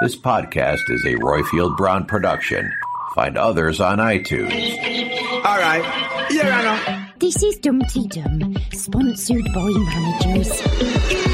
This 0.00 0.14
podcast 0.14 0.88
is 0.90 1.04
a 1.06 1.14
Roifield 1.14 1.76
Brown 1.76 2.06
production. 2.06 2.72
Find 3.16 3.36
others 3.36 3.80
on 3.80 3.98
iTunes. 3.98 4.52
All 5.44 5.58
right. 5.58 6.30
Your 6.30 6.52
Honor. 6.52 7.12
This 7.18 7.42
is 7.42 7.58
Dum 7.58 7.80
Dee 7.92 8.06
Dum, 8.06 8.56
sponsored 8.72 9.44
by 9.52 9.68
managers. 9.74 11.27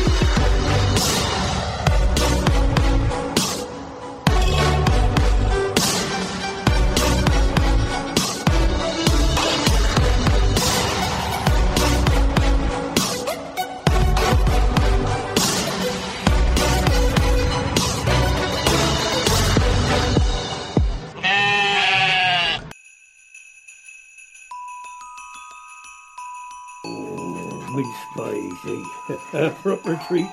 Pies, 28.56 29.18
eh? 29.32 29.50
Proper 29.62 30.00
treat. 30.06 30.30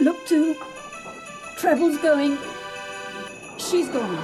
Look 0.00 0.26
to. 0.26 0.56
Treble's 1.56 1.98
going. 1.98 2.38
She's 3.58 3.88
gone. 3.88 4.18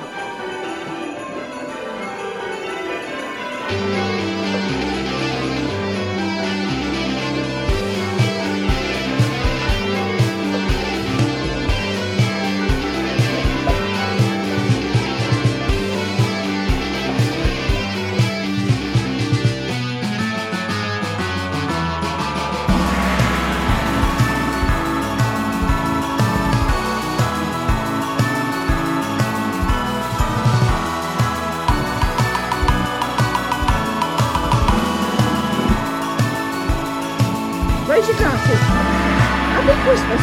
Christmas. 39.89 40.21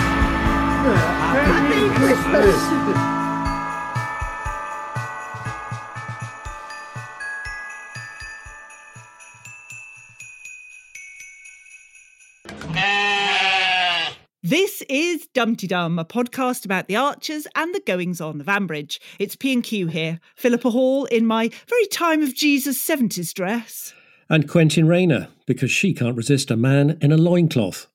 Happy 1.57 1.89
Christmas. 1.97 2.55
This 14.43 14.83
is 14.87 15.25
Dum 15.33 15.55
Dee 15.55 15.65
Dum, 15.65 15.97
a 15.97 16.05
podcast 16.05 16.63
about 16.63 16.87
the 16.87 16.95
archers 16.95 17.47
and 17.55 17.73
the 17.73 17.79
goings 17.79 18.21
on 18.21 18.39
of 18.39 18.45
Ambridge. 18.45 18.99
It's 19.17 19.35
P 19.35 19.51
and 19.51 19.63
Q 19.63 19.87
here, 19.87 20.19
Philippa 20.35 20.69
Hall 20.69 21.05
in 21.05 21.25
my 21.25 21.49
very 21.67 21.87
time 21.87 22.21
of 22.21 22.35
Jesus 22.35 22.77
70s 22.87 23.33
dress. 23.33 23.95
And 24.29 24.47
Quentin 24.47 24.87
Rayner, 24.87 25.29
because 25.47 25.71
she 25.71 25.95
can't 25.95 26.15
resist 26.15 26.51
a 26.51 26.55
man 26.55 26.99
in 27.01 27.11
a 27.11 27.17
loincloth. 27.17 27.87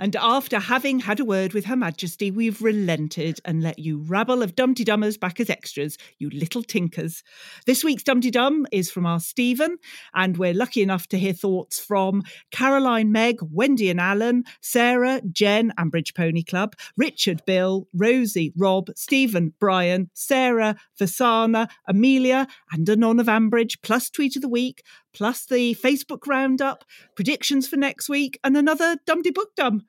And 0.00 0.14
after 0.14 0.60
having 0.60 1.00
had 1.00 1.18
a 1.18 1.24
word 1.24 1.52
with 1.52 1.64
Her 1.64 1.74
Majesty, 1.74 2.30
we've 2.30 2.62
relented 2.62 3.40
and 3.44 3.60
let 3.60 3.80
you 3.80 3.98
rabble 3.98 4.42
of 4.42 4.54
Dum 4.54 4.72
Dee 4.72 4.84
Dummers 4.84 5.18
back 5.18 5.40
as 5.40 5.50
extras, 5.50 5.98
you 6.18 6.30
little 6.30 6.62
tinkers. 6.62 7.24
This 7.66 7.82
week's 7.82 8.04
Dum 8.04 8.20
Dee 8.20 8.30
Dum 8.30 8.64
is 8.70 8.92
from 8.92 9.06
our 9.06 9.18
Stephen, 9.18 9.76
and 10.14 10.36
we're 10.36 10.54
lucky 10.54 10.82
enough 10.82 11.08
to 11.08 11.18
hear 11.18 11.32
thoughts 11.32 11.80
from 11.80 12.22
Caroline, 12.52 13.10
Meg, 13.10 13.40
Wendy 13.42 13.90
and 13.90 14.00
Alan, 14.00 14.44
Sarah, 14.60 15.20
Jen, 15.32 15.72
Ambridge 15.76 16.14
Pony 16.14 16.44
Club, 16.44 16.76
Richard, 16.96 17.42
Bill, 17.44 17.88
Rosie, 17.92 18.52
Rob, 18.56 18.90
Stephen, 18.94 19.52
Brian, 19.58 20.10
Sarah, 20.14 20.76
Vasana, 21.00 21.68
Amelia, 21.88 22.46
and 22.70 22.88
Anon 22.88 23.18
of 23.18 23.26
Ambridge, 23.26 23.78
plus 23.82 24.10
Tweet 24.10 24.36
of 24.36 24.42
the 24.42 24.48
Week, 24.48 24.84
plus 25.12 25.46
the 25.46 25.74
Facebook 25.74 26.26
roundup, 26.26 26.84
predictions 27.14 27.66
for 27.68 27.76
next 27.76 28.08
week, 28.08 28.38
and 28.44 28.56
another 28.56 28.96
Dumpty 29.06 29.30
Book 29.30 29.54
Dum. 29.56 29.82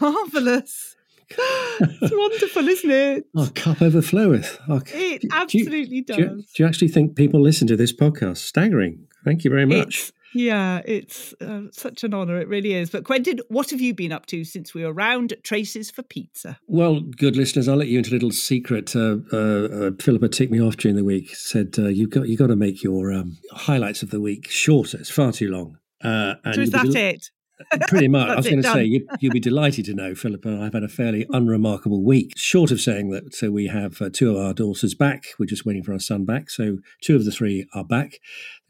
Marvellous. 0.00 0.96
it's 1.30 2.12
wonderful, 2.14 2.68
isn't 2.68 2.90
it? 2.90 3.24
Our 3.36 3.48
cup 3.50 3.78
overfloweth. 3.78 4.58
Our- 4.68 4.82
It 4.94 5.22
Do 5.22 5.26
you- 5.26 5.30
absolutely 5.32 6.00
do 6.02 6.14
you, 6.16 6.28
does. 6.28 6.50
do 6.54 6.62
you 6.62 6.68
actually 6.68 6.88
think 6.88 7.16
people 7.16 7.40
listen 7.40 7.66
to 7.68 7.76
this 7.76 7.92
podcast? 7.92 8.38
Staggering. 8.38 9.06
Thank 9.24 9.42
you 9.44 9.50
very 9.50 9.66
much. 9.66 9.86
It's, 9.98 10.12
yeah, 10.38 10.82
it's 10.84 11.34
uh, 11.40 11.62
such 11.72 12.04
an 12.04 12.14
honour. 12.14 12.40
It 12.40 12.48
really 12.48 12.74
is. 12.74 12.90
But 12.90 13.04
Quentin, 13.04 13.40
what 13.48 13.70
have 13.70 13.80
you 13.80 13.94
been 13.94 14.12
up 14.12 14.26
to 14.26 14.44
since 14.44 14.74
we 14.74 14.84
were 14.84 14.92
around 14.92 15.32
at 15.32 15.44
Tracy's 15.44 15.90
for 15.90 16.02
Pizza? 16.02 16.58
Well, 16.66 17.00
good 17.00 17.36
listeners, 17.36 17.68
I'll 17.68 17.76
let 17.76 17.88
you 17.88 17.98
into 17.98 18.10
a 18.10 18.14
little 18.14 18.30
secret. 18.30 18.94
Uh, 18.94 19.18
uh, 19.32 19.36
uh, 19.36 19.90
Philippa 20.00 20.28
ticked 20.28 20.52
me 20.52 20.60
off 20.60 20.76
during 20.76 20.96
the 20.96 21.04
week. 21.04 21.34
Said 21.34 21.74
uh, 21.78 21.88
you 21.88 22.06
got 22.08 22.28
you 22.28 22.36
got 22.36 22.48
to 22.48 22.56
make 22.56 22.82
your 22.82 23.12
um, 23.12 23.38
highlights 23.52 24.02
of 24.02 24.10
the 24.10 24.20
week 24.20 24.48
shorter. 24.50 24.98
It's 24.98 25.10
far 25.10 25.32
too 25.32 25.50
long. 25.50 25.78
Uh, 26.02 26.34
and 26.44 26.54
So 26.54 26.60
is 26.60 26.70
that 26.70 26.84
del- 26.84 26.96
it? 26.96 27.30
Pretty 27.88 28.08
much. 28.08 28.28
I 28.30 28.36
was 28.36 28.46
going 28.46 28.62
to 28.62 28.70
say 28.70 28.84
you, 28.84 29.06
you'll 29.20 29.32
be 29.32 29.40
delighted 29.40 29.86
to 29.86 29.94
know, 29.94 30.14
Philippa. 30.14 30.60
I've 30.62 30.74
had 30.74 30.82
a 30.82 30.88
fairly 30.88 31.26
unremarkable 31.32 32.04
week. 32.04 32.32
Short 32.36 32.70
of 32.70 32.80
saying 32.80 33.10
that, 33.10 33.34
so 33.34 33.50
we 33.50 33.68
have 33.68 34.00
uh, 34.02 34.10
two 34.12 34.36
of 34.36 34.44
our 34.44 34.52
daughters 34.52 34.94
back. 34.94 35.24
We're 35.38 35.46
just 35.46 35.64
waiting 35.64 35.82
for 35.82 35.92
our 35.92 35.98
son 35.98 36.24
back. 36.24 36.50
So 36.50 36.78
two 37.02 37.16
of 37.16 37.24
the 37.24 37.30
three 37.30 37.66
are 37.74 37.84
back. 37.84 38.18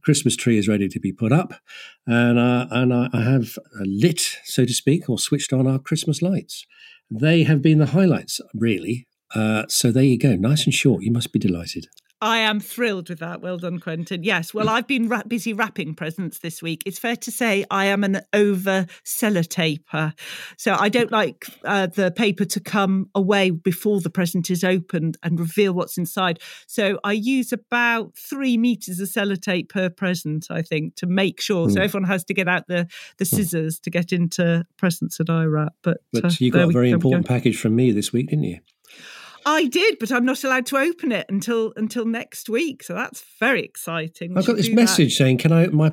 Christmas 0.06 0.37
tree 0.37 0.56
is 0.56 0.69
ready 0.69 0.87
to 0.87 1.00
be 1.00 1.11
put 1.11 1.33
up, 1.33 1.54
and 2.07 2.39
uh, 2.39 2.69
and 2.71 2.95
I, 2.95 3.09
have 3.13 3.59
lit, 3.80 4.39
so 4.45 4.65
to 4.65 4.72
speak, 4.72 5.10
or 5.10 5.19
switched 5.19 5.53
on 5.53 5.66
our 5.66 5.80
Christmas 5.80 6.22
lights. 6.22 6.65
They 7.10 7.42
have 7.42 7.60
been 7.60 7.80
the 7.80 7.86
highlights, 7.86 8.41
really. 8.54 9.09
Uh, 9.34 9.65
so 9.69 9.91
there 9.91 10.04
you 10.04 10.16
go, 10.16 10.36
nice 10.36 10.65
and 10.65 10.72
short. 10.72 11.03
You 11.03 11.10
must 11.10 11.33
be 11.33 11.41
delighted. 11.41 11.89
I 12.22 12.39
am 12.39 12.60
thrilled 12.60 13.10
with 13.10 13.18
that. 13.18 13.42
Well 13.42 13.59
done, 13.59 13.78
Quentin. 13.78 14.22
Yes, 14.24 14.54
well, 14.54 14.71
I've 14.71 14.86
been 14.86 15.07
ra- 15.09 15.22
busy 15.28 15.53
wrapping 15.53 15.95
presents 15.95 16.39
this 16.39 16.63
week. 16.63 16.83
It's 16.86 16.98
fair 16.98 17.15
to 17.16 17.30
say 17.30 17.66
I 17.71 17.86
am 17.86 18.04
an 18.04 18.22
over 18.33 18.86
sellotaper. 19.04 20.15
So 20.57 20.74
I 20.78 20.89
don't 20.89 21.13
like 21.13 21.45
uh, 21.65 21.89
the 21.89 22.10
paper 22.10 22.47
to 22.47 22.60
come 22.60 23.10
away 23.15 23.51
before 23.51 24.01
the 24.01 24.09
present 24.09 24.51
is 24.51 24.65
opened 24.65 25.18
and 25.22 25.39
reveal 25.39 25.74
what's 25.74 25.98
inside. 25.98 26.41
So 26.66 26.98
I 27.04 27.13
use 27.13 27.53
about 27.53 28.16
three 28.16 28.57
meters 28.57 28.98
of 28.98 29.09
sellotape 29.09 29.68
per 29.68 29.91
present, 29.91 30.47
I 30.51 30.63
think, 30.63 30.95
to 30.97 31.07
make 31.07 31.41
sure. 31.41 31.68
So 31.71 31.77
Mm. 31.80 31.84
everyone 31.84 32.09
has 32.09 32.24
to 32.24 32.34
get 32.34 32.48
out 32.48 32.66
the, 32.66 32.89
the 33.18 33.24
scissors 33.27 33.78
to 33.80 33.91
get 33.91 34.13
into 34.13 34.65
presents 34.78 35.18
that 35.18 35.28
I 35.28 35.45
wrap. 35.45 35.74
But, 35.83 35.98
But 36.13 36.24
uh, 36.24 36.30
you 36.39 36.51
got 36.51 36.68
a 36.68 36.72
very 36.72 36.91
go. 36.91 36.95
important 36.95 37.27
package 37.27 37.59
from 37.60 37.77
me 37.77 37.92
this 37.92 38.13
week, 38.13 38.28
didn't 38.30 38.45
you? 38.45 38.60
I 39.48 39.66
did, 39.66 39.98
but 40.01 40.10
I'm 40.13 40.25
not 40.27 40.43
allowed 40.45 40.66
to 40.66 40.77
open 40.77 41.13
it 41.13 41.25
until 41.28 41.72
until 41.77 42.04
next 42.04 42.48
week. 42.51 42.83
So 42.83 42.93
that's 42.95 43.25
very 43.41 43.63
exciting. 43.63 44.34
We 44.34 44.43
I 44.43 44.45
got 44.45 44.57
this 44.57 44.71
message 44.71 45.13
that. 45.16 45.25
saying, 45.25 45.39
"Can 45.39 45.53
I 45.53 45.65
open 45.65 45.77
my 45.77 45.93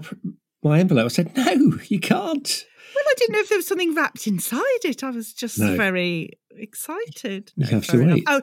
my 0.63 0.79
envelope?" 0.79 1.05
I 1.05 1.09
said, 1.09 1.37
"No, 1.37 1.77
you 1.87 1.99
can't." 1.99 2.65
Well, 2.95 3.03
I 3.07 3.13
didn't 3.17 3.33
know 3.33 3.39
if 3.39 3.49
there 3.49 3.57
was 3.57 3.67
something 3.67 3.95
wrapped 3.95 4.27
inside 4.27 4.83
it. 4.83 5.03
I 5.03 5.09
was 5.11 5.33
just 5.33 5.57
No. 5.59 5.75
very 5.75 6.31
excited. 6.55 7.51
You 7.55 7.65
No, 7.65 7.71
have 7.71 7.87
to 7.87 7.99
enough. 7.99 8.15
wait. 8.15 8.23
Oh, 8.27 8.41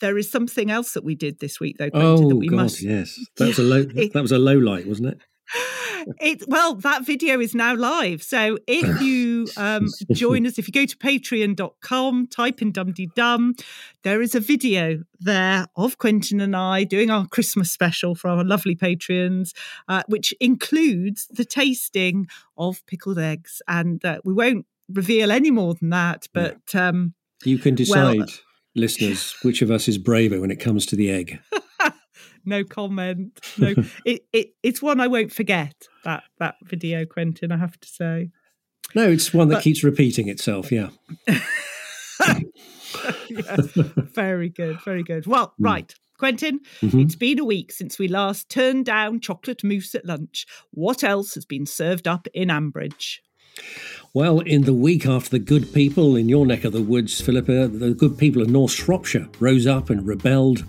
there 0.00 0.16
is 0.18 0.30
something 0.30 0.70
else 0.70 0.92
that 0.94 1.04
we 1.04 1.14
did 1.14 1.40
this 1.40 1.60
week, 1.60 1.76
though. 1.78 1.90
Quentin, 1.90 2.28
that 2.28 2.34
Oh 2.34 2.36
we 2.38 2.48
God, 2.48 2.56
must. 2.56 2.82
yes, 2.82 3.18
that 3.36 3.48
was 3.48 3.58
a 3.58 3.62
low. 3.62 3.84
That 4.14 4.22
was 4.22 4.32
a 4.32 4.38
low 4.38 4.56
light, 4.56 4.86
wasn't 4.86 5.08
it? 5.08 5.18
It 6.20 6.44
well, 6.48 6.74
that 6.76 7.04
video 7.04 7.40
is 7.40 7.54
now 7.54 7.74
live. 7.74 8.22
So 8.22 8.58
if 8.66 9.00
you 9.02 9.48
um, 9.56 9.88
join 10.12 10.46
us, 10.46 10.58
if 10.58 10.66
you 10.68 10.72
go 10.72 10.86
to 10.86 10.96
patreon.com, 10.96 12.26
type 12.28 12.62
in 12.62 12.72
dum-dum 12.72 13.54
there 14.02 14.22
is 14.22 14.34
a 14.34 14.40
video 14.40 15.02
there 15.18 15.66
of 15.76 15.98
Quentin 15.98 16.40
and 16.40 16.56
I 16.56 16.84
doing 16.84 17.10
our 17.10 17.26
Christmas 17.26 17.70
special 17.70 18.14
for 18.14 18.28
our 18.28 18.44
lovely 18.44 18.74
patrons, 18.74 19.52
uh, 19.88 20.02
which 20.08 20.32
includes 20.40 21.26
the 21.30 21.44
tasting 21.44 22.26
of 22.56 22.84
pickled 22.86 23.18
eggs. 23.18 23.60
And 23.68 24.02
uh, 24.04 24.20
we 24.24 24.32
won't 24.32 24.66
reveal 24.88 25.30
any 25.30 25.50
more 25.50 25.74
than 25.74 25.90
that, 25.90 26.28
but 26.32 26.74
um, 26.74 27.14
You 27.44 27.58
can 27.58 27.76
Well- 27.88 28.14
decide, 28.14 28.38
listeners, 28.74 29.34
which 29.42 29.62
of 29.62 29.70
us 29.70 29.88
is 29.88 29.98
braver 29.98 30.40
when 30.40 30.50
it 30.50 30.60
comes 30.60 30.86
to 30.86 30.96
the 30.96 31.10
egg. 31.10 31.40
no 32.44 32.64
comment. 32.64 33.38
No, 33.58 33.74
it, 34.04 34.22
it 34.32 34.54
it's 34.62 34.80
one 34.82 35.00
I 35.00 35.06
won't 35.08 35.32
forget. 35.32 35.74
That 36.04 36.24
that 36.38 36.56
video, 36.64 37.04
Quentin. 37.06 37.52
I 37.52 37.56
have 37.56 37.78
to 37.80 37.88
say. 37.88 38.30
No, 38.94 39.08
it's 39.10 39.32
one 39.32 39.48
that 39.48 39.56
But- 39.56 39.64
keeps 39.64 39.84
repeating 39.84 40.28
itself. 40.28 40.72
Yeah. 40.72 40.88
yes, 43.28 43.66
very 44.14 44.48
good, 44.48 44.80
very 44.84 45.02
good. 45.02 45.26
Well, 45.26 45.54
Hmm. 45.58 45.64
right, 45.64 45.94
Quentin, 46.18 46.60
Mhm. 46.82 47.04
it's 47.04 47.14
been 47.16 47.38
a 47.38 47.44
week 47.44 47.72
since 47.72 47.98
we 47.98 48.08
last 48.08 48.48
turned 48.48 48.86
down 48.86 49.20
chocolate 49.20 49.62
mousse 49.64 49.94
at 49.94 50.04
lunch. 50.04 50.46
What 50.70 51.02
else 51.04 51.34
has 51.34 51.44
been 51.44 51.66
served 51.66 52.06
up 52.08 52.26
in 52.34 52.48
Ambridge? 52.48 53.18
Well, 54.12 54.40
in 54.40 54.62
the 54.62 54.74
week 54.74 55.06
after 55.06 55.30
the 55.30 55.38
good 55.38 55.72
people 55.72 56.16
in 56.16 56.28
your 56.28 56.46
neck 56.46 56.64
of 56.64 56.72
the 56.72 56.82
woods, 56.82 57.20
Philippa, 57.20 57.68
the 57.68 57.94
good 57.94 58.18
people 58.18 58.42
of 58.42 58.50
North 58.50 58.72
Shropshire 58.72 59.28
rose 59.38 59.66
up 59.66 59.88
and 59.90 60.06
rebelled. 60.06 60.64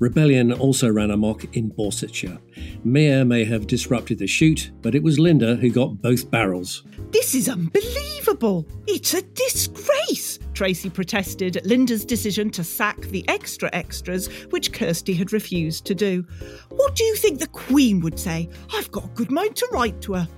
Rebellion 0.00 0.52
also 0.52 0.88
ran 0.88 1.10
amok 1.10 1.44
in 1.56 1.70
Borsetshire. 1.70 2.38
Mia 2.84 3.24
may 3.24 3.44
have 3.44 3.66
disrupted 3.66 4.18
the 4.18 4.26
shoot, 4.26 4.72
but 4.82 4.94
it 4.94 5.02
was 5.02 5.18
Linda 5.18 5.56
who 5.56 5.70
got 5.70 6.02
both 6.02 6.30
barrels. 6.30 6.82
This 7.10 7.34
is 7.34 7.48
unbelievable. 7.48 8.66
It's 8.86 9.14
a 9.14 9.22
disgrace, 9.22 10.40
Tracy 10.52 10.90
protested 10.90 11.56
at 11.56 11.66
Linda's 11.66 12.04
decision 12.04 12.50
to 12.50 12.64
sack 12.64 13.00
the 13.02 13.24
extra 13.28 13.70
extras, 13.72 14.26
which 14.50 14.72
Kirsty 14.72 15.14
had 15.14 15.32
refused 15.32 15.84
to 15.86 15.94
do. 15.94 16.26
What 16.70 16.96
do 16.96 17.04
you 17.04 17.14
think 17.14 17.38
the 17.38 17.46
Queen 17.48 18.00
would 18.00 18.18
say? 18.18 18.48
I've 18.72 18.90
got 18.90 19.04
a 19.04 19.14
good 19.14 19.30
mind 19.30 19.54
to 19.56 19.68
write 19.72 20.00
to 20.02 20.14
her. 20.14 20.28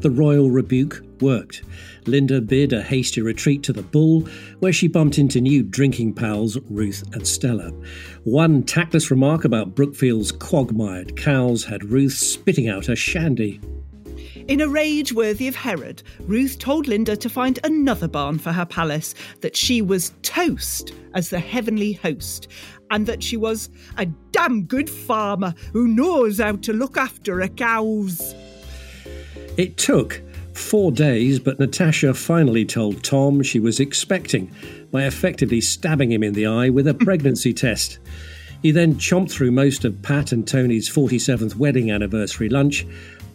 The 0.00 0.10
royal 0.10 0.50
rebuke 0.50 1.02
worked. 1.20 1.62
Linda 2.06 2.40
bid 2.40 2.72
a 2.72 2.82
hasty 2.82 3.20
retreat 3.20 3.62
to 3.64 3.72
the 3.72 3.82
Bull, 3.82 4.28
where 4.60 4.72
she 4.72 4.88
bumped 4.88 5.18
into 5.18 5.40
new 5.40 5.62
drinking 5.62 6.14
pals 6.14 6.58
Ruth 6.70 7.02
and 7.12 7.26
Stella. 7.26 7.72
One 8.24 8.62
tactless 8.62 9.10
remark 9.10 9.44
about 9.44 9.74
Brookfield's 9.74 10.32
quagmired 10.32 11.16
cows 11.16 11.64
had 11.64 11.84
Ruth 11.84 12.14
spitting 12.14 12.68
out 12.68 12.86
her 12.86 12.96
shandy. 12.96 13.60
In 14.48 14.60
a 14.60 14.68
rage 14.68 15.12
worthy 15.12 15.48
of 15.48 15.56
Herod, 15.56 16.04
Ruth 16.20 16.60
told 16.60 16.86
Linda 16.86 17.16
to 17.16 17.28
find 17.28 17.58
another 17.64 18.06
barn 18.06 18.38
for 18.38 18.52
her 18.52 18.64
palace, 18.64 19.12
that 19.40 19.56
she 19.56 19.82
was 19.82 20.12
toast 20.22 20.92
as 21.14 21.30
the 21.30 21.40
heavenly 21.40 21.94
host, 21.94 22.46
and 22.92 23.06
that 23.06 23.24
she 23.24 23.36
was 23.36 23.70
a 23.96 24.06
damn 24.30 24.62
good 24.62 24.88
farmer 24.88 25.52
who 25.72 25.88
knows 25.88 26.38
how 26.38 26.52
to 26.52 26.72
look 26.72 26.96
after 26.96 27.40
her 27.40 27.48
cows. 27.48 28.36
It 29.56 29.76
took 29.78 30.22
four 30.56 30.90
days, 30.90 31.38
but 31.38 31.58
Natasha 31.58 32.14
finally 32.14 32.64
told 32.64 33.04
Tom 33.04 33.42
she 33.42 33.60
was 33.60 33.80
expecting 33.80 34.50
by 34.90 35.04
effectively 35.04 35.60
stabbing 35.60 36.10
him 36.10 36.22
in 36.22 36.32
the 36.32 36.46
eye 36.46 36.68
with 36.68 36.88
a 36.88 36.92
hmm. 36.92 37.04
pregnancy 37.04 37.52
test. 37.52 37.98
He 38.62 38.70
then 38.70 38.94
chomped 38.94 39.30
through 39.30 39.52
most 39.52 39.84
of 39.84 40.00
Pat 40.02 40.32
and 40.32 40.46
Tony's 40.46 40.90
47th 40.90 41.56
wedding 41.56 41.90
anniversary 41.90 42.48
lunch, 42.48 42.86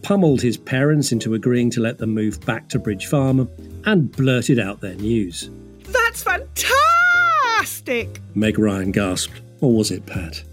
pummeled 0.01 0.41
his 0.41 0.57
parents 0.57 1.11
into 1.11 1.35
agreeing 1.35 1.69
to 1.71 1.79
let 1.79 1.99
them 1.99 2.09
move 2.09 2.43
back 2.45 2.67
to 2.69 2.79
Bridge 2.79 3.05
Farm, 3.05 3.49
and 3.85 4.11
blurted 4.11 4.59
out 4.59 4.81
their 4.81 4.95
news. 4.95 5.49
That's 5.85 6.23
fantastic! 6.23 8.19
Meg 8.35 8.57
Ryan 8.57 8.91
gasped. 8.91 9.41
Or 9.61 9.71
was 9.71 9.91
it 9.91 10.05
Pat? 10.07 10.43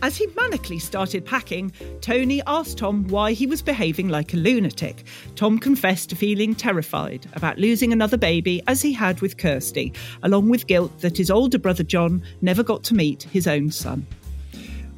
As 0.00 0.16
he 0.16 0.28
manically 0.28 0.80
started 0.80 1.24
packing, 1.24 1.72
Tony 2.00 2.40
asked 2.46 2.78
Tom 2.78 3.08
why 3.08 3.32
he 3.32 3.46
was 3.46 3.62
behaving 3.62 4.08
like 4.08 4.32
a 4.32 4.36
lunatic. 4.36 5.04
Tom 5.34 5.58
confessed 5.58 6.10
to 6.10 6.16
feeling 6.16 6.54
terrified 6.54 7.26
about 7.32 7.58
losing 7.58 7.92
another 7.92 8.16
baby 8.16 8.62
as 8.68 8.80
he 8.80 8.92
had 8.92 9.20
with 9.20 9.36
Kirsty, 9.36 9.92
along 10.22 10.50
with 10.50 10.68
guilt 10.68 11.00
that 11.00 11.16
his 11.16 11.30
older 11.30 11.58
brother 11.58 11.82
John 11.82 12.22
never 12.40 12.62
got 12.62 12.84
to 12.84 12.94
meet 12.94 13.24
his 13.24 13.48
own 13.48 13.72
son. 13.72 14.06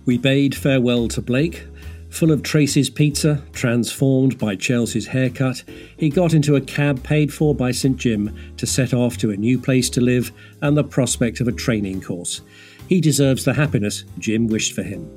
We 0.04 0.18
bade 0.18 0.54
farewell 0.54 1.08
to 1.08 1.22
Blake. 1.22 1.66
Full 2.10 2.32
of 2.32 2.42
Tracy's 2.42 2.90
pizza, 2.90 3.42
transformed 3.52 4.36
by 4.36 4.56
Chelsea's 4.56 5.06
haircut, 5.06 5.62
he 5.96 6.10
got 6.10 6.34
into 6.34 6.56
a 6.56 6.60
cab 6.60 7.02
paid 7.02 7.32
for 7.32 7.54
by 7.54 7.70
St. 7.70 7.96
Jim 7.96 8.36
to 8.58 8.66
set 8.66 8.92
off 8.92 9.16
to 9.18 9.30
a 9.30 9.36
new 9.36 9.58
place 9.58 9.88
to 9.90 10.00
live 10.00 10.32
and 10.60 10.76
the 10.76 10.84
prospect 10.84 11.40
of 11.40 11.48
a 11.48 11.52
training 11.52 12.02
course. 12.02 12.42
He 12.90 13.00
deserves 13.00 13.44
the 13.44 13.54
happiness 13.54 14.04
Jim 14.18 14.48
wished 14.48 14.72
for 14.72 14.82
him. 14.82 15.08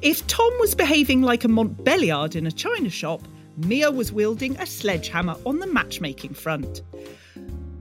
If 0.00 0.26
Tom 0.26 0.50
was 0.58 0.74
behaving 0.74 1.20
like 1.20 1.44
a 1.44 1.48
Montbéliarde 1.48 2.36
in 2.36 2.46
a 2.46 2.50
china 2.50 2.88
shop, 2.88 3.20
Mia 3.58 3.90
was 3.90 4.10
wielding 4.10 4.56
a 4.56 4.64
sledgehammer 4.64 5.36
on 5.44 5.58
the 5.58 5.66
matchmaking 5.66 6.32
front. 6.32 6.80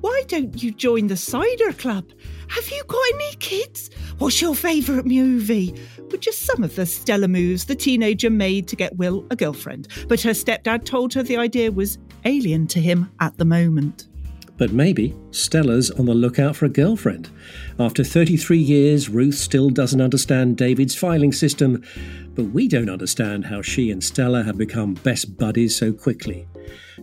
Why 0.01 0.23
don't 0.27 0.61
you 0.61 0.71
join 0.71 1.07
the 1.07 1.15
cider 1.15 1.71
club? 1.71 2.03
Have 2.49 2.69
you 2.69 2.83
got 2.85 3.01
any 3.13 3.35
kids? 3.35 3.89
What's 4.17 4.41
your 4.41 4.53
favourite 4.53 5.05
movie? 5.05 5.73
Were 6.11 6.17
just 6.17 6.41
some 6.41 6.61
of 6.61 6.75
the 6.75 6.85
stellar 6.85 7.29
moves 7.29 7.63
the 7.63 7.75
teenager 7.75 8.29
made 8.29 8.67
to 8.67 8.75
get 8.75 8.97
Will 8.97 9.25
a 9.31 9.37
girlfriend, 9.37 9.87
but 10.09 10.19
her 10.19 10.31
stepdad 10.31 10.83
told 10.83 11.13
her 11.13 11.23
the 11.23 11.37
idea 11.37 11.71
was 11.71 11.97
alien 12.25 12.67
to 12.67 12.81
him 12.81 13.09
at 13.21 13.37
the 13.37 13.45
moment. 13.45 14.09
But 14.57 14.73
maybe 14.73 15.15
Stella's 15.31 15.91
on 15.91 16.05
the 16.05 16.13
lookout 16.13 16.55
for 16.55 16.65
a 16.65 16.69
girlfriend. 16.69 17.29
After 17.79 18.03
33 18.03 18.57
years, 18.57 19.07
Ruth 19.07 19.35
still 19.35 19.69
doesn't 19.69 20.01
understand 20.01 20.57
David's 20.57 20.95
filing 20.95 21.31
system, 21.31 21.83
but 22.33 22.45
we 22.45 22.67
don't 22.67 22.89
understand 22.89 23.45
how 23.45 23.61
she 23.61 23.91
and 23.91 24.03
Stella 24.03 24.43
have 24.43 24.57
become 24.57 24.95
best 24.95 25.37
buddies 25.37 25.75
so 25.75 25.93
quickly. 25.93 26.47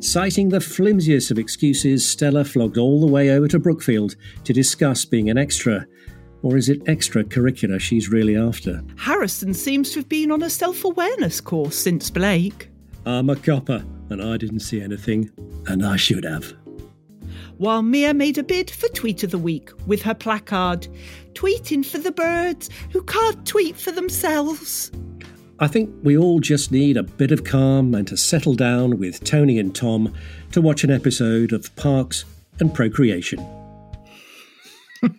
Citing 0.00 0.48
the 0.48 0.60
flimsiest 0.60 1.30
of 1.30 1.38
excuses, 1.38 2.08
Stella 2.08 2.44
flogged 2.44 2.78
all 2.78 3.00
the 3.00 3.06
way 3.06 3.30
over 3.30 3.46
to 3.48 3.58
Brookfield 3.58 4.16
to 4.44 4.52
discuss 4.52 5.04
being 5.04 5.30
an 5.30 5.38
extra. 5.38 5.86
Or 6.42 6.56
is 6.56 6.68
it 6.68 6.84
extracurricular 6.84 7.80
she's 7.80 8.10
really 8.10 8.36
after? 8.36 8.82
Harrison 8.96 9.54
seems 9.54 9.92
to 9.92 10.00
have 10.00 10.08
been 10.08 10.30
on 10.30 10.42
a 10.42 10.50
self 10.50 10.84
awareness 10.84 11.40
course 11.40 11.76
since 11.76 12.10
Blake. 12.10 12.68
I'm 13.06 13.30
a 13.30 13.36
copper, 13.36 13.84
and 14.10 14.22
I 14.22 14.36
didn't 14.36 14.60
see 14.60 14.80
anything, 14.80 15.30
and 15.68 15.86
I 15.86 15.96
should 15.96 16.24
have. 16.24 16.54
While 17.64 17.80
Mia 17.80 18.12
made 18.12 18.36
a 18.36 18.42
bid 18.42 18.70
for 18.70 18.88
Tweet 18.88 19.22
of 19.22 19.30
the 19.30 19.38
Week 19.38 19.70
with 19.86 20.02
her 20.02 20.12
placard, 20.12 20.86
tweeting 21.32 21.82
for 21.82 21.96
the 21.96 22.12
birds 22.12 22.68
who 22.90 23.02
can't 23.04 23.46
tweet 23.46 23.74
for 23.74 23.90
themselves. 23.90 24.92
I 25.60 25.68
think 25.68 25.88
we 26.02 26.14
all 26.14 26.40
just 26.40 26.70
need 26.70 26.98
a 26.98 27.02
bit 27.02 27.32
of 27.32 27.44
calm 27.44 27.94
and 27.94 28.06
to 28.08 28.18
settle 28.18 28.54
down 28.54 28.98
with 28.98 29.24
Tony 29.24 29.58
and 29.58 29.74
Tom 29.74 30.12
to 30.52 30.60
watch 30.60 30.84
an 30.84 30.90
episode 30.90 31.54
of 31.54 31.74
Parks 31.76 32.26
and 32.60 32.74
Procreation. 32.74 33.40
and 35.02 35.14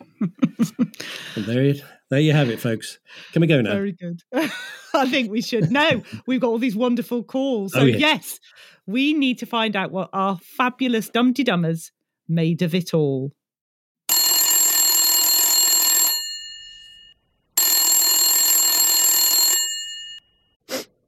there, 1.35 1.63
you, 1.63 1.81
there 2.11 2.19
you 2.19 2.33
have 2.33 2.51
it, 2.51 2.59
folks. 2.59 2.99
Can 3.33 3.41
we 3.41 3.47
go 3.47 3.59
now? 3.59 3.71
Very 3.71 3.93
good. 3.93 4.21
I 4.93 5.09
think 5.09 5.31
we 5.31 5.41
should. 5.41 5.71
No, 5.71 6.03
we've 6.27 6.41
got 6.41 6.49
all 6.49 6.59
these 6.59 6.75
wonderful 6.75 7.23
calls. 7.23 7.73
Oh, 7.73 7.79
so, 7.79 7.83
Oh, 7.85 7.87
yes. 7.87 7.99
yes, 7.99 8.39
we 8.85 9.13
need 9.13 9.39
to 9.39 9.47
find 9.47 9.75
out 9.75 9.89
what 9.89 10.11
our 10.13 10.37
fabulous 10.37 11.09
Dum 11.09 11.33
Dee 11.33 11.43
Dummers 11.43 11.89
made 12.27 12.61
of 12.61 12.73
it 12.73 12.93
all. 12.93 13.31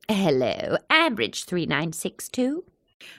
Hello, 0.09 0.77
Ambridge 0.89 1.45
3962. 1.45 2.63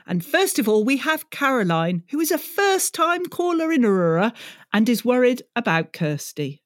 And 0.07 0.25
first 0.25 0.59
of 0.59 0.69
all, 0.69 0.85
we 0.85 0.97
have 0.99 1.31
Caroline, 1.31 2.03
who 2.11 2.21
is 2.21 2.31
a 2.31 2.39
first 2.39 2.95
time 2.95 3.27
caller 3.27 3.71
in 3.73 3.85
Aurora 3.85 4.33
and 4.73 4.89
is 4.89 5.05
worried 5.05 5.43
about 5.55 5.93
Kirsty. 5.93 6.63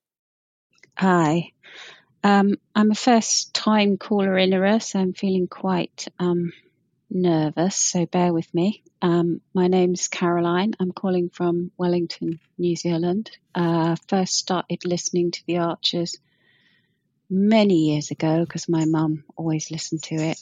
Hi. 0.97 1.53
Um, 2.25 2.55
I'm 2.75 2.93
a 2.93 2.97
first 2.97 3.53
time 3.53 3.97
caller 3.97 4.39
in 4.39 4.55
Aurora, 4.55 4.81
so 4.81 5.01
I'm 5.01 5.13
feeling 5.13 5.49
quite 5.49 6.07
um, 6.19 6.53
nervous, 7.15 7.77
so 7.77 8.07
bear 8.07 8.33
with 8.33 8.53
me. 8.55 8.83
Um, 9.01 9.41
my 9.55 9.69
name's 9.69 10.09
Caroline. 10.09 10.75
I'm 10.81 10.93
calling 10.93 11.29
from 11.29 11.71
Wellington, 11.77 12.41
New 12.59 12.77
Zealand. 12.77 13.31
Uh, 13.55 13.97
first 14.09 14.35
started 14.35 14.85
listening 14.85 15.31
to 15.33 15.43
The 15.47 15.59
Archers 15.59 16.17
many 17.29 17.91
years 17.91 18.11
ago 18.11 18.41
because 18.41 18.69
my 18.69 18.85
mum 18.85 19.25
always 19.37 19.71
listened 19.71 20.03
to 20.05 20.15
it, 20.17 20.39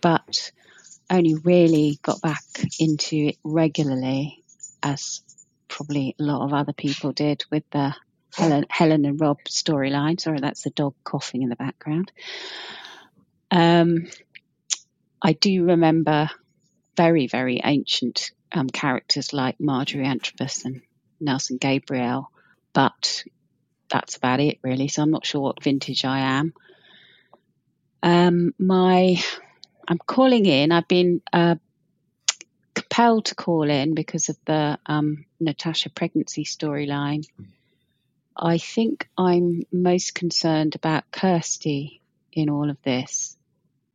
but 0.00 0.52
only 1.10 1.34
really 1.34 1.98
got 2.02 2.20
back 2.20 2.42
into 2.78 3.16
it 3.16 3.36
regularly 3.44 4.42
as 4.82 5.22
probably 5.68 6.14
a 6.18 6.22
lot 6.22 6.44
of 6.44 6.52
other 6.52 6.72
people 6.72 7.12
did 7.12 7.44
with 7.50 7.64
the 7.70 7.94
Helen, 8.34 8.66
Helen 8.68 9.04
and 9.04 9.20
Rob 9.20 9.38
storyline. 9.48 10.20
Sorry, 10.20 10.40
that's 10.40 10.62
the 10.62 10.70
dog 10.70 10.94
coughing 11.04 11.42
in 11.42 11.48
the 11.48 11.56
background. 11.56 12.10
Um, 13.50 14.08
I 15.24 15.32
do 15.32 15.64
remember 15.64 16.28
very, 16.98 17.26
very 17.28 17.58
ancient 17.64 18.30
um, 18.52 18.68
characters 18.68 19.32
like 19.32 19.58
Marjorie 19.58 20.04
Antrobus 20.04 20.66
and 20.66 20.82
Nelson 21.18 21.56
Gabriel, 21.56 22.30
but 22.74 23.24
that's 23.88 24.16
about 24.18 24.40
it 24.40 24.58
really. 24.62 24.88
So 24.88 25.02
I'm 25.02 25.10
not 25.10 25.24
sure 25.24 25.40
what 25.40 25.62
vintage 25.62 26.04
I 26.04 26.18
am. 26.18 26.52
Um, 28.02 28.52
my, 28.58 29.16
I'm 29.88 29.98
calling 29.98 30.44
in. 30.44 30.72
I've 30.72 30.88
been 30.88 31.22
uh, 31.32 31.54
compelled 32.74 33.24
to 33.26 33.34
call 33.34 33.70
in 33.70 33.94
because 33.94 34.28
of 34.28 34.36
the 34.44 34.78
um, 34.84 35.24
Natasha 35.40 35.88
pregnancy 35.88 36.44
storyline. 36.44 37.24
I 38.36 38.58
think 38.58 39.08
I'm 39.16 39.62
most 39.72 40.14
concerned 40.14 40.74
about 40.74 41.10
Kirsty 41.10 42.02
in 42.30 42.50
all 42.50 42.68
of 42.68 42.76
this. 42.82 43.38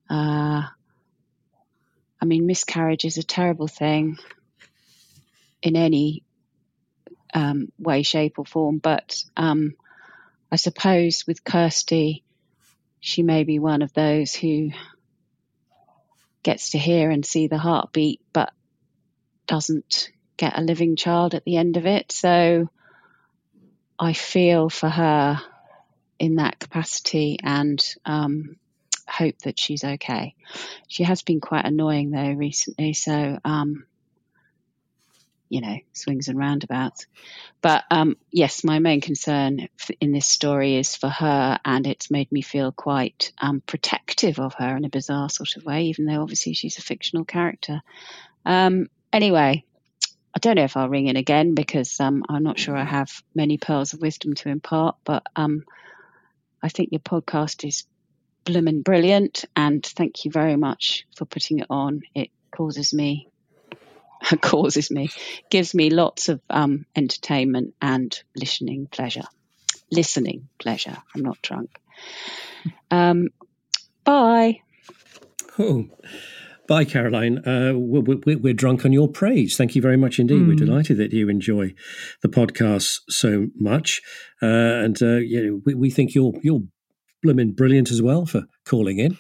Uh, 0.10 0.64
I 2.22 2.26
mean, 2.26 2.46
miscarriage 2.46 3.06
is 3.06 3.18
a 3.18 3.24
terrible 3.24 3.68
thing 3.68 4.18
in 5.62 5.76
any 5.76 6.24
um, 7.34 7.72
way, 7.78 8.04
shape, 8.04 8.40
or 8.40 8.46
form, 8.46 8.80
but 8.80 9.24
um, 9.38 9.76
I 10.52 10.56
suppose 10.56 11.26
with 11.28 11.44
Kirsty, 11.44 12.24
she 13.00 13.24
may 13.24 13.44
be 13.44 13.60
one 13.60 13.82
of 13.82 13.94
those 13.94 14.34
who 14.34 14.72
gets 16.44 16.72
to 16.72 16.78
hear 16.78 17.10
and 17.10 17.26
see 17.26 17.48
the 17.48 17.58
heartbeat, 17.58 18.22
but 18.34 18.52
doesn't 19.48 20.10
get 20.38 20.58
a 20.58 20.62
living 20.62 20.96
child 20.96 21.36
at 21.36 21.44
the 21.44 21.58
end 21.58 21.78
of 21.78 21.86
it. 21.86 22.12
So 22.12 22.70
I 23.98 24.14
feel 24.14 24.70
for 24.70 24.90
her 24.90 25.42
in 26.18 26.36
that 26.36 26.60
capacity 26.60 27.40
and 27.42 27.84
um, 28.06 28.58
hope 29.10 29.38
that 29.40 29.60
she's 29.60 29.84
okay. 29.84 30.36
She 30.88 31.04
has 31.04 31.22
been 31.22 31.42
quite 31.42 31.66
annoying 31.66 32.12
though 32.12 32.32
recently, 32.32 32.94
so 32.94 33.40
um, 33.44 33.86
you 35.50 35.62
know, 35.62 35.78
swings 35.94 36.28
and 36.28 36.38
roundabouts. 36.38 37.08
But 37.62 37.84
um, 37.90 38.18
yes, 38.32 38.64
my 38.64 38.80
main 38.80 39.02
concern 39.02 39.68
in 40.00 40.12
this 40.12 40.28
story 40.28 40.76
is 40.76 40.96
for 40.96 41.10
her, 41.10 41.60
and 41.66 41.88
it's 41.88 42.12
made 42.12 42.32
me 42.32 42.42
feel 42.42 42.72
quite 42.72 43.32
um, 43.40 43.62
protective 43.66 44.40
of 44.40 44.54
her 44.54 44.78
in 44.78 44.86
a 44.86 44.90
bizarre 44.90 45.30
sort 45.30 45.58
of 45.58 45.66
way, 45.66 45.86
even 45.86 46.06
though 46.06 46.22
obviously 46.22 46.54
she's 46.54 46.78
a 46.78 46.84
fictional 46.84 47.26
character. 47.26 47.82
Um, 48.46 48.88
anyway, 49.12 49.66
I 50.36 50.40
don't 50.40 50.56
know 50.56 50.64
if 50.64 50.78
I'll 50.78 50.88
ring 50.88 51.08
in 51.08 51.18
again 51.18 51.56
because 51.56 52.00
um, 52.00 52.24
I'm 52.30 52.44
not 52.44 52.60
sure 52.60 52.78
I 52.78 52.86
have 52.86 53.12
many 53.34 53.58
pearls 53.58 53.94
of 53.94 54.02
wisdom 54.02 54.36
to 54.36 54.50
impart, 54.50 54.98
but 55.04 55.24
um, 55.36 55.66
I 56.62 56.70
think 56.70 56.90
your 56.92 57.00
podcast 57.00 57.68
is 57.68 57.86
bloomin' 58.50 58.82
brilliant, 58.82 59.46
and 59.56 59.86
thank 59.86 60.26
you 60.26 60.32
very 60.32 60.56
much 60.56 61.06
for 61.16 61.26
putting 61.26 61.60
it 61.60 61.68
on. 61.70 62.02
It 62.16 62.32
causes 62.52 62.94
me, 62.94 63.30
causes 64.42 64.90
me, 64.90 65.10
gives 65.52 65.76
me 65.76 65.92
lots 65.92 66.30
of 66.30 66.42
um, 66.50 66.88
entertainment 66.96 67.76
and 67.80 68.18
listening 68.36 68.88
pleasure. 68.88 69.28
Listening 69.92 70.50
pleasure. 70.58 70.98
I'm 71.16 71.22
not 71.22 71.40
drunk. 71.44 71.80
Um, 72.90 73.30
bye. 74.04 74.62
Oh. 75.60 75.86
Bye, 76.68 76.86
Caroline. 76.86 77.40
Uh, 77.48 77.74
we're, 77.76 78.38
we're, 78.38 78.54
drunk 78.54 78.86
on 78.86 78.94
your 78.94 79.08
praise. 79.08 79.58
Thank 79.58 79.76
you 79.76 79.82
very 79.82 79.98
much 79.98 80.20
indeed. 80.20 80.42
Mm. 80.42 80.48
We're 80.50 80.66
delighted 80.66 80.98
that 80.98 81.12
you 81.12 81.28
enjoy 81.28 81.74
the 82.22 82.30
podcast 82.30 83.00
so 83.10 83.48
much, 83.56 84.02
uh, 84.40 84.46
and 84.46 85.02
uh, 85.02 85.16
yeah, 85.16 85.50
we, 85.66 85.74
we, 85.74 85.90
think 85.90 86.14
you're 86.14 86.34
you're 86.44 86.62
blooming 87.22 87.52
brilliant 87.52 87.92
as 87.92 88.02
well 88.02 88.26
for 88.26 88.44
calling 88.66 89.00
in, 89.00 89.18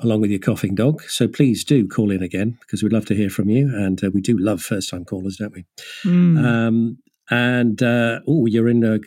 along 0.00 0.20
with 0.20 0.30
your 0.30 0.40
coughing 0.40 0.74
dog. 0.74 1.02
So 1.02 1.28
please 1.28 1.64
do 1.64 1.86
call 1.86 2.10
in 2.10 2.22
again 2.22 2.58
because 2.60 2.82
we'd 2.82 2.92
love 2.92 3.06
to 3.06 3.14
hear 3.14 3.30
from 3.30 3.48
you, 3.48 3.68
and 3.74 4.02
uh, 4.02 4.10
we 4.12 4.20
do 4.20 4.38
love 4.38 4.62
first 4.62 4.90
time 4.90 5.04
callers, 5.04 5.36
don't 5.36 5.54
we? 5.54 5.64
Mm. 6.04 6.44
Um, 6.44 6.98
and 7.30 7.82
uh, 7.82 8.20
oh, 8.26 8.46
you're 8.46 8.68
in. 8.68 8.84
I 8.84 8.98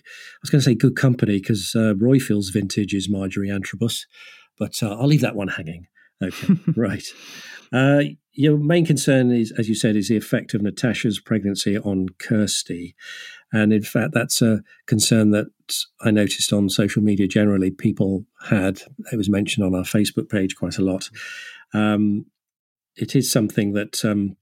was 0.42 0.50
going 0.50 0.60
to 0.60 0.62
say 0.62 0.76
good 0.76 0.96
company 0.96 1.40
because 1.40 1.74
uh, 1.76 1.94
Roifields 1.96 2.54
vintage 2.54 2.94
is 2.94 3.10
Marjorie 3.10 3.50
Antrobus, 3.50 4.06
but 4.58 4.82
I'll 4.82 5.08
leave 5.08 5.22
that 5.22 5.36
one 5.36 5.50
hanging. 5.50 5.88
Okay, 6.24 6.54
right. 6.76 7.04
Uh, 7.74 8.04
your 8.32 8.58
main 8.58 8.86
concern 8.86 9.32
is, 9.32 9.52
as 9.58 9.68
you 9.68 9.76
said, 9.76 9.96
is 9.96 10.08
the 10.08 10.18
effect 10.18 10.54
of 10.54 10.62
Natasha's 10.62 11.20
pregnancy 11.20 11.78
on 11.78 12.10
Kirsty. 12.20 12.96
And 13.52 13.72
in 13.72 13.84
fact, 13.84 14.14
that's 14.14 14.42
a 14.42 14.62
concern 14.88 15.32
that 15.32 15.48
I 16.02 16.12
noticed 16.12 16.52
on 16.52 16.70
social 16.70 17.04
media 17.04 17.28
generally. 17.28 17.70
People 17.72 18.26
had, 18.50 18.82
it 19.12 19.18
was 19.18 19.30
mentioned 19.30 19.66
on 19.66 19.76
our 19.76 19.84
Facebook 19.84 20.30
page 20.30 20.56
quite 20.56 20.78
a 20.78 20.84
lot. 20.84 21.10
Um, 21.74 22.26
it 22.96 23.16
is 23.16 23.32
something 23.32 23.74
that 23.74 24.04
um, 24.04 24.38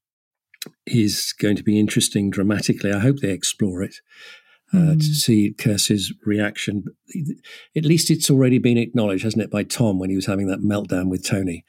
is 0.85 1.33
going 1.39 1.55
to 1.55 1.63
be 1.63 1.79
interesting 1.79 2.29
dramatically. 2.29 2.91
I 2.91 2.99
hope 2.99 3.19
they 3.19 3.31
explore 3.31 3.81
it. 3.81 3.95
Uh, 4.73 4.95
mm. 4.95 4.99
to 4.99 5.13
see 5.13 5.53
Kirsty's 5.57 6.13
reaction. 6.25 6.85
At 7.75 7.83
least 7.83 8.09
it's 8.09 8.29
already 8.29 8.57
been 8.57 8.77
acknowledged, 8.77 9.25
hasn't 9.25 9.43
it, 9.43 9.51
by 9.51 9.63
Tom 9.63 9.99
when 9.99 10.09
he 10.09 10.15
was 10.15 10.27
having 10.27 10.47
that 10.47 10.61
meltdown 10.61 11.09
with 11.09 11.27
Tony. 11.27 11.65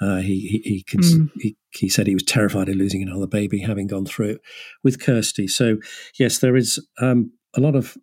Uh, 0.00 0.18
he 0.18 0.62
he 0.62 0.84
he, 0.88 0.96
mm. 0.96 1.28
he, 1.40 1.56
he 1.70 1.88
said 1.88 2.06
he 2.06 2.14
was 2.14 2.22
terrified 2.22 2.68
of 2.68 2.76
losing 2.76 3.02
another 3.02 3.26
baby, 3.26 3.58
having 3.58 3.88
gone 3.88 4.06
through 4.06 4.28
it 4.28 4.40
with 4.84 5.00
Kirsty. 5.00 5.48
So 5.48 5.78
yes, 6.20 6.38
there 6.38 6.54
is 6.54 6.78
um, 7.00 7.32
a 7.56 7.60
lot 7.60 7.74
of 7.74 7.96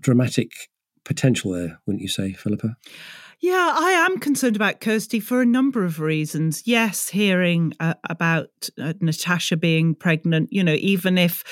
dramatic 0.00 0.52
potential 1.04 1.52
there, 1.52 1.80
wouldn't 1.86 2.02
you 2.02 2.08
say, 2.08 2.32
Philippa? 2.32 2.76
Yeah, 3.42 3.74
I 3.76 3.90
am 3.90 4.18
concerned 4.18 4.54
about 4.54 4.80
Kirsty 4.80 5.18
for 5.18 5.42
a 5.42 5.46
number 5.46 5.84
of 5.84 5.98
reasons. 5.98 6.62
Yes, 6.64 7.08
hearing 7.08 7.72
uh, 7.80 7.94
about 8.08 8.68
uh, 8.80 8.92
Natasha 9.00 9.56
being 9.56 9.96
pregnant, 9.96 10.52
you 10.52 10.62
know, 10.62 10.76
even 10.78 11.18
if 11.18 11.42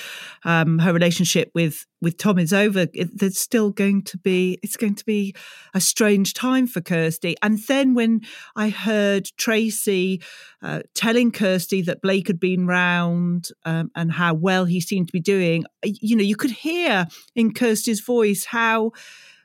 um, 0.44 0.78
her 0.78 0.92
relationship 0.92 1.50
with 1.52 1.84
with 2.00 2.16
Tom 2.16 2.38
is 2.38 2.52
over, 2.52 2.86
it, 2.94 3.18
there's 3.18 3.40
still 3.40 3.72
going 3.72 4.02
to 4.04 4.18
be 4.18 4.56
it's 4.62 4.76
going 4.76 4.94
to 4.94 5.04
be 5.04 5.34
a 5.74 5.80
strange 5.80 6.32
time 6.32 6.68
for 6.68 6.80
Kirsty. 6.80 7.34
And 7.42 7.58
then 7.66 7.94
when 7.94 8.20
I 8.54 8.68
heard 8.68 9.26
Tracy 9.36 10.22
uh, 10.62 10.82
telling 10.94 11.32
Kirsty 11.32 11.82
that 11.82 12.02
Blake 12.02 12.28
had 12.28 12.38
been 12.38 12.68
round 12.68 13.48
um, 13.64 13.90
and 13.96 14.12
how 14.12 14.34
well 14.34 14.64
he 14.64 14.80
seemed 14.80 15.08
to 15.08 15.12
be 15.12 15.18
doing, 15.18 15.64
you 15.82 16.14
know, 16.14 16.22
you 16.22 16.36
could 16.36 16.52
hear 16.52 17.08
in 17.34 17.52
Kirsty's 17.52 18.00
voice 18.00 18.44
how 18.44 18.92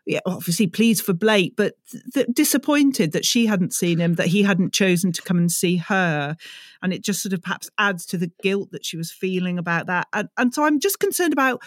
yeah, 0.05 0.19
obviously 0.25 0.67
pleased 0.67 1.03
for 1.03 1.13
Blake, 1.13 1.55
but 1.55 1.73
th- 2.13 2.27
disappointed 2.31 3.11
that 3.13 3.25
she 3.25 3.47
hadn't 3.47 3.73
seen 3.73 3.99
him, 3.99 4.15
that 4.15 4.27
he 4.27 4.43
hadn't 4.43 4.73
chosen 4.73 5.11
to 5.11 5.21
come 5.21 5.37
and 5.37 5.51
see 5.51 5.77
her. 5.77 6.37
And 6.81 6.93
it 6.93 7.03
just 7.03 7.21
sort 7.21 7.33
of 7.33 7.41
perhaps 7.41 7.69
adds 7.77 8.05
to 8.07 8.17
the 8.17 8.31
guilt 8.43 8.71
that 8.71 8.85
she 8.85 8.97
was 8.97 9.11
feeling 9.11 9.57
about 9.57 9.87
that. 9.87 10.07
And, 10.13 10.29
and 10.37 10.53
so 10.53 10.63
I'm 10.63 10.79
just 10.79 10.99
concerned 10.99 11.33
about 11.33 11.61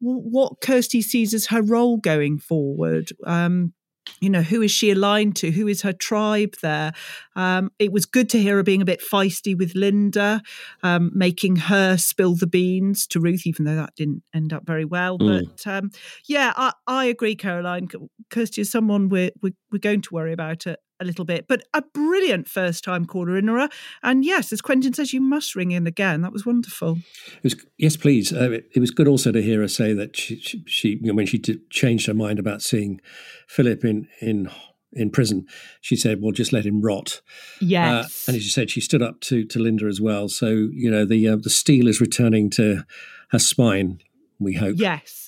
what 0.00 0.60
Kirsty 0.60 1.02
sees 1.02 1.32
as 1.32 1.46
her 1.46 1.62
role 1.62 1.96
going 1.96 2.38
forward. 2.38 3.10
Um, 3.24 3.72
you 4.20 4.30
know 4.30 4.42
who 4.42 4.62
is 4.62 4.70
she 4.70 4.90
aligned 4.90 5.36
to? 5.36 5.50
Who 5.50 5.68
is 5.68 5.82
her 5.82 5.92
tribe 5.92 6.54
there? 6.62 6.92
Um, 7.36 7.70
it 7.78 7.92
was 7.92 8.06
good 8.06 8.28
to 8.30 8.38
hear 8.40 8.56
her 8.56 8.62
being 8.62 8.82
a 8.82 8.86
bit 8.86 9.02
feisty 9.02 9.56
with 9.56 9.74
linda 9.74 10.42
um, 10.82 11.10
making 11.14 11.56
her 11.56 11.96
spill 11.96 12.34
the 12.34 12.46
beans 12.46 13.06
to 13.08 13.20
ruth 13.20 13.46
even 13.46 13.64
though 13.64 13.76
that 13.76 13.94
didn't 13.96 14.22
end 14.34 14.52
up 14.52 14.64
very 14.66 14.84
well. 14.84 15.18
Mm. 15.18 15.48
but 15.48 15.66
um, 15.66 15.90
yeah 16.26 16.52
I, 16.56 16.72
I, 16.86 17.04
agree 17.06 17.36
caroline 17.36 17.88
kirsty 18.30 18.62
is 18.62 18.70
someone 18.70 19.08
we're, 19.08 19.30
we're, 19.42 19.52
we're 19.70 19.78
going 19.78 20.02
to 20.02 20.14
worry 20.14 20.32
about 20.32 20.66
it 20.66 20.80
a 21.04 21.06
little 21.06 21.24
bit, 21.24 21.46
but 21.48 21.62
a 21.72 21.82
brilliant 21.82 22.48
first 22.48 22.82
time 22.82 23.06
caller 23.06 23.36
in 23.36 23.48
her. 23.48 23.68
And 24.02 24.24
yes, 24.24 24.52
as 24.52 24.60
Quentin 24.60 24.92
says, 24.92 25.12
you 25.12 25.20
must 25.20 25.54
ring 25.54 25.70
in 25.70 25.86
again. 25.86 26.22
That 26.22 26.32
was 26.32 26.44
wonderful. 26.44 26.98
It 27.36 27.44
was, 27.44 27.66
yes, 27.78 27.96
please. 27.96 28.32
Uh, 28.32 28.50
it, 28.50 28.70
it, 28.74 28.80
was 28.80 28.90
good 28.90 29.08
also 29.08 29.30
to 29.32 29.42
hear 29.42 29.60
her 29.60 29.68
say 29.68 29.92
that 29.92 30.16
she, 30.16 30.40
she, 30.40 30.64
she 30.66 30.98
when 31.02 31.26
she 31.26 31.38
did, 31.38 31.70
changed 31.70 32.06
her 32.06 32.14
mind 32.14 32.38
about 32.38 32.62
seeing 32.62 33.00
Philip 33.46 33.84
in 33.84 34.08
in 34.20 34.50
in 34.96 35.10
prison, 35.10 35.46
she 35.80 35.96
said, 35.96 36.22
"Well, 36.22 36.32
just 36.32 36.52
let 36.52 36.64
him 36.64 36.80
rot." 36.80 37.20
Yes, 37.60 38.28
uh, 38.28 38.30
and 38.30 38.36
as 38.36 38.44
you 38.44 38.50
said, 38.50 38.70
she 38.70 38.80
stood 38.80 39.02
up 39.02 39.20
to 39.22 39.44
to 39.44 39.58
Linda 39.58 39.86
as 39.86 40.00
well. 40.00 40.28
So 40.28 40.48
you 40.48 40.90
know 40.90 41.04
the 41.04 41.28
uh, 41.28 41.36
the 41.36 41.50
steel 41.50 41.88
is 41.88 42.00
returning 42.00 42.50
to 42.50 42.84
her 43.30 43.38
spine. 43.38 43.98
We 44.38 44.54
hope. 44.54 44.76
Yes. 44.78 45.23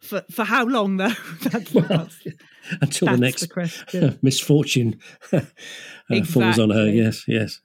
For 0.00 0.24
for 0.30 0.44
how 0.44 0.64
long 0.64 0.96
though? 0.96 1.12
that's, 1.42 1.74
well, 1.74 1.84
that's, 1.88 2.26
until 2.80 3.06
that's 3.06 3.18
the 3.18 3.18
next 3.18 3.48
the 3.92 4.18
misfortune 4.22 4.98
uh, 5.32 5.40
exactly. 6.08 6.22
falls 6.22 6.58
on 6.58 6.70
her. 6.70 6.88
Yes, 6.88 7.24
yes. 7.28 7.60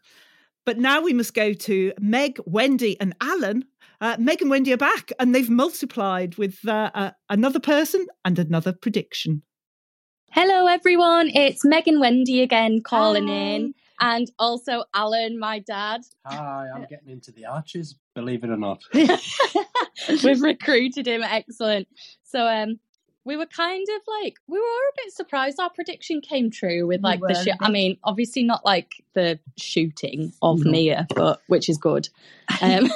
But 0.65 0.77
now 0.77 1.01
we 1.01 1.13
must 1.13 1.33
go 1.33 1.53
to 1.53 1.93
Meg, 1.99 2.39
Wendy, 2.45 2.99
and 2.99 3.15
Alan. 3.21 3.65
Uh, 4.01 4.17
Meg 4.19 4.41
and 4.41 4.49
Wendy 4.49 4.73
are 4.73 4.77
back, 4.77 5.11
and 5.19 5.33
they've 5.33 5.49
multiplied 5.49 6.37
with 6.37 6.67
uh, 6.67 6.91
uh, 6.93 7.11
another 7.29 7.59
person 7.59 8.05
and 8.25 8.37
another 8.37 8.73
prediction. 8.73 9.43
Hello, 10.31 10.67
everyone. 10.67 11.29
It's 11.33 11.63
Meg 11.63 11.87
and 11.87 12.01
Wendy 12.01 12.41
again 12.41 12.81
calling 12.83 13.27
Hi. 13.27 13.33
in, 13.33 13.73
and 13.99 14.29
also 14.39 14.83
Alan, 14.93 15.39
my 15.39 15.59
dad. 15.59 16.01
Hi, 16.25 16.67
I'm 16.73 16.85
getting 16.89 17.09
into 17.09 17.31
the 17.31 17.45
Archers, 17.45 17.95
believe 18.13 18.43
it 18.43 18.49
or 18.49 18.57
not. 18.57 18.81
We've 20.23 20.41
recruited 20.41 21.07
him. 21.07 21.23
Excellent. 21.23 21.87
So, 22.23 22.45
um, 22.45 22.79
we 23.25 23.35
were 23.35 23.47
kind 23.47 23.85
of 23.95 24.01
like 24.21 24.37
we 24.47 24.59
were 24.59 24.63
a 24.63 24.95
bit 25.03 25.11
surprised 25.11 25.59
our 25.59 25.71
prediction 25.71 26.21
came 26.21 26.51
true 26.51 26.85
with 26.87 27.01
like 27.01 27.19
we 27.21 27.33
the 27.33 27.43
shoot. 27.43 27.55
I 27.59 27.71
mean, 27.71 27.97
obviously 28.03 28.43
not 28.43 28.63
like 28.63 29.03
the 29.13 29.39
shooting 29.57 30.31
of 30.41 30.63
no. 30.63 30.71
Mia, 30.71 31.07
but 31.13 31.41
which 31.47 31.67
is 31.67 31.77
good. 31.77 32.07
Um, 32.61 32.91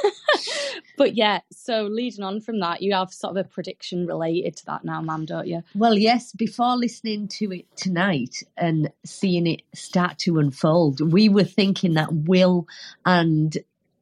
but 0.97 1.15
yeah, 1.15 1.39
so 1.51 1.85
leading 1.85 2.23
on 2.23 2.39
from 2.39 2.59
that, 2.59 2.83
you 2.83 2.93
have 2.93 3.11
sort 3.11 3.35
of 3.35 3.45
a 3.45 3.49
prediction 3.49 4.05
related 4.05 4.57
to 4.57 4.65
that 4.67 4.85
now, 4.85 5.01
ma'am, 5.01 5.25
don't 5.25 5.47
you? 5.47 5.63
Well, 5.73 5.97
yes. 5.97 6.31
Before 6.33 6.77
listening 6.77 7.29
to 7.39 7.51
it 7.51 7.65
tonight 7.75 8.43
and 8.55 8.91
seeing 9.03 9.47
it 9.47 9.63
start 9.73 10.19
to 10.19 10.37
unfold, 10.37 11.11
we 11.11 11.29
were 11.29 11.43
thinking 11.43 11.95
that 11.95 12.13
Will 12.13 12.67
and 13.07 13.57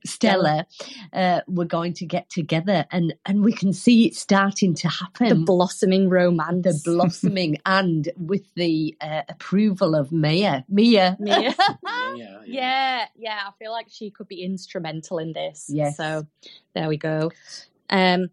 Stella 0.05 0.65
uh, 1.13 1.41
were 1.47 1.65
going 1.65 1.93
to 1.93 2.05
get 2.05 2.29
together, 2.29 2.85
and 2.91 3.13
and 3.25 3.43
we 3.43 3.53
can 3.53 3.73
see 3.73 4.05
it 4.07 4.15
starting 4.15 4.73
to 4.75 4.87
happen. 4.87 5.29
The 5.29 5.35
blossoming 5.35 6.09
romance, 6.09 6.63
the 6.63 6.81
blossoming, 6.83 7.57
and 7.65 8.09
with 8.17 8.53
the 8.55 8.95
uh, 9.01 9.23
approval 9.29 9.95
of 9.95 10.11
Mia, 10.11 10.65
Mia, 10.69 11.17
Mia. 11.19 11.55
yeah, 12.15 12.41
yeah, 12.45 13.05
yeah. 13.15 13.39
I 13.47 13.51
feel 13.59 13.71
like 13.71 13.87
she 13.89 14.11
could 14.11 14.27
be 14.27 14.43
instrumental 14.43 15.19
in 15.19 15.33
this. 15.33 15.65
Yeah. 15.69 15.91
So 15.91 16.27
there 16.73 16.87
we 16.87 16.97
go. 16.97 17.31
Um. 17.89 18.29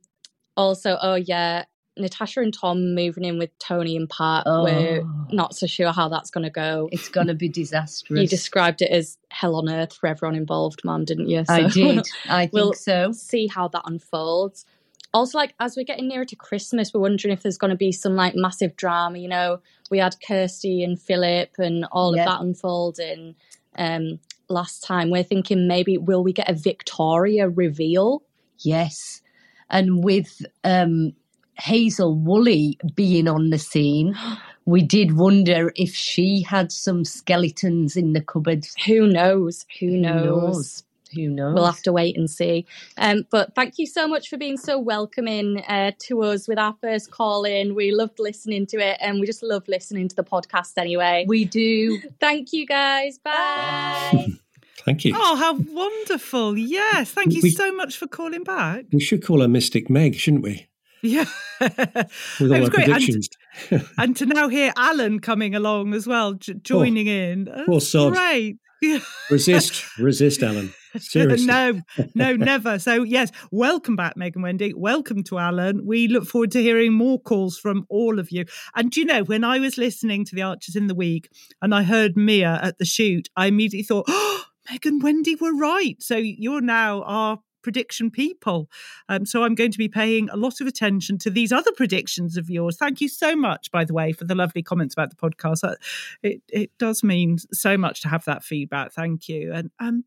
Also, 0.56 0.96
oh 1.02 1.16
yeah, 1.16 1.64
Natasha 1.96 2.40
and 2.40 2.52
Tom 2.52 2.94
moving 2.94 3.24
in 3.24 3.38
with 3.38 3.56
Tony 3.58 3.96
and 3.96 4.08
Pat. 4.08 4.44
Oh. 4.46 4.64
We're 4.64 5.04
not 5.30 5.54
so 5.54 5.66
sure 5.66 5.92
how 5.92 6.08
that's 6.08 6.30
going 6.30 6.44
to 6.44 6.50
go. 6.50 6.88
It's 6.90 7.08
going 7.08 7.28
to 7.28 7.34
be 7.34 7.48
disastrous. 7.48 8.20
You 8.20 8.26
described 8.26 8.82
it 8.82 8.90
as 8.90 9.16
hell 9.30 9.56
on 9.56 9.68
earth 9.68 9.94
for 9.94 10.08
everyone 10.08 10.34
involved, 10.34 10.80
Mum, 10.84 11.04
didn't 11.04 11.28
you? 11.28 11.44
So 11.44 11.54
I 11.54 11.68
did. 11.68 12.06
I 12.28 12.42
think 12.42 12.52
we'll 12.52 12.72
so. 12.72 13.12
See 13.12 13.46
how 13.46 13.68
that 13.68 13.82
unfolds. 13.84 14.64
Also, 15.12 15.38
like 15.38 15.54
as 15.60 15.76
we're 15.76 15.84
getting 15.84 16.08
nearer 16.08 16.24
to 16.24 16.34
Christmas, 16.34 16.92
we're 16.92 17.00
wondering 17.00 17.32
if 17.32 17.42
there's 17.42 17.58
going 17.58 17.70
to 17.70 17.76
be 17.76 17.92
some 17.92 18.16
like 18.16 18.34
massive 18.34 18.76
drama. 18.76 19.18
You 19.18 19.28
know, 19.28 19.60
we 19.88 19.98
had 19.98 20.16
Kirsty 20.26 20.82
and 20.82 21.00
Philip 21.00 21.50
and 21.58 21.86
all 21.92 22.16
yep. 22.16 22.26
of 22.26 22.32
that 22.32 22.40
unfolding 22.40 23.36
um, 23.78 24.18
last 24.48 24.82
time. 24.82 25.10
We're 25.10 25.22
thinking 25.22 25.68
maybe 25.68 25.98
will 25.98 26.24
we 26.24 26.32
get 26.32 26.50
a 26.50 26.54
Victoria 26.54 27.48
reveal? 27.48 28.24
Yes, 28.58 29.22
and 29.70 30.02
with 30.02 30.44
um, 30.64 31.12
Hazel 31.58 32.14
Woolley 32.14 32.78
being 32.94 33.28
on 33.28 33.50
the 33.50 33.58
scene, 33.58 34.14
we 34.64 34.82
did 34.82 35.16
wonder 35.16 35.72
if 35.76 35.94
she 35.94 36.42
had 36.42 36.72
some 36.72 37.04
skeletons 37.04 37.96
in 37.96 38.12
the 38.12 38.20
cupboard. 38.20 38.66
Who 38.86 39.06
knows? 39.06 39.66
Who, 39.80 39.86
Who 39.86 39.96
knows? 39.98 40.24
knows? 40.24 40.84
Who 41.14 41.28
knows? 41.28 41.54
We'll 41.54 41.66
have 41.66 41.82
to 41.82 41.92
wait 41.92 42.16
and 42.16 42.28
see. 42.28 42.66
Um, 42.96 43.24
but 43.30 43.54
thank 43.54 43.78
you 43.78 43.86
so 43.86 44.08
much 44.08 44.28
for 44.28 44.36
being 44.36 44.56
so 44.56 44.78
welcoming 44.78 45.62
uh, 45.68 45.92
to 46.00 46.22
us 46.22 46.48
with 46.48 46.58
our 46.58 46.74
first 46.80 47.10
call 47.10 47.44
in. 47.44 47.74
We 47.74 47.92
loved 47.92 48.18
listening 48.18 48.66
to 48.68 48.78
it 48.78 48.98
and 49.00 49.20
we 49.20 49.26
just 49.26 49.42
love 49.42 49.66
listening 49.68 50.08
to 50.08 50.16
the 50.16 50.24
podcast 50.24 50.72
anyway. 50.76 51.24
We 51.28 51.44
do. 51.44 52.00
Thank 52.20 52.52
you 52.52 52.66
guys. 52.66 53.18
Bye. 53.18 54.28
Thank 54.84 55.04
you. 55.04 55.14
Oh, 55.16 55.36
how 55.36 55.54
wonderful. 55.54 56.58
Yes. 56.58 57.12
Thank 57.12 57.32
you 57.32 57.40
we, 57.42 57.50
so 57.50 57.72
much 57.72 57.96
for 57.96 58.06
calling 58.06 58.42
back. 58.42 58.84
We 58.92 59.00
should 59.00 59.24
call 59.24 59.40
her 59.40 59.48
Mystic 59.48 59.88
Meg, 59.88 60.16
shouldn't 60.16 60.42
we? 60.42 60.66
Yeah. 61.04 61.26
With 61.60 62.50
all 62.50 62.64
our 62.64 62.70
predictions. 62.70 63.28
And, 63.70 63.86
and, 63.98 64.16
to 64.16 64.26
now 64.26 64.48
hear 64.48 64.72
Alan 64.74 65.20
coming 65.20 65.54
along 65.54 65.92
as 65.92 66.06
well, 66.06 66.32
j- 66.32 66.54
oh, 66.56 66.60
joining 66.62 67.08
oh, 67.08 67.12
in. 67.12 67.64
Poor 67.66 67.80
sod. 67.80 68.14
Great. 68.14 68.56
resist, 69.30 69.98
resist, 69.98 70.42
Alan. 70.42 70.72
Seriously. 70.98 71.46
no, 71.46 71.80
no, 72.14 72.36
never. 72.36 72.78
So, 72.78 73.02
yes, 73.02 73.30
welcome 73.50 73.96
back, 73.96 74.16
Meg 74.16 74.34
and 74.34 74.42
Wendy. 74.42 74.72
Welcome 74.72 75.22
to 75.24 75.38
Alan. 75.38 75.84
We 75.86 76.08
look 76.08 76.26
forward 76.26 76.52
to 76.52 76.62
hearing 76.62 76.94
more 76.94 77.20
calls 77.20 77.58
from 77.58 77.84
all 77.90 78.18
of 78.18 78.30
you. 78.30 78.46
And 78.74 78.96
you 78.96 79.04
know, 79.04 79.24
when 79.24 79.44
I 79.44 79.58
was 79.58 79.76
listening 79.76 80.24
to 80.26 80.34
the 80.34 80.42
Archers 80.42 80.76
in 80.76 80.86
the 80.86 80.94
Week 80.94 81.28
and 81.60 81.74
I 81.74 81.82
heard 81.82 82.16
Mia 82.16 82.60
at 82.62 82.78
the 82.78 82.84
shoot, 82.84 83.28
I 83.36 83.46
immediately 83.46 83.84
thought, 83.84 84.06
oh, 84.08 84.44
Meg 84.70 84.86
and 84.86 85.02
Wendy 85.02 85.34
were 85.34 85.54
right. 85.54 86.02
So 86.02 86.16
you're 86.16 86.62
now 86.62 87.02
our 87.02 87.40
prediction 87.64 88.12
people. 88.12 88.70
Um, 89.08 89.26
so 89.26 89.42
I'm 89.42 89.56
going 89.56 89.72
to 89.72 89.78
be 89.78 89.88
paying 89.88 90.30
a 90.30 90.36
lot 90.36 90.60
of 90.60 90.68
attention 90.68 91.18
to 91.18 91.30
these 91.30 91.50
other 91.50 91.72
predictions 91.72 92.36
of 92.36 92.48
yours. 92.48 92.76
Thank 92.76 93.00
you 93.00 93.08
so 93.08 93.34
much, 93.34 93.72
by 93.72 93.84
the 93.84 93.94
way, 93.94 94.12
for 94.12 94.24
the 94.24 94.36
lovely 94.36 94.62
comments 94.62 94.94
about 94.94 95.10
the 95.10 95.16
podcast. 95.16 95.74
It 96.22 96.42
it 96.48 96.70
does 96.78 97.02
mean 97.02 97.38
so 97.52 97.76
much 97.76 98.02
to 98.02 98.08
have 98.08 98.24
that 98.26 98.44
feedback. 98.44 98.92
Thank 98.92 99.28
you. 99.28 99.52
And 99.52 99.70
um, 99.80 100.04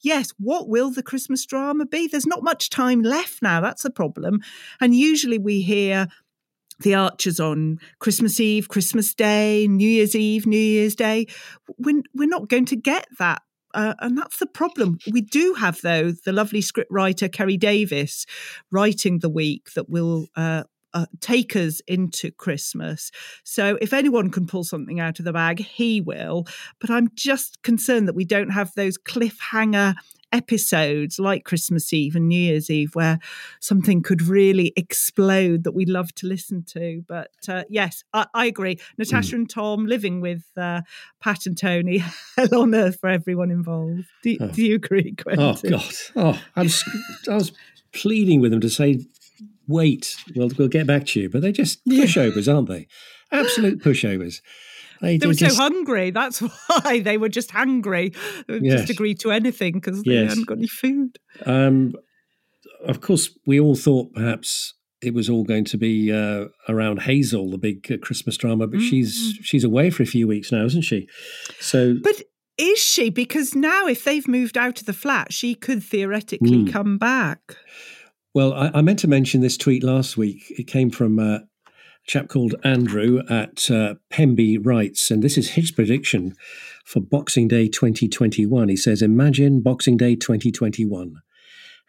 yes, 0.00 0.30
what 0.38 0.68
will 0.68 0.90
the 0.90 1.02
Christmas 1.02 1.44
drama 1.46 1.86
be? 1.86 2.06
There's 2.06 2.26
not 2.26 2.44
much 2.44 2.70
time 2.70 3.02
left 3.02 3.42
now. 3.42 3.60
That's 3.60 3.84
a 3.84 3.90
problem. 3.90 4.40
And 4.80 4.94
usually 4.94 5.38
we 5.38 5.62
hear 5.62 6.06
the 6.80 6.94
Archers 6.94 7.40
on 7.40 7.78
Christmas 7.98 8.40
Eve, 8.40 8.68
Christmas 8.68 9.14
Day, 9.14 9.66
New 9.68 9.88
Year's 9.88 10.14
Eve, 10.14 10.46
New 10.46 10.56
Year's 10.56 10.94
Day. 10.94 11.26
We're, 11.78 12.02
we're 12.14 12.28
not 12.28 12.48
going 12.48 12.66
to 12.66 12.76
get 12.76 13.06
that 13.18 13.42
uh, 13.74 13.94
and 14.00 14.16
that's 14.18 14.38
the 14.38 14.46
problem. 14.46 14.98
We 15.10 15.20
do 15.20 15.54
have, 15.54 15.80
though, 15.82 16.12
the 16.12 16.32
lovely 16.32 16.60
script 16.60 16.90
writer 16.90 17.28
Keri 17.28 17.56
Davies 17.56 18.26
writing 18.70 19.18
the 19.18 19.28
week 19.28 19.72
that 19.74 19.88
will 19.88 20.26
uh, 20.36 20.64
uh, 20.92 21.06
take 21.20 21.54
us 21.56 21.80
into 21.86 22.30
Christmas. 22.32 23.10
So 23.44 23.78
if 23.80 23.92
anyone 23.92 24.30
can 24.30 24.46
pull 24.46 24.64
something 24.64 25.00
out 25.00 25.18
of 25.18 25.24
the 25.24 25.32
bag, 25.32 25.60
he 25.60 26.00
will. 26.00 26.46
But 26.80 26.90
I'm 26.90 27.08
just 27.14 27.62
concerned 27.62 28.08
that 28.08 28.16
we 28.16 28.24
don't 28.24 28.50
have 28.50 28.72
those 28.74 28.98
cliffhanger 28.98 29.94
episodes 30.32 31.18
like 31.18 31.44
Christmas 31.44 31.92
Eve 31.92 32.16
and 32.16 32.28
New 32.28 32.38
Year's 32.38 32.70
Eve 32.70 32.94
where 32.94 33.18
something 33.60 34.02
could 34.02 34.22
really 34.22 34.72
explode 34.76 35.64
that 35.64 35.72
we'd 35.72 35.88
love 35.88 36.14
to 36.16 36.26
listen 36.26 36.62
to. 36.64 37.02
But 37.06 37.30
uh, 37.48 37.64
yes, 37.68 38.04
I, 38.12 38.26
I, 38.34 38.46
agree. 38.46 38.78
Natasha 38.98 39.34
mm. 39.34 39.40
and 39.40 39.50
Tom 39.50 39.86
living 39.86 40.20
with 40.20 40.44
uh, 40.56 40.82
Pat 41.20 41.46
and 41.46 41.56
Tony, 41.56 41.98
hell 42.36 42.54
on 42.62 42.74
earth 42.74 43.00
for 43.00 43.08
everyone 43.08 43.50
involved. 43.50 44.04
Do, 44.22 44.36
oh. 44.40 44.48
do 44.48 44.62
you 44.62 44.76
agree, 44.76 45.12
Quentin? 45.12 45.44
Oh, 45.44 45.68
God. 45.68 45.94
Oh, 46.16 46.42
I 46.56 46.62
was, 46.62 46.84
I 47.28 47.34
was 47.34 47.52
pleading 47.92 48.40
with 48.40 48.50
them 48.52 48.60
to 48.60 48.70
say, 48.70 49.04
wait, 49.66 50.16
we'll, 50.34 50.50
we'll 50.58 50.68
get 50.68 50.86
back 50.86 51.06
to 51.06 51.20
you. 51.20 51.28
But 51.28 51.42
they're 51.42 51.52
just 51.52 51.84
pushovers, 51.86 52.52
aren't 52.52 52.68
they? 52.68 52.86
Absolute 53.32 53.80
pushovers. 53.82 54.40
They, 55.00 55.16
they 55.16 55.26
were 55.26 55.34
just, 55.34 55.56
so 55.56 55.62
hungry. 55.62 56.10
That's 56.10 56.38
why 56.66 57.00
they 57.00 57.16
were 57.16 57.28
just 57.28 57.50
hungry. 57.50 58.12
Yes. 58.48 58.80
Just 58.80 58.90
agreed 58.90 59.20
to 59.20 59.30
anything 59.30 59.74
because 59.74 60.02
they 60.02 60.12
yes. 60.12 60.30
hadn't 60.30 60.46
got 60.46 60.58
any 60.58 60.68
food. 60.68 61.18
Um, 61.46 61.94
of 62.84 63.00
course, 63.00 63.30
we 63.46 63.58
all 63.60 63.74
thought 63.74 64.12
perhaps 64.14 64.74
it 65.02 65.14
was 65.14 65.30
all 65.30 65.44
going 65.44 65.64
to 65.64 65.78
be 65.78 66.12
uh, 66.12 66.46
around 66.68 67.02
Hazel, 67.02 67.50
the 67.50 67.58
big 67.58 67.90
uh, 67.90 67.96
Christmas 68.02 68.36
drama, 68.36 68.66
but 68.66 68.80
mm-hmm. 68.80 68.88
she's 68.88 69.38
she's 69.42 69.64
away 69.64 69.90
for 69.90 70.02
a 70.02 70.06
few 70.06 70.28
weeks 70.28 70.52
now, 70.52 70.64
isn't 70.64 70.82
she? 70.82 71.08
So, 71.58 71.96
but 72.02 72.22
is 72.58 72.78
she? 72.78 73.08
Because 73.08 73.54
now, 73.54 73.86
if 73.86 74.04
they've 74.04 74.28
moved 74.28 74.58
out 74.58 74.80
of 74.80 74.86
the 74.86 74.92
flat, 74.92 75.32
she 75.32 75.54
could 75.54 75.82
theoretically 75.82 76.64
mm. 76.64 76.72
come 76.72 76.98
back. 76.98 77.56
Well, 78.34 78.52
I, 78.52 78.70
I, 78.74 78.82
meant 78.82 79.00
to 79.00 79.08
mention 79.08 79.40
this 79.40 79.56
tweet 79.56 79.82
last 79.82 80.16
week. 80.16 80.44
It 80.50 80.66
came 80.66 80.90
from 80.90 81.18
uh, 81.18 81.38
chap 82.06 82.28
called 82.28 82.54
Andrew 82.64 83.22
at 83.28 83.70
uh, 83.70 83.94
Pemby 84.10 84.58
writes, 84.60 85.10
and 85.10 85.22
this 85.22 85.38
is 85.38 85.50
his 85.50 85.70
prediction 85.70 86.34
for 86.84 87.00
Boxing 87.00 87.48
Day 87.48 87.68
2021. 87.68 88.68
He 88.68 88.76
says, 88.76 89.02
Imagine 89.02 89.60
Boxing 89.60 89.96
Day 89.96 90.16
2021. 90.16 91.16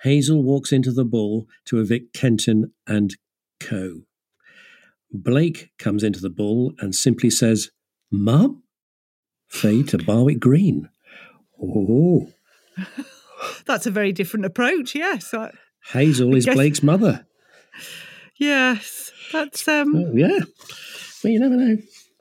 Hazel 0.01 0.43
walks 0.43 0.71
into 0.71 0.91
the 0.91 1.05
bull 1.05 1.47
to 1.65 1.79
evict 1.79 2.13
Kenton 2.13 2.73
and 2.87 3.15
co. 3.59 4.01
Blake 5.11 5.71
comes 5.77 6.03
into 6.03 6.19
the 6.19 6.29
bull 6.29 6.73
and 6.79 6.95
simply 6.95 7.29
says, 7.29 7.71
Mum? 8.11 8.63
Fade 9.47 9.89
to 9.89 9.97
Barwick 9.97 10.39
Green. 10.39 10.89
Oh. 11.61 12.31
That's 13.65 13.85
a 13.85 13.91
very 13.91 14.11
different 14.11 14.45
approach, 14.45 14.95
yes. 14.95 15.33
I, 15.33 15.51
Hazel 15.91 16.35
is 16.35 16.45
guess... 16.45 16.55
Blake's 16.55 16.83
mother. 16.83 17.25
Yes. 18.41 19.11
That's 19.31 19.67
um 19.67 19.95
oh, 19.95 20.11
yeah. 20.15 20.39
Well, 21.23 21.31
you 21.31 21.39
never 21.39 21.55
know. 21.55 21.77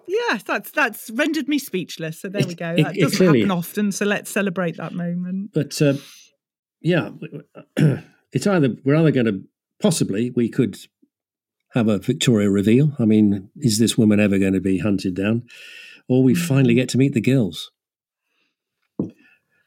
Yeah, 0.07 0.39
that's 0.45 0.71
that's 0.71 1.09
rendered 1.11 1.49
me 1.49 1.59
speechless. 1.59 2.21
So 2.21 2.29
there 2.29 2.47
we 2.47 2.55
go. 2.55 2.77
That 2.77 2.97
it, 2.97 3.01
doesn't 3.01 3.27
happen 3.27 3.51
often. 3.51 3.91
So 3.91 4.05
let's 4.05 4.31
celebrate 4.31 4.77
that 4.77 4.93
moment. 4.93 5.53
But 5.55 5.81
uh, 5.81 5.95
yeah, 6.83 7.11
it's 8.33 8.47
either 8.47 8.77
we're 8.85 8.97
either 8.97 9.13
going 9.13 9.27
to 9.27 9.43
possibly 9.81 10.31
we 10.31 10.51
could 10.51 10.77
have 11.73 11.89
a 11.89 11.99
Victoria 11.99 12.51
reveal. 12.51 12.93
I 12.99 13.07
mean, 13.07 13.49
is 13.57 13.79
this 13.79 13.97
woman 13.97 14.21
ever 14.21 14.39
going 14.39 14.53
to 14.53 14.61
be 14.61 14.79
hunted 14.79 15.15
down, 15.15 15.45
or 16.07 16.23
we 16.23 16.35
finally 16.35 16.75
mm. 16.75 16.79
get 16.79 16.91
to 16.91 16.99
meet 16.99 17.15
the 17.15 17.23
girls? 17.23 17.71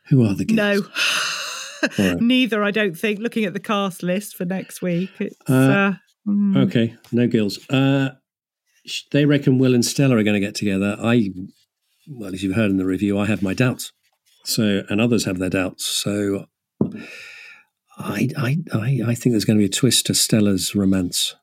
Who 0.10 0.24
are 0.24 0.36
the 0.36 0.46
girls? 0.46 0.88
No. 1.84 2.00
Right. 2.00 2.22
Neither, 2.22 2.64
I 2.64 2.72
don't 2.72 2.98
think. 2.98 3.20
Looking 3.20 3.44
at 3.44 3.54
the 3.54 3.60
cast 3.60 4.04
list 4.04 4.38
for 4.38 4.46
next 4.46 4.82
week, 4.82 5.10
it's 5.20 5.36
Uh, 5.50 5.54
uh, 5.54 5.94
mm. 6.28 6.58
Okay, 6.68 6.96
no 7.12 7.28
girls. 7.28 7.60
Uh, 7.70 8.10
they 9.12 9.26
reckon 9.26 9.58
Will 9.60 9.74
and 9.74 9.86
Stella 9.86 10.18
are 10.18 10.24
going 10.24 10.34
to 10.40 10.46
get 10.46 10.56
together. 10.56 10.98
I, 11.02 11.32
well, 12.08 12.34
as 12.34 12.44
you've 12.44 12.56
heard 12.56 12.70
in 12.72 12.78
the 12.78 12.86
review, 12.86 13.18
I 13.18 13.26
have 13.28 13.42
my 13.42 13.54
doubts. 13.54 13.92
So, 14.46 14.84
and 14.90 15.00
others 15.00 15.24
have 15.26 15.40
their 15.40 15.50
doubts. 15.50 15.86
So, 15.86 16.48
I, 17.98 18.28
I, 18.38 18.58
I, 18.74 19.00
I 19.08 19.16
think 19.16 19.34
there's 19.34 19.46
going 19.46 19.58
to 19.58 19.62
be 19.62 19.66
a 19.66 19.70
twist 19.70 20.08
to 20.08 20.14
Stella's 20.14 20.76
romance. 20.76 21.36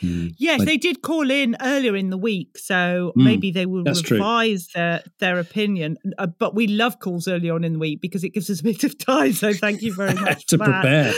Hmm. 0.00 0.28
Yes, 0.38 0.62
I- 0.62 0.64
they 0.64 0.76
did 0.76 1.02
call 1.02 1.30
in 1.30 1.56
earlier 1.60 1.94
in 1.94 2.10
the 2.10 2.16
week, 2.16 2.56
so 2.58 3.12
Mm, 3.16 3.24
maybe 3.24 3.50
they 3.50 3.66
will 3.66 3.84
that's 3.84 4.00
true. 4.02 4.16
revise 4.16 4.68
their 4.74 5.02
their 5.20 5.38
opinion. 5.38 5.98
Uh, 6.18 6.26
but 6.26 6.54
we 6.54 6.66
love 6.66 6.98
calls 6.98 7.28
early 7.28 7.48
on 7.50 7.62
in 7.62 7.74
the 7.74 7.78
week 7.78 8.00
because 8.00 8.24
it 8.24 8.30
gives 8.30 8.50
us 8.50 8.60
a 8.60 8.62
bit 8.64 8.82
of 8.84 8.98
time. 8.98 9.32
So 9.34 9.52
thank 9.52 9.82
you 9.82 9.94
very 9.94 10.14
much 10.20 10.46
To 10.46 10.58
for 10.58 10.64
that. 10.66 10.80
prepare. 10.82 11.12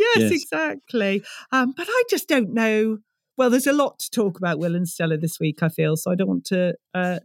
Yes, 0.00 0.30
Yes. 0.30 0.42
exactly. 0.42 1.22
Um, 1.52 1.72
but 1.76 1.86
I 1.88 2.02
just 2.10 2.28
don't 2.28 2.52
know. 2.54 2.98
Well, 3.36 3.50
there's 3.50 3.66
a 3.66 3.72
lot 3.72 3.98
to 4.00 4.10
talk 4.10 4.36
about 4.38 4.58
Will 4.58 4.74
and 4.74 4.88
Stella 4.88 5.16
this 5.16 5.38
week. 5.40 5.62
I 5.62 5.68
feel 5.68 5.96
so. 5.96 6.10
I 6.10 6.14
don't 6.14 6.28
want 6.28 6.44
to 6.46 6.74
uh, 6.94 7.20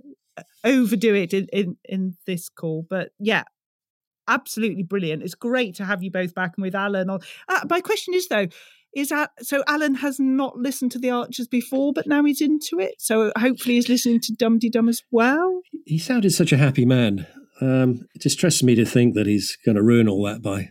overdo 0.64 1.14
it 1.16 1.34
in, 1.34 1.48
in 1.52 1.78
in 1.86 2.16
this 2.26 2.48
call. 2.50 2.86
But 2.90 3.10
yeah, 3.20 3.44
absolutely 4.28 4.84
brilliant. 4.84 5.24
It's 5.24 5.36
great 5.36 5.76
to 5.76 5.86
have 5.86 6.04
you 6.04 6.12
both 6.12 6.34
back 6.34 6.54
and 6.58 6.64
with 6.64 6.76
Alan. 6.76 7.10
On. 7.10 7.20
Uh, 7.50 7.62
my 7.70 7.82
question 7.82 8.14
is 8.14 8.28
though, 8.28 8.48
is 8.96 9.10
that 9.10 9.32
so? 9.42 9.64
Alan 9.68 9.96
has 9.96 10.20
not 10.20 10.58
listened 10.58 10.92
to 10.94 11.00
the 11.00 11.10
Archers 11.10 11.48
before, 11.48 11.92
but 11.94 12.08
now 12.08 12.24
he's 12.24 12.42
into 12.42 12.80
it. 12.80 12.96
So 13.00 13.32
hopefully 13.38 13.76
he's 13.76 13.90
listening 13.90 14.22
to 14.22 14.34
Dum 14.34 14.58
Dee 14.60 14.70
Dum 14.70 14.88
as 14.88 15.02
well. 15.12 15.62
He 15.86 15.98
sounded 16.00 16.32
such 16.32 16.52
a 16.54 16.58
happy 16.58 16.86
man. 16.86 17.28
Um, 17.62 18.06
it 18.16 18.22
distresses 18.22 18.64
me 18.64 18.76
to 18.76 18.86
think 18.86 19.16
that 19.16 19.28
he's 19.28 19.58
going 19.66 19.76
to 19.76 19.84
ruin 19.84 20.08
all 20.10 20.24
that 20.24 20.42
by 20.42 20.70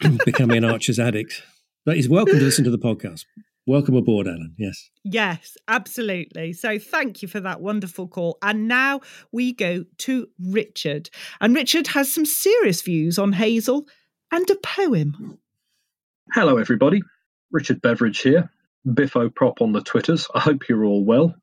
becoming 0.24 0.58
an 0.58 0.64
Archer's 0.64 0.98
addict. 0.98 1.42
But 1.84 1.96
he's 1.96 2.08
welcome 2.08 2.38
to 2.38 2.44
listen 2.44 2.64
to 2.64 2.70
the 2.70 2.78
podcast. 2.78 3.24
Welcome 3.66 3.96
aboard, 3.96 4.26
Alan. 4.26 4.54
Yes. 4.58 4.90
Yes, 5.04 5.56
absolutely. 5.68 6.54
So 6.54 6.78
thank 6.78 7.20
you 7.20 7.28
for 7.28 7.40
that 7.40 7.60
wonderful 7.60 8.08
call. 8.08 8.38
And 8.42 8.66
now 8.66 9.00
we 9.30 9.52
go 9.52 9.84
to 9.98 10.28
Richard. 10.38 11.10
And 11.40 11.54
Richard 11.54 11.88
has 11.88 12.12
some 12.12 12.24
serious 12.24 12.80
views 12.80 13.18
on 13.18 13.32
Hazel 13.32 13.86
and 14.32 14.48
a 14.48 14.56
poem. 14.56 15.38
Hello, 16.32 16.56
everybody. 16.56 17.02
Richard 17.50 17.82
Beveridge 17.82 18.20
here, 18.20 18.50
Biffo 18.90 19.28
Prop 19.28 19.60
on 19.60 19.72
the 19.72 19.80
Twitters. 19.80 20.28
I 20.34 20.40
hope 20.40 20.68
you're 20.68 20.84
all 20.84 21.04
well. 21.04 21.34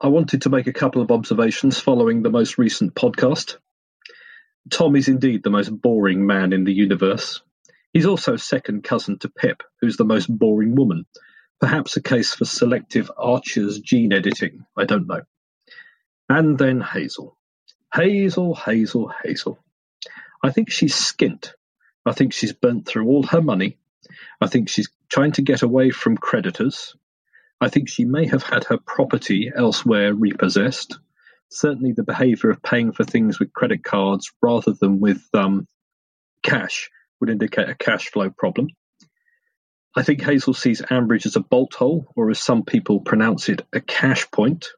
I 0.00 0.08
wanted 0.08 0.42
to 0.42 0.50
make 0.50 0.66
a 0.66 0.72
couple 0.72 1.00
of 1.00 1.10
observations 1.10 1.78
following 1.78 2.22
the 2.22 2.30
most 2.30 2.58
recent 2.58 2.94
podcast. 2.94 3.58
Tom 4.70 4.96
is 4.96 5.08
indeed 5.08 5.42
the 5.42 5.50
most 5.50 5.70
boring 5.70 6.26
man 6.26 6.52
in 6.52 6.64
the 6.64 6.72
universe. 6.72 7.42
He's 7.92 8.06
also 8.06 8.36
second 8.36 8.84
cousin 8.84 9.18
to 9.18 9.28
Pip, 9.28 9.62
who's 9.80 9.96
the 9.96 10.04
most 10.04 10.26
boring 10.26 10.74
woman. 10.74 11.06
Perhaps 11.60 11.96
a 11.96 12.02
case 12.02 12.34
for 12.34 12.44
selective 12.44 13.10
Archer's 13.16 13.78
gene 13.80 14.12
editing. 14.12 14.64
I 14.76 14.84
don't 14.84 15.06
know. 15.06 15.22
And 16.28 16.58
then 16.58 16.80
Hazel. 16.80 17.36
Hazel, 17.94 18.54
Hazel, 18.54 19.12
Hazel. 19.22 19.58
I 20.42 20.50
think 20.50 20.70
she's 20.70 20.94
skint. 20.94 21.52
I 22.06 22.12
think 22.12 22.32
she's 22.32 22.52
burnt 22.52 22.86
through 22.86 23.06
all 23.06 23.22
her 23.24 23.42
money. 23.42 23.78
I 24.40 24.46
think 24.46 24.68
she's 24.68 24.88
trying 25.08 25.32
to 25.32 25.42
get 25.42 25.62
away 25.62 25.90
from 25.90 26.16
creditors. 26.16 26.96
I 27.60 27.68
think 27.68 27.88
she 27.88 28.04
may 28.04 28.26
have 28.26 28.42
had 28.42 28.64
her 28.64 28.78
property 28.78 29.52
elsewhere 29.54 30.14
repossessed. 30.14 30.98
Certainly, 31.54 31.92
the 31.92 32.02
behaviour 32.02 32.50
of 32.50 32.62
paying 32.62 32.92
for 32.92 33.04
things 33.04 33.38
with 33.38 33.52
credit 33.52 33.84
cards 33.84 34.32
rather 34.40 34.72
than 34.72 35.00
with 35.00 35.22
um, 35.34 35.66
cash 36.42 36.90
would 37.20 37.28
indicate 37.28 37.68
a 37.68 37.74
cash 37.74 38.10
flow 38.10 38.30
problem. 38.30 38.68
I 39.94 40.02
think 40.02 40.22
Hazel 40.22 40.54
sees 40.54 40.80
Ambridge 40.80 41.26
as 41.26 41.36
a 41.36 41.40
bolt 41.40 41.74
hole, 41.74 42.06
or 42.16 42.30
as 42.30 42.38
some 42.38 42.64
people 42.64 43.00
pronounce 43.00 43.50
it, 43.50 43.62
a 43.72 43.80
cash 43.80 44.30
point. 44.30 44.68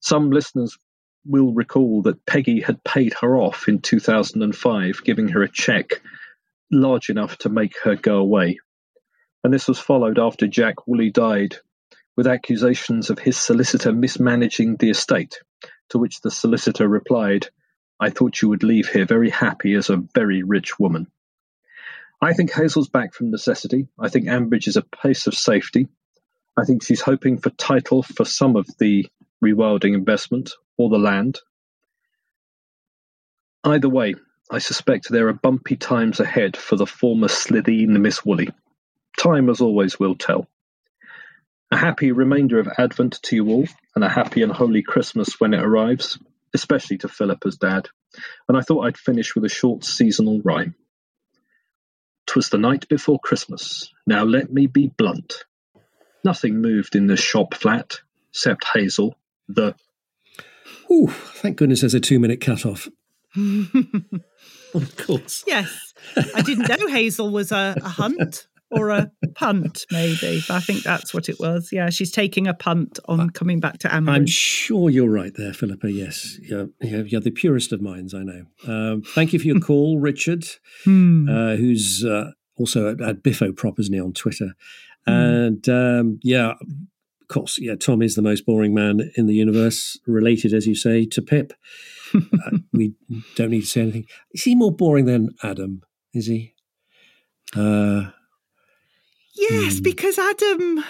Some 0.00 0.30
listeners 0.30 0.76
will 1.24 1.54
recall 1.54 2.02
that 2.02 2.26
Peggy 2.26 2.60
had 2.60 2.82
paid 2.82 3.14
her 3.20 3.36
off 3.36 3.68
in 3.68 3.78
2005, 3.78 5.04
giving 5.04 5.28
her 5.28 5.42
a 5.42 5.50
cheque 5.50 6.02
large 6.72 7.08
enough 7.08 7.38
to 7.38 7.48
make 7.48 7.78
her 7.84 7.94
go 7.94 8.16
away. 8.16 8.58
And 9.44 9.54
this 9.54 9.68
was 9.68 9.78
followed 9.78 10.18
after 10.18 10.48
Jack 10.48 10.88
Woolley 10.88 11.10
died 11.10 11.56
with 12.18 12.26
accusations 12.26 13.10
of 13.10 13.18
his 13.20 13.36
solicitor 13.36 13.92
mismanaging 13.92 14.74
the 14.74 14.90
estate, 14.90 15.38
to 15.88 15.98
which 15.98 16.20
the 16.20 16.32
solicitor 16.32 16.88
replied, 16.88 17.46
I 18.00 18.10
thought 18.10 18.42
you 18.42 18.48
would 18.48 18.64
leave 18.64 18.88
here 18.88 19.06
very 19.06 19.30
happy 19.30 19.74
as 19.74 19.88
a 19.88 20.02
very 20.16 20.42
rich 20.42 20.80
woman. 20.80 21.06
I 22.20 22.32
think 22.32 22.52
Hazel's 22.52 22.88
back 22.88 23.14
from 23.14 23.30
necessity. 23.30 23.86
I 23.96 24.08
think 24.08 24.26
Ambridge 24.26 24.66
is 24.66 24.76
a 24.76 24.82
place 24.82 25.28
of 25.28 25.34
safety. 25.34 25.86
I 26.56 26.64
think 26.64 26.82
she's 26.82 27.00
hoping 27.00 27.38
for 27.38 27.50
title 27.50 28.02
for 28.02 28.24
some 28.24 28.56
of 28.56 28.66
the 28.80 29.06
rewilding 29.40 29.94
investment 29.94 30.50
or 30.76 30.90
the 30.90 30.98
land. 30.98 31.38
Either 33.62 33.88
way, 33.88 34.16
I 34.50 34.58
suspect 34.58 35.08
there 35.08 35.28
are 35.28 35.34
bumpy 35.34 35.76
times 35.76 36.18
ahead 36.18 36.56
for 36.56 36.74
the 36.74 36.84
former 36.84 37.28
Slitheen 37.28 37.90
Miss 38.00 38.24
Woolley. 38.24 38.48
Time, 39.16 39.48
as 39.48 39.60
always, 39.60 40.00
will 40.00 40.16
tell. 40.16 40.48
A 41.70 41.76
happy 41.76 42.12
remainder 42.12 42.58
of 42.58 42.68
Advent 42.78 43.20
to 43.24 43.36
you 43.36 43.48
all, 43.48 43.66
and 43.94 44.02
a 44.02 44.08
happy 44.08 44.42
and 44.42 44.52
holy 44.52 44.82
Christmas 44.82 45.38
when 45.38 45.52
it 45.52 45.62
arrives, 45.62 46.18
especially 46.54 46.98
to 46.98 47.08
Philippa's 47.08 47.58
dad. 47.58 47.88
And 48.48 48.56
I 48.56 48.62
thought 48.62 48.86
I'd 48.86 48.96
finish 48.96 49.34
with 49.34 49.44
a 49.44 49.50
short 49.50 49.84
seasonal 49.84 50.40
rhyme. 50.42 50.74
'Twas 52.26 52.48
the 52.50 52.58
night 52.58 52.88
before 52.88 53.18
Christmas. 53.18 53.92
Now 54.06 54.24
let 54.24 54.52
me 54.52 54.66
be 54.66 54.86
blunt. 54.86 55.44
Nothing 56.24 56.60
moved 56.60 56.94
in 56.96 57.06
the 57.06 57.16
shop 57.16 57.54
flat, 57.54 58.00
except 58.30 58.64
Hazel, 58.72 59.16
the 59.48 59.74
Ooh, 60.90 61.08
thank 61.08 61.56
goodness 61.56 61.80
there's 61.80 61.94
a 61.94 62.00
two 62.00 62.18
minute 62.18 62.40
cut 62.40 62.64
off. 62.64 62.88
of 63.36 64.96
course. 64.96 65.44
Yes. 65.46 65.94
I 66.34 66.42
didn't 66.42 66.68
know 66.68 66.88
Hazel 66.88 67.30
was 67.30 67.52
a, 67.52 67.74
a 67.82 67.88
hunt 67.88 68.46
or 68.70 68.90
a 68.90 69.10
punt, 69.34 69.84
maybe. 69.90 70.42
But 70.46 70.54
I 70.54 70.60
think 70.60 70.82
that's 70.82 71.14
what 71.14 71.28
it 71.28 71.38
was. 71.40 71.70
Yeah, 71.72 71.90
she's 71.90 72.10
taking 72.10 72.46
a 72.46 72.54
punt 72.54 72.98
on 73.06 73.30
coming 73.30 73.60
back 73.60 73.78
to 73.78 73.88
Ambridge. 73.88 74.08
I'm 74.14 74.26
sure 74.26 74.90
you're 74.90 75.10
right 75.10 75.32
there, 75.36 75.52
Philippa. 75.52 75.90
Yes, 75.90 76.38
you're, 76.42 76.68
you're 76.80 77.06
you're 77.06 77.20
the 77.20 77.30
purest 77.30 77.72
of 77.72 77.80
minds, 77.80 78.14
I 78.14 78.22
know. 78.22 78.44
Um, 78.66 79.02
thank 79.02 79.32
you 79.32 79.38
for 79.38 79.46
your 79.46 79.60
call, 79.68 79.98
Richard, 79.98 80.44
Hmm. 80.84 81.28
uh, 81.28 81.56
who's 81.56 82.04
uh, 82.04 82.32
also 82.56 82.90
at, 82.92 83.00
at 83.00 83.22
Biffo 83.22 83.52
Prop, 83.52 83.78
isn't 83.80 83.94
he, 83.94 84.00
on 84.00 84.12
Twitter? 84.12 84.52
Hmm. 85.06 85.12
And 85.12 85.68
um, 85.68 86.20
yeah, 86.22 86.50
of 86.60 87.28
course, 87.28 87.58
yeah, 87.60 87.74
Tom 87.74 88.02
is 88.02 88.14
the 88.14 88.22
most 88.22 88.44
boring 88.46 88.74
man 88.74 89.10
in 89.16 89.26
the 89.26 89.34
universe, 89.34 89.98
related, 90.06 90.52
as 90.52 90.66
you 90.66 90.74
say, 90.74 91.04
to 91.06 91.22
Pip. 91.22 91.52
uh, 92.14 92.20
we 92.72 92.94
don't 93.36 93.50
need 93.50 93.60
to 93.62 93.66
say 93.66 93.82
anything. 93.82 94.06
Is 94.32 94.44
he 94.44 94.54
more 94.54 94.72
boring 94.74 95.04
than 95.06 95.30
Adam? 95.42 95.82
Is 96.14 96.26
he? 96.26 96.54
Uh, 97.56 98.10
Yes, 99.38 99.80
because 99.80 100.18
Adam, 100.18 100.82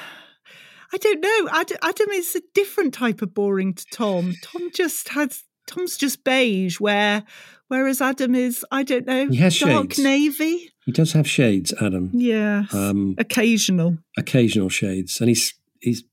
I 0.93 0.97
don't 0.99 1.21
know. 1.21 1.49
Adam, 1.53 1.77
Adam 1.83 2.09
is 2.11 2.35
a 2.37 2.41
different 2.55 2.95
type 2.95 3.21
of 3.23 3.35
boring 3.35 3.75
to 3.75 3.85
Tom. 3.93 4.35
Tom 4.43 4.71
just 4.73 5.11
has. 5.11 5.45
Tom's 5.67 5.99
just 5.99 6.25
beige, 6.25 6.81
where 6.81 7.25
whereas 7.67 8.01
Adam 8.01 8.35
is, 8.35 8.65
I 8.71 8.83
don't 8.85 9.07
know, 9.07 9.29
He 9.29 9.37
has 9.37 9.59
dark 9.59 9.93
shades. 9.93 9.99
navy. 9.99 10.71
he 10.87 10.93
does 10.93 11.13
have 11.13 11.29
shades, 11.29 11.75
Adam. 11.79 12.09
Yeah, 12.15 12.65
Um, 12.73 13.15
occasional. 13.19 13.99
occasional 14.17 14.71
shades, 14.71 15.21
and 15.21 15.29
he's 15.29 15.53
he's 15.83 16.05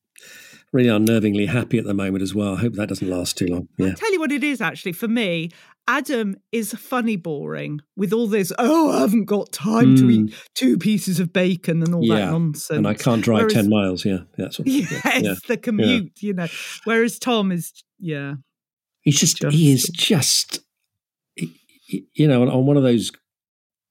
really 0.74 0.90
unnervingly 0.90 1.48
happy 1.48 1.78
at 1.78 1.86
the 1.86 1.94
moment 1.94 2.22
as 2.22 2.36
well. 2.36 2.56
I 2.56 2.60
hope 2.60 2.74
that 2.74 2.90
doesn't 2.90 3.10
last 3.10 3.38
too 3.38 3.48
long. 3.48 3.70
Yeah, 3.78 3.92
I 3.92 3.94
Tell 3.94 4.12
you 4.12 4.20
what 4.20 4.34
it 4.34 4.44
is 4.44 4.60
actually 4.60 4.92
for 4.92 5.08
me. 5.08 5.52
Adam 5.88 6.36
is 6.52 6.74
funny 6.74 7.16
boring 7.16 7.80
with 7.96 8.12
all 8.12 8.28
this. 8.28 8.52
Oh, 8.58 8.92
I 8.92 9.00
haven't 9.02 9.26
got 9.26 9.52
time 9.52 9.96
to 9.98 10.04
Mm. 10.04 10.30
eat 10.30 10.36
two 10.56 10.78
pieces 10.78 11.20
of 11.20 11.32
bacon 11.32 11.84
and 11.84 11.94
all 11.94 12.08
that 12.08 12.32
nonsense. 12.32 12.78
and 12.78 12.88
I 12.88 12.96
can't 12.96 13.24
drive 13.24 13.42
Whereas- 13.42 13.54
ten 13.54 13.70
miles. 13.70 14.04
Yeah, 14.06 14.20
that's 14.38 14.58
what. 14.58 14.68
Yes, 14.72 14.92
yeah. 15.24 15.36
the 15.48 15.58
commute. 15.58 16.14
You 16.22 16.34
know, 16.34 16.48
whereas 16.86 17.20
Tom 17.20 17.52
is, 17.52 17.72
yeah, 18.00 18.36
He's 19.02 19.20
just, 19.20 19.44
he 19.52 19.72
is 19.72 19.84
just 19.94 20.62
you 21.38 22.28
know 22.28 22.42
on, 22.42 22.50
on 22.50 22.66
one 22.66 22.78
of 22.78 22.84
those. 22.84 23.12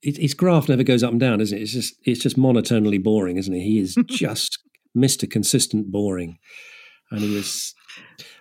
His 0.02 0.34
graph 0.34 0.68
never 0.68 0.82
goes 0.82 1.02
up 1.02 1.12
and 1.12 1.20
down, 1.20 1.40
isn't 1.40 1.56
it? 1.56 1.62
It's 1.62 1.72
just 1.72 1.94
it's 2.04 2.20
just 2.20 2.36
monotonally 2.36 3.02
boring, 3.02 3.36
isn't 3.38 3.54
it? 3.54 3.60
He 3.62 3.78
is 3.78 3.96
just 4.06 4.58
Mister 4.94 5.26
Consistent 5.26 5.90
boring, 5.90 6.38
and 7.10 7.20
he 7.20 7.34
was. 7.34 7.74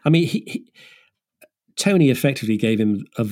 I 0.04 0.10
mean, 0.10 0.26
he, 0.28 0.44
he 0.48 0.72
Tony 1.76 2.10
effectively 2.10 2.58
gave 2.58 2.80
him 2.80 3.06
a 3.18 3.26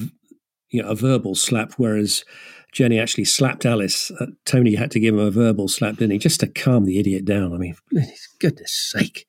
you 0.69 0.82
know 0.82 0.89
a 0.89 0.95
verbal 0.95 1.36
slap, 1.36 1.73
whereas 1.73 2.23
Jenny 2.71 2.99
actually 2.99 3.25
slapped 3.25 3.65
Alice. 3.65 4.12
Uh, 4.12 4.27
Tony 4.45 4.75
had 4.75 4.91
to 4.91 4.99
give 4.99 5.13
him 5.15 5.19
a 5.19 5.32
verbal 5.32 5.67
slap, 5.67 5.95
didn't 5.97 6.12
he, 6.12 6.17
just 6.17 6.39
to 6.39 6.47
calm 6.47 6.86
the 6.86 6.99
idiot 6.99 7.25
down? 7.25 7.54
I 7.54 7.58
mean, 7.58 7.75
goodness 8.39 8.73
sake. 8.73 9.27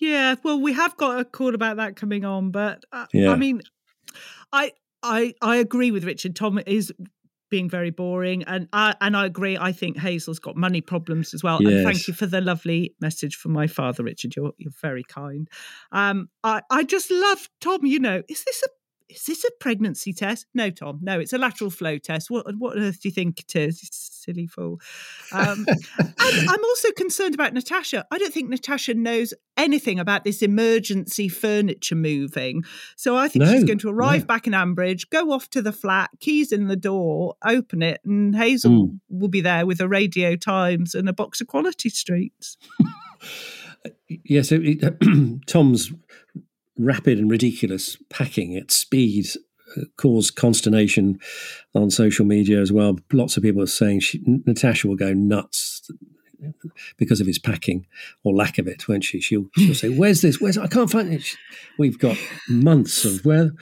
yeah. 0.00 0.34
Well, 0.42 0.60
we 0.60 0.72
have 0.72 0.96
got 0.96 1.20
a 1.20 1.24
call 1.24 1.54
about 1.54 1.76
that 1.76 1.96
coming 1.96 2.24
on, 2.24 2.50
but 2.50 2.84
uh, 2.92 3.06
Yeah. 3.12 3.30
I 3.30 3.36
mean, 3.36 3.62
I 4.52 4.72
I 5.02 5.34
I 5.40 5.56
agree 5.56 5.90
with 5.90 6.04
Richard. 6.04 6.34
Tom 6.34 6.58
is 6.66 6.92
being 7.50 7.68
very 7.68 7.90
boring, 7.90 8.42
and 8.44 8.68
I 8.72 8.94
and 9.00 9.16
I 9.16 9.26
agree. 9.26 9.56
I 9.56 9.72
think 9.72 9.98
Hazel's 9.98 10.38
got 10.38 10.56
money 10.56 10.80
problems 10.80 11.34
as 11.34 11.42
well. 11.42 11.62
Yes. 11.62 11.72
And 11.72 11.84
thank 11.84 12.08
you 12.08 12.14
for 12.14 12.26
the 12.26 12.40
lovely 12.40 12.94
message 13.00 13.36
from 13.36 13.52
my 13.52 13.66
father, 13.66 14.04
Richard. 14.04 14.36
You're 14.36 14.52
you're 14.58 14.72
very 14.80 15.04
kind. 15.04 15.48
Um, 15.92 16.28
I 16.44 16.62
I 16.70 16.84
just 16.84 17.10
love 17.10 17.48
Tom. 17.60 17.84
You 17.84 17.98
know, 17.98 18.22
is 18.28 18.44
this 18.44 18.62
a 18.64 18.68
is 19.08 19.24
this 19.24 19.44
a 19.44 19.50
pregnancy 19.60 20.12
test? 20.12 20.46
No, 20.54 20.70
Tom. 20.70 20.98
No, 21.02 21.18
it's 21.18 21.32
a 21.32 21.38
lateral 21.38 21.70
flow 21.70 21.98
test. 21.98 22.30
What 22.30 22.46
what 22.58 22.76
on 22.76 22.82
earth 22.82 23.00
do 23.00 23.08
you 23.08 23.12
think 23.14 23.40
it 23.40 23.56
is? 23.56 23.82
You 23.82 23.88
silly 23.90 24.46
fool. 24.46 24.80
Um, 25.32 25.66
I'm 26.18 26.64
also 26.64 26.90
concerned 26.92 27.34
about 27.34 27.54
Natasha. 27.54 28.04
I 28.10 28.18
don't 28.18 28.32
think 28.34 28.50
Natasha 28.50 28.92
knows 28.94 29.32
anything 29.56 29.98
about 29.98 30.24
this 30.24 30.42
emergency 30.42 31.28
furniture 31.28 31.94
moving. 31.94 32.62
So 32.96 33.16
I 33.16 33.28
think 33.28 33.46
she's 33.46 33.64
going 33.64 33.78
to 33.78 33.88
arrive 33.88 34.20
no. 34.22 34.26
back 34.26 34.46
in 34.46 34.52
Ambridge, 34.52 35.08
go 35.10 35.32
off 35.32 35.48
to 35.50 35.62
the 35.62 35.72
flat, 35.72 36.10
keys 36.20 36.52
in 36.52 36.68
the 36.68 36.76
door, 36.76 37.34
open 37.44 37.82
it, 37.82 38.00
and 38.04 38.36
Hazel 38.36 38.68
Mm. 38.68 39.00
will 39.08 39.28
be 39.28 39.40
there 39.40 39.64
with 39.64 39.80
a 39.80 39.88
Radio 39.88 40.36
Times 40.36 40.94
and 40.94 41.08
a 41.08 41.12
box 41.14 41.40
of 41.40 41.46
Quality 41.46 41.88
Streets. 41.88 42.56
Yes, 44.08 44.50
it, 44.52 44.62
it- 44.82 45.46
Tom's 45.46 45.92
rapid 46.78 47.18
and 47.18 47.30
ridiculous 47.30 47.96
packing 48.08 48.56
at 48.56 48.70
speed 48.70 49.26
uh, 49.76 49.82
caused 49.96 50.36
consternation 50.36 51.18
on 51.74 51.90
social 51.90 52.24
media 52.24 52.60
as 52.60 52.72
well. 52.72 52.98
Lots 53.12 53.36
of 53.36 53.42
people 53.42 53.62
are 53.62 53.66
saying 53.66 54.00
she, 54.00 54.22
Natasha 54.46 54.88
will 54.88 54.96
go 54.96 55.12
nuts 55.12 55.90
because 56.96 57.20
of 57.20 57.26
his 57.26 57.38
packing 57.38 57.86
or 58.22 58.34
lack 58.34 58.58
of 58.58 58.66
it, 58.66 58.88
won't 58.88 59.04
she? 59.04 59.20
She'll, 59.20 59.46
she'll 59.56 59.74
say, 59.74 59.88
"Where's 59.98 60.22
this? 60.22 60.40
Where's 60.40 60.56
I 60.56 60.68
can't 60.68 60.90
find 60.90 61.12
it." 61.12 61.36
We've 61.78 61.98
got 61.98 62.16
months 62.48 63.04
of 63.04 63.24
where. 63.24 63.52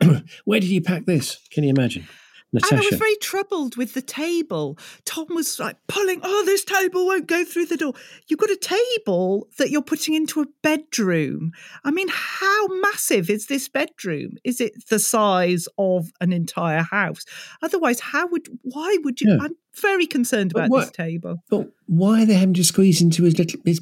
where 0.44 0.60
did 0.60 0.70
you 0.70 0.80
pack 0.80 1.04
this? 1.04 1.38
Can 1.50 1.62
you 1.62 1.70
imagine, 1.70 2.08
And 2.52 2.64
I 2.72 2.76
was 2.76 2.98
very 2.98 3.16
troubled 3.16 3.76
with 3.76 3.94
the 3.94 4.02
table. 4.02 4.76
Tom 5.04 5.26
was 5.30 5.58
like 5.60 5.76
pulling, 5.86 6.20
oh, 6.22 6.44
this 6.44 6.64
table 6.64 7.06
won't 7.06 7.28
go 7.28 7.44
through 7.44 7.66
the 7.66 7.76
door. 7.76 7.94
You've 8.26 8.40
got 8.40 8.50
a 8.50 8.56
table 8.56 9.46
that 9.58 9.70
you're 9.70 9.82
putting 9.82 10.14
into 10.14 10.40
a 10.40 10.46
bedroom. 10.62 11.52
I 11.84 11.92
mean, 11.92 12.08
how 12.10 12.66
massive 12.68 13.30
is 13.30 13.46
this 13.46 13.68
bedroom? 13.68 14.32
Is 14.42 14.60
it 14.60 14.88
the 14.88 14.98
size 14.98 15.68
of 15.78 16.10
an 16.20 16.32
entire 16.32 16.82
house? 16.82 17.24
Otherwise, 17.62 18.00
how 18.00 18.26
would, 18.28 18.48
why 18.62 18.96
would 19.04 19.20
you? 19.20 19.30
Yeah. 19.30 19.38
I'm 19.42 19.54
very 19.80 20.06
concerned 20.06 20.52
But 20.52 20.66
about 20.66 20.80
this 20.80 20.90
table. 20.90 21.36
But 21.48 21.70
why 21.86 22.22
are 22.22 22.26
they 22.26 22.34
having 22.34 22.54
to 22.54 22.64
squeeze 22.64 23.00
into 23.00 23.24
his 23.24 23.38
little 23.38 23.60
his 23.64 23.80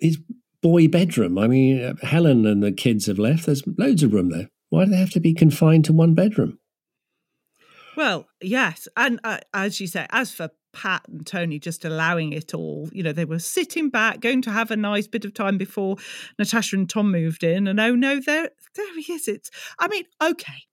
his 0.00 0.18
boy 0.60 0.88
bedroom? 0.88 1.38
I 1.38 1.46
mean, 1.46 1.82
uh, 1.82 1.94
Helen 2.02 2.46
and 2.46 2.62
the 2.62 2.72
kids 2.72 3.06
have 3.06 3.18
left. 3.18 3.46
There's 3.46 3.62
loads 3.78 4.02
of 4.02 4.12
room 4.12 4.30
there. 4.30 4.48
Why 4.70 4.84
do 4.84 4.90
they 4.90 4.96
have 4.96 5.10
to 5.10 5.20
be 5.20 5.34
confined 5.34 5.84
to 5.86 5.92
one 5.92 6.14
bedroom? 6.14 6.58
Well, 7.98 8.28
yes. 8.40 8.86
And 8.96 9.18
uh, 9.24 9.38
as 9.52 9.80
you 9.80 9.88
say, 9.88 10.06
as 10.10 10.30
for 10.30 10.50
Pat 10.72 11.02
and 11.08 11.26
Tony 11.26 11.58
just 11.58 11.84
allowing 11.84 12.32
it 12.32 12.54
all, 12.54 12.88
you 12.92 13.02
know, 13.02 13.10
they 13.10 13.24
were 13.24 13.40
sitting 13.40 13.90
back, 13.90 14.20
going 14.20 14.40
to 14.42 14.52
have 14.52 14.70
a 14.70 14.76
nice 14.76 15.08
bit 15.08 15.24
of 15.24 15.34
time 15.34 15.58
before 15.58 15.96
Natasha 16.38 16.76
and 16.76 16.88
Tom 16.88 17.10
moved 17.10 17.42
in. 17.42 17.66
And 17.66 17.80
oh 17.80 17.96
no, 17.96 18.20
there, 18.20 18.50
there 18.76 19.00
he 19.00 19.14
is. 19.14 19.26
It's, 19.26 19.50
I 19.80 19.88
mean, 19.88 20.04
okay. 20.22 20.67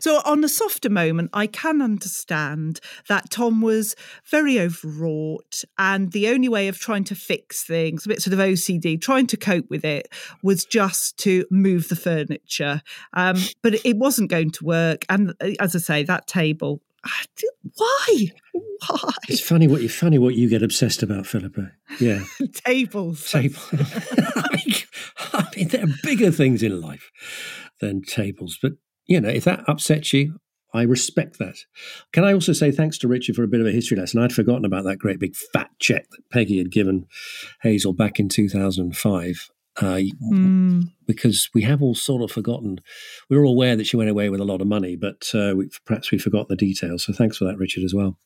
So, 0.00 0.20
on 0.24 0.40
the 0.40 0.48
softer 0.48 0.90
moment, 0.90 1.30
I 1.32 1.46
can 1.46 1.80
understand 1.80 2.80
that 3.08 3.30
Tom 3.30 3.60
was 3.60 3.94
very 4.24 4.58
overwrought, 4.58 5.64
and 5.78 6.12
the 6.12 6.28
only 6.28 6.48
way 6.48 6.68
of 6.68 6.78
trying 6.78 7.04
to 7.04 7.14
fix 7.14 7.62
things, 7.62 8.04
a 8.04 8.08
bit 8.08 8.22
sort 8.22 8.34
of 8.34 8.40
OCD, 8.40 9.00
trying 9.00 9.26
to 9.28 9.36
cope 9.36 9.68
with 9.70 9.84
it, 9.84 10.08
was 10.42 10.64
just 10.64 11.16
to 11.18 11.44
move 11.50 11.88
the 11.88 11.96
furniture. 11.96 12.82
Um, 13.12 13.36
but 13.62 13.74
it 13.84 13.96
wasn't 13.96 14.30
going 14.30 14.50
to 14.52 14.64
work. 14.64 15.04
And 15.08 15.34
uh, 15.40 15.50
as 15.60 15.74
I 15.76 15.78
say, 15.78 16.02
that 16.04 16.26
table. 16.26 16.80
Why? 17.76 18.26
Why? 18.52 19.12
It's 19.28 19.40
funny 19.40 19.66
what 19.66 19.80
you 19.80 19.88
funny 19.88 20.18
what 20.18 20.34
you 20.34 20.48
get 20.48 20.62
obsessed 20.62 21.02
about, 21.02 21.26
Philippa. 21.26 21.72
Yeah, 21.98 22.24
Tables. 22.52 23.30
Tables. 23.30 23.68
I, 23.72 24.48
mean, 24.52 24.74
I 25.32 25.46
mean, 25.56 25.68
there 25.68 25.84
are 25.84 25.94
bigger 26.02 26.30
things 26.30 26.62
in 26.62 26.80
life 26.80 27.10
than 27.80 28.02
tables. 28.02 28.58
But 28.60 28.72
you 29.06 29.20
know, 29.20 29.28
if 29.28 29.44
that 29.44 29.64
upsets 29.68 30.12
you, 30.12 30.38
I 30.72 30.82
respect 30.82 31.38
that. 31.40 31.56
Can 32.12 32.24
I 32.24 32.32
also 32.32 32.52
say 32.52 32.70
thanks 32.70 32.96
to 32.98 33.08
Richard 33.08 33.34
for 33.36 33.42
a 33.42 33.48
bit 33.48 33.60
of 33.60 33.66
a 33.66 33.72
history 33.72 33.96
lesson? 33.96 34.22
I'd 34.22 34.32
forgotten 34.32 34.64
about 34.64 34.84
that 34.84 34.98
great 34.98 35.18
big 35.18 35.34
fat 35.52 35.70
check 35.80 36.08
that 36.10 36.30
Peggy 36.32 36.58
had 36.58 36.70
given 36.70 37.06
Hazel 37.62 37.92
back 37.92 38.20
in 38.20 38.28
two 38.28 38.48
thousand 38.48 38.84
and 38.84 38.96
five. 38.96 39.48
Uh, 39.80 40.00
Mm. 40.32 40.82
because 41.06 41.48
we 41.54 41.62
have 41.62 41.80
all 41.80 41.94
sort 41.94 42.22
of 42.22 42.30
forgotten. 42.30 42.80
We 43.30 43.36
were 43.38 43.44
all 43.46 43.54
aware 43.54 43.76
that 43.76 43.86
she 43.86 43.96
went 43.96 44.10
away 44.10 44.28
with 44.28 44.40
a 44.40 44.44
lot 44.44 44.60
of 44.60 44.66
money, 44.66 44.94
but 44.96 45.30
uh, 45.32 45.54
we, 45.56 45.70
perhaps 45.86 46.10
we 46.10 46.18
forgot 46.18 46.48
the 46.48 46.56
details. 46.56 47.04
So 47.04 47.12
thanks 47.12 47.38
for 47.38 47.44
that, 47.46 47.56
Richard, 47.56 47.84
as 47.84 47.94
well. 47.94 48.18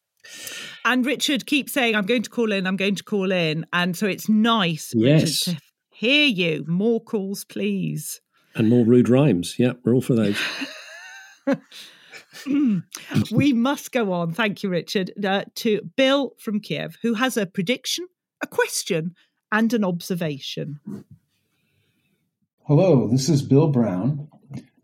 And 0.84 1.04
Richard 1.06 1.46
keeps 1.46 1.72
saying, 1.72 1.94
I'm 1.94 2.06
going 2.06 2.22
to 2.22 2.30
call 2.30 2.50
in, 2.50 2.66
I'm 2.66 2.76
going 2.78 2.94
to 2.96 3.04
call 3.04 3.30
in. 3.30 3.66
And 3.72 3.96
so 3.96 4.06
it's 4.06 4.28
nice, 4.28 4.92
Yes. 4.96 5.46
Richard, 5.46 5.60
to 5.60 5.64
hear 5.96 6.26
you. 6.26 6.64
More 6.66 7.00
calls, 7.00 7.44
please. 7.44 8.20
And 8.54 8.68
more 8.68 8.84
rude 8.84 9.08
rhymes. 9.08 9.58
Yeah, 9.58 9.72
we're 9.82 9.94
all 9.94 10.00
for 10.00 10.14
those. 10.14 10.38
we 13.32 13.52
must 13.52 13.92
go 13.92 14.12
on. 14.12 14.32
Thank 14.32 14.62
you, 14.62 14.68
Richard. 14.68 15.12
Uh, 15.24 15.44
to 15.56 15.80
Bill 15.96 16.34
from 16.38 16.60
Kiev, 16.60 16.98
who 17.02 17.14
has 17.14 17.36
a 17.36 17.46
prediction, 17.46 18.06
a 18.42 18.46
question, 18.46 19.14
and 19.50 19.72
an 19.72 19.84
observation. 19.84 20.80
Hello, 22.66 23.08
this 23.08 23.28
is 23.28 23.42
Bill 23.42 23.68
Brown. 23.68 24.28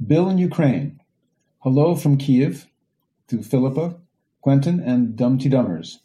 Bill 0.04 0.28
in 0.28 0.38
Ukraine. 0.38 1.00
Hello 1.60 1.94
from 1.94 2.16
Kiev 2.16 2.66
to 3.28 3.42
Philippa, 3.42 3.96
Quentin, 4.40 4.80
and 4.80 5.16
Dum 5.16 5.36
Dee 5.36 5.48
Dummers. 5.48 5.98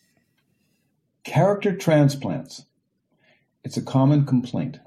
Character 1.23 1.75
transplants. 1.75 2.65
It's 3.63 3.78
a 3.78 3.82
common 3.82 4.25
complaint. 4.25 4.80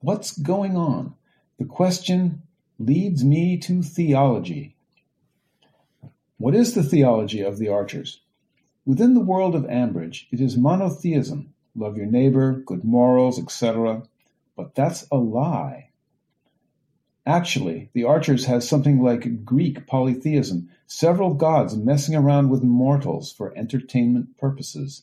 What's 0.00 0.36
going 0.36 0.76
on? 0.76 1.14
The 1.58 1.64
question 1.64 2.42
leads 2.78 3.24
me 3.24 3.56
to 3.58 3.82
theology. 3.82 4.76
What 6.38 6.54
is 6.54 6.74
the 6.74 6.82
theology 6.82 7.40
of 7.40 7.58
the 7.58 7.68
archers? 7.68 8.20
Within 8.84 9.14
the 9.14 9.20
world 9.20 9.54
of 9.54 9.64
Ambridge, 9.64 10.26
it 10.30 10.40
is 10.40 10.56
monotheism 10.56 11.54
love 11.76 11.96
your 11.96 12.06
neighbor, 12.06 12.52
good 12.66 12.84
morals, 12.84 13.40
etc. 13.40 14.02
But 14.56 14.74
that's 14.74 15.06
a 15.10 15.16
lie. 15.16 15.90
Actually, 17.26 17.90
the 17.94 18.04
Archers 18.04 18.44
has 18.46 18.68
something 18.68 19.02
like 19.02 19.44
Greek 19.44 19.86
polytheism, 19.86 20.68
several 20.86 21.34
gods 21.34 21.76
messing 21.76 22.14
around 22.14 22.50
with 22.50 22.62
mortals 22.62 23.32
for 23.32 23.56
entertainment 23.56 24.36
purposes. 24.36 25.02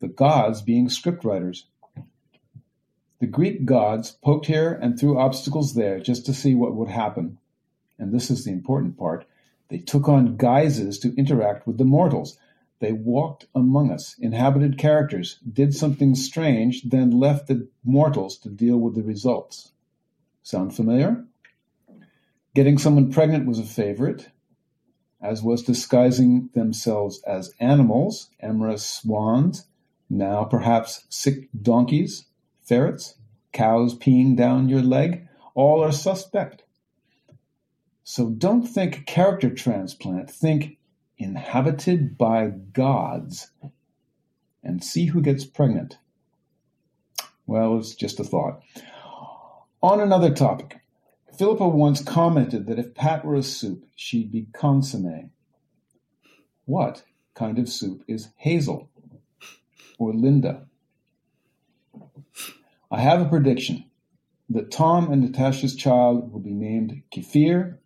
The 0.00 0.08
gods 0.08 0.62
being 0.62 0.88
scriptwriters. 0.88 1.64
The 3.18 3.26
Greek 3.26 3.64
gods 3.64 4.18
poked 4.22 4.46
here 4.46 4.78
and 4.82 4.98
threw 4.98 5.18
obstacles 5.18 5.74
there 5.74 6.00
just 6.00 6.26
to 6.26 6.34
see 6.34 6.54
what 6.54 6.74
would 6.74 6.88
happen. 6.88 7.38
And 7.98 8.12
this 8.12 8.30
is 8.30 8.44
the 8.44 8.52
important 8.52 8.98
part. 8.98 9.26
They 9.68 9.78
took 9.78 10.08
on 10.08 10.36
guises 10.36 10.98
to 11.00 11.14
interact 11.16 11.66
with 11.66 11.78
the 11.78 11.84
mortals. 11.84 12.38
They 12.78 12.92
walked 12.92 13.46
among 13.54 13.90
us, 13.90 14.16
inhabited 14.18 14.76
characters, 14.76 15.38
did 15.50 15.74
something 15.74 16.14
strange, 16.14 16.82
then 16.82 17.10
left 17.10 17.46
the 17.46 17.68
mortals 17.84 18.36
to 18.38 18.50
deal 18.50 18.76
with 18.76 18.94
the 18.94 19.02
results. 19.02 19.72
Sound 20.42 20.76
familiar? 20.76 21.24
Getting 22.54 22.76
someone 22.76 23.10
pregnant 23.10 23.46
was 23.46 23.58
a 23.58 23.64
favorite, 23.64 24.28
as 25.22 25.42
was 25.42 25.62
disguising 25.62 26.50
themselves 26.54 27.22
as 27.26 27.54
animals, 27.58 28.30
amorous 28.40 28.88
swans, 28.88 29.66
now 30.10 30.44
perhaps 30.44 31.04
sick 31.08 31.48
donkeys, 31.60 32.26
ferrets, 32.66 33.14
cows 33.52 33.96
peeing 33.96 34.36
down 34.36 34.68
your 34.68 34.82
leg, 34.82 35.26
all 35.54 35.82
are 35.82 35.92
suspect. 35.92 36.64
So 38.04 38.30
don't 38.30 38.66
think 38.66 39.06
character 39.06 39.50
transplant, 39.50 40.30
think 40.30 40.78
inhabited 41.18 42.18
by 42.18 42.48
gods, 42.48 43.50
and 44.62 44.84
see 44.84 45.06
who 45.06 45.22
gets 45.22 45.44
pregnant. 45.44 45.98
Well, 47.46 47.78
it's 47.78 47.94
just 47.94 48.20
a 48.20 48.24
thought. 48.24 48.62
On 49.82 50.00
another 50.00 50.34
topic, 50.34 50.80
Philippa 51.38 51.68
once 51.68 52.02
commented 52.02 52.66
that 52.66 52.78
if 52.78 52.94
Pat 52.94 53.24
were 53.24 53.36
a 53.36 53.42
soup, 53.42 53.86
she'd 53.94 54.32
be 54.32 54.48
consomme. 54.52 55.30
What 56.64 57.04
kind 57.34 57.58
of 57.58 57.68
soup 57.68 58.02
is 58.08 58.30
Hazel 58.36 58.88
or 59.98 60.12
Linda? 60.12 60.66
I 62.89 62.99
have 63.01 63.21
a 63.21 63.29
prediction 63.29 63.85
that 64.49 64.71
Tom 64.71 65.11
and 65.11 65.21
Natasha's 65.21 65.75
child 65.75 66.31
will 66.31 66.39
be 66.39 66.51
named 66.51 67.03
Kefir 67.11 67.77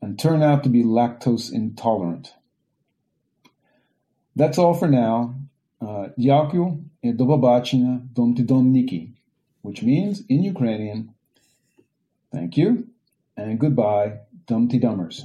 and 0.00 0.18
turn 0.18 0.42
out 0.42 0.64
to 0.64 0.68
be 0.68 0.82
lactose 0.82 1.52
intolerant. 1.52 2.34
That's 4.34 4.58
all 4.58 4.74
for 4.74 4.88
now. 4.88 5.34
Uh, 5.80 6.08
Дякую 6.16 6.84
і 7.02 7.12
до 7.12 7.26
побачення, 7.26 8.00
домтидомники, 8.14 9.08
which 9.62 9.82
means 9.82 10.22
in 10.28 10.42
Ukrainian, 10.54 11.08
thank 12.32 12.56
you 12.56 12.84
and 13.36 13.58
goodbye, 13.58 14.18
Dumpty 14.46 14.78
Dummers. 14.78 15.24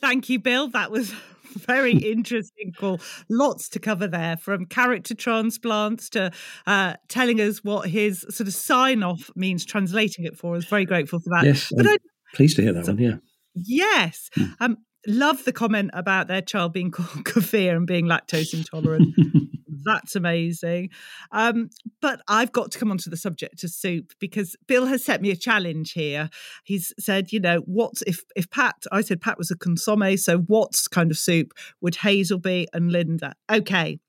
Thank 0.00 0.28
you, 0.30 0.38
Bill. 0.38 0.68
That 0.68 0.90
was 0.90 1.12
very 1.55 1.93
interesting 1.97 2.73
call. 2.77 2.99
Lots 3.29 3.69
to 3.69 3.79
cover 3.79 4.07
there, 4.07 4.37
from 4.37 4.65
character 4.65 5.15
transplants 5.15 6.09
to 6.11 6.31
uh, 6.65 6.95
telling 7.07 7.41
us 7.41 7.63
what 7.63 7.89
his 7.89 8.25
sort 8.29 8.47
of 8.47 8.53
sign 8.53 9.03
off 9.03 9.29
means, 9.35 9.65
translating 9.65 10.25
it 10.25 10.37
for 10.37 10.55
us. 10.55 10.65
Very 10.65 10.85
grateful 10.85 11.19
for 11.19 11.29
that. 11.29 11.45
Yes, 11.45 11.71
but 11.75 11.85
I'm 11.85 11.93
I, 11.93 12.35
pleased 12.35 12.55
to 12.57 12.61
hear 12.61 12.73
that 12.73 12.87
one. 12.87 12.97
Yeah. 12.97 13.15
yes, 13.55 14.29
um, 14.59 14.77
love 15.07 15.43
the 15.43 15.53
comment 15.53 15.91
about 15.93 16.27
their 16.27 16.41
child 16.41 16.73
being 16.73 16.91
called 16.91 17.09
kefir 17.25 17.75
and 17.75 17.87
being 17.87 18.05
lactose 18.05 18.53
intolerant. 18.53 19.15
That's 19.83 20.15
amazing. 20.15 20.89
Um, 21.31 21.69
but 22.01 22.21
I've 22.27 22.51
got 22.51 22.71
to 22.71 22.79
come 22.79 22.91
onto 22.91 23.09
the 23.09 23.17
subject 23.17 23.63
of 23.63 23.69
soup 23.71 24.13
because 24.19 24.55
Bill 24.67 24.85
has 24.85 25.03
set 25.03 25.21
me 25.21 25.31
a 25.31 25.35
challenge 25.35 25.93
here. 25.93 26.29
He's 26.63 26.93
said, 26.99 27.31
you 27.31 27.39
know, 27.39 27.59
what 27.59 28.01
if 28.05 28.21
if 28.35 28.49
Pat? 28.49 28.75
I 28.91 29.01
said 29.01 29.21
Pat 29.21 29.37
was 29.37 29.51
a 29.51 29.57
consomme, 29.57 30.17
so 30.17 30.39
what 30.39 30.73
kind 30.91 31.11
of 31.11 31.17
soup 31.17 31.53
would 31.81 31.95
Hazel 31.97 32.39
be 32.39 32.67
and 32.73 32.91
Linda? 32.91 33.33
Okay. 33.51 33.99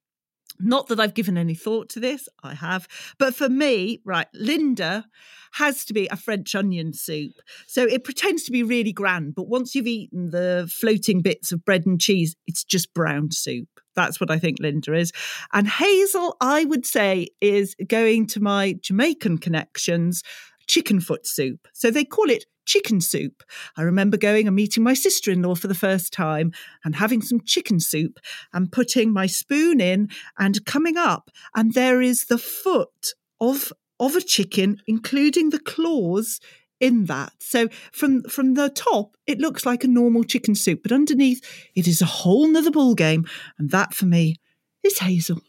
Not 0.61 0.87
that 0.88 1.00
I've 1.00 1.14
given 1.14 1.37
any 1.37 1.55
thought 1.55 1.88
to 1.90 2.00
this, 2.00 2.29
I 2.42 2.55
have. 2.55 2.87
But 3.18 3.35
for 3.35 3.48
me, 3.48 4.00
right, 4.05 4.29
Linda 4.33 5.07
has 5.55 5.85
to 5.87 5.94
be 5.94 6.07
a 6.09 6.16
French 6.16 6.55
onion 6.55 6.92
soup. 6.92 7.33
So 7.66 7.85
it 7.85 8.05
pretends 8.05 8.44
to 8.44 8.53
be 8.53 8.62
really 8.62 8.92
grand, 8.92 9.35
but 9.35 9.48
once 9.48 9.74
you've 9.74 9.87
eaten 9.87 10.31
the 10.31 10.70
floating 10.72 11.22
bits 11.22 11.53
of 11.53 11.64
bread 11.64 11.87
and 11.87 12.00
cheese, 12.00 12.37
it's 12.46 12.64
just 12.64 12.94
brown 12.94 13.31
soup. 13.31 13.68
That's 13.94 14.20
what 14.20 14.30
I 14.30 14.38
think 14.38 14.59
Linda 14.61 14.94
is. 14.94 15.12
And 15.52 15.68
Hazel, 15.68 16.37
I 16.40 16.64
would 16.64 16.87
say, 16.87 17.28
is 17.40 17.74
going 17.87 18.26
to 18.28 18.40
my 18.40 18.76
Jamaican 18.80 19.38
connections, 19.38 20.22
chicken 20.66 21.00
foot 21.00 21.26
soup. 21.26 21.68
So 21.72 21.90
they 21.90 22.04
call 22.04 22.30
it 22.30 22.46
chicken 22.66 23.00
soup. 23.00 23.42
I 23.76 23.83
remember 23.83 24.16
going 24.16 24.46
and 24.46 24.57
meeting 24.57 24.83
my 24.83 24.94
sister 24.94 25.30
in 25.30 25.42
law 25.42 25.54
for 25.54 25.68
the 25.68 25.74
first 25.74 26.12
time 26.12 26.52
and 26.85 26.96
having 26.96 27.20
some 27.22 27.40
chicken 27.40 27.80
soup 27.80 28.18
and 28.52 28.72
putting 28.72 29.12
my 29.12 29.26
spoon 29.26 29.80
in 29.80 30.09
and 30.38 30.64
coming 30.64 30.96
up, 30.96 31.30
and 31.54 31.74
there 31.74 32.00
is 32.00 32.26
the 32.26 32.38
foot 32.38 33.14
of 33.40 33.72
of 34.00 34.16
a 34.16 34.20
chicken, 34.20 34.83
including 34.88 35.50
the 35.50 35.61
claws 35.61 36.40
in 36.85 37.07
that. 37.07 37.33
So 37.38 37.68
from 37.92 38.23
from 38.25 38.55
the 38.55 38.68
top, 38.68 39.16
it 39.27 39.38
looks 39.38 39.64
like 39.64 39.83
a 39.83 39.88
normal 39.88 40.23
chicken 40.23 40.55
soup, 40.55 40.83
but 40.83 40.92
underneath 40.92 41.42
it 41.75 41.88
is 41.88 42.03
a 42.03 42.07
whole 42.07 42.47
nother 42.47 42.70
ball 42.70 42.94
game, 42.94 43.27
and 43.59 43.70
that 43.70 43.94
for 43.94 44.05
me 44.05 44.37
is 44.83 44.99
Hazel. 44.99 45.40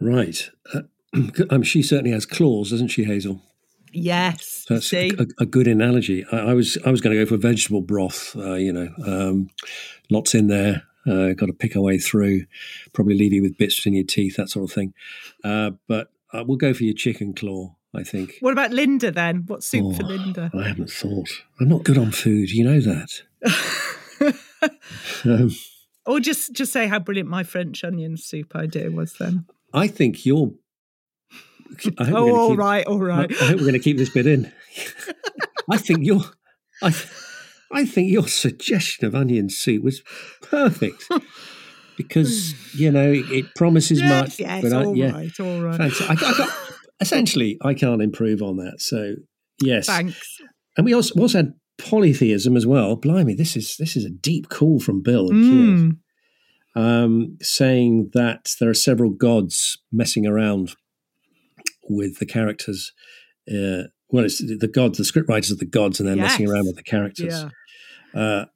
Right. 0.00 0.50
Uh, 0.74 0.82
um, 1.50 1.62
she 1.62 1.82
certainly 1.82 2.10
has 2.10 2.26
claws, 2.26 2.70
doesn't 2.70 2.88
she, 2.88 3.04
Hazel? 3.04 3.40
Yes. 3.92 4.66
That's 4.68 4.92
a, 4.92 5.10
a, 5.10 5.26
a, 5.38 5.46
good 5.46 5.68
analogy. 5.68 6.26
I, 6.32 6.38
I, 6.38 6.54
was 6.54 6.76
I 6.84 6.90
was 6.90 7.00
going 7.00 7.16
to 7.16 7.24
go 7.24 7.28
for 7.28 7.36
vegetable 7.36 7.80
broth. 7.80 8.34
Uh, 8.36 8.54
you 8.54 8.72
know, 8.72 8.88
um, 9.06 9.50
lots 10.10 10.34
in 10.34 10.48
there. 10.48 10.82
Uh, 11.06 11.32
got 11.34 11.46
to 11.46 11.52
pick 11.52 11.76
our 11.76 11.82
way 11.82 11.98
through. 11.98 12.46
Probably 12.92 13.16
leave 13.16 13.32
you 13.32 13.42
with 13.42 13.56
bits 13.56 13.86
in 13.86 13.94
your 13.94 14.04
teeth, 14.04 14.36
that 14.36 14.50
sort 14.50 14.68
of 14.68 14.74
thing. 14.74 14.94
Uh, 15.44 15.72
but 15.86 16.08
uh, 16.32 16.42
we'll 16.44 16.56
go 16.56 16.74
for 16.74 16.82
your 16.82 16.94
chicken 16.94 17.34
claw. 17.34 17.76
I 17.94 18.02
think. 18.02 18.36
What 18.40 18.52
about 18.52 18.72
Linda 18.72 19.10
then? 19.10 19.44
What 19.46 19.62
soup 19.62 19.84
oh, 19.84 19.92
for 19.92 20.02
Linda? 20.02 20.50
I 20.54 20.68
haven't 20.68 20.90
thought. 20.90 21.28
I'm 21.60 21.68
not 21.68 21.84
good 21.84 21.98
on 21.98 22.10
food. 22.10 22.50
You 22.50 22.64
know 22.64 22.80
that. 22.80 23.22
um, 25.24 25.50
or 26.06 26.20
just 26.20 26.52
just 26.52 26.72
say 26.72 26.86
how 26.86 26.98
brilliant 26.98 27.28
my 27.28 27.42
French 27.42 27.84
onion 27.84 28.16
soup 28.16 28.56
idea 28.56 28.90
was 28.90 29.14
then. 29.14 29.46
I 29.72 29.88
think 29.88 30.24
you're 30.24 30.52
oh, 31.98 32.36
all 32.36 32.50
keep, 32.50 32.58
right, 32.58 32.86
all 32.86 32.98
right. 32.98 33.30
I, 33.30 33.44
I 33.44 33.48
hope 33.48 33.56
we're 33.56 33.62
going 33.62 33.72
to 33.74 33.78
keep 33.78 33.96
this 33.96 34.10
bit 34.10 34.26
in. 34.26 34.52
I 35.70 35.78
think 35.78 36.04
your, 36.04 36.20
I, 36.82 36.94
I 37.72 37.84
think 37.86 38.10
your 38.10 38.28
suggestion 38.28 39.06
of 39.06 39.14
onion 39.14 39.48
soup 39.48 39.82
was 39.82 40.02
perfect 40.42 41.04
because 41.96 42.54
you 42.74 42.90
know 42.90 43.12
it 43.12 43.54
promises 43.54 44.00
yes, 44.00 44.08
much. 44.08 44.40
Yes, 44.40 44.62
but 44.62 44.72
all 44.72 44.90
I, 44.90 44.94
yeah, 44.94 45.12
right, 45.12 45.40
all 45.40 45.60
right. 45.60 45.80
I, 45.80 46.12
I 46.12 46.14
got, 46.14 46.50
essentially, 47.00 47.58
I 47.62 47.74
can't 47.74 48.02
improve 48.02 48.42
on 48.42 48.56
that. 48.58 48.80
So 48.80 49.14
yes, 49.60 49.86
thanks. 49.86 50.38
And 50.76 50.84
we 50.84 50.94
also, 50.94 51.14
we 51.14 51.22
also 51.22 51.38
had 51.38 51.54
polytheism 51.78 52.56
as 52.56 52.66
well. 52.66 52.96
Blimey, 52.96 53.34
this 53.34 53.56
is 53.56 53.76
this 53.78 53.96
is 53.96 54.04
a 54.04 54.10
deep 54.10 54.48
call 54.48 54.80
from 54.80 55.02
Bill 55.02 55.28
mm. 55.28 55.42
Kiev. 55.42 55.96
Um, 56.76 57.38
saying 57.40 58.10
that 58.14 58.54
there 58.58 58.68
are 58.68 58.74
several 58.74 59.10
gods 59.10 59.78
messing 59.92 60.26
around 60.26 60.74
with 61.88 62.18
the 62.18 62.26
characters. 62.26 62.92
Uh, 63.48 63.84
well, 64.10 64.24
it's 64.24 64.38
the 64.38 64.70
gods, 64.72 64.98
the 64.98 65.04
script 65.04 65.28
writers 65.28 65.52
are 65.52 65.56
the 65.56 65.64
gods, 65.64 66.00
and 66.00 66.08
they're 66.08 66.16
yes. 66.16 66.32
messing 66.32 66.50
around 66.50 66.66
with 66.66 66.76
the 66.76 66.82
characters. 66.82 67.44
Yeah. 68.14 68.20
Uh, 68.20 68.46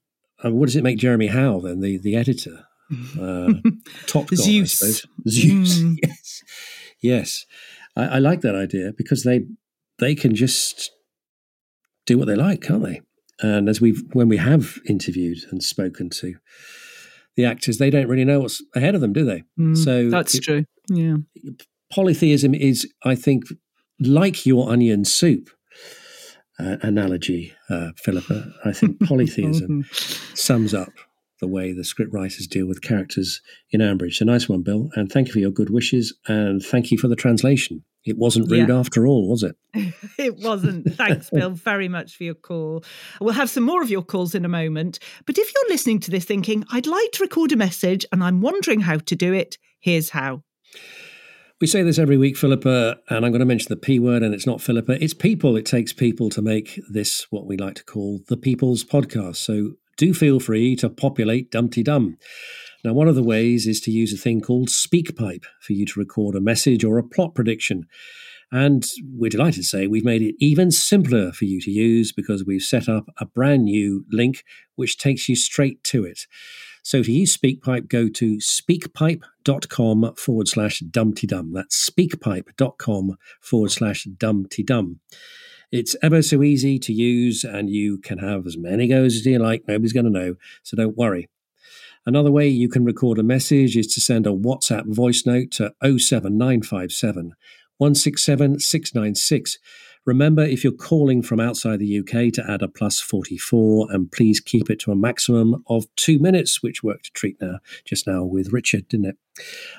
what 0.43 0.67
does 0.67 0.77
it 0.77 0.85
make 0.85 0.99
Jeremy 0.99 1.29
Howe 1.29 1.61
then, 1.61 1.81
the 1.81 1.99
the 1.99 2.17
editor? 2.17 2.65
Uh, 3.21 3.53
top 4.07 4.29
god, 4.29 4.39
Zeus. 4.39 4.83
I 4.83 4.87
suppose. 4.87 5.07
Zeus. 5.29 5.79
Mm. 5.83 5.97
yes, 6.03 6.43
yes. 7.03 7.47
I, 7.99 8.05
I 8.05 8.19
like 8.19 8.41
that 8.43 8.55
idea 8.55 8.93
because 8.97 9.25
they 9.25 9.43
they 9.99 10.15
can 10.15 10.35
just 10.35 10.91
do 12.07 12.17
what 12.17 12.29
they 12.29 12.37
like, 12.37 12.63
can't 12.63 12.85
they? 12.85 13.03
And 13.41 13.69
as 13.69 13.81
we've 13.81 14.03
when 14.13 14.29
we 14.29 14.39
have 14.39 14.79
interviewed 14.89 15.39
and 15.51 15.63
spoken 15.63 16.09
to 16.11 16.35
the 17.37 17.45
actors, 17.45 17.79
they 17.79 17.91
don't 17.91 18.09
really 18.09 18.25
know 18.25 18.41
what's 18.41 18.63
ahead 18.75 18.95
of 18.95 19.01
them, 19.01 19.13
do 19.13 19.25
they? 19.25 19.45
Mm, 19.59 19.77
so 19.77 20.09
that's 20.09 20.35
it, 20.35 20.43
true. 20.43 20.65
Yeah 20.89 21.17
polytheism 21.91 22.55
is, 22.55 22.91
I 23.05 23.15
think, 23.15 23.45
like 24.01 24.47
your 24.47 24.71
onion 24.71 25.05
soup 25.05 25.51
uh, 26.59 26.77
analogy, 26.83 27.53
uh, 27.71 27.91
Philippa. 27.97 28.53
I 28.65 28.73
think 28.73 29.01
polytheism 29.05 29.85
sums 30.35 30.75
up 30.75 30.93
the 31.41 31.49
way 31.49 31.73
the 31.73 31.85
script 31.85 32.13
writers 32.13 32.47
deal 32.47 32.67
with 32.67 32.83
characters 32.83 33.41
in 33.71 33.81
Ambridge. 33.81 34.21
A 34.21 34.25
nice 34.25 34.49
one, 34.49 34.63
Bill, 34.63 34.91
and 34.95 35.11
thank 35.11 35.29
you 35.29 35.33
for 35.33 35.39
your 35.39 35.51
good 35.51 35.71
wishes, 35.71 36.15
and 36.27 36.63
thank 36.63 36.91
you 36.91 36.99
for 36.99 37.09
the 37.09 37.17
translation. 37.17 37.85
It 38.05 38.17
wasn't 38.17 38.51
rude 38.51 38.69
yeah. 38.69 38.79
after 38.79 39.07
all, 39.07 39.29
was 39.29 39.43
it? 39.43 39.57
it 40.19 40.39
wasn't. 40.39 40.93
Thanks, 40.95 41.31
Bill, 41.33 41.51
very 41.51 41.89
much 41.89 42.17
for 42.17 42.25
your 42.25 42.35
call. 42.35 42.85
We'll 43.21 43.35
have 43.35 43.51
some 43.51 43.65
more 43.65 43.83
of 43.83 43.91
your 43.91 44.03
calls 44.03 44.35
in 44.35 44.45
a 44.45 44.49
moment. 44.49 44.99
But 45.27 45.37
if 45.37 45.53
you're 45.55 45.69
listening 45.69 46.01
to 46.01 46.11
this 46.11 46.25
thinking, 46.25 46.65
I'd 46.71 46.87
like 46.87 47.13
to 47.13 47.23
record 47.23 47.53
a 47.53 47.57
message 47.57 48.07
and 48.11 48.25
I'm 48.25 48.41
wondering 48.41 48.81
how 48.81 48.97
to 48.99 49.17
do 49.17 49.33
it, 49.35 49.59
here's 49.81 50.11
how. 50.11 50.43
We 51.61 51.67
say 51.67 51.83
this 51.83 51.99
every 51.99 52.17
week, 52.17 52.37
Philippa, 52.37 52.99
and 53.11 53.27
I'm 53.27 53.33
going 53.33 53.41
to 53.41 53.45
mention 53.45 53.67
the 53.69 53.77
P 53.77 53.99
word, 53.99 54.23
and 54.23 54.33
it's 54.33 54.47
not 54.47 54.61
Philippa. 54.61 55.03
It's 55.03 55.13
people. 55.13 55.57
It 55.57 55.67
takes 55.67 55.93
people 55.93 56.31
to 56.31 56.41
make 56.41 56.81
this 56.89 57.27
what 57.31 57.47
we 57.47 57.57
like 57.57 57.75
to 57.75 57.85
call 57.85 58.21
the 58.29 58.37
People's 58.37 58.85
Podcast. 58.85 59.37
So 59.37 59.73
do 59.99 60.15
feel 60.15 60.41
free 60.41 60.75
to 60.77 60.89
populate 60.89 61.51
Dum 61.51 61.69
Dee 61.69 61.83
Dum. 61.83 62.17
Now, 62.85 62.95
one 62.95 63.09
of 63.09 63.17
the 63.17 63.23
ways 63.23 63.67
is 63.67 63.81
to 63.83 63.91
use 63.91 64.15
a 64.15 64.17
thing 64.17 64.41
called 64.41 64.69
SpeakPipe 64.69 65.45
for 65.61 65.75
you 65.75 65.85
to 65.85 66.01
record 66.01 66.35
a 66.37 66.41
message 66.41 66.85
or 66.85 66.97
a 66.97 67.03
plot 67.03 67.35
prediction. 67.35 67.87
And 68.51 68.87
we're 69.13 69.29
delighted 69.29 69.63
to 69.63 69.69
say 69.69 69.87
we've 69.87 70.05
made 70.05 70.23
it 70.23 70.37
even 70.39 70.71
simpler 70.71 71.33
for 71.33 71.45
you 71.45 71.61
to 71.61 71.71
use 71.71 72.13
because 72.13 72.47
we've 72.47 72.63
set 72.63 72.89
up 72.89 73.11
a 73.19 73.27
brand 73.27 73.65
new 73.65 74.07
link 74.11 74.45
which 74.77 74.97
takes 74.97 75.29
you 75.29 75.37
straight 75.37 75.85
to 75.85 76.05
it. 76.05 76.21
So 76.83 77.03
to 77.03 77.13
use 77.13 77.37
SpeakPipe, 77.37 77.89
go 77.89 78.09
to 78.09 78.39
speakpipe.com 78.39 80.15
forward 80.15 80.49
slash 80.49 80.79
dum 80.79 81.13
dee 81.13 81.27
dum. 81.27 81.53
That's 81.53 81.91
speakpipe.com 81.91 83.19
forward 83.43 83.71
slash 83.71 84.07
dumdeedum. 84.07 84.97
It's 85.71 85.97
ever 86.03 86.23
so 86.23 86.43
easy 86.43 86.79
to 86.79 86.93
use, 86.93 87.45
and 87.45 87.69
you 87.69 87.99
can 87.99 88.19
have 88.19 88.47
as 88.47 88.57
many 88.57 88.89
goes 88.89 89.17
as 89.17 89.27
you 89.27 89.39
like. 89.39 89.65
Nobody's 89.69 89.93
going 89.93 90.07
to 90.07 90.11
know, 90.11 90.35
so 90.63 90.77
don't 90.77 90.97
worry. 90.97 91.29
Another 92.07 92.31
way 92.31 92.49
you 92.49 92.69
can 92.69 92.85
record 92.85 93.19
a 93.19 93.23
message 93.23 93.77
is 93.77 93.87
to 93.95 94.01
send 94.01 94.27
a 94.27 94.31
WhatsApp 94.31 94.87
voice 94.87 95.27
note 95.27 95.51
to 95.53 95.75
07957 95.83 97.35
167 97.77 98.59
696 98.61 99.59
Remember, 100.09 100.43
if 100.43 100.65
you're 100.65 100.73
calling 100.73 101.21
from 101.21 101.39
outside 101.39 101.81
the 101.81 101.99
UK, 101.99 102.33
to 102.33 102.45
add 102.49 102.63
a 102.63 102.69
plus 102.69 102.99
44 102.99 103.89
and 103.93 104.11
please 104.11 104.41
keep 104.41 104.71
it 104.71 104.81
to 104.81 104.91
a 104.91 104.97
maximum 104.97 105.63
of 105.69 105.85
two 105.97 106.19
minutes, 106.19 106.63
which 106.63 106.83
worked 106.83 107.09
a 107.09 107.13
treat 107.13 107.37
now, 107.43 107.59
just 107.85 108.07
now 108.07 108.25
with 108.25 108.51
Richard, 108.51 108.89
didn't 108.89 109.05
it? 109.05 109.17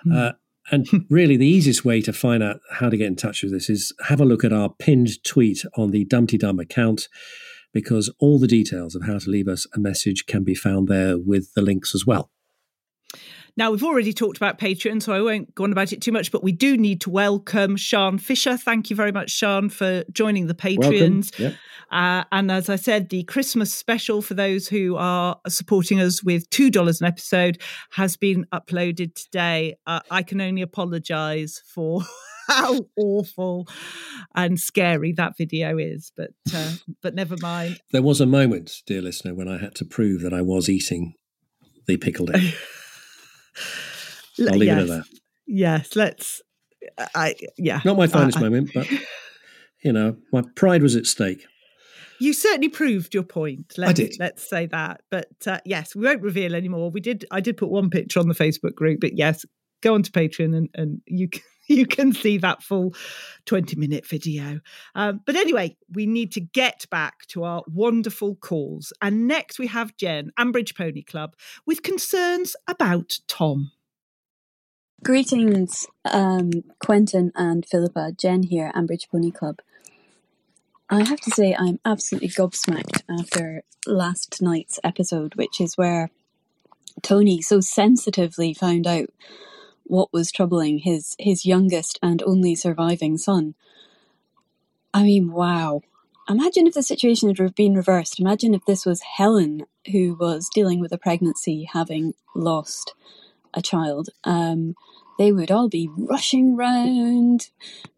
Mm. 0.06 0.16
Uh, 0.16 0.34
and 0.72 0.88
really, 1.10 1.38
the 1.38 1.48
easiest 1.48 1.86
way 1.86 2.02
to 2.02 2.14
find 2.14 2.44
out 2.44 2.60
how 2.72 2.90
to 2.90 2.98
get 2.98 3.08
in 3.08 3.16
touch 3.16 3.44
with 3.44 3.52
this 3.52 3.70
is 3.70 3.94
have 4.08 4.22
a 4.22 4.26
look 4.26 4.44
at 4.44 4.54
our 4.54 4.70
pinned 4.70 5.24
tweet 5.24 5.64
on 5.76 5.92
the 5.92 6.06
Dum 6.06 6.26
Dee 6.26 6.38
Dum 6.38 6.60
account, 6.60 7.08
because 7.74 8.14
all 8.20 8.40
the 8.40 8.48
details 8.48 8.96
of 8.96 9.04
how 9.04 9.20
to 9.20 9.30
leave 9.30 9.48
us 9.48 9.68
a 9.76 9.80
message 9.80 10.26
can 10.26 10.44
be 10.44 10.56
found 10.56 10.88
there 10.88 11.18
with 11.18 11.54
the 11.54 11.62
links 11.62 11.94
as 11.94 12.06
well. 12.06 12.32
Now, 13.58 13.72
we've 13.72 13.84
already 13.84 14.14
talked 14.14 14.38
about 14.38 14.60
Patreon, 14.60 15.02
so 15.02 15.14
I 15.14 15.22
won't 15.22 15.54
go 15.56 15.64
on 15.64 15.72
about 15.72 15.92
it 15.94 16.02
too 16.02 16.12
much, 16.12 16.32
but 16.32 16.44
we 16.44 16.52
do 16.52 16.78
need 16.78 17.02
to 17.02 17.10
welcome 17.10 17.76
Sean 17.76 18.18
Fisher. 18.18 18.58
Thank 18.58 18.90
you 18.90 18.96
very 18.96 19.12
much, 19.12 19.32
Sean, 19.32 19.70
for 19.70 20.04
joining 20.12 20.48
the 20.48 20.54
Patreons. 20.54 21.38
Yep. 21.38 21.56
Uh, 21.92 22.24
and 22.32 22.52
as 22.52 22.70
I 22.70 22.76
said, 22.76 23.10
the 23.10 23.24
Christmas 23.24 23.74
special 23.74 24.22
for 24.22 24.34
those 24.34 24.68
who 24.68 24.96
are 24.96 25.40
supporting 25.48 26.00
us 26.00 26.24
with 26.24 26.50
$2 26.50 27.02
an 27.02 27.08
episode 27.08 27.62
has 27.92 28.16
been 28.16 28.46
uploaded 28.54 29.16
today. 29.16 29.76
Uh, 29.88 30.02
I 30.12 30.24
can 30.24 30.40
only 30.40 30.62
apologise 30.62 31.62
for 31.66 32.02
how 32.48 32.82
awful 32.98 33.68
and 34.36 34.60
scary 34.60 35.14
that 35.14 35.38
video 35.38 35.78
is. 35.78 36.12
But 36.16 36.32
uh, 36.54 36.74
but 37.02 37.16
never 37.16 37.36
mind. 37.42 37.80
There 37.92 38.02
was 38.02 38.22
a 38.22 38.26
moment, 38.26 38.82
dear 38.86 39.02
listener, 39.02 39.34
when 39.34 39.48
I 39.48 39.58
had 39.58 39.76
to 39.76 39.86
prove 39.86 40.22
that 40.22 40.34
I 40.34 40.42
was 40.42 40.70
eating 40.70 41.14
the 41.88 41.98
pickled 41.98 42.32
egg. 42.32 42.54
I'll 44.40 44.58
leave 44.58 44.68
yes. 44.68 44.78
it 44.78 44.82
at 44.82 44.88
that. 44.88 45.04
Yes, 45.48 45.96
let's. 45.96 46.42
I 47.16 47.36
yeah. 47.58 47.82
Not 47.84 47.98
my 47.98 48.08
finest 48.08 48.38
I- 48.38 48.42
I- 48.42 48.44
moment, 48.44 48.72
but 48.74 48.88
you 49.84 49.94
know, 49.94 50.18
my 50.32 50.44
pride 50.56 50.82
was 50.82 50.96
at 50.96 51.06
stake. 51.06 51.46
You 52.22 52.34
certainly 52.34 52.68
proved 52.68 53.14
your 53.14 53.24
point. 53.24 53.76
Let's, 53.78 53.94
did. 53.94 54.16
Let's 54.20 54.48
say 54.48 54.66
that. 54.66 55.02
But 55.10 55.30
uh, 55.48 55.60
yes, 55.64 55.96
we 55.96 56.06
won't 56.06 56.22
reveal 56.22 56.54
anymore. 56.54 56.92
We 56.92 57.00
did. 57.00 57.26
I 57.32 57.40
did 57.40 57.56
put 57.56 57.70
one 57.70 57.90
picture 57.90 58.20
on 58.20 58.28
the 58.28 58.36
Facebook 58.36 58.76
group, 58.76 59.00
but 59.00 59.18
yes, 59.18 59.46
go 59.82 59.94
onto 59.94 60.12
Patreon 60.12 60.56
and, 60.56 60.70
and 60.74 61.02
you 61.06 61.30
can, 61.30 61.42
you 61.70 61.86
can 61.86 62.12
see 62.12 62.38
that 62.40 62.62
full 62.62 62.94
twenty 63.46 63.78
minute 63.78 64.06
video. 64.06 64.60
Um, 64.96 65.22
but 65.26 65.36
anyway, 65.36 65.78
we 65.94 66.06
need 66.06 66.34
to 66.34 66.42
get 66.42 66.86
back 66.92 67.26
to 67.28 67.44
our 67.44 67.64
wonderful 67.68 68.36
calls. 68.36 68.92
And 69.02 69.28
next 69.28 69.60
we 69.60 69.68
have 69.68 69.96
Jen, 69.96 70.32
Ambridge 70.38 70.76
Pony 70.76 71.04
Club, 71.04 71.36
with 71.66 71.84
concerns 71.84 72.56
about 72.68 73.20
Tom. 73.28 73.72
Greetings, 75.02 75.88
um, 76.04 76.50
Quentin 76.84 77.32
and 77.36 77.66
Philippa. 77.66 78.12
Jen 78.20 78.44
here, 78.44 78.72
Ambridge 78.76 79.10
Pony 79.10 79.32
Club. 79.32 79.60
I 80.90 81.08
have 81.08 81.22
to 81.22 81.32
say, 81.32 81.56
I'm 81.58 81.80
absolutely 81.86 82.30
gobsmacked 82.30 83.04
after 83.10 83.62
last 83.86 84.42
night's 84.42 84.80
episode, 84.84 85.36
which 85.36 85.62
is 85.62 85.78
where 85.78 86.10
Tony 87.02 87.42
so 87.42 87.62
sensitively 87.62 88.54
found 88.54 88.88
out 88.88 89.10
what 89.90 90.14
was 90.14 90.32
troubling 90.32 90.80
his 90.80 91.16
his 91.20 91.46
youngest 91.46 92.00
and 92.02 92.24
only 92.24 92.56
surviving 92.56 93.18
son. 93.18 93.56
I 94.94 95.04
mean, 95.04 95.32
wow. 95.32 95.82
Imagine 96.30 96.68
if 96.68 96.76
the 96.76 96.84
situation 96.84 97.34
had 97.34 97.56
been 97.56 97.74
reversed. 97.74 98.20
Imagine 98.20 98.54
if 98.54 98.66
this 98.66 98.86
was 98.86 99.02
Helen 99.18 99.66
who 99.92 100.16
was 100.20 100.48
dealing 100.54 100.80
with 100.80 100.92
a 100.92 100.98
pregnancy, 100.98 101.68
having 101.74 102.14
lost 102.36 102.94
a 103.54 103.62
child. 103.64 104.10
Um, 104.24 104.76
they 105.18 105.32
would 105.32 105.52
all 105.52 105.70
be 105.70 105.90
rushing 105.98 106.56
round, 106.56 107.50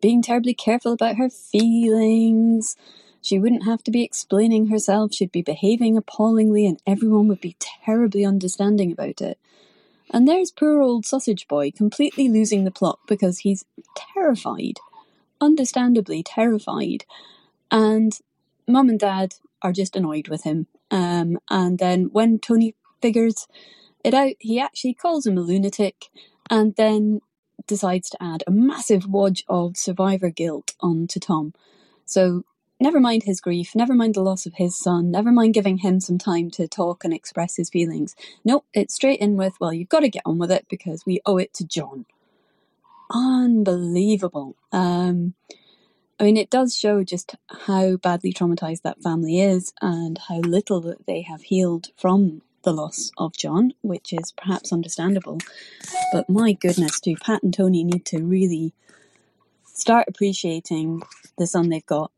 being 0.01 0.21
terribly 0.21 0.53
careful 0.53 0.93
about 0.93 1.17
her 1.17 1.29
feelings. 1.29 2.77
She 3.21 3.37
wouldn't 3.37 3.65
have 3.65 3.83
to 3.83 3.91
be 3.91 4.03
explaining 4.03 4.67
herself. 4.67 5.13
She'd 5.13 5.31
be 5.31 5.41
behaving 5.41 5.97
appallingly, 5.97 6.65
and 6.65 6.81
everyone 6.87 7.27
would 7.27 7.41
be 7.41 7.57
terribly 7.59 8.25
understanding 8.25 8.91
about 8.91 9.21
it. 9.21 9.37
And 10.11 10.27
there's 10.27 10.51
poor 10.51 10.81
old 10.81 11.05
sausage 11.05 11.47
boy 11.47 11.71
completely 11.71 12.29
losing 12.29 12.65
the 12.65 12.71
plot 12.71 12.99
because 13.07 13.39
he's 13.39 13.65
terrified, 13.95 14.77
understandably 15.39 16.21
terrified. 16.21 17.05
And 17.71 18.19
mum 18.67 18.89
and 18.89 18.99
dad 18.99 19.35
are 19.61 19.71
just 19.71 19.95
annoyed 19.95 20.27
with 20.27 20.43
him. 20.43 20.67
Um, 20.91 21.39
and 21.49 21.79
then 21.79 22.09
when 22.11 22.39
Tony 22.39 22.75
figures 23.01 23.47
it 24.03 24.13
out, 24.13 24.33
he 24.39 24.59
actually 24.59 24.93
calls 24.93 25.25
him 25.25 25.37
a 25.37 25.41
lunatic 25.41 26.09
and 26.49 26.75
then 26.75 27.21
decides 27.65 28.09
to 28.09 28.21
add 28.21 28.43
a 28.45 28.51
massive 28.51 29.05
wodge 29.07 29.45
of 29.47 29.77
survivor 29.77 30.29
guilt 30.29 30.73
onto 30.81 31.19
Tom. 31.19 31.53
So 32.05 32.43
never 32.81 32.99
mind 32.99 33.23
his 33.23 33.41
grief, 33.41 33.75
never 33.75 33.93
mind 33.93 34.15
the 34.15 34.21
loss 34.21 34.45
of 34.45 34.55
his 34.55 34.77
son, 34.77 35.11
never 35.11 35.31
mind 35.31 35.53
giving 35.53 35.79
him 35.79 35.99
some 35.99 36.17
time 36.17 36.49
to 36.51 36.67
talk 36.67 37.03
and 37.03 37.13
express 37.13 37.57
his 37.57 37.69
feelings. 37.69 38.15
Nope, 38.43 38.65
it's 38.73 38.95
straight 38.95 39.21
in 39.21 39.37
with, 39.37 39.53
well, 39.61 39.73
you've 39.73 39.89
got 39.89 40.01
to 40.01 40.09
get 40.09 40.23
on 40.25 40.37
with 40.39 40.51
it 40.51 40.65
because 40.69 41.05
we 41.05 41.21
owe 41.25 41.37
it 41.37 41.53
to 41.55 41.65
John. 41.65 42.05
Unbelievable. 43.11 44.55
Um, 44.71 45.35
I 46.19 46.25
mean, 46.25 46.37
it 46.37 46.49
does 46.49 46.75
show 46.75 47.03
just 47.03 47.35
how 47.67 47.97
badly 47.97 48.33
traumatized 48.33 48.83
that 48.83 49.01
family 49.01 49.41
is 49.41 49.73
and 49.81 50.19
how 50.29 50.39
little 50.39 50.95
they 51.07 51.21
have 51.23 51.43
healed 51.43 51.89
from 51.97 52.41
the 52.63 52.73
loss 52.73 53.11
of 53.17 53.35
John, 53.35 53.73
which 53.81 54.13
is 54.13 54.33
perhaps 54.37 54.73
understandable. 54.73 55.39
But 56.13 56.29
my 56.29 56.53
goodness, 56.53 56.99
do 56.99 57.15
Pat 57.15 57.43
and 57.43 57.53
Tony 57.53 57.83
need 57.83 58.05
to 58.07 58.23
really 58.23 58.73
start 59.65 60.07
appreciating 60.07 61.01
the 61.37 61.47
son 61.47 61.69
they've 61.69 61.85
got? 61.85 62.11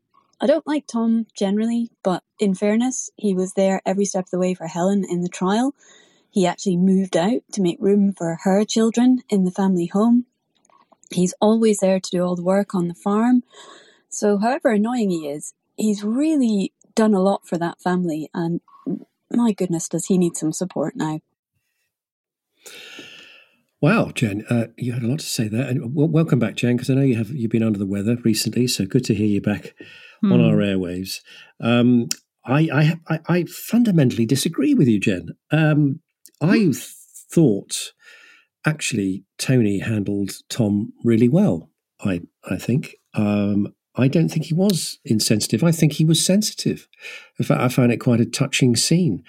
I 0.44 0.46
don't 0.46 0.66
like 0.66 0.86
Tom 0.86 1.26
generally, 1.34 1.90
but 2.02 2.22
in 2.38 2.54
fairness, 2.54 3.08
he 3.16 3.32
was 3.32 3.54
there 3.54 3.80
every 3.86 4.04
step 4.04 4.26
of 4.26 4.30
the 4.30 4.38
way 4.38 4.52
for 4.52 4.66
Helen 4.66 5.02
in 5.08 5.22
the 5.22 5.28
trial. 5.30 5.74
He 6.30 6.46
actually 6.46 6.76
moved 6.76 7.16
out 7.16 7.40
to 7.52 7.62
make 7.62 7.78
room 7.80 8.12
for 8.12 8.40
her 8.42 8.62
children 8.66 9.22
in 9.30 9.44
the 9.44 9.50
family 9.50 9.86
home. 9.86 10.26
He's 11.10 11.32
always 11.40 11.78
there 11.78 11.98
to 11.98 12.10
do 12.10 12.22
all 12.22 12.36
the 12.36 12.42
work 12.42 12.74
on 12.74 12.88
the 12.88 12.94
farm. 12.94 13.42
So, 14.10 14.36
however 14.36 14.72
annoying 14.72 15.08
he 15.08 15.30
is, 15.30 15.54
he's 15.78 16.04
really 16.04 16.74
done 16.94 17.14
a 17.14 17.22
lot 17.22 17.46
for 17.46 17.56
that 17.56 17.80
family. 17.80 18.28
And 18.34 18.60
my 19.30 19.52
goodness, 19.52 19.88
does 19.88 20.06
he 20.06 20.18
need 20.18 20.36
some 20.36 20.52
support 20.52 20.94
now? 20.94 21.20
Wow, 23.84 24.12
Jen, 24.14 24.46
uh, 24.48 24.68
you 24.78 24.94
had 24.94 25.02
a 25.02 25.06
lot 25.06 25.18
to 25.18 25.26
say 25.26 25.46
there, 25.46 25.68
and 25.68 25.78
w- 25.78 26.10
welcome 26.10 26.38
back, 26.38 26.54
Jen, 26.54 26.74
because 26.76 26.88
I 26.88 26.94
know 26.94 27.02
you 27.02 27.16
have 27.16 27.28
you've 27.28 27.50
been 27.50 27.62
under 27.62 27.78
the 27.78 27.84
weather 27.84 28.16
recently, 28.24 28.66
so 28.66 28.86
good 28.86 29.04
to 29.04 29.14
hear 29.14 29.26
you 29.26 29.42
back 29.42 29.74
on 30.22 30.30
Hmm. 30.30 30.40
our 30.40 30.56
airwaves. 30.56 31.20
Um, 31.60 32.08
I, 32.46 32.70
I, 32.72 32.98
I, 33.14 33.20
I 33.28 33.44
fundamentally 33.44 34.24
disagree 34.24 34.72
with 34.72 34.88
you, 34.88 34.98
Jen. 34.98 35.36
Um, 35.50 36.00
I 36.40 36.72
thought 37.30 37.92
actually 38.64 39.24
Tony 39.36 39.80
handled 39.80 40.30
Tom 40.48 40.94
really 41.04 41.28
well. 41.28 41.68
I, 42.00 42.22
I 42.48 42.56
think. 42.56 42.96
Um, 43.12 43.74
I 43.96 44.08
don't 44.08 44.30
think 44.30 44.46
he 44.46 44.54
was 44.54 44.98
insensitive. 45.04 45.62
I 45.62 45.72
think 45.72 45.92
he 45.92 46.06
was 46.06 46.24
sensitive. 46.24 46.88
In 47.38 47.44
fact, 47.44 47.60
I 47.60 47.68
found 47.68 47.92
it 47.92 47.98
quite 47.98 48.20
a 48.20 48.24
touching 48.24 48.76
scene, 48.76 49.22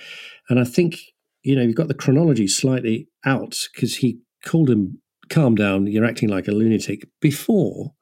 and 0.50 0.62
I 0.62 0.64
think 0.64 1.00
you 1.44 1.58
know 1.58 1.62
you've 1.62 1.76
got 1.76 1.90
the 1.90 1.94
chronology 1.94 2.48
slightly 2.48 3.10
out 3.26 3.60
because 3.74 3.98
he 3.98 4.20
called 4.46 4.70
him 4.70 5.00
calm 5.28 5.56
down 5.56 5.88
you're 5.88 6.06
acting 6.06 6.30
like 6.30 6.48
a 6.48 6.52
lunatic 6.52 7.08
before 7.20 7.94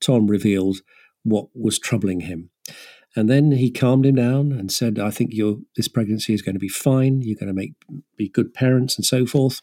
tom 0.00 0.26
revealed 0.26 0.78
what 1.22 1.48
was 1.54 1.78
troubling 1.78 2.20
him. 2.20 2.50
And 3.16 3.28
then 3.28 3.52
he 3.52 3.70
calmed 3.70 4.06
him 4.06 4.14
down 4.14 4.52
and 4.52 4.70
said 4.70 4.98
i 4.98 5.10
think 5.10 5.30
your 5.32 5.58
this 5.76 5.88
pregnancy 5.88 6.32
is 6.32 6.42
going 6.42 6.54
to 6.54 6.60
be 6.60 6.68
fine. 6.68 7.22
You're 7.22 7.38
going 7.38 7.48
to 7.48 7.54
make 7.54 7.74
be 8.16 8.28
good 8.28 8.54
parents 8.54 8.96
and 8.96 9.04
so 9.04 9.26
forth. 9.26 9.60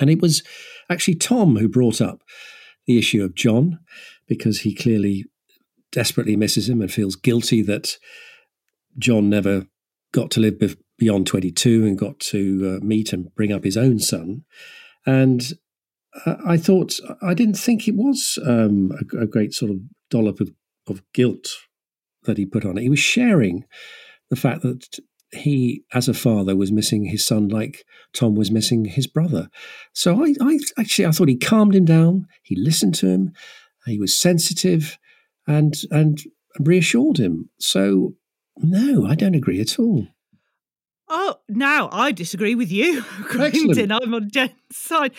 And 0.00 0.10
it 0.10 0.20
was 0.20 0.42
actually 0.90 1.14
tom 1.14 1.56
who 1.56 1.68
brought 1.68 2.00
up 2.00 2.22
the 2.86 2.98
issue 2.98 3.22
of 3.22 3.34
john 3.34 3.78
because 4.26 4.60
he 4.60 4.74
clearly 4.74 5.24
desperately 5.92 6.36
misses 6.36 6.68
him 6.68 6.80
and 6.80 6.92
feels 6.92 7.16
guilty 7.16 7.62
that 7.62 7.96
john 8.98 9.30
never 9.30 9.66
got 10.12 10.30
to 10.32 10.40
live 10.40 10.76
beyond 10.98 11.26
22 11.26 11.86
and 11.86 11.98
got 11.98 12.18
to 12.18 12.78
uh, 12.80 12.84
meet 12.84 13.12
and 13.12 13.32
bring 13.34 13.52
up 13.52 13.62
his 13.62 13.76
own 13.76 13.98
son 13.98 14.44
and 15.06 15.52
uh, 16.24 16.36
I 16.46 16.56
thought 16.56 16.98
I 17.22 17.34
didn't 17.34 17.58
think 17.58 17.86
it 17.86 17.94
was 17.94 18.38
um, 18.44 18.92
a, 19.14 19.22
a, 19.22 19.26
great 19.26 19.52
sort 19.52 19.70
of 19.70 19.78
dollop 20.10 20.40
of, 20.40 20.50
of 20.88 21.02
guilt 21.12 21.48
that 22.24 22.38
he 22.38 22.46
put 22.46 22.64
on 22.64 22.78
it. 22.78 22.82
He 22.82 22.88
was 22.88 22.98
sharing 22.98 23.64
the 24.30 24.36
fact 24.36 24.62
that 24.62 24.98
he, 25.30 25.84
as 25.92 26.08
a 26.08 26.14
father, 26.14 26.56
was 26.56 26.72
missing 26.72 27.04
his 27.04 27.24
son 27.24 27.48
like 27.48 27.84
Tom 28.14 28.34
was 28.34 28.50
missing 28.50 28.86
his 28.86 29.06
brother. 29.06 29.48
So 29.92 30.24
I, 30.24 30.34
I 30.40 30.58
actually 30.78 31.06
I 31.06 31.10
thought 31.10 31.28
he 31.28 31.36
calmed 31.36 31.74
him 31.74 31.84
down. 31.84 32.26
He 32.42 32.56
listened 32.56 32.94
to 32.96 33.08
him. 33.08 33.32
He 33.86 33.98
was 33.98 34.18
sensitive, 34.18 34.98
and 35.46 35.74
and 35.90 36.18
reassured 36.58 37.18
him. 37.18 37.50
So 37.58 38.14
no, 38.56 39.06
I 39.06 39.14
don't 39.14 39.34
agree 39.34 39.60
at 39.60 39.78
all. 39.78 40.08
Oh, 41.10 41.36
now 41.48 41.88
I 41.90 42.12
disagree 42.12 42.54
with 42.54 42.70
you, 42.70 43.02
Quentin. 43.30 43.90
I'm 43.90 44.12
on 44.14 44.30
Jen's 44.30 44.52
side. 44.70 45.12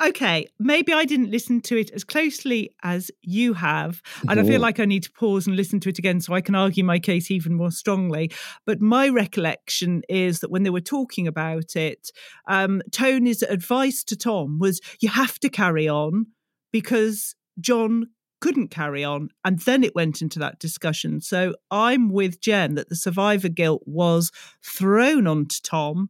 Okay, 0.00 0.48
maybe 0.58 0.92
I 0.92 1.04
didn't 1.04 1.30
listen 1.30 1.60
to 1.62 1.76
it 1.76 1.90
as 1.92 2.02
closely 2.02 2.74
as 2.82 3.10
you 3.22 3.54
have. 3.54 4.02
And 4.28 4.38
oh. 4.38 4.42
I 4.42 4.46
feel 4.46 4.60
like 4.60 4.80
I 4.80 4.84
need 4.84 5.04
to 5.04 5.12
pause 5.12 5.46
and 5.46 5.56
listen 5.56 5.78
to 5.80 5.88
it 5.88 5.98
again 5.98 6.20
so 6.20 6.34
I 6.34 6.40
can 6.40 6.54
argue 6.54 6.84
my 6.84 6.98
case 6.98 7.30
even 7.30 7.54
more 7.54 7.70
strongly. 7.70 8.32
But 8.66 8.80
my 8.80 9.08
recollection 9.08 10.02
is 10.08 10.40
that 10.40 10.50
when 10.50 10.64
they 10.64 10.70
were 10.70 10.80
talking 10.80 11.26
about 11.26 11.76
it, 11.76 12.10
um, 12.48 12.82
Tony's 12.90 13.42
advice 13.42 14.02
to 14.04 14.16
Tom 14.16 14.58
was 14.58 14.80
you 15.00 15.08
have 15.08 15.38
to 15.40 15.48
carry 15.48 15.88
on 15.88 16.26
because 16.72 17.34
John 17.60 18.06
couldn't 18.40 18.68
carry 18.68 19.04
on. 19.04 19.30
And 19.44 19.58
then 19.60 19.82
it 19.84 19.94
went 19.94 20.22
into 20.22 20.38
that 20.38 20.58
discussion. 20.58 21.20
So 21.20 21.54
I'm 21.70 22.10
with 22.10 22.40
Jen 22.40 22.74
that 22.74 22.88
the 22.88 22.96
survivor 22.96 23.48
guilt 23.48 23.82
was 23.86 24.30
thrown 24.62 25.26
onto 25.26 25.56
Tom. 25.62 26.08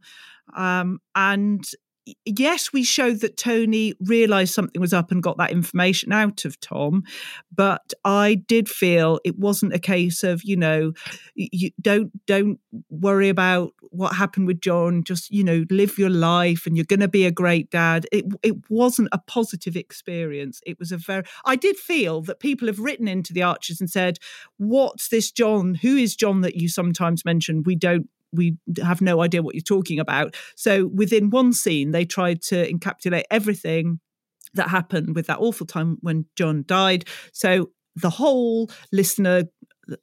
Um, 0.57 1.01
and 1.14 1.64
yes, 2.24 2.72
we 2.72 2.82
showed 2.82 3.20
that 3.20 3.36
Tony 3.36 3.94
realised 4.00 4.54
something 4.54 4.80
was 4.80 4.92
up 4.92 5.11
and 5.11 5.22
got 5.22 5.38
that 5.38 5.50
information 5.50 6.12
out 6.12 6.44
of 6.44 6.59
Tom, 6.61 7.04
but 7.54 7.92
I 8.04 8.34
did 8.46 8.68
feel 8.68 9.20
it 9.24 9.38
wasn't 9.38 9.74
a 9.74 9.78
case 9.78 10.22
of 10.22 10.42
you 10.44 10.56
know, 10.56 10.92
you 11.34 11.70
don't 11.80 12.11
don't 12.26 12.59
worry 12.90 13.28
about 13.28 13.72
what 13.90 14.14
happened 14.14 14.46
with 14.46 14.61
John. 14.61 15.04
Just 15.04 15.30
you 15.30 15.44
know, 15.44 15.64
live 15.70 15.98
your 15.98 16.11
life, 16.11 16.66
and 16.66 16.76
you're 16.76 16.84
going 16.84 17.00
to 17.00 17.09
be 17.09 17.26
a 17.26 17.30
great 17.30 17.70
dad. 17.70 18.06
It 18.12 18.26
it 18.42 18.56
wasn't 18.70 19.09
a 19.12 19.18
positive 19.18 19.76
experience. 19.76 20.61
It 20.66 20.78
was 20.78 20.92
a 20.92 20.96
very. 20.96 21.24
I 21.44 21.56
did 21.56 21.76
feel 21.76 22.22
that 22.22 22.40
people 22.40 22.68
have 22.68 22.78
written 22.78 23.09
into 23.09 23.32
the 23.32 23.42
Archers 23.42 23.80
and 23.80 23.90
said, 23.90 24.18
"What's 24.56 25.09
this 25.09 25.30
John? 25.30 25.76
Who 25.76 25.96
is 25.96 26.16
John 26.16 26.40
that 26.42 26.56
you 26.56 26.68
sometimes 26.68 27.24
mention? 27.24 27.62
We 27.62 27.74
don't 27.74 28.09
we 28.33 28.57
have 28.83 29.01
no 29.01 29.22
idea 29.22 29.43
what 29.43 29.55
you're 29.55 29.62
talking 29.62 29.99
about. 29.99 30.37
So 30.57 30.87
within 30.87 31.31
one 31.31 31.53
scene, 31.53 31.93
they 31.93 32.05
tried 32.05 32.43
to 32.43 32.70
encapsulate 32.70 33.24
everything 33.31 34.01
that 34.55 34.68
happened 34.68 35.14
with 35.14 35.26
that 35.26 35.39
awful 35.39 35.66
time 35.66 35.99
when 36.01 36.26
John 36.37 36.64
died. 36.66 37.05
So 37.33 37.70
the 37.97 38.11
whole 38.11 38.70
listener 38.93 39.45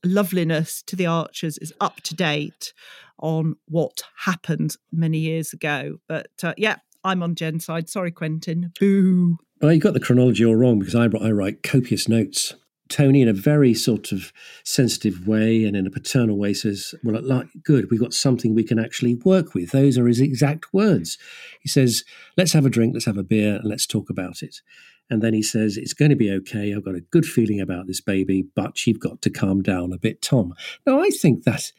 loveliness 0.03 0.82
to 0.84 0.95
the 0.95 1.05
Archers 1.05 1.57
is 1.59 1.73
up 1.80 2.01
to 2.01 2.15
date 2.15 2.73
on 3.19 3.55
what 3.67 4.03
happened 4.26 4.76
many 4.91 5.19
years 5.19 5.53
ago. 5.53 5.97
But 6.07 6.28
uh, 6.43 6.53
yeah, 6.57 6.78
I'm 7.03 7.23
on 7.23 7.36
Jen's 7.36 7.65
side. 7.65 7.89
Sorry, 7.89 8.11
Quentin. 8.11 8.71
Boo. 8.80 9.38
Well, 9.61 9.71
you 9.71 9.80
got 9.80 9.93
the 9.93 9.99
chronology 9.99 10.45
all 10.45 10.55
wrong 10.55 10.80
because 10.80 10.95
I, 10.95 11.05
I 11.05 11.32
write 11.32 11.63
copious 11.63 12.09
notes 12.09 12.55
Tony, 12.89 13.21
in 13.21 13.27
a 13.27 13.33
very 13.33 13.73
sort 13.73 14.11
of 14.11 14.31
sensitive 14.63 15.27
way 15.27 15.65
and 15.65 15.75
in 15.75 15.88
a 15.88 15.91
paternal 15.91 16.38
way, 16.38 16.53
says, 16.53 16.93
Well, 17.03 17.21
like, 17.21 17.47
good, 17.63 17.89
we've 17.89 17.99
got 17.99 18.13
something 18.13 18.53
we 18.53 18.63
can 18.63 18.79
actually 18.79 19.15
work 19.15 19.53
with. 19.53 19.71
Those 19.71 19.97
are 19.97 20.07
his 20.07 20.21
exact 20.21 20.73
words. 20.73 21.17
He 21.61 21.69
says, 21.69 22.03
Let's 22.38 22.53
have 22.53 22.65
a 22.65 22.69
drink, 22.69 22.93
let's 22.93 23.05
have 23.05 23.17
a 23.17 23.23
beer, 23.23 23.55
and 23.55 23.65
let's 23.65 23.88
talk 23.88 24.09
about 24.09 24.43
it. 24.43 24.61
And 25.09 25.21
then 25.21 25.33
he 25.33 25.41
says, 25.41 25.77
It's 25.77 25.93
going 25.93 26.09
to 26.09 26.15
be 26.15 26.31
okay. 26.31 26.73
I've 26.73 26.86
got 26.86 26.95
a 26.95 27.01
good 27.01 27.25
feeling 27.25 27.59
about 27.59 27.88
this 27.88 28.01
baby, 28.01 28.45
but 28.55 28.86
you've 28.86 28.99
got 28.99 29.21
to 29.23 29.29
calm 29.29 29.61
down 29.61 29.91
a 29.91 29.97
bit, 29.97 30.21
Tom. 30.21 30.53
Now, 30.86 31.01
I 31.01 31.09
think 31.09 31.43
that 31.43 31.71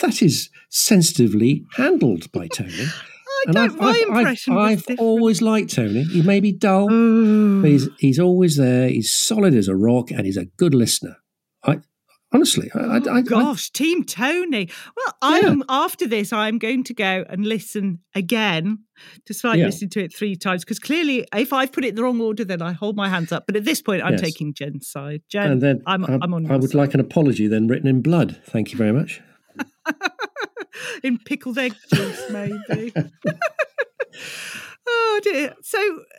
that 0.00 0.22
is 0.22 0.50
sensitively 0.68 1.64
handled 1.76 2.32
by 2.32 2.48
Tony. 2.48 2.86
I 3.48 3.52
don't, 3.52 3.70
I've, 3.72 3.76
my 3.76 3.88
I've, 3.88 4.08
impression 4.08 4.56
I've, 4.56 4.84
I've 4.88 4.98
always 4.98 5.42
liked 5.42 5.74
Tony. 5.74 6.04
He 6.04 6.22
may 6.22 6.40
be 6.40 6.52
dull, 6.52 6.88
mm. 6.88 7.62
but 7.62 7.70
he's 7.70 7.88
he's 7.98 8.18
always 8.18 8.56
there. 8.56 8.88
He's 8.88 9.12
solid 9.12 9.54
as 9.54 9.68
a 9.68 9.76
rock, 9.76 10.10
and 10.10 10.26
he's 10.26 10.36
a 10.36 10.46
good 10.46 10.74
listener. 10.74 11.16
I 11.64 11.80
honestly, 12.32 12.70
I, 12.74 12.78
I, 12.78 13.00
oh, 13.06 13.22
gosh, 13.22 13.70
Team 13.70 14.04
Tony. 14.04 14.68
Well, 14.96 15.14
I'm 15.22 15.58
yeah. 15.58 15.64
after 15.68 16.06
this. 16.06 16.32
I'm 16.32 16.58
going 16.58 16.84
to 16.84 16.94
go 16.94 17.24
and 17.28 17.46
listen 17.46 18.00
again, 18.14 18.78
despite 19.26 19.58
yeah. 19.58 19.66
listening 19.66 19.90
to 19.90 20.04
it 20.04 20.14
three 20.14 20.36
times. 20.36 20.64
Because 20.64 20.78
clearly, 20.78 21.26
if 21.34 21.52
I've 21.52 21.72
put 21.72 21.84
it 21.84 21.88
in 21.88 21.94
the 21.94 22.02
wrong 22.02 22.20
order, 22.20 22.44
then 22.44 22.62
I 22.62 22.72
hold 22.72 22.96
my 22.96 23.08
hands 23.08 23.32
up. 23.32 23.46
But 23.46 23.56
at 23.56 23.64
this 23.64 23.82
point, 23.82 24.02
I'm 24.02 24.12
yes. 24.12 24.20
taking 24.20 24.54
Jen's 24.54 24.88
side. 24.88 25.22
Jen, 25.28 25.52
and 25.52 25.62
then 25.62 25.82
I'm, 25.86 26.04
I'm, 26.04 26.22
I'm 26.22 26.34
on. 26.34 26.50
I 26.50 26.56
would 26.56 26.70
side. 26.70 26.78
like 26.78 26.94
an 26.94 27.00
apology 27.00 27.46
then, 27.46 27.68
written 27.68 27.88
in 27.88 28.02
blood. 28.02 28.40
Thank 28.46 28.72
you 28.72 28.78
very 28.78 28.92
much. 28.92 29.20
in 31.02 31.18
pickled 31.18 31.58
egg 31.58 31.74
juice, 31.92 32.22
maybe. 32.30 32.92
oh 34.86 35.20
dear. 35.22 35.54
So 35.62 35.78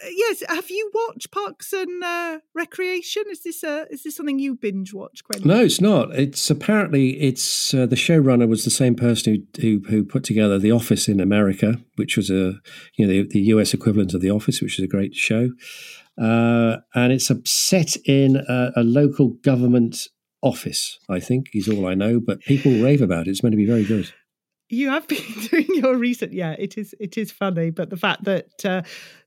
yes, 0.09 0.43
have 0.47 0.69
you 0.69 0.91
watched 0.93 1.31
Parks 1.31 1.73
and 1.73 2.03
uh, 2.03 2.39
Recreation? 2.53 3.23
Is 3.29 3.43
this 3.43 3.63
uh, 3.63 3.85
is 3.89 4.03
this 4.03 4.15
something 4.15 4.39
you 4.39 4.55
binge 4.55 4.93
watch, 4.93 5.23
Quentin? 5.23 5.47
No, 5.47 5.63
it's 5.63 5.81
not. 5.81 6.13
It's 6.13 6.49
apparently 6.49 7.19
it's 7.19 7.73
uh, 7.73 7.85
the 7.85 7.95
showrunner 7.95 8.47
was 8.47 8.63
the 8.63 8.71
same 8.71 8.95
person 8.95 9.47
who, 9.55 9.61
who, 9.61 9.81
who 9.89 10.03
put 10.03 10.23
together 10.23 10.57
The 10.57 10.71
Office 10.71 11.07
in 11.07 11.19
America, 11.19 11.79
which 11.95 12.17
was 12.17 12.29
a 12.29 12.59
you 12.95 13.05
know 13.05 13.07
the, 13.07 13.27
the 13.29 13.41
US 13.41 13.73
equivalent 13.73 14.13
of 14.13 14.21
The 14.21 14.31
Office, 14.31 14.61
which 14.61 14.79
is 14.79 14.85
a 14.85 14.89
great 14.89 15.15
show. 15.15 15.51
Uh, 16.19 16.77
and 16.95 17.13
it's 17.13 17.29
a 17.29 17.39
set 17.45 17.95
in 18.05 18.37
a, 18.37 18.71
a 18.75 18.83
local 18.83 19.29
government 19.43 20.07
office, 20.41 20.99
I 21.09 21.19
think, 21.19 21.47
is 21.53 21.69
all 21.69 21.87
I 21.87 21.93
know. 21.93 22.19
But 22.19 22.41
people 22.41 22.71
rave 22.81 23.01
about 23.01 23.27
it. 23.27 23.31
It's 23.31 23.43
meant 23.43 23.53
to 23.53 23.57
be 23.57 23.65
very 23.65 23.83
good. 23.83 24.11
You 24.69 24.89
have 24.89 25.07
been 25.07 25.23
doing 25.51 25.67
your 25.69 25.95
research. 25.95 26.31
Yeah, 26.31 26.55
it 26.57 26.77
is. 26.77 26.93
It 26.99 27.17
is 27.17 27.31
funny, 27.31 27.69
but 27.69 27.89
the 27.89 27.97
fact 27.97 28.23
that 28.25 28.65
uh, 28.65 28.81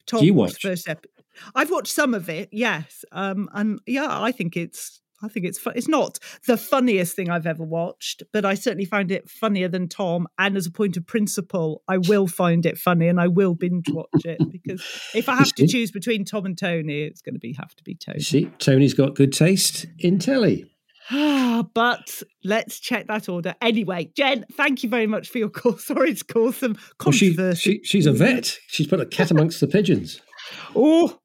Tom 0.07 0.21
Do 0.21 0.27
you 0.27 0.35
watch 0.35 0.61
first 0.61 0.89
episode, 0.89 1.25
I've 1.55 1.71
watched 1.71 1.93
some 1.93 2.15
of 2.15 2.29
it. 2.29 2.49
Yes, 2.53 3.05
um, 3.13 3.49
and 3.55 3.81
yeah, 3.87 4.21
I 4.21 4.33
think 4.33 4.57
it's. 4.57 4.99
I 5.23 5.29
think 5.29 5.45
it's 5.45 5.59
fun. 5.59 5.75
It's 5.77 5.87
not 5.87 6.19
the 6.47 6.57
funniest 6.57 7.15
thing 7.15 7.29
I've 7.29 7.47
ever 7.47 7.63
watched, 7.63 8.23
but 8.33 8.47
I 8.47 8.55
certainly 8.55 8.87
find 8.87 9.11
it 9.11 9.29
funnier 9.29 9.69
than 9.69 9.87
Tom. 9.87 10.27
And 10.39 10.57
as 10.57 10.65
a 10.65 10.71
point 10.71 10.97
of 10.97 11.07
principle, 11.07 11.83
I 11.87 11.99
will 11.99 12.27
find 12.27 12.65
it 12.65 12.79
funny 12.79 13.07
and 13.07 13.21
I 13.21 13.29
will 13.29 13.55
binge 13.55 13.85
watch 13.91 14.25
it 14.25 14.41
because 14.51 14.83
if 15.15 15.29
I 15.29 15.35
have 15.35 15.53
to 15.57 15.67
choose 15.67 15.91
between 15.91 16.25
Tom 16.25 16.47
and 16.47 16.57
Tony, 16.57 17.03
it's 17.03 17.21
going 17.21 17.35
to 17.35 17.39
be 17.39 17.53
have 17.53 17.75
to 17.75 17.85
be 17.85 17.95
Tony. 17.95 18.21
See, 18.21 18.47
Tony's 18.59 18.95
got 18.95 19.15
good 19.15 19.35
taste 19.35 19.85
in 19.99 20.21
telly. 20.21 20.71
but 21.75 22.23
let's 22.45 22.79
check 22.79 23.09
that 23.09 23.29
order. 23.29 23.55
Anyway, 23.61 24.13
Jen, 24.17 24.45
thank 24.53 24.83
you 24.83 24.89
very 24.89 25.07
much 25.07 25.29
for 25.29 25.39
your 25.39 25.49
call. 25.49 25.73
Sorry 25.79 26.15
to 26.15 26.25
cause 26.25 26.57
some 26.57 26.77
controversy. 26.99 27.37
Well, 27.37 27.55
she, 27.55 27.73
she, 27.79 27.85
she's 27.85 28.07
a 28.07 28.13
vet. 28.13 28.59
She's 28.69 28.87
put 28.87 29.01
a 29.01 29.07
cat 29.07 29.31
amongst 29.31 29.61
the 29.61 29.67
pigeons. 29.67 30.21
Oh, 30.75 31.17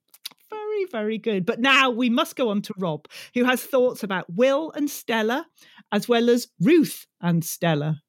very, 0.52 0.86
very 0.92 1.18
good. 1.18 1.48
But 1.48 1.60
now 1.60 1.90
we 1.90 2.12
must 2.12 2.36
go 2.36 2.50
on 2.50 2.62
to 2.64 2.74
Rob, 2.78 3.08
who 3.34 3.44
has 3.44 3.64
thoughts 3.64 4.04
about 4.04 4.26
Will 4.30 4.72
and 4.74 4.88
Stella, 4.88 5.48
as 5.92 6.08
well 6.08 6.30
as 6.30 6.48
Ruth 6.62 7.08
and 7.22 7.44
Stella. 7.44 8.02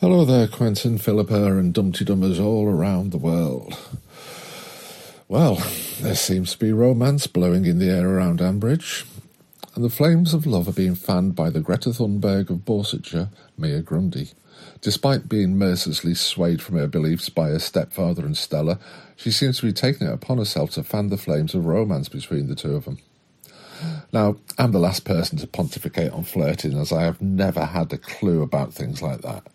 Hello 0.00 0.24
there, 0.24 0.48
Quentin, 0.48 0.98
Philippa, 0.98 1.56
and 1.56 1.72
Dum 1.72 1.92
Dee 1.92 2.04
Dummers 2.04 2.42
all 2.42 2.66
around 2.66 3.12
the 3.12 3.18
world. 3.18 3.78
Well, 5.28 5.62
there 6.00 6.16
seems 6.16 6.52
to 6.52 6.58
be 6.58 6.72
romance 6.72 7.28
blowing 7.28 7.64
in 7.64 7.78
the 7.78 7.90
air 7.90 8.08
around 8.08 8.40
Ambridge 8.40 9.04
and 9.14 9.15
the 9.82 9.90
flames 9.90 10.32
of 10.32 10.46
love 10.46 10.68
are 10.68 10.72
being 10.72 10.94
fanned 10.94 11.34
by 11.34 11.50
the 11.50 11.60
Greta 11.60 11.90
Thunberg 11.90 12.50
of 12.50 12.64
Borsetshire, 12.64 13.28
Mia 13.58 13.82
Grundy. 13.82 14.30
Despite 14.80 15.28
being 15.28 15.58
mercilessly 15.58 16.14
swayed 16.14 16.62
from 16.62 16.76
her 16.76 16.86
beliefs 16.86 17.28
by 17.28 17.48
her 17.48 17.58
stepfather 17.58 18.24
and 18.24 18.36
Stella, 18.36 18.78
she 19.16 19.30
seems 19.30 19.58
to 19.58 19.66
be 19.66 19.72
taking 19.72 20.06
it 20.06 20.12
upon 20.12 20.38
herself 20.38 20.70
to 20.72 20.82
fan 20.82 21.08
the 21.08 21.18
flames 21.18 21.54
of 21.54 21.66
romance 21.66 22.08
between 22.08 22.48
the 22.48 22.54
two 22.54 22.74
of 22.74 22.84
them. 22.84 22.98
Now, 24.12 24.36
I'm 24.56 24.72
the 24.72 24.78
last 24.78 25.04
person 25.04 25.38
to 25.38 25.46
pontificate 25.46 26.12
on 26.12 26.24
flirting, 26.24 26.78
as 26.78 26.92
I 26.92 27.02
have 27.02 27.20
never 27.20 27.64
had 27.66 27.92
a 27.92 27.98
clue 27.98 28.42
about 28.42 28.72
things 28.72 29.02
like 29.02 29.20
that. 29.22 29.46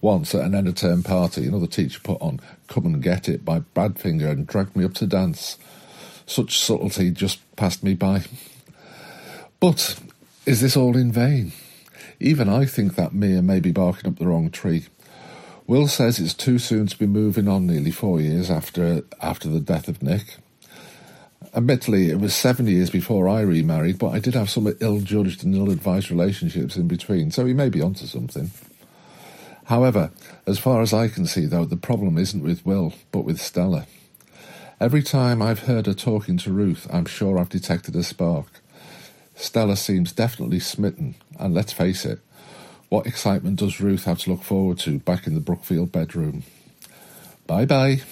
Once 0.00 0.34
at 0.34 0.44
an 0.44 0.54
end 0.54 0.68
of 0.68 0.74
term 0.74 1.02
party, 1.02 1.46
another 1.46 1.66
teacher 1.66 2.00
put 2.02 2.20
on 2.20 2.40
Come 2.68 2.86
and 2.86 3.02
Get 3.02 3.28
It 3.28 3.44
by 3.44 3.60
Badfinger 3.74 4.30
and 4.30 4.46
dragged 4.46 4.74
me 4.74 4.84
up 4.84 4.94
to 4.94 5.06
dance. 5.06 5.58
Such 6.26 6.58
subtlety 6.58 7.10
just 7.10 7.38
passed 7.56 7.82
me 7.82 7.94
by. 7.94 8.24
But 9.60 10.00
is 10.46 10.62
this 10.62 10.74
all 10.74 10.96
in 10.96 11.12
vain? 11.12 11.52
Even 12.18 12.48
I 12.48 12.64
think 12.64 12.94
that 12.94 13.12
Mia 13.12 13.42
may 13.42 13.60
be 13.60 13.72
barking 13.72 14.10
up 14.10 14.18
the 14.18 14.26
wrong 14.26 14.50
tree. 14.50 14.86
Will 15.66 15.86
says 15.86 16.18
it's 16.18 16.32
too 16.32 16.58
soon 16.58 16.86
to 16.86 16.98
be 16.98 17.06
moving 17.06 17.46
on 17.46 17.66
nearly 17.66 17.90
four 17.90 18.22
years 18.22 18.50
after 18.50 19.04
after 19.20 19.48
the 19.48 19.60
death 19.60 19.86
of 19.86 20.02
Nick. 20.02 20.38
Admittedly, 21.54 22.10
it 22.10 22.18
was 22.18 22.34
seven 22.34 22.66
years 22.66 22.88
before 22.88 23.28
I 23.28 23.42
remarried, 23.42 23.98
but 23.98 24.10
I 24.10 24.18
did 24.18 24.34
have 24.34 24.48
some 24.48 24.72
ill-judged 24.80 25.44
and 25.44 25.54
ill-advised 25.54 26.10
relationships 26.10 26.76
in 26.76 26.88
between, 26.88 27.30
so 27.30 27.44
he 27.44 27.54
may 27.54 27.68
be 27.68 27.82
onto 27.82 28.06
something. 28.06 28.50
However, 29.64 30.10
as 30.46 30.58
far 30.58 30.80
as 30.80 30.94
I 30.94 31.08
can 31.08 31.26
see, 31.26 31.46
though, 31.46 31.64
the 31.64 31.76
problem 31.76 32.18
isn't 32.18 32.42
with 32.42 32.64
Will, 32.64 32.94
but 33.12 33.24
with 33.24 33.40
Stella. 33.40 33.86
Every 34.80 35.02
time 35.02 35.42
I've 35.42 35.60
heard 35.60 35.86
her 35.86 35.94
talking 35.94 36.38
to 36.38 36.52
Ruth, 36.52 36.86
I'm 36.92 37.06
sure 37.06 37.38
I've 37.38 37.48
detected 37.48 37.94
a 37.94 38.02
spark. 38.02 38.60
Stella 39.40 39.76
seems 39.76 40.12
definitely 40.12 40.60
smitten, 40.60 41.14
and 41.38 41.54
let's 41.54 41.72
face 41.72 42.04
it, 42.04 42.20
what 42.88 43.06
excitement 43.06 43.58
does 43.58 43.80
Ruth 43.80 44.04
have 44.04 44.18
to 44.20 44.30
look 44.30 44.42
forward 44.42 44.78
to 44.80 44.98
back 44.98 45.26
in 45.26 45.34
the 45.34 45.40
Brookfield 45.40 45.92
bedroom? 45.92 46.42
Bye 47.46 47.64
bye. 47.64 48.02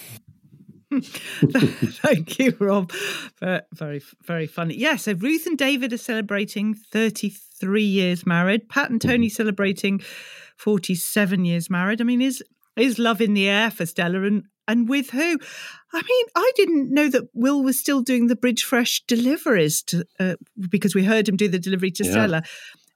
Thank 1.01 2.39
you, 2.39 2.57
Rob. 2.59 2.91
Very, 3.39 4.01
very 4.23 4.47
funny. 4.47 4.75
Yeah, 4.75 4.95
so 4.95 5.13
Ruth 5.13 5.45
and 5.45 5.57
David 5.57 5.93
are 5.93 5.97
celebrating 5.97 6.73
33 6.73 7.83
years 7.83 8.25
married. 8.25 8.69
Pat 8.69 8.89
and 8.89 8.99
Tony 8.99 9.27
mm-hmm. 9.27 9.35
celebrating 9.35 10.01
47 10.57 11.45
years 11.45 11.69
married. 11.69 12.01
I 12.01 12.05
mean, 12.05 12.21
is 12.21 12.43
is 12.75 12.97
love 12.97 13.21
in 13.21 13.33
the 13.33 13.47
air 13.47 13.69
for 13.69 13.85
Stella 13.85 14.23
and 14.23 14.43
and 14.69 14.87
with 14.87 15.09
who? 15.09 15.37
I 15.91 16.01
mean, 16.01 16.25
I 16.35 16.51
didn't 16.55 16.93
know 16.93 17.09
that 17.09 17.27
Will 17.33 17.61
was 17.63 17.79
still 17.79 18.01
doing 18.01 18.27
the 18.27 18.35
Bridge 18.35 18.63
Fresh 18.63 19.03
deliveries 19.07 19.81
to, 19.83 20.05
uh, 20.19 20.35
because 20.69 20.93
we 20.93 21.03
heard 21.03 21.27
him 21.27 21.35
do 21.35 21.49
the 21.49 21.59
delivery 21.59 21.91
to 21.91 22.05
yeah. 22.05 22.11
Stella. 22.11 22.43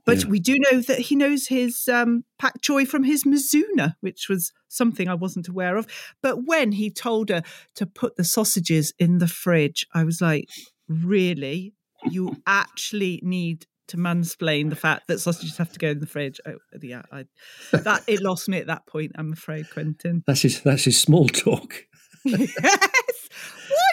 But 0.05 0.23
yeah. 0.23 0.29
we 0.29 0.39
do 0.39 0.57
know 0.59 0.81
that 0.81 0.99
he 0.99 1.15
knows 1.15 1.47
his 1.47 1.87
um, 1.87 2.25
pak 2.37 2.61
choi 2.61 2.85
from 2.85 3.03
his 3.03 3.23
Mizuna, 3.23 3.95
which 4.01 4.29
was 4.29 4.51
something 4.67 5.07
I 5.07 5.15
wasn't 5.15 5.47
aware 5.47 5.75
of. 5.75 5.87
But 6.21 6.45
when 6.45 6.73
he 6.73 6.91
told 6.91 7.29
her 7.29 7.41
to 7.75 7.85
put 7.85 8.17
the 8.17 8.23
sausages 8.23 8.93
in 8.99 9.17
the 9.17 9.27
fridge, 9.27 9.87
I 9.93 10.03
was 10.03 10.21
like, 10.21 10.47
really? 10.87 11.73
You 12.05 12.37
actually 12.45 13.19
need 13.23 13.65
to 13.87 13.97
mansplain 13.97 14.69
the 14.69 14.75
fact 14.75 15.07
that 15.07 15.19
sausages 15.19 15.57
have 15.57 15.71
to 15.73 15.79
go 15.79 15.89
in 15.89 15.99
the 15.99 16.07
fridge. 16.07 16.39
Oh, 16.45 16.55
yeah, 16.81 17.01
I, 17.11 17.25
that 17.71 18.03
it 18.07 18.21
lost 18.23 18.47
me 18.49 18.57
at 18.57 18.67
that 18.67 18.85
point. 18.87 19.11
I'm 19.15 19.33
afraid, 19.33 19.69
Quentin. 19.71 20.23
That's 20.27 20.41
his. 20.41 20.61
That's 20.61 20.85
his 20.85 20.99
small 20.99 21.27
talk. 21.27 21.73
yes. 22.25 22.49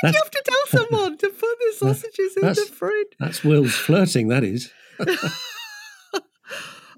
Why 0.03 0.11
do 0.11 0.17
you 0.17 0.23
have 0.23 0.31
to 0.31 0.43
tell 0.45 0.81
someone 0.81 1.19
to 1.19 1.29
put 1.29 1.59
the 1.59 1.75
sausages 1.77 2.37
in 2.37 2.43
the 2.49 2.71
fridge? 2.73 3.09
That's 3.19 3.43
Will's 3.45 3.75
flirting, 3.75 4.29
that 4.29 4.45
is. 4.45 4.71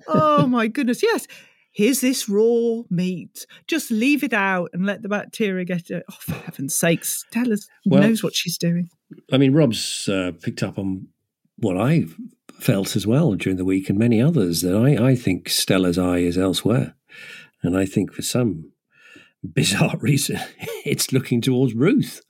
oh 0.09 0.47
my 0.47 0.67
goodness, 0.67 1.03
yes. 1.03 1.27
Here's 1.75 2.01
this 2.03 2.29
raw 2.29 2.83
meat. 2.91 3.47
Just 3.67 3.91
leave 3.91 4.23
it 4.23 4.35
out 4.35 4.69
and 4.75 4.85
let 4.85 5.01
the 5.01 5.09
bacteria 5.09 5.65
get 5.65 5.89
it. 5.89 6.03
Oh, 6.11 6.17
for 6.21 6.35
heaven's 6.35 6.75
sakes, 6.75 7.25
Stella's 7.29 7.67
Well- 7.87 8.03
knows 8.03 8.23
what 8.23 8.35
she's 8.35 8.59
doing. 8.59 8.89
I 9.33 9.39
mean, 9.39 9.53
Rob's 9.55 10.09
uh, 10.09 10.33
picked 10.43 10.63
up 10.63 10.79
on 10.79 11.09
what 11.57 11.77
I 11.79 12.05
felt 12.63 12.97
as 12.97 13.07
well 13.07 13.35
during 13.35 13.57
the 13.57 13.65
week, 13.65 13.89
and 13.89 13.99
many 13.99 14.21
others 14.21 14.61
that 14.63 14.77
I, 14.77 15.11
I 15.11 15.15
think 15.17 15.49
Stella's 15.49 15.99
eye 15.99 16.19
is 16.19 16.39
elsewhere, 16.39 16.95
and 17.63 17.77
I 17.77 17.85
think 17.85 18.13
for 18.13 18.23
some 18.23 18.73
bizarre 19.43 19.97
reason, 20.01 20.39
it's 20.85 21.13
looking 21.13 21.41
towards 21.41 21.75
Ruth. 21.75 22.23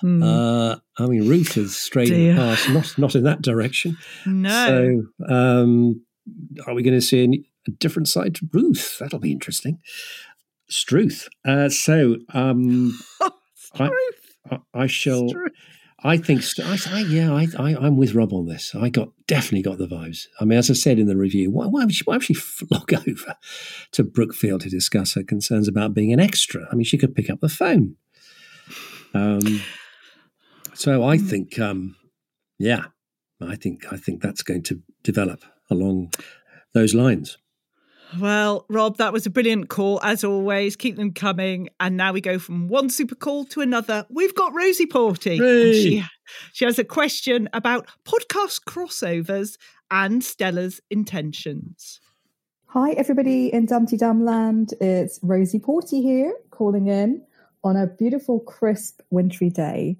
Hmm. 0.00 0.22
Uh, 0.22 0.76
I 0.98 1.06
mean, 1.06 1.28
Ruth 1.28 1.54
has 1.54 1.76
strayed 1.76 2.10
in 2.10 2.34
the 2.34 2.40
past, 2.40 2.68
not 2.70 2.98
not 2.98 3.14
in 3.14 3.22
that 3.24 3.42
direction. 3.42 3.96
No. 4.26 5.04
So, 5.18 5.34
um, 5.34 6.04
are 6.66 6.74
we 6.74 6.82
going 6.82 6.94
to 6.94 7.00
see 7.00 7.24
a, 7.24 7.70
a 7.70 7.74
different 7.78 8.08
side 8.08 8.34
to 8.36 8.48
Ruth? 8.52 8.98
That'll 8.98 9.20
be 9.20 9.32
interesting. 9.32 9.78
Struth. 10.68 11.28
Uh, 11.44 11.68
so, 11.68 12.16
um, 12.34 12.98
I, 13.74 13.90
I, 14.50 14.58
I 14.74 14.86
shall. 14.88 15.28
I 16.04 16.16
think. 16.16 16.42
I, 16.58 16.78
I, 16.90 17.00
yeah, 17.00 17.32
I, 17.32 17.46
I, 17.58 17.76
I'm 17.76 17.96
with 17.96 18.14
Rob 18.14 18.32
on 18.32 18.46
this. 18.46 18.74
I 18.74 18.88
got 18.88 19.10
definitely 19.26 19.62
got 19.62 19.78
the 19.78 19.86
vibes. 19.86 20.26
I 20.40 20.44
mean, 20.44 20.58
as 20.58 20.70
I 20.70 20.74
said 20.74 20.98
in 20.98 21.06
the 21.06 21.16
review, 21.16 21.50
why, 21.50 21.66
why 21.66 21.84
would 21.84 21.94
she, 21.94 22.04
why 22.04 22.16
would 22.16 22.24
she 22.24 22.34
flog 22.34 22.92
over 23.08 23.36
to 23.92 24.02
Brookfield 24.02 24.62
to 24.62 24.70
discuss 24.70 25.14
her 25.14 25.22
concerns 25.22 25.68
about 25.68 25.94
being 25.94 26.12
an 26.12 26.20
extra? 26.20 26.66
I 26.70 26.74
mean, 26.74 26.84
she 26.84 26.98
could 26.98 27.14
pick 27.14 27.30
up 27.30 27.40
the 27.40 27.48
phone. 27.48 27.96
Um, 29.14 29.62
so 30.74 31.04
I 31.04 31.18
think, 31.18 31.58
um, 31.58 31.96
yeah, 32.58 32.86
I 33.40 33.56
think 33.56 33.92
I 33.92 33.96
think 33.96 34.22
that's 34.22 34.42
going 34.42 34.62
to 34.64 34.80
develop 35.02 35.44
along 35.70 36.12
those 36.74 36.94
lines. 36.94 37.38
Well, 38.20 38.66
Rob, 38.68 38.98
that 38.98 39.12
was 39.12 39.26
a 39.26 39.30
brilliant 39.30 39.68
call 39.68 40.00
as 40.02 40.24
always. 40.24 40.76
Keep 40.76 40.96
them 40.96 41.12
coming. 41.12 41.68
And 41.80 41.96
now 41.96 42.12
we 42.12 42.20
go 42.20 42.38
from 42.38 42.68
one 42.68 42.90
super 42.90 43.14
call 43.14 43.44
to 43.46 43.60
another. 43.60 44.06
We've 44.10 44.34
got 44.34 44.54
Rosie 44.54 44.86
Porty. 44.86 45.38
And 45.40 45.74
She, 45.74 46.04
she 46.52 46.64
has 46.64 46.78
a 46.78 46.84
question 46.84 47.48
about 47.52 47.88
podcast 48.04 48.60
crossovers 48.68 49.56
and 49.90 50.22
Stella's 50.22 50.80
intentions. 50.90 52.00
Hi, 52.66 52.92
everybody 52.92 53.52
in 53.52 53.66
Dum 53.66 53.84
Dee 53.84 53.96
Dum 53.96 54.24
Land. 54.24 54.72
It's 54.80 55.18
Rosie 55.22 55.58
Porty 55.58 56.02
here, 56.02 56.34
calling 56.50 56.88
in 56.88 57.22
on 57.64 57.76
a 57.76 57.86
beautiful, 57.86 58.40
crisp, 58.40 59.00
wintry 59.10 59.50
day. 59.50 59.96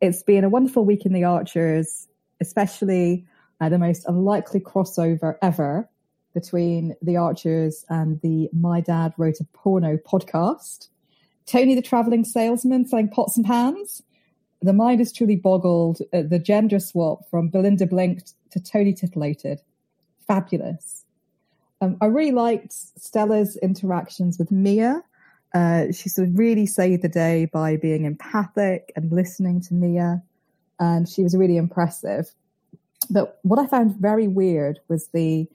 It's 0.00 0.22
been 0.22 0.44
a 0.44 0.48
wonderful 0.48 0.84
week 0.84 1.04
in 1.04 1.12
the 1.12 1.24
Archers, 1.24 2.08
especially 2.40 3.26
uh, 3.60 3.68
the 3.68 3.78
most 3.78 4.06
unlikely 4.06 4.60
crossover 4.60 5.36
ever 5.42 5.88
between 6.34 6.94
the 7.02 7.16
Archers 7.16 7.84
and 7.88 8.20
the 8.20 8.48
My 8.52 8.80
Dad 8.80 9.12
Wrote 9.16 9.40
a 9.40 9.44
Porno 9.52 9.96
podcast. 9.96 10.88
Tony 11.46 11.74
the 11.74 11.82
traveling 11.82 12.24
salesman 12.24 12.86
selling 12.86 13.08
pots 13.08 13.36
and 13.36 13.44
pans. 13.44 14.02
The 14.62 14.72
mind 14.72 15.00
is 15.00 15.12
truly 15.12 15.36
boggled 15.36 16.00
the 16.12 16.38
gender 16.38 16.78
swap 16.78 17.28
from 17.28 17.48
Belinda 17.48 17.86
Blinked 17.86 18.34
to 18.50 18.60
Tony 18.60 18.92
Titillated. 18.92 19.60
Fabulous. 20.26 21.04
Um, 21.80 21.96
I 22.00 22.06
really 22.06 22.32
liked 22.32 22.72
Stella's 22.72 23.56
interactions 23.56 24.38
with 24.38 24.50
Mia. 24.50 25.02
Uh, 25.54 25.90
she 25.92 26.08
sort 26.08 26.28
of 26.28 26.38
really 26.38 26.66
saved 26.66 27.02
the 27.02 27.08
day 27.08 27.46
by 27.46 27.76
being 27.76 28.04
empathic 28.04 28.92
and 28.94 29.10
listening 29.10 29.60
to 29.62 29.74
Mia, 29.74 30.22
and 30.78 31.08
she 31.08 31.22
was 31.22 31.36
really 31.36 31.56
impressive. 31.56 32.30
But 33.08 33.40
what 33.42 33.58
I 33.58 33.66
found 33.66 33.96
very 33.96 34.28
weird 34.28 34.78
was 34.88 35.08
the 35.08 35.48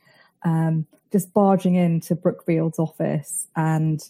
um, 0.45 0.85
just 1.11 1.33
barging 1.33 1.75
into 1.75 2.15
Brookfield's 2.15 2.79
office 2.79 3.47
and 3.55 4.01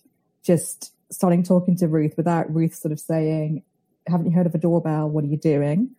just 0.43 0.93
starting 1.09 1.41
talking 1.43 1.75
to 1.77 1.87
Ruth 1.87 2.15
without 2.17 2.53
Ruth 2.53 2.75
sort 2.75 2.91
of 2.91 2.99
saying, 2.99 3.63
Haven't 4.07 4.27
you 4.27 4.31
heard 4.33 4.45
of 4.45 4.53
a 4.53 4.59
doorbell? 4.59 5.09
What 5.09 5.23
are 5.23 5.27
you 5.27 5.37
doing? 5.37 5.89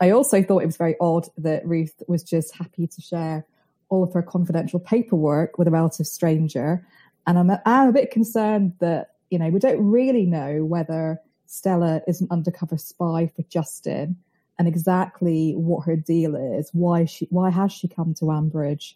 I 0.00 0.10
also 0.10 0.42
thought 0.42 0.62
it 0.62 0.66
was 0.66 0.76
very 0.76 0.96
odd 1.00 1.28
that 1.38 1.66
Ruth 1.66 2.02
was 2.08 2.22
just 2.22 2.54
happy 2.54 2.86
to 2.86 3.00
share 3.00 3.46
all 3.88 4.02
of 4.02 4.12
her 4.12 4.22
confidential 4.22 4.80
paperwork 4.80 5.58
with 5.58 5.68
a 5.68 5.70
relative 5.70 6.06
stranger. 6.06 6.86
And 7.26 7.38
I'm, 7.38 7.50
I'm 7.64 7.88
a 7.88 7.92
bit 7.92 8.10
concerned 8.10 8.74
that, 8.80 9.12
you 9.30 9.38
know, 9.38 9.48
we 9.50 9.58
don't 9.58 9.84
really 9.84 10.26
know 10.26 10.64
whether 10.64 11.20
Stella 11.46 12.02
is 12.06 12.20
an 12.20 12.28
undercover 12.30 12.76
spy 12.76 13.30
for 13.34 13.42
Justin 13.44 14.16
and 14.58 14.68
exactly 14.68 15.52
what 15.52 15.84
her 15.86 15.96
deal 15.96 16.34
is. 16.36 16.70
Why 16.72 17.04
she, 17.04 17.26
why 17.30 17.50
has 17.50 17.72
she 17.72 17.88
come 17.88 18.14
to 18.14 18.26
Ambridge? 18.26 18.94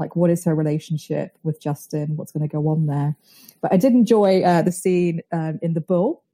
Like, 0.00 0.16
what 0.16 0.30
is 0.30 0.44
her 0.44 0.54
relationship 0.54 1.36
with 1.42 1.60
Justin? 1.60 2.16
What's 2.16 2.32
going 2.32 2.48
to 2.48 2.52
go 2.52 2.68
on 2.68 2.86
there? 2.86 3.16
But 3.60 3.72
I 3.72 3.76
did 3.76 3.92
enjoy 3.92 4.42
uh, 4.42 4.62
the 4.62 4.72
scene 4.72 5.20
um, 5.30 5.60
in 5.62 5.74
the 5.74 5.80
Bull 5.80 6.24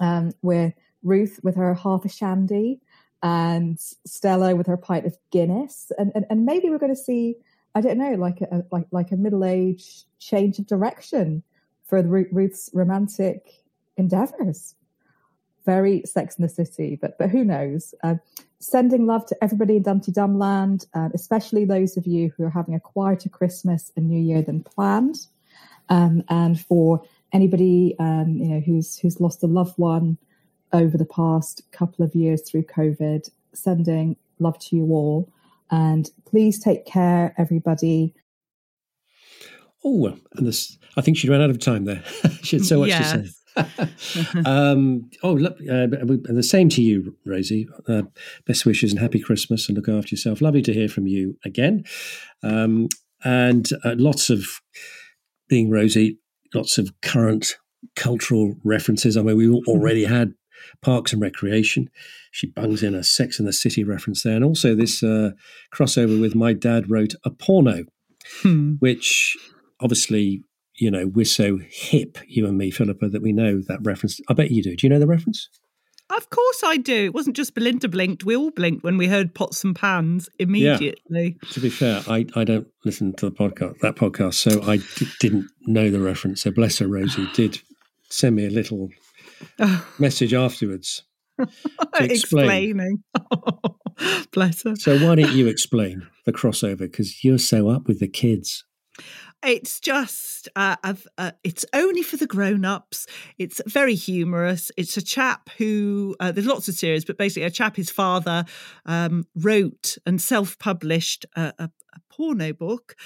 um, 0.00 0.32
where 0.40 0.74
Ruth 1.02 1.40
with 1.42 1.54
her 1.54 1.72
half 1.74 2.04
a 2.04 2.08
shandy 2.08 2.80
and 3.22 3.78
Stella 3.78 4.56
with 4.56 4.66
her 4.66 4.76
pint 4.76 5.06
of 5.06 5.16
Guinness, 5.30 5.90
and 5.98 6.12
and, 6.14 6.26
and 6.28 6.44
maybe 6.44 6.68
we're 6.68 6.78
going 6.78 6.94
to 6.94 7.00
see, 7.00 7.36
I 7.74 7.80
don't 7.80 7.98
know, 7.98 8.14
like 8.14 8.40
a 8.42 8.64
like 8.70 8.86
like 8.90 9.12
a 9.12 9.16
middle 9.16 9.44
age 9.44 10.04
change 10.18 10.58
of 10.58 10.66
direction 10.66 11.42
for 11.84 12.02
Ruth's 12.02 12.70
romantic 12.74 13.64
endeavors. 13.96 14.74
Very 15.64 16.02
Sex 16.04 16.36
in 16.36 16.42
the 16.42 16.48
City, 16.48 16.98
but 17.00 17.18
but 17.18 17.30
who 17.30 17.44
knows? 17.44 17.94
Uh, 18.02 18.16
sending 18.60 19.06
love 19.06 19.26
to 19.26 19.36
everybody 19.42 19.76
in 19.76 19.82
Dum 19.82 19.98
Dee 19.98 20.12
Dum 20.12 20.38
Land, 20.38 20.86
uh, 20.94 21.08
especially 21.14 21.64
those 21.64 21.96
of 21.96 22.06
you 22.06 22.32
who 22.36 22.44
are 22.44 22.50
having 22.50 22.74
a 22.74 22.80
quieter 22.80 23.28
Christmas 23.28 23.92
and 23.96 24.08
New 24.08 24.20
Year 24.20 24.42
than 24.42 24.62
planned, 24.62 25.26
um, 25.88 26.22
and 26.28 26.60
for 26.60 27.02
anybody 27.32 27.94
um, 27.98 28.36
you 28.38 28.48
know 28.48 28.60
who's 28.60 28.98
who's 28.98 29.20
lost 29.20 29.42
a 29.42 29.46
loved 29.46 29.78
one 29.78 30.18
over 30.72 30.96
the 30.96 31.06
past 31.06 31.62
couple 31.72 32.04
of 32.04 32.14
years 32.14 32.42
through 32.42 32.62
COVID, 32.64 33.30
sending 33.52 34.16
love 34.38 34.58
to 34.58 34.76
you 34.76 34.84
all. 34.86 35.32
And 35.70 36.08
please 36.24 36.62
take 36.62 36.86
care, 36.86 37.34
everybody. 37.38 38.14
Oh, 39.84 40.16
and 40.34 40.46
this, 40.46 40.78
I 40.96 41.00
think 41.00 41.16
she 41.16 41.28
ran 41.28 41.40
out 41.40 41.50
of 41.50 41.58
time 41.58 41.84
there. 41.84 42.02
she 42.42 42.56
had 42.56 42.64
so 42.64 42.80
much 42.80 42.90
to 42.90 43.04
say. 43.04 43.30
Um, 44.44 45.10
oh, 45.22 45.32
look, 45.32 45.58
uh, 45.68 45.88
and 45.92 46.36
the 46.36 46.42
same 46.42 46.68
to 46.70 46.82
you, 46.82 47.16
Rosie. 47.24 47.68
Uh, 47.88 48.02
best 48.46 48.66
wishes 48.66 48.92
and 48.92 49.00
happy 49.00 49.20
Christmas 49.20 49.68
and 49.68 49.76
look 49.76 49.88
after 49.88 50.14
yourself. 50.14 50.40
Lovely 50.40 50.62
to 50.62 50.72
hear 50.72 50.88
from 50.88 51.06
you 51.06 51.36
again. 51.44 51.84
Um, 52.42 52.88
and 53.24 53.68
uh, 53.84 53.94
lots 53.96 54.30
of 54.30 54.60
being 55.48 55.70
Rosie, 55.70 56.18
lots 56.54 56.78
of 56.78 56.92
current 57.02 57.56
cultural 57.94 58.54
references. 58.64 59.16
I 59.16 59.22
mean, 59.22 59.36
we 59.36 59.50
already 59.50 60.04
had 60.04 60.34
Parks 60.82 61.12
and 61.12 61.22
Recreation. 61.22 61.88
She 62.30 62.46
bungs 62.46 62.82
in 62.82 62.94
a 62.94 63.04
Sex 63.04 63.38
in 63.38 63.46
the 63.46 63.52
City 63.52 63.84
reference 63.84 64.22
there, 64.22 64.36
and 64.36 64.44
also 64.44 64.74
this 64.74 65.02
uh, 65.02 65.30
crossover 65.74 66.20
with 66.20 66.34
My 66.34 66.52
Dad 66.52 66.90
Wrote 66.90 67.14
a 67.24 67.30
Porno, 67.30 67.84
which 68.80 69.36
obviously, 69.80 70.42
you 70.76 70.90
know, 70.90 71.06
we're 71.06 71.24
so 71.24 71.58
hip, 71.68 72.18
you 72.26 72.46
and 72.46 72.58
me, 72.58 72.70
Philippa, 72.70 73.08
that 73.08 73.22
we 73.22 73.32
know 73.32 73.60
that 73.68 73.80
reference. 73.82 74.20
I 74.28 74.34
bet 74.34 74.50
you 74.50 74.62
do. 74.62 74.76
Do 74.76 74.86
you 74.86 74.90
know 74.90 74.98
the 74.98 75.06
reference? 75.06 75.48
Of 76.08 76.30
course 76.30 76.62
I 76.64 76.76
do. 76.76 77.06
It 77.06 77.14
wasn't 77.14 77.34
just 77.34 77.54
Belinda 77.54 77.88
blinked. 77.88 78.24
We 78.24 78.36
all 78.36 78.52
blinked 78.52 78.84
when 78.84 78.96
we 78.96 79.08
heard 79.08 79.34
pots 79.34 79.64
and 79.64 79.74
pans 79.74 80.28
immediately. 80.38 81.36
To 81.50 81.60
be 81.60 81.68
fair, 81.68 82.02
I, 82.08 82.26
I 82.36 82.44
don't 82.44 82.68
listen 82.84 83.12
to 83.14 83.28
the 83.28 83.34
podcast 83.34 83.80
that 83.80 83.96
podcast, 83.96 84.34
so 84.34 84.62
I 84.62 84.76
d- 84.76 85.08
didn't 85.18 85.50
know 85.62 85.90
the 85.90 86.00
reference. 86.00 86.42
So 86.42 86.52
bless 86.52 86.78
her, 86.78 86.86
Rosie 86.86 87.28
did 87.34 87.60
send 88.08 88.36
me 88.36 88.46
a 88.46 88.50
little 88.50 88.88
message 89.98 90.32
afterwards 90.32 91.02
explain. 91.94 92.10
Explaining. 92.10 93.02
Bless 94.32 94.62
her. 94.64 94.76
So 94.76 94.98
why 94.98 95.14
don't 95.16 95.32
you 95.32 95.46
explain 95.46 96.06
the 96.24 96.32
crossover? 96.32 96.78
Because 96.78 97.24
you're 97.24 97.38
so 97.38 97.68
up 97.68 97.86
with 97.86 98.00
the 98.00 98.08
kids. 98.08 98.64
It's 99.44 99.78
just, 99.80 100.48
uh, 100.56 100.76
uh, 100.82 101.32
it's 101.44 101.64
only 101.72 102.02
for 102.02 102.16
the 102.16 102.26
grown 102.26 102.64
ups. 102.64 103.06
It's 103.38 103.60
very 103.66 103.94
humorous. 103.94 104.72
It's 104.76 104.96
a 104.96 105.02
chap 105.02 105.50
who, 105.58 106.16
uh, 106.18 106.32
there's 106.32 106.46
lots 106.46 106.68
of 106.68 106.74
series, 106.74 107.04
but 107.04 107.18
basically, 107.18 107.44
a 107.44 107.50
chap, 107.50 107.76
his 107.76 107.90
father, 107.90 108.44
um, 108.86 109.26
wrote 109.36 109.98
and 110.04 110.20
self 110.20 110.58
published 110.58 111.26
a, 111.36 111.52
a, 111.58 111.64
a 111.94 112.00
porno 112.10 112.52
book. 112.52 112.96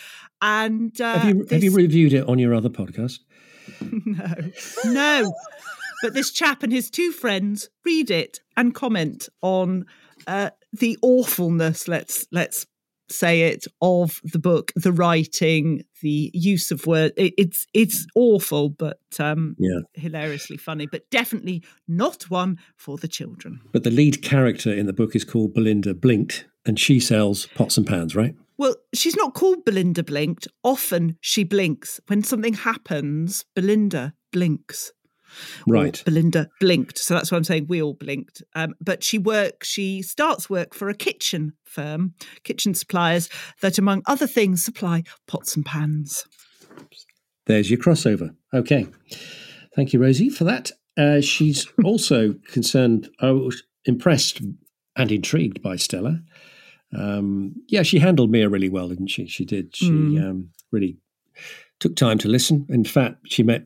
And 0.40 0.98
uh, 1.00 1.18
have 1.18 1.28
you 1.28 1.46
have 1.50 1.64
you 1.64 1.74
reviewed 1.74 2.14
it 2.14 2.26
on 2.28 2.38
your 2.38 2.54
other 2.54 2.70
podcast? 2.70 3.18
no, 3.80 4.34
no. 4.86 5.32
But 6.02 6.14
this 6.14 6.30
chap 6.30 6.62
and 6.62 6.72
his 6.72 6.90
two 6.90 7.12
friends 7.12 7.68
read 7.84 8.10
it 8.10 8.40
and 8.56 8.74
comment 8.74 9.28
on 9.42 9.84
uh, 10.26 10.50
the 10.72 10.98
awfulness. 11.02 11.88
Let's 11.88 12.26
let's 12.32 12.66
say 13.10 13.42
it, 13.42 13.66
of 13.82 14.20
the 14.24 14.38
book, 14.38 14.72
the 14.76 14.92
writing, 14.92 15.82
the 16.02 16.30
use 16.34 16.70
of 16.70 16.86
word. 16.86 17.12
It, 17.16 17.34
it's 17.36 17.66
it's 17.74 18.06
awful, 18.14 18.70
but 18.70 18.98
um, 19.18 19.56
Yeah. 19.58 19.80
hilariously 19.94 20.56
funny. 20.56 20.86
But 20.86 21.08
definitely 21.10 21.62
not 21.88 22.24
one 22.30 22.58
for 22.76 22.96
the 22.96 23.08
children. 23.08 23.60
But 23.72 23.84
the 23.84 23.90
lead 23.90 24.22
character 24.22 24.72
in 24.72 24.86
the 24.86 24.92
book 24.92 25.14
is 25.16 25.24
called 25.24 25.54
Belinda 25.54 25.94
Blinked, 25.94 26.46
and 26.64 26.78
she 26.78 27.00
sells 27.00 27.46
pots 27.54 27.76
and 27.76 27.86
pans, 27.86 28.14
right? 28.16 28.34
Well, 28.58 28.74
she's 28.94 29.16
not 29.16 29.32
called 29.34 29.64
Belinda 29.64 30.02
Blinked. 30.02 30.46
Often 30.62 31.16
she 31.20 31.44
blinks. 31.44 31.98
When 32.08 32.22
something 32.22 32.52
happens, 32.54 33.44
Belinda 33.54 34.12
blinks. 34.32 34.92
Right. 35.66 36.02
Belinda 36.04 36.48
blinked. 36.60 36.98
So 36.98 37.14
that's 37.14 37.30
why 37.30 37.36
I'm 37.38 37.44
saying 37.44 37.66
we 37.68 37.82
all 37.82 37.94
blinked. 37.94 38.42
Um, 38.54 38.74
but 38.80 39.02
she 39.04 39.18
works, 39.18 39.68
she 39.68 40.02
starts 40.02 40.48
work 40.50 40.74
for 40.74 40.88
a 40.88 40.94
kitchen 40.94 41.52
firm, 41.64 42.14
kitchen 42.44 42.74
suppliers 42.74 43.28
that, 43.60 43.78
among 43.78 44.02
other 44.06 44.26
things, 44.26 44.64
supply 44.64 45.04
pots 45.26 45.56
and 45.56 45.64
pans. 45.64 46.24
There's 47.46 47.70
your 47.70 47.78
crossover. 47.80 48.34
Okay. 48.54 48.86
Thank 49.74 49.92
you, 49.92 50.00
Rosie, 50.00 50.28
for 50.28 50.44
that. 50.44 50.72
Uh, 50.96 51.20
she's 51.20 51.66
also 51.84 52.34
concerned, 52.48 53.08
I 53.20 53.30
was 53.30 53.62
impressed 53.84 54.40
and 54.96 55.12
intrigued 55.12 55.62
by 55.62 55.76
Stella. 55.76 56.20
Um, 56.96 57.54
yeah, 57.68 57.82
she 57.82 58.00
handled 58.00 58.30
Mia 58.30 58.48
really 58.48 58.68
well, 58.68 58.88
didn't 58.88 59.06
she? 59.08 59.26
She 59.26 59.44
did. 59.44 59.74
She 59.76 59.90
Mm. 59.90 60.22
um, 60.30 60.50
really 60.72 60.98
took 61.78 61.94
time 61.96 62.18
to 62.18 62.28
listen. 62.28 62.66
In 62.68 62.84
fact, 62.84 63.18
she 63.28 63.42
met 63.42 63.62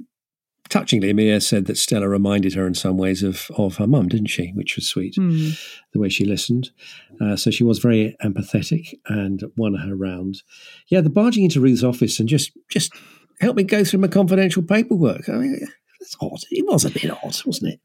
touchingly. 0.74 1.12
Mia 1.14 1.40
said 1.40 1.66
that 1.66 1.78
Stella 1.78 2.08
reminded 2.08 2.54
her 2.54 2.66
in 2.66 2.74
some 2.74 2.96
ways 2.96 3.22
of 3.22 3.50
of 3.56 3.76
her 3.76 3.86
mum, 3.86 4.08
didn't 4.08 4.28
she? 4.36 4.52
Which 4.54 4.76
was 4.76 4.88
sweet, 4.88 5.14
Hmm. 5.16 5.50
the 5.92 6.00
way 6.00 6.08
she 6.08 6.24
listened. 6.24 6.70
Uh, 7.20 7.36
so 7.36 7.50
she 7.50 7.64
was 7.64 7.78
very 7.78 8.16
empathetic 8.22 8.94
and 9.06 9.42
won 9.56 9.74
her 9.74 9.94
round. 9.94 10.42
Yeah, 10.88 11.00
the 11.02 11.10
barging 11.10 11.44
into 11.44 11.60
Ruth's 11.60 11.84
office 11.84 12.18
and 12.20 12.28
just 12.28 12.50
just 12.70 12.92
help 13.40 13.56
me 13.56 13.62
go 13.64 13.84
through 13.84 14.00
my 14.00 14.08
confidential 14.08 14.62
paperwork. 14.62 15.28
I 15.28 15.32
mean, 15.32 15.60
that's 16.00 16.16
odd. 16.20 16.40
It 16.50 16.64
was 16.66 16.84
a 16.84 16.90
bit 16.90 17.10
odd, 17.10 17.36
wasn't 17.46 17.72
it? 17.74 17.80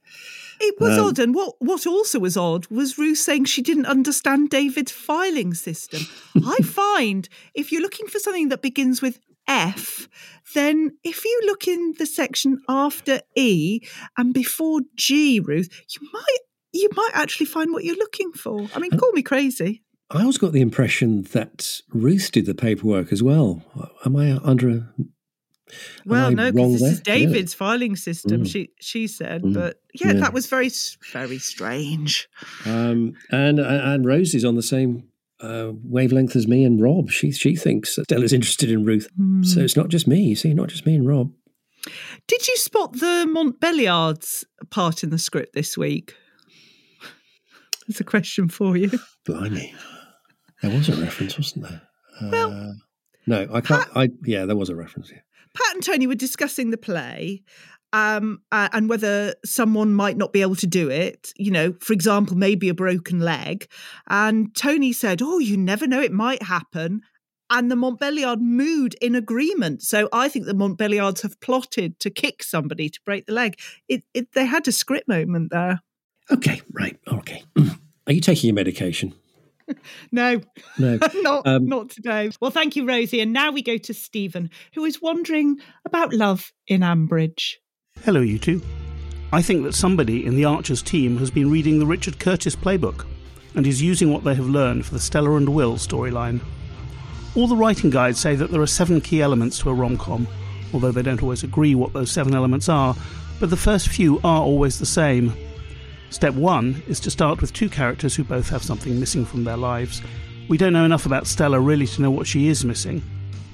It 0.61 0.75
was 0.79 0.97
Um, 0.97 1.05
odd. 1.05 1.19
And 1.19 1.33
what, 1.33 1.55
what 1.59 1.87
also 1.87 2.19
was 2.19 2.35
odd 2.35 2.67
was 2.69 2.97
Ruth 2.97 3.17
saying 3.19 3.45
she 3.45 3.61
didn't 3.61 3.85
understand 3.85 4.49
David's 4.49 4.91
filing 4.91 5.53
system. 5.53 6.01
I 6.35 6.57
find 6.63 7.29
if 7.53 7.71
you're 7.71 7.81
looking 7.81 8.07
for 8.07 8.19
something 8.19 8.49
that 8.49 8.61
begins 8.61 9.01
with 9.01 9.19
F, 9.49 10.07
then 10.55 10.91
if 11.03 11.25
you 11.25 11.41
look 11.45 11.67
in 11.67 11.95
the 11.97 12.05
section 12.05 12.61
after 12.69 13.19
E 13.35 13.81
and 14.17 14.33
before 14.33 14.81
G, 14.95 15.39
Ruth, 15.39 15.69
you 15.99 16.07
might 16.13 16.37
you 16.71 16.87
might 16.95 17.11
actually 17.15 17.47
find 17.47 17.73
what 17.73 17.83
you're 17.83 17.95
looking 17.97 18.31
for. 18.31 18.67
I 18.75 18.79
mean, 18.79 18.91
call 18.91 19.11
me 19.11 19.23
crazy. 19.23 19.81
I 20.11 20.21
always 20.21 20.37
got 20.37 20.53
the 20.53 20.61
impression 20.61 21.23
that 21.33 21.81
Ruth 21.93 22.31
did 22.31 22.45
the 22.45 22.53
paperwork 22.55 23.11
as 23.11 23.21
well. 23.23 23.63
Am 24.05 24.15
I 24.15 24.37
under? 24.43 24.69
A, 24.69 24.83
Well, 26.05 26.31
no, 26.31 26.51
because 26.51 26.73
this 26.73 26.81
there? 26.81 26.91
is 26.91 27.01
David's 27.01 27.53
filing 27.53 27.95
system. 27.95 28.43
Mm. 28.43 28.47
She 28.51 28.69
she 28.79 29.07
said, 29.07 29.43
Mm. 29.43 29.53
but 29.53 29.81
yeah, 29.93 30.13
Yeah. 30.13 30.19
that 30.21 30.33
was 30.33 30.47
very 30.47 30.69
very 31.11 31.37
strange. 31.39 32.27
Um, 32.65 33.13
and 33.31 33.59
and 33.59 34.05
Rose 34.05 34.33
is 34.33 34.45
on 34.45 34.55
the 34.55 34.63
same 34.63 35.08
uh, 35.41 35.71
wavelength 35.83 36.35
as 36.35 36.47
me 36.47 36.63
and 36.63 36.81
Rob. 36.81 37.09
She 37.09 37.31
she 37.31 37.55
thinks 37.55 37.95
that 37.95 38.05
Stella's 38.05 38.33
interested 38.33 38.71
in 38.71 38.85
Ruth. 38.85 39.09
Hmm. 39.15 39.43
So 39.43 39.61
it's 39.61 39.75
not 39.75 39.89
just 39.89 40.07
me. 40.07 40.21
You 40.21 40.35
see, 40.35 40.53
not 40.53 40.69
just 40.69 40.85
me 40.85 40.95
and 40.95 41.07
Rob. 41.07 41.31
Did 42.27 42.47
you 42.47 42.57
spot 42.57 42.93
the 42.93 43.25
Montbéliardes 43.27 44.43
part 44.69 45.03
in 45.03 45.09
the 45.09 45.17
script 45.17 45.53
this 45.53 45.77
week? 45.77 46.13
It's 47.87 47.99
a 47.99 48.03
question 48.03 48.49
for 48.49 48.77
you. 48.77 48.91
Blimey, 49.25 49.73
there 50.61 50.71
was 50.71 50.89
a 50.89 50.95
reference, 50.95 51.37
wasn't 51.37 51.67
there? 51.67 51.81
Uh, 52.21 52.71
no, 53.25 53.47
I 53.51 53.61
can't. 53.61 53.87
I 53.95 54.09
yeah, 54.23 54.45
there 54.45 54.55
was 54.55 54.69
a 54.69 54.75
reference. 54.75 55.11
Yeah. 55.11 55.21
Pat 55.55 55.73
and 55.73 55.83
Tony 55.83 56.05
were 56.05 56.15
discussing 56.15 56.69
the 56.69 56.77
play 56.77 57.41
um, 57.93 58.41
uh, 58.51 58.69
and 58.71 58.89
whether 58.89 59.33
someone 59.45 59.93
might 59.93 60.17
not 60.17 60.33
be 60.33 60.41
able 60.41 60.55
to 60.57 60.67
do 60.67 60.89
it. 60.89 61.33
You 61.37 61.51
know, 61.51 61.73
for 61.79 61.93
example, 61.93 62.37
maybe 62.37 62.69
a 62.69 62.73
broken 62.73 63.19
leg. 63.19 63.67
And 64.09 64.55
Tony 64.55 64.93
said, 64.93 65.21
Oh, 65.21 65.39
you 65.39 65.57
never 65.57 65.87
know, 65.87 66.01
it 66.01 66.11
might 66.11 66.43
happen. 66.43 67.01
And 67.51 67.71
the 67.71 67.75
Montbéliarde 67.75 68.41
mood 68.41 68.95
in 69.01 69.15
agreement. 69.15 69.81
So 69.81 70.07
I 70.13 70.29
think 70.29 70.45
the 70.45 70.53
Montbéliardes 70.53 71.23
have 71.23 71.39
plotted 71.39 71.99
to 71.99 72.11
kick 72.11 72.43
somebody 72.43 72.89
to 72.89 72.99
break 73.03 73.25
the 73.25 73.33
leg. 73.33 73.59
It, 73.87 74.03
it, 74.13 74.33
they 74.33 74.45
had 74.45 74.67
a 74.67 74.71
script 74.71 75.07
moment 75.07 75.49
there. 75.51 75.81
Okay, 76.29 76.61
right. 76.71 76.99
Okay. 77.11 77.43
Are 78.07 78.13
you 78.13 78.21
taking 78.21 78.49
your 78.49 78.55
medication? 78.55 79.15
No, 80.11 80.41
No. 80.79 80.97
not 81.21 81.45
Um, 81.45 81.67
not 81.67 81.89
today. 81.91 82.31
Well, 82.41 82.49
thank 82.49 82.75
you, 82.75 82.87
Rosie. 82.87 83.21
And 83.21 83.31
now 83.33 83.51
we 83.51 83.61
go 83.61 83.77
to 83.77 83.93
Stephen, 83.93 84.49
who 84.73 84.83
is 84.83 84.99
wondering 84.99 85.57
about 85.85 86.11
love 86.11 86.51
in 86.67 86.81
Ambridge. 86.81 87.57
Hello, 88.09 88.21
you 88.21 88.39
two. 88.39 88.59
I 89.31 89.43
think 89.43 89.63
that 89.65 89.75
somebody 89.75 90.25
in 90.25 90.35
the 90.35 90.45
Archers 90.45 90.81
team 90.81 91.17
has 91.17 91.29
been 91.29 91.51
reading 91.51 91.77
the 91.77 91.85
Richard 91.85 92.17
Curtis 92.17 92.55
playbook 92.55 93.05
and 93.53 93.67
is 93.67 93.83
using 93.83 94.11
what 94.11 94.23
they 94.23 94.33
have 94.33 94.49
learned 94.49 94.87
for 94.87 94.95
the 94.95 94.99
Stella 94.99 95.35
and 95.35 95.47
Will 95.49 95.75
storyline. 95.75 96.41
All 97.35 97.47
the 97.47 97.55
writing 97.55 97.91
guides 97.91 98.19
say 98.19 98.33
that 98.33 98.49
there 98.49 98.63
are 98.63 98.65
seven 98.65 98.99
key 98.99 99.21
elements 99.21 99.59
to 99.59 99.69
a 99.69 99.75
rom 99.75 99.95
com, 99.95 100.27
although 100.73 100.91
they 100.91 101.03
don't 101.03 101.21
always 101.21 101.43
agree 101.43 101.75
what 101.75 101.93
those 101.93 102.09
seven 102.09 102.33
elements 102.33 102.67
are, 102.67 102.95
but 103.39 103.51
the 103.51 103.55
first 103.55 103.89
few 103.89 104.17
are 104.23 104.41
always 104.41 104.79
the 104.79 104.87
same. 104.87 105.31
Step 106.09 106.33
one 106.33 106.81
is 106.87 106.99
to 107.01 107.11
start 107.11 107.39
with 107.39 107.53
two 107.53 107.69
characters 107.69 108.15
who 108.15 108.23
both 108.23 108.49
have 108.49 108.63
something 108.63 108.99
missing 108.99 109.23
from 109.23 109.43
their 109.43 109.55
lives. 109.55 110.01
We 110.47 110.57
don't 110.57 110.73
know 110.73 110.83
enough 110.83 111.05
about 111.05 111.27
Stella 111.27 111.59
really 111.59 111.85
to 111.85 112.01
know 112.01 112.09
what 112.09 112.25
she 112.25 112.47
is 112.47 112.65
missing, 112.65 113.03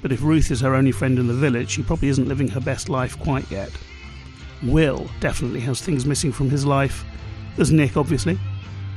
but 0.00 0.12
if 0.12 0.22
Ruth 0.22 0.50
is 0.50 0.62
her 0.62 0.74
only 0.74 0.92
friend 0.92 1.18
in 1.18 1.26
the 1.26 1.34
village, 1.34 1.72
she 1.72 1.82
probably 1.82 2.08
isn't 2.08 2.26
living 2.26 2.48
her 2.48 2.60
best 2.60 2.88
life 2.88 3.18
quite 3.18 3.50
yet. 3.50 3.70
Will 4.62 5.10
definitely 5.20 5.60
has 5.60 5.80
things 5.80 6.06
missing 6.06 6.32
from 6.32 6.50
his 6.50 6.64
life. 6.64 7.04
There's 7.56 7.72
Nick, 7.72 7.96
obviously, 7.96 8.38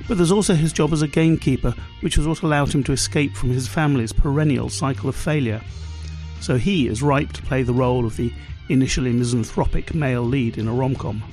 but 0.07 0.17
there's 0.17 0.31
also 0.31 0.53
his 0.53 0.73
job 0.73 0.93
as 0.93 1.01
a 1.01 1.07
gamekeeper, 1.07 1.73
which 2.01 2.17
was 2.17 2.27
what 2.27 2.41
allowed 2.41 2.73
him 2.73 2.83
to 2.85 2.91
escape 2.91 3.35
from 3.35 3.49
his 3.49 3.67
family's 3.67 4.13
perennial 4.13 4.69
cycle 4.69 5.09
of 5.09 5.15
failure. 5.15 5.61
So 6.41 6.57
he 6.57 6.87
is 6.87 7.03
ripe 7.03 7.33
to 7.33 7.41
play 7.43 7.63
the 7.63 7.73
role 7.73 8.05
of 8.05 8.17
the 8.17 8.33
initially 8.69 9.11
misanthropic 9.11 9.93
male 9.93 10.23
lead 10.23 10.57
in 10.57 10.67
a 10.67 10.73
rom 10.73 10.95
com. 10.95 11.23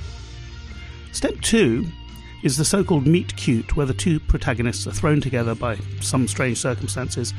Step 1.13 1.41
two 1.41 1.87
is 2.43 2.57
the 2.57 2.65
so 2.65 2.85
called 2.85 3.07
meet 3.07 3.35
cute, 3.37 3.77
where 3.77 3.87
the 3.87 3.95
two 3.95 4.21
protagonists 4.21 4.87
are 4.87 4.93
thrown 4.93 5.21
together 5.21 5.55
by 5.55 5.77
some 6.01 6.29
strange 6.29 6.59
circumstances, 6.59 7.33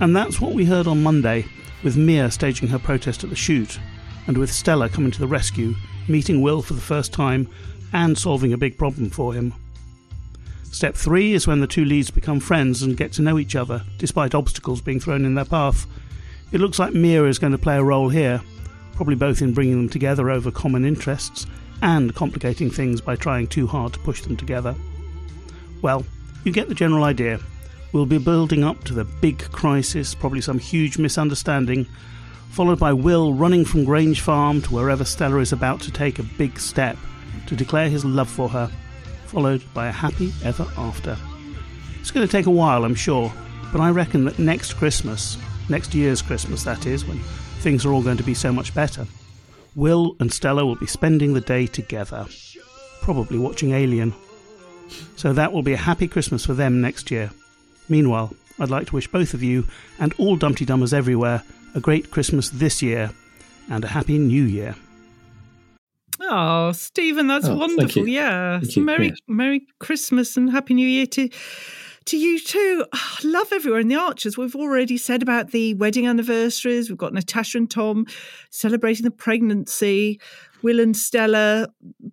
and 0.00 0.16
that's 0.16 0.40
what 0.40 0.52
we 0.52 0.64
heard 0.64 0.86
on 0.86 1.02
Monday, 1.02 1.44
with 1.82 1.96
Mia 1.96 2.30
staging 2.30 2.68
her 2.68 2.78
protest 2.78 3.22
at 3.22 3.30
the 3.30 3.36
shoot, 3.36 3.78
and 4.26 4.36
with 4.36 4.52
Stella 4.52 4.88
coming 4.88 5.10
to 5.10 5.20
the 5.20 5.26
rescue, 5.26 5.74
meeting 6.10 6.42
Will 6.42 6.62
for 6.62 6.74
the 6.74 6.80
first 6.80 7.12
time, 7.12 7.48
and 7.92 8.16
solving 8.16 8.52
a 8.52 8.58
big 8.58 8.78
problem 8.78 9.10
for 9.10 9.32
him. 9.34 9.54
Step 10.72 10.94
three 10.94 11.32
is 11.32 11.46
when 11.46 11.60
the 11.60 11.66
two 11.66 11.84
leads 11.84 12.10
become 12.10 12.38
friends 12.38 12.82
and 12.82 12.96
get 12.96 13.12
to 13.12 13.22
know 13.22 13.38
each 13.38 13.56
other, 13.56 13.82
despite 13.98 14.34
obstacles 14.34 14.80
being 14.80 15.00
thrown 15.00 15.24
in 15.24 15.34
their 15.34 15.44
path. 15.44 15.86
It 16.52 16.60
looks 16.60 16.78
like 16.78 16.94
Mia 16.94 17.24
is 17.24 17.38
going 17.38 17.52
to 17.52 17.58
play 17.58 17.76
a 17.76 17.82
role 17.82 18.08
here, 18.08 18.40
probably 18.94 19.16
both 19.16 19.42
in 19.42 19.52
bringing 19.52 19.76
them 19.76 19.88
together 19.88 20.30
over 20.30 20.50
common 20.50 20.84
interests 20.84 21.46
and 21.82 22.14
complicating 22.14 22.70
things 22.70 23.00
by 23.00 23.16
trying 23.16 23.46
too 23.46 23.66
hard 23.66 23.92
to 23.92 23.98
push 24.00 24.22
them 24.22 24.36
together. 24.36 24.74
Well, 25.82 26.04
you 26.44 26.52
get 26.52 26.68
the 26.68 26.74
general 26.74 27.04
idea. 27.04 27.40
We'll 27.92 28.06
be 28.06 28.18
building 28.18 28.62
up 28.62 28.84
to 28.84 28.94
the 28.94 29.04
big 29.04 29.38
crisis, 29.50 30.14
probably 30.14 30.40
some 30.40 30.58
huge 30.58 30.98
misunderstanding, 30.98 31.86
followed 32.50 32.80
by 32.80 32.92
Will 32.92 33.32
running 33.32 33.64
from 33.64 33.84
Grange 33.84 34.20
Farm 34.20 34.60
to 34.62 34.74
wherever 34.74 35.04
Stella 35.04 35.38
is 35.38 35.52
about 35.52 35.80
to 35.82 35.92
take 35.92 36.18
a 36.18 36.24
big 36.24 36.58
step 36.58 36.96
to 37.46 37.54
declare 37.56 37.88
his 37.88 38.04
love 38.04 38.28
for 38.28 38.48
her, 38.48 38.70
followed 39.26 39.62
by 39.72 39.86
a 39.86 39.92
happy 39.92 40.32
ever 40.44 40.66
after. 40.76 41.16
It's 42.00 42.10
going 42.10 42.26
to 42.26 42.30
take 42.30 42.46
a 42.46 42.50
while, 42.50 42.84
I'm 42.84 42.94
sure, 42.94 43.32
but 43.70 43.80
I 43.80 43.90
reckon 43.90 44.24
that 44.24 44.38
next 44.38 44.74
Christmas, 44.74 45.38
next 45.68 45.94
year's 45.94 46.22
Christmas 46.22 46.64
that 46.64 46.86
is, 46.86 47.04
when 47.04 47.20
things 47.60 47.86
are 47.86 47.92
all 47.92 48.02
going 48.02 48.16
to 48.16 48.24
be 48.24 48.34
so 48.34 48.52
much 48.52 48.74
better, 48.74 49.06
Will 49.76 50.16
and 50.18 50.32
Stella 50.32 50.66
will 50.66 50.76
be 50.76 50.86
spending 50.86 51.34
the 51.34 51.40
day 51.40 51.66
together, 51.66 52.26
probably 53.00 53.38
watching 53.38 53.72
Alien. 53.72 54.12
So 55.14 55.32
that 55.32 55.52
will 55.52 55.62
be 55.62 55.74
a 55.74 55.78
happy 55.78 56.08
Christmas 56.08 56.44
for 56.44 56.54
them 56.54 56.80
next 56.80 57.12
year. 57.12 57.30
Meanwhile, 57.88 58.34
I'd 58.58 58.70
like 58.70 58.88
to 58.88 58.94
wish 58.96 59.06
both 59.06 59.34
of 59.34 59.42
you 59.42 59.66
and 60.00 60.12
all 60.18 60.36
Dum 60.36 60.54
Dee 60.54 60.66
Dummers 60.66 60.92
everywhere 60.92 61.44
a 61.74 61.80
great 61.80 62.10
Christmas 62.10 62.50
this 62.50 62.82
year 62.82 63.10
and 63.70 63.84
a 63.84 63.88
happy 63.88 64.18
New 64.18 64.44
Year. 64.44 64.74
Oh, 66.22 66.72
Stephen, 66.72 67.26
that's 67.28 67.46
Oh, 67.46 67.48
thank 67.58 67.60
wonderful. 67.60 68.06
you. 68.08 68.14
Yeah. 68.14 68.60
Thank 68.60 68.76
you, 68.76 68.84
Merry 68.84 69.06
yes. 69.08 69.18
Merry 69.26 69.66
Christmas 69.78 70.36
and 70.36 70.50
Happy 70.50 70.74
New 70.74 70.86
Year 70.86 71.06
to 71.06 71.28
to 72.06 72.16
you 72.16 72.38
too. 72.40 72.84
Ah, 72.92 73.18
love 73.24 73.52
everywhere 73.52 73.80
in 73.80 73.88
the 73.88 73.96
Archers. 73.96 74.36
We've 74.36 74.56
already 74.56 74.96
said 74.96 75.22
about 75.22 75.50
the 75.50 75.74
wedding 75.74 76.06
anniversaries. 76.06 76.88
We've 76.88 76.98
got 76.98 77.12
Natasha 77.14 77.58
and 77.58 77.70
Tom 77.70 78.06
celebrating 78.50 79.04
the 79.04 79.10
pregnancy. 79.10 80.20
Will 80.62 80.80
and 80.80 80.96
Stella, 80.96 81.68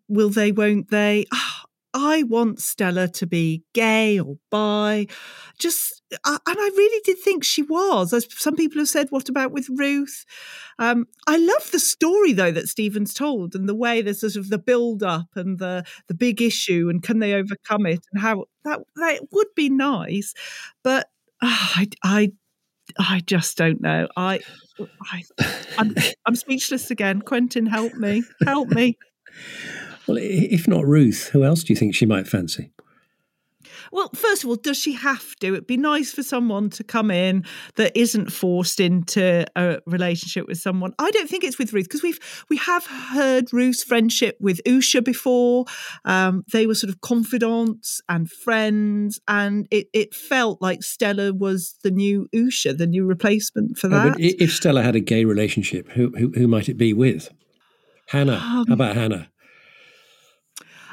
will 0.07 0.29
they, 0.29 0.51
won't 0.51 0.89
they? 0.89 1.25
Ah, 1.33 1.65
I 1.93 2.23
want 2.23 2.61
Stella 2.61 3.07
to 3.09 3.27
be 3.27 3.63
gay 3.73 4.19
or 4.19 4.37
bi. 4.49 5.07
Just, 5.59 5.96
and 6.11 6.39
I 6.45 6.71
really 6.77 7.01
did 7.03 7.19
think 7.19 7.43
she 7.43 7.61
was. 7.61 8.13
As 8.13 8.27
some 8.29 8.55
people 8.55 8.79
have 8.79 8.89
said, 8.89 9.07
what 9.09 9.29
about 9.29 9.51
with 9.51 9.67
Ruth? 9.69 10.25
Um, 10.79 11.05
I 11.27 11.37
love 11.37 11.71
the 11.71 11.79
story 11.79 12.33
though 12.33 12.51
that 12.51 12.69
Stephen's 12.69 13.13
told, 13.13 13.55
and 13.55 13.67
the 13.67 13.75
way 13.75 14.01
the 14.01 14.13
sort 14.13 14.35
of 14.35 14.49
the 14.49 14.57
build 14.57 15.03
up 15.03 15.27
and 15.35 15.59
the 15.59 15.83
the 16.07 16.13
big 16.13 16.41
issue, 16.41 16.87
and 16.89 17.03
can 17.03 17.19
they 17.19 17.33
overcome 17.33 17.85
it, 17.85 18.05
and 18.11 18.21
how 18.21 18.45
that 18.63 18.79
that 18.95 19.21
would 19.31 19.53
be 19.55 19.69
nice. 19.69 20.33
But 20.83 21.07
uh, 21.41 21.47
I, 21.75 21.87
I, 22.03 22.31
I 22.97 23.21
just 23.25 23.57
don't 23.57 23.81
know. 23.81 24.07
I, 24.15 24.39
I, 25.11 25.23
I'm, 25.77 25.93
I'm 26.25 26.35
speechless 26.35 26.89
again. 26.89 27.21
Quentin, 27.21 27.65
help 27.65 27.93
me, 27.95 28.23
help 28.45 28.69
me. 28.69 28.97
Well, 30.07 30.17
if 30.19 30.67
not 30.67 30.85
Ruth, 30.85 31.29
who 31.29 31.43
else 31.43 31.63
do 31.63 31.73
you 31.73 31.77
think 31.77 31.93
she 31.93 32.05
might 32.05 32.27
fancy? 32.27 32.71
Well, 33.91 34.09
first 34.15 34.43
of 34.43 34.49
all, 34.49 34.55
does 34.55 34.77
she 34.77 34.93
have 34.93 35.35
to? 35.37 35.47
It'd 35.47 35.67
be 35.67 35.77
nice 35.77 36.11
for 36.11 36.23
someone 36.23 36.69
to 36.71 36.83
come 36.83 37.11
in 37.11 37.45
that 37.75 37.95
isn't 37.95 38.31
forced 38.31 38.79
into 38.79 39.45
a 39.55 39.79
relationship 39.85 40.47
with 40.47 40.57
someone. 40.57 40.93
I 40.99 41.11
don't 41.11 41.29
think 41.29 41.43
it's 41.43 41.57
with 41.57 41.73
Ruth 41.73 41.85
because 41.85 42.03
we've 42.03 42.19
we 42.49 42.57
have 42.57 42.85
heard 42.85 43.51
Ruth's 43.53 43.83
friendship 43.83 44.37
with 44.39 44.61
Usha 44.65 45.03
before. 45.03 45.65
Um, 46.05 46.43
they 46.51 46.67
were 46.67 46.75
sort 46.75 46.89
of 46.89 47.01
confidants 47.01 48.01
and 48.09 48.29
friends, 48.29 49.19
and 49.27 49.67
it, 49.71 49.87
it 49.93 50.13
felt 50.13 50.61
like 50.61 50.83
Stella 50.83 51.33
was 51.33 51.75
the 51.83 51.91
new 51.91 52.27
Usha, 52.33 52.77
the 52.77 52.87
new 52.87 53.05
replacement 53.05 53.77
for 53.77 53.87
that. 53.87 54.07
Oh, 54.07 54.15
if 54.17 54.53
Stella 54.53 54.83
had 54.83 54.95
a 54.95 54.99
gay 54.99 55.25
relationship, 55.25 55.89
who, 55.91 56.11
who 56.17 56.31
who 56.35 56.47
might 56.47 56.69
it 56.69 56.77
be 56.77 56.93
with? 56.93 57.29
Hannah. 58.07 58.33
Um, 58.33 58.65
How 58.67 58.73
about 58.73 58.95
Hannah? 58.95 59.29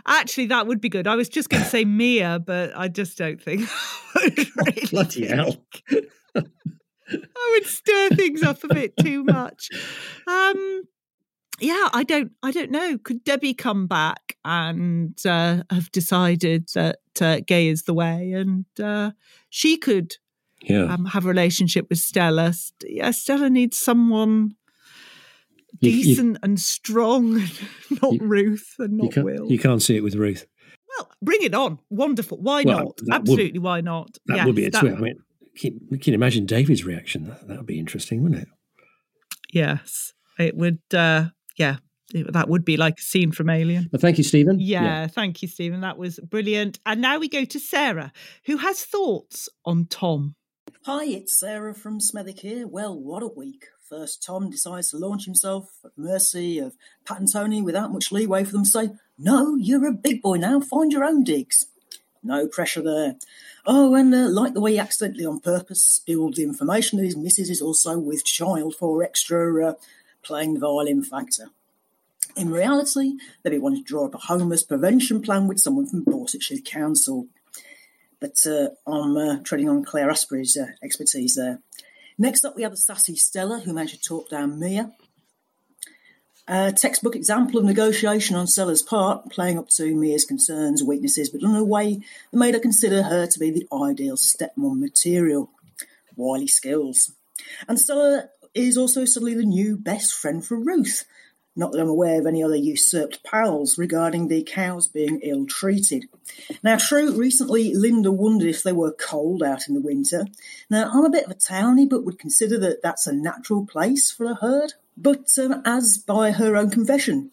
Actually, 0.06 0.46
that 0.46 0.66
would 0.66 0.80
be 0.80 0.88
good. 0.88 1.06
I 1.06 1.16
was 1.16 1.28
just 1.28 1.48
going 1.48 1.62
to 1.62 1.68
say 1.68 1.84
Mia, 1.84 2.38
but 2.38 2.76
I 2.76 2.88
just 2.88 3.16
don't 3.16 3.40
think. 3.40 3.68
really 4.14 4.86
Bloody 4.90 5.26
hell. 5.26 5.56
I 6.36 7.58
would 7.58 7.66
stir 7.66 8.10
things 8.10 8.42
up 8.42 8.64
a 8.64 8.68
bit 8.68 8.96
too 8.96 9.24
much. 9.24 9.68
Um, 10.26 10.82
yeah, 11.60 11.88
I 11.92 12.02
don't, 12.02 12.32
I 12.42 12.50
don't 12.50 12.70
know. 12.70 12.98
Could 12.98 13.24
Debbie 13.24 13.54
come 13.54 13.86
back 13.86 14.36
and 14.44 15.18
uh, 15.26 15.62
have 15.70 15.92
decided 15.92 16.68
that 16.74 16.98
uh, 17.20 17.40
gay 17.46 17.68
is 17.68 17.82
the 17.82 17.94
way, 17.94 18.32
and 18.32 18.64
uh, 18.82 19.12
she 19.50 19.76
could 19.76 20.16
yeah. 20.62 20.84
um, 20.84 21.06
have 21.06 21.24
a 21.24 21.28
relationship 21.28 21.86
with 21.88 21.98
Stella? 21.98 22.54
Yeah, 22.86 23.10
Stella 23.10 23.50
needs 23.50 23.78
someone 23.78 24.56
decent 25.80 26.34
you, 26.34 26.38
and 26.42 26.60
strong, 26.60 27.34
not 28.02 28.12
you, 28.12 28.18
Ruth 28.20 28.74
and 28.78 28.98
not 28.98 29.16
you 29.16 29.24
Will. 29.24 29.50
You 29.50 29.58
can't 29.58 29.82
see 29.82 29.96
it 29.96 30.02
with 30.02 30.14
Ruth. 30.14 30.46
Well, 30.96 31.10
bring 31.22 31.42
it 31.42 31.54
on. 31.54 31.78
Wonderful. 31.90 32.38
Why 32.38 32.62
well, 32.64 32.84
not? 32.84 33.00
Absolutely, 33.10 33.58
would, 33.58 33.64
why 33.64 33.80
not? 33.80 34.16
That 34.26 34.36
yes, 34.38 34.46
would 34.46 34.54
be 34.54 34.66
a 34.66 34.70
twist. 34.70 34.96
I 34.96 35.00
mean, 35.00 35.16
can, 35.56 35.80
can 36.00 36.12
you 36.12 36.14
imagine 36.14 36.46
David's 36.46 36.84
reaction? 36.84 37.26
That, 37.26 37.48
that 37.48 37.56
would 37.58 37.66
be 37.66 37.78
interesting, 37.78 38.22
wouldn't 38.22 38.42
it? 38.42 38.48
Yes, 39.52 40.12
it 40.38 40.56
would. 40.56 40.80
Uh, 40.92 41.26
yeah, 41.56 41.76
it, 42.12 42.32
that 42.32 42.48
would 42.48 42.64
be 42.64 42.76
like 42.76 42.98
a 42.98 43.02
scene 43.02 43.32
from 43.32 43.50
Alien. 43.50 43.88
Well, 43.92 44.00
thank 44.00 44.18
you, 44.18 44.24
Stephen. 44.24 44.58
Yeah, 44.60 44.82
yeah, 44.82 45.06
thank 45.06 45.42
you, 45.42 45.48
Stephen. 45.48 45.80
That 45.80 45.98
was 45.98 46.18
brilliant. 46.20 46.78
And 46.86 47.00
now 47.00 47.18
we 47.18 47.28
go 47.28 47.44
to 47.44 47.60
Sarah, 47.60 48.12
who 48.46 48.58
has 48.58 48.84
thoughts 48.84 49.48
on 49.64 49.86
Tom. 49.86 50.34
Hi, 50.86 51.04
it's 51.04 51.38
Sarah 51.38 51.74
from 51.74 51.98
Smethwick 51.98 52.40
here. 52.40 52.66
Well, 52.66 52.98
what 52.98 53.22
a 53.22 53.28
week. 53.28 53.66
First, 53.88 54.22
Tom 54.22 54.48
decides 54.48 54.90
to 54.90 54.96
launch 54.96 55.26
himself 55.26 55.70
at 55.84 55.94
the 55.94 56.02
mercy 56.02 56.58
of 56.58 56.74
Pat 57.04 57.20
and 57.20 57.30
Tony 57.30 57.60
without 57.60 57.92
much 57.92 58.10
leeway 58.10 58.42
for 58.42 58.52
them 58.52 58.64
to 58.64 58.70
say, 58.70 58.90
No, 59.18 59.56
you're 59.56 59.86
a 59.86 59.92
big 59.92 60.22
boy 60.22 60.36
now, 60.36 60.58
find 60.60 60.90
your 60.90 61.04
own 61.04 61.22
digs. 61.22 61.66
No 62.22 62.48
pressure 62.48 62.80
there. 62.80 63.16
Oh, 63.66 63.94
and 63.94 64.14
uh, 64.14 64.30
like 64.30 64.54
the 64.54 64.62
way 64.62 64.72
he 64.72 64.78
accidentally 64.78 65.26
on 65.26 65.40
purpose 65.40 65.82
spilled 65.82 66.36
the 66.36 66.44
information 66.44 66.98
that 66.98 67.04
his 67.04 67.16
missus 67.16 67.50
is 67.50 67.60
also 67.60 67.98
with 67.98 68.24
child 68.24 68.74
for 68.74 69.02
extra 69.02 69.68
uh, 69.68 69.74
playing 70.22 70.54
the 70.54 70.60
violin 70.60 71.02
factor. 71.02 71.50
In 72.34 72.50
reality, 72.50 73.18
they 73.42 73.58
wanted 73.58 73.80
to 73.80 73.84
draw 73.84 74.06
up 74.06 74.14
a 74.14 74.18
homeless 74.18 74.62
prevention 74.62 75.20
plan 75.20 75.46
with 75.46 75.60
someone 75.60 75.86
from 75.86 76.06
Borsetshire 76.06 76.64
Council. 76.64 77.26
But 78.18 78.44
uh, 78.46 78.68
I'm 78.90 79.16
uh, 79.16 79.36
treading 79.44 79.68
on 79.68 79.84
Claire 79.84 80.08
Asprey's 80.08 80.56
uh, 80.56 80.68
expertise 80.82 81.36
there. 81.36 81.60
Next 82.16 82.44
up, 82.44 82.54
we 82.56 82.62
have 82.62 82.72
the 82.72 82.76
sassy 82.76 83.16
Stella, 83.16 83.60
who 83.60 83.72
managed 83.72 84.02
to 84.02 84.08
talk 84.08 84.30
down 84.30 84.60
Mia. 84.60 84.92
A 86.46 86.72
textbook 86.72 87.16
example 87.16 87.58
of 87.58 87.64
negotiation 87.64 88.36
on 88.36 88.46
Stella's 88.46 88.82
part, 88.82 89.30
playing 89.30 89.58
up 89.58 89.68
to 89.70 89.94
Mia's 89.96 90.24
concerns, 90.24 90.82
weaknesses, 90.82 91.30
but 91.30 91.42
in 91.42 91.54
a 91.54 91.64
way 91.64 92.02
that 92.30 92.38
made 92.38 92.54
her 92.54 92.60
consider 92.60 93.02
her 93.02 93.26
to 93.26 93.38
be 93.38 93.50
the 93.50 93.66
ideal 93.72 94.16
stepmom 94.16 94.78
material. 94.78 95.50
Wily 96.16 96.46
skills. 96.46 97.12
And 97.66 97.80
Stella 97.80 98.28
is 98.54 98.76
also 98.76 99.04
suddenly 99.04 99.34
the 99.34 99.42
new 99.42 99.76
best 99.76 100.14
friend 100.14 100.44
for 100.44 100.56
Ruth, 100.56 101.04
not 101.56 101.72
that 101.72 101.80
I'm 101.80 101.88
aware 101.88 102.18
of 102.18 102.26
any 102.26 102.42
other 102.42 102.56
usurped 102.56 103.22
pals 103.22 103.78
regarding 103.78 104.28
the 104.28 104.42
cows 104.42 104.88
being 104.88 105.20
ill 105.22 105.46
treated. 105.46 106.06
Now, 106.62 106.76
true, 106.76 107.12
recently 107.16 107.74
Linda 107.74 108.10
wondered 108.10 108.48
if 108.48 108.62
they 108.62 108.72
were 108.72 108.92
cold 108.92 109.42
out 109.42 109.68
in 109.68 109.74
the 109.74 109.80
winter. 109.80 110.26
Now, 110.68 110.90
I'm 110.92 111.04
a 111.04 111.10
bit 111.10 111.26
of 111.26 111.30
a 111.30 111.34
townie, 111.34 111.88
but 111.88 112.04
would 112.04 112.18
consider 112.18 112.58
that 112.58 112.82
that's 112.82 113.06
a 113.06 113.12
natural 113.12 113.66
place 113.66 114.10
for 114.10 114.26
a 114.26 114.34
herd. 114.34 114.74
But 114.96 115.36
um, 115.38 115.62
as 115.64 115.98
by 115.98 116.32
her 116.32 116.56
own 116.56 116.70
confession, 116.70 117.30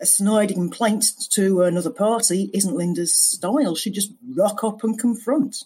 a 0.00 0.06
snide 0.06 0.50
complaint 0.50 1.04
to 1.30 1.62
another 1.62 1.90
party 1.90 2.50
isn't 2.54 2.74
Linda's 2.74 3.14
style. 3.14 3.76
She'd 3.76 3.94
just 3.94 4.12
rock 4.36 4.64
up 4.64 4.82
and 4.82 4.98
confront. 4.98 5.64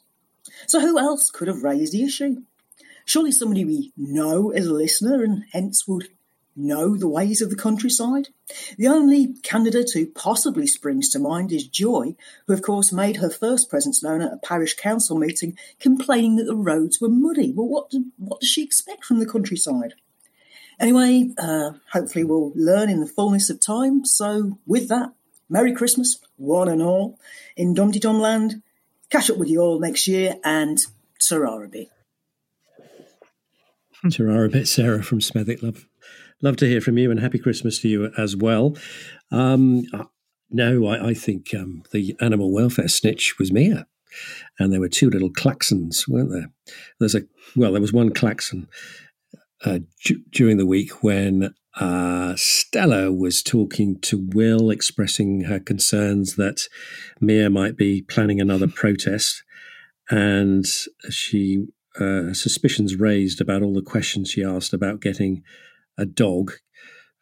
So, 0.67 0.81
who 0.81 0.99
else 0.99 1.31
could 1.31 1.49
have 1.49 1.63
raised 1.63 1.93
the 1.93 2.05
issue? 2.05 2.43
Surely 3.07 3.33
somebody 3.33 3.65
we 3.65 3.93
know 3.97 4.51
as 4.51 4.67
a 4.67 4.73
listener 4.73 5.23
and 5.23 5.45
hence 5.53 5.87
would 5.87 6.09
know 6.57 6.97
the 6.97 7.09
ways 7.09 7.41
of 7.41 7.51
the 7.51 7.57
countryside? 7.57 8.29
The 8.77 8.89
only 8.89 9.35
candidate 9.43 9.91
who 9.93 10.07
possibly 10.07 10.67
springs 10.67 11.09
to 11.11 11.19
mind 11.19 11.53
is 11.53 11.67
Joy, 11.67 12.17
who 12.47 12.53
of 12.53 12.63
course 12.63 12.93
made 12.93 13.17
her 13.17 13.31
first 13.31 13.71
presence 13.71 14.03
known 14.03 14.23
at 14.23 14.33
a 14.33 14.39
parish 14.39 14.75
council 14.75 15.19
meeting 15.19 15.57
complaining 15.81 16.37
that 16.37 16.45
the 16.45 16.57
roads 16.57 17.01
were 17.01 17.09
muddy. 17.09 17.53
Well, 17.53 17.69
what, 17.69 17.91
do, 17.91 18.07
what 18.17 18.41
does 18.41 18.51
she 18.51 18.63
expect 18.63 19.05
from 19.05 19.19
the 19.19 19.27
countryside? 19.27 19.95
Anyway, 20.81 21.31
uh, 21.39 21.73
hopefully 21.93 22.25
we'll 22.25 22.53
learn 22.55 22.91
in 22.91 23.01
the 23.01 23.07
fullness 23.07 23.49
of 23.51 23.61
time. 23.61 24.05
So 24.05 24.59
with 24.67 24.89
that, 24.89 25.13
Merry 25.49 25.73
Christmas, 25.73 26.19
one 26.37 26.69
and 26.69 26.83
all, 26.83 27.19
in 27.57 27.75
Dum 27.75 27.91
Dum 27.91 28.21
Land. 28.21 28.63
Catch 29.11 29.31
up 29.31 29.37
with 29.37 29.49
you 29.49 29.61
all 29.61 29.79
next 29.79 30.09
year 30.09 30.37
and 30.43 30.79
ta 31.21 31.67
bit. 31.71 31.91
bit, 34.51 34.69
Sarah 34.69 35.03
from 35.03 35.21
Smethwick, 35.21 35.63
love. 35.63 35.87
Love 36.45 36.59
to 36.59 36.69
hear 36.69 36.83
from 36.83 36.99
you 36.99 37.11
and 37.11 37.21
happy 37.21 37.39
Christmas 37.39 37.79
to 37.79 37.89
you 37.89 38.13
as 38.19 38.37
well. 38.37 38.77
Um, 39.33 39.85
no, 40.51 40.85
I, 40.85 41.09
I 41.09 41.15
think 41.15 41.55
um, 41.55 41.85
the 41.91 42.15
animal 42.21 42.53
welfare 42.53 42.87
snitch 42.87 43.39
was 43.39 43.51
Mia. 43.51 43.87
And 44.59 44.71
there 44.71 44.79
were 44.79 44.91
two 44.91 45.09
little 45.09 45.33
klaxons, 45.33 46.07
weren't 46.07 46.31
there? 46.31 46.51
There's 47.01 47.15
a 47.15 47.23
well, 47.57 47.73
there 47.73 47.81
was 47.81 47.95
one 47.95 48.13
klaxon 48.13 48.69
uh, 49.65 49.79
d- 50.05 50.23
during 50.33 50.59
the 50.59 50.67
week 50.67 51.03
when 51.03 51.55
uh, 51.81 52.35
Stella 52.37 53.11
was 53.11 53.43
talking 53.43 53.99
to 54.03 54.29
Will, 54.35 54.69
expressing 54.69 55.45
her 55.45 55.59
concerns 55.59 56.37
that 56.37 56.69
Mia 57.23 57.49
might 57.49 57.79
be 57.79 58.03
planning 58.03 58.39
another 58.39 58.69
protest, 58.75 59.43
and 60.11 60.67
she 61.09 61.65
uh, 61.99 62.35
suspicions 62.35 62.97
raised 62.97 63.41
about 63.41 63.63
all 63.63 63.73
the 63.73 63.81
questions 63.81 64.31
she 64.31 64.45
asked 64.45 64.75
about 64.75 65.01
getting 65.01 65.43
a 65.99 66.07
dog 66.07 66.53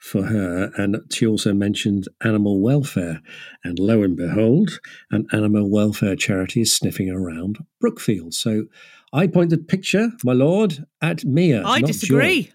for 0.02 0.24
her. 0.24 0.72
And 0.76 0.96
she 1.12 1.26
also 1.26 1.54
mentioned 1.54 2.08
animal 2.24 2.60
welfare. 2.60 3.22
And 3.62 3.78
lo 3.78 4.02
and 4.02 4.16
behold, 4.16 4.80
an 5.12 5.26
animal 5.32 5.70
welfare 5.70 6.16
charity 6.16 6.62
is 6.62 6.74
sniffing 6.74 7.08
around 7.08 7.58
Brookfield. 7.80 8.34
So 8.34 8.64
I 9.12 9.28
point 9.28 9.50
the 9.50 9.58
picture, 9.58 10.10
my 10.24 10.32
lord, 10.32 10.86
at 11.00 11.24
Mia. 11.24 11.62
I 11.64 11.80
disagree. 11.82 12.44
Joy. 12.44 12.52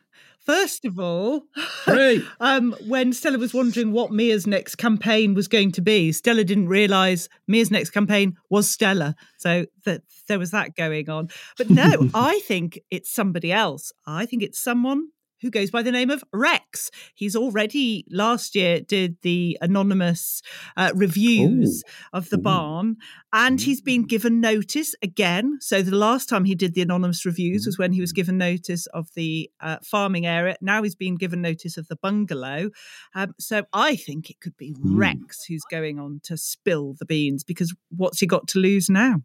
First 0.47 0.85
of 0.85 0.97
all, 0.97 1.43
um, 2.39 2.73
when 2.87 3.11
Stella 3.11 3.37
was 3.37 3.53
wondering 3.53 3.91
what 3.91 4.11
Mia's 4.11 4.47
next 4.47 4.75
campaign 4.75 5.33
was 5.33 5.49
going 5.49 5.73
to 5.73 5.81
be, 5.81 6.13
Stella 6.13 6.45
didn't 6.45 6.69
realise 6.69 7.27
Mia's 7.47 7.69
next 7.69 7.89
campaign 7.89 8.37
was 8.49 8.69
Stella. 8.69 9.15
So 9.37 9.65
that 9.83 10.03
there 10.29 10.39
was 10.39 10.51
that 10.51 10.75
going 10.75 11.09
on. 11.09 11.29
But 11.57 11.69
no, 11.69 12.09
I 12.13 12.39
think 12.45 12.79
it's 12.89 13.11
somebody 13.11 13.51
else. 13.51 13.91
I 14.05 14.25
think 14.25 14.41
it's 14.41 14.59
someone 14.59 15.09
who 15.41 15.49
goes 15.49 15.71
by 15.71 15.81
the 15.81 15.91
name 15.91 16.09
of 16.09 16.23
Rex. 16.33 16.89
He's 17.13 17.35
already 17.35 18.05
last 18.09 18.55
year 18.55 18.79
did 18.79 19.17
the 19.21 19.57
anonymous 19.61 20.41
uh, 20.75 20.91
reviews 20.95 21.83
Ooh. 21.83 22.17
of 22.17 22.29
the 22.29 22.37
Ooh. 22.37 22.41
barn, 22.41 22.97
and 23.33 23.61
he's 23.61 23.81
been 23.81 24.03
given 24.03 24.41
notice 24.41 24.95
again. 25.01 25.57
So 25.61 25.81
the 25.81 25.95
last 25.95 26.29
time 26.29 26.45
he 26.45 26.55
did 26.55 26.73
the 26.73 26.81
anonymous 26.81 27.25
reviews 27.25 27.65
was 27.65 27.77
when 27.77 27.91
he 27.93 28.01
was 28.01 28.11
given 28.11 28.37
notice 28.37 28.87
of 28.87 29.09
the 29.15 29.49
uh, 29.61 29.77
farming 29.83 30.25
area. 30.25 30.55
Now 30.61 30.83
he's 30.83 30.95
been 30.95 31.15
given 31.15 31.41
notice 31.41 31.77
of 31.77 31.87
the 31.87 31.95
bungalow. 31.95 32.69
Um, 33.15 33.33
so 33.39 33.63
I 33.73 33.95
think 33.95 34.29
it 34.29 34.39
could 34.39 34.57
be 34.57 34.73
mm. 34.73 34.97
Rex 34.97 35.45
who's 35.45 35.63
going 35.69 35.99
on 35.99 36.21
to 36.23 36.37
spill 36.37 36.95
the 36.97 37.05
beans 37.05 37.43
because 37.43 37.75
what's 37.95 38.19
he 38.19 38.27
got 38.27 38.47
to 38.49 38.59
lose 38.59 38.89
now? 38.89 39.21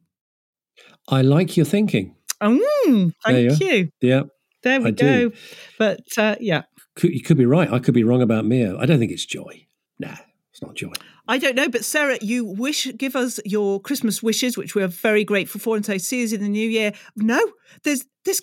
I 1.09 1.23
like 1.23 1.57
your 1.57 1.67
thinking. 1.67 2.17
Mm, 2.43 3.15
thank 3.25 3.61
you, 3.61 3.67
you. 3.67 3.89
Yeah. 4.01 4.23
There 4.63 4.81
we 4.81 4.89
I 4.89 4.91
go. 4.91 5.29
Do. 5.29 5.33
But 5.79 6.07
uh, 6.17 6.37
yeah. 6.41 6.63
Could, 6.95 7.13
you 7.13 7.23
could 7.23 7.37
be 7.37 7.47
right. 7.47 7.73
I 7.73 7.79
could 7.79 7.95
be 7.95 8.05
wrong 8.05 8.23
about 8.23 8.45
Mia. 8.45 8.77
I 8.77 8.87
don't 8.87 8.99
think 8.99 9.13
it's 9.13 9.25
Joy. 9.25 9.67
Nah, 9.99 10.17
it's 10.51 10.63
not 10.63 10.75
Joy. 10.75 10.93
I 11.29 11.39
don't 11.39 11.55
know, 11.55 11.69
but 11.69 11.85
Sarah, 11.85 12.19
you 12.21 12.45
wish 12.45 12.89
give 12.97 13.15
us 13.15 13.39
your 13.45 13.81
Christmas 13.81 14.23
wishes, 14.23 14.59
which 14.59 14.75
we're 14.75 14.89
very 14.89 15.25
grateful 15.25 15.61
for, 15.61 15.77
and 15.77 15.87
say 15.87 15.99
see 15.99 16.25
us 16.25 16.33
in 16.33 16.43
the 16.43 16.49
new 16.49 16.69
year. 16.69 16.93
No, 17.17 17.41
there's 17.85 18.05
this. 18.25 18.43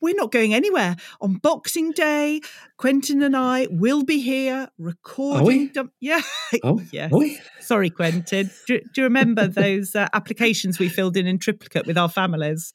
We're 0.00 0.14
not 0.14 0.30
going 0.30 0.54
anywhere 0.54 0.96
on 1.20 1.34
Boxing 1.34 1.90
Day. 1.90 2.40
Quentin 2.76 3.22
and 3.22 3.36
I 3.36 3.66
will 3.70 4.04
be 4.04 4.20
here 4.20 4.68
recording. 4.78 5.68
Dum- 5.68 5.90
yeah, 6.00 6.22
oh, 6.62 6.80
yeah. 6.92 7.08
We? 7.10 7.40
Sorry, 7.60 7.90
Quentin. 7.90 8.50
Do, 8.66 8.80
do, 8.80 8.84
you 8.96 9.02
remember 9.02 9.48
those 9.48 9.94
uh, 9.96 10.08
applications 10.12 10.78
we 10.78 10.88
filled 10.88 11.16
in 11.16 11.26
in 11.26 11.38
triplicate 11.38 11.86
with 11.86 11.98
our 11.98 12.08
families? 12.08 12.72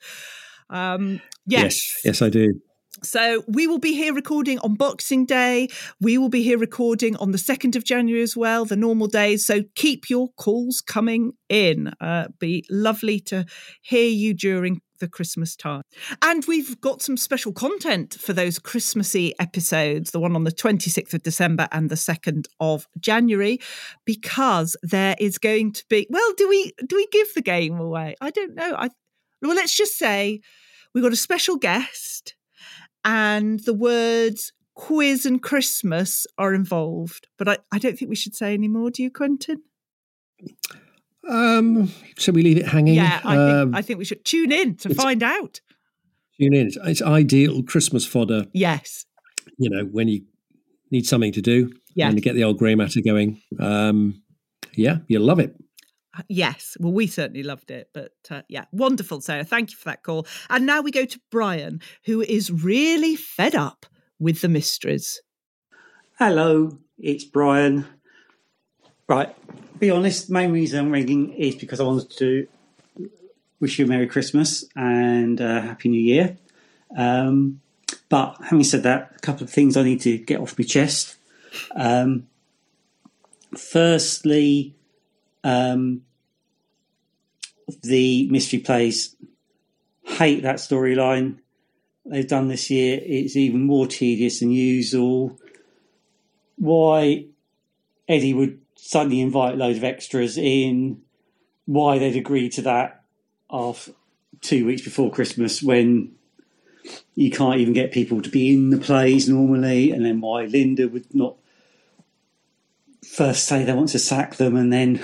Um, 0.69 1.21
yes, 1.45 1.63
yes, 1.63 2.01
yes, 2.05 2.21
I 2.21 2.29
do. 2.29 2.59
So 3.04 3.43
we 3.47 3.68
will 3.68 3.80
be 3.80 3.93
here 3.93 4.14
recording 4.14 4.60
on 4.60 4.76
Boxing 4.76 5.26
Day. 5.26 5.70
We 6.02 6.18
will 6.18 6.30
be 6.30 6.43
here 6.43 6.58
recording 6.58 7.16
on 7.18 7.32
the 7.32 7.38
2nd 7.38 7.76
of 7.76 7.84
January 7.84 8.22
as 8.22 8.36
well, 8.36 8.66
the 8.66 8.76
normal 8.76 9.08
days. 9.08 9.45
So 9.45 9.64
keep 9.76 10.10
your 10.10 10.30
calls 10.38 10.82
coming 10.82 11.34
in. 11.47 11.93
Uh, 12.02 12.28
be 12.39 12.66
lovely 12.70 13.20
to 13.22 13.45
hear 13.82 14.10
you 14.10 14.34
during 14.34 14.82
the 15.00 15.08
Christmas 15.08 15.56
time. 15.56 15.82
And 16.22 16.45
we've 16.45 16.80
got 16.82 17.02
some 17.02 17.18
special 17.18 17.54
content 17.54 18.16
for 18.20 18.34
those 18.34 18.60
Christmassy 18.60 19.34
episodes, 19.39 20.12
the 20.12 20.20
one 20.20 20.36
on 20.36 20.43
the 20.43 20.52
26th 20.52 21.14
of 21.14 21.24
December 21.24 21.68
and 21.72 21.89
the 21.89 21.95
2nd 21.95 22.47
of 22.60 22.88
January, 23.00 23.60
because 24.06 24.76
there 24.84 25.16
is 25.20 25.38
going 25.38 25.72
to 25.74 25.86
be 25.89 26.06
well, 26.10 26.34
do 26.38 26.47
we 26.47 26.74
do 26.86 26.95
we 26.95 27.08
give 27.12 27.34
the 27.34 27.41
game 27.41 27.80
away? 27.80 28.16
I 28.22 28.30
don't 28.30 28.56
know. 28.56 28.76
I 28.78 28.89
well, 29.41 29.56
let's 29.56 29.76
just 29.76 29.97
say 29.97 30.41
we've 30.93 31.04
got 31.04 31.14
a 31.14 31.18
special 31.18 31.56
guest 31.56 32.36
and 33.04 33.60
the 33.62 33.74
words 33.74 34.54
quiz 34.76 35.26
and 35.26 35.41
Christmas 35.41 36.26
are 36.38 36.54
involved. 36.54 37.28
But 37.38 37.50
I, 37.50 37.58
I 37.72 37.80
don't 37.80 37.97
think 37.97 38.10
we 38.10 38.16
should 38.16 38.36
say 38.36 38.54
any 38.54 38.68
more, 38.68 38.89
do 38.89 39.04
you, 39.04 39.12
Quentin? 39.12 39.62
Um, 41.30 41.91
so 42.18 42.32
we 42.32 42.43
leave 42.43 42.58
it 42.58 42.68
hanging. 42.68 42.95
Yeah, 42.95 43.20
I, 43.24 43.38
um, 43.38 43.68
think, 43.72 43.76
I 43.76 43.82
think 43.82 44.00
we 44.00 44.06
should 44.06 44.24
tune 44.24 44.52
in 44.52 44.78
to 44.78 44.93
find 44.95 45.22
out. 45.22 45.62
Tune 46.39 46.54
in. 46.54 46.68
It's, 46.68 46.78
it's, 46.84 47.02
ideal 47.02 47.62
Christmas 47.64 48.06
fodder. 48.06 48.45
Yes. 48.54 49.06
You 49.58 49.70
know, 49.70 49.84
when 49.84 50.08
you 50.08 50.24
need 50.91 51.06
something 51.06 51.34
to 51.34 51.41
do 51.41 51.72
yes. 51.93 52.08
and 52.08 52.18
to 52.18 52.22
get 52.22 52.36
the 52.36 52.43
old 52.43 52.58
grey 52.58 52.76
matter 52.76 53.02
going. 53.02 53.41
Um, 53.60 54.24
yeah, 54.74 55.00
you'll 55.08 55.24
love 55.24 55.39
it. 55.39 55.56
Yes, 56.28 56.76
well, 56.80 56.91
we 56.91 57.07
certainly 57.07 57.43
loved 57.43 57.72
it, 57.72 57.89
but 57.93 58.14
uh, 58.30 58.41
yeah, 58.49 58.66
wonderful, 58.72 59.22
Sarah. 59.22 59.43
Thank 59.43 59.72
you 59.72 59.78
for 59.78 59.86
that 59.86 60.03
call. 60.03 60.26
And 60.49 60.66
now 60.66 60.82
we 60.82 60.91
go 60.91 61.05
to 61.05 61.20
Brian, 61.30 61.82
who 62.05 62.22
is 62.22 62.51
really 62.51 63.16
fed 63.16 63.55
up 63.55 63.86
with 64.20 64.41
the 64.41 64.49
mysteries. 64.49 65.22
Hello, 66.18 66.80
it's 66.97 67.24
Brian. 67.24 67.86
Right, 69.07 69.36
be 69.80 69.89
honest, 69.91 70.30
main 70.30 70.51
reason 70.51 70.80
I'm 70.80 70.91
ringing 70.91 71.34
is 71.34 71.55
because 71.55 71.80
I 71.80 71.84
wanted 71.84 72.12
to 72.18 72.47
wish 73.60 73.80
you 73.80 73.86
a 73.86 73.88
Merry 73.88 74.07
Christmas 74.07 74.66
and 74.76 75.39
a 75.39 75.62
Happy 75.62 75.89
New 75.89 76.01
Year. 76.01 76.38
Um, 76.95 77.62
but 78.10 78.36
having 78.43 78.64
said 78.64 78.84
that, 78.84 79.14
a 79.16 79.20
couple 79.20 79.43
of 79.43 79.49
things 79.49 79.78
I 79.78 79.84
need 79.84 80.01
to 80.01 80.18
get 80.18 80.39
off 80.39 80.57
my 80.57 80.66
chest. 80.66 81.18
Um, 81.76 82.28
firstly, 83.57 84.76
um, 85.43 86.01
the 87.83 88.27
mystery 88.29 88.59
plays 88.59 89.15
hate 90.03 90.43
that 90.43 90.57
storyline 90.57 91.37
they've 92.05 92.27
done 92.27 92.47
this 92.47 92.69
year. 92.69 92.99
It's 93.01 93.35
even 93.35 93.65
more 93.65 93.87
tedious 93.87 94.39
than 94.39 94.51
usual. 94.51 95.39
Why 96.55 97.25
Eddie 98.07 98.33
would 98.33 98.59
suddenly 98.75 99.21
invite 99.21 99.57
loads 99.57 99.77
of 99.77 99.83
extras 99.83 100.37
in, 100.37 101.01
why 101.65 101.99
they'd 101.99 102.15
agree 102.15 102.49
to 102.49 102.63
that 102.63 103.03
off 103.49 103.89
two 104.41 104.65
weeks 104.65 104.81
before 104.81 105.11
Christmas 105.11 105.61
when 105.61 106.13
you 107.15 107.29
can't 107.29 107.59
even 107.59 107.73
get 107.73 107.91
people 107.91 108.21
to 108.21 108.29
be 108.29 108.53
in 108.53 108.69
the 108.69 108.77
plays 108.77 109.29
normally, 109.29 109.91
and 109.91 110.05
then 110.05 110.21
why 110.21 110.45
Linda 110.45 110.87
would 110.87 111.13
not 111.13 111.35
first 113.05 113.45
say 113.45 113.63
they 113.63 113.73
want 113.73 113.89
to 113.89 113.99
sack 113.99 114.35
them 114.35 114.55
and 114.55 114.71
then 114.71 115.01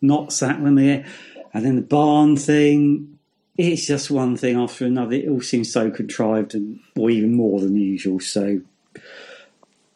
not 0.00 0.32
sack 0.32 0.62
them 0.62 0.74
there. 0.74 1.06
And 1.52 1.64
then 1.64 1.76
the 1.76 1.82
barn 1.82 2.36
thing, 2.36 3.18
it's 3.56 3.86
just 3.86 4.10
one 4.10 4.36
thing 4.36 4.56
after 4.56 4.84
another. 4.84 5.14
It 5.14 5.28
all 5.28 5.40
seems 5.40 5.72
so 5.72 5.90
contrived 5.90 6.54
and, 6.54 6.80
or 6.96 7.10
even 7.10 7.34
more 7.34 7.60
than 7.60 7.76
usual. 7.76 8.20
So, 8.20 8.60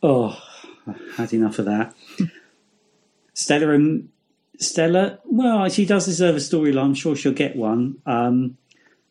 oh, 0.03 0.43
I 0.87 0.95
had 1.17 1.33
enough 1.33 1.59
of 1.59 1.67
that. 1.67 1.95
Stella 3.35 3.71
and 3.71 4.09
Stella, 4.59 5.19
well, 5.25 5.69
she 5.69 5.87
does 5.87 6.07
deserve 6.07 6.37
a 6.37 6.39
storyline. 6.39 6.85
I'm 6.85 6.95
sure 6.95 7.17
she'll 7.17 7.33
get 7.33 7.57
one. 7.57 7.97
Um, 8.07 8.57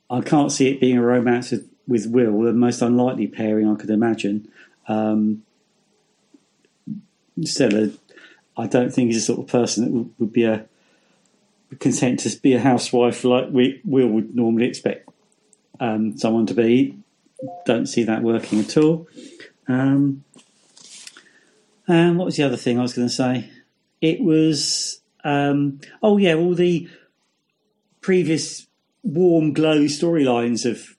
I 0.10 0.22
can't 0.22 0.52
see 0.52 0.70
it 0.70 0.80
being 0.80 0.98
a 0.98 1.04
romance 1.04 1.52
with, 1.52 1.70
with 1.88 2.08
Will, 2.08 2.42
the 2.42 2.54
most 2.54 2.82
unlikely 2.82 3.28
pairing 3.28 3.70
I 3.70 3.76
could 3.76 3.90
imagine. 3.90 4.48
Um, 4.88 5.44
Stella, 7.44 7.92
I 8.58 8.68
don't 8.68 8.94
think 8.94 9.12
is 9.12 9.16
the 9.16 9.34
sort 9.34 9.40
of 9.40 9.48
person 9.48 9.86
that 9.86 10.10
would 10.20 10.34
be 10.34 10.44
a 10.44 10.66
content 11.80 12.20
to 12.22 12.38
be 12.42 12.54
a 12.54 12.60
housewife 12.60 13.24
like 13.24 13.50
we 13.52 13.82
Will 13.86 14.08
would 14.08 14.36
normally 14.36 14.68
expect 14.68 15.10
um, 15.80 16.18
someone 16.18 16.46
to 16.48 16.54
be. 16.54 16.98
Don't 17.66 17.86
see 17.86 18.04
that 18.04 18.24
working 18.24 18.60
at 18.60 18.76
all. 18.78 19.08
Um, 19.68 20.24
and 21.88 22.18
what 22.18 22.26
was 22.26 22.36
the 22.36 22.44
other 22.44 22.58
thing 22.58 22.78
I 22.78 22.82
was 22.82 22.94
going 22.94 23.08
to 23.08 23.14
say? 23.14 23.50
It 24.02 24.22
was 24.22 25.02
um, 25.24 25.80
oh 26.02 26.18
yeah, 26.18 26.36
all 26.36 26.56
the 26.56 26.90
previous 28.02 28.68
warm 29.04 29.54
glow 29.54 29.82
storylines 29.84 30.64
have 30.64 30.96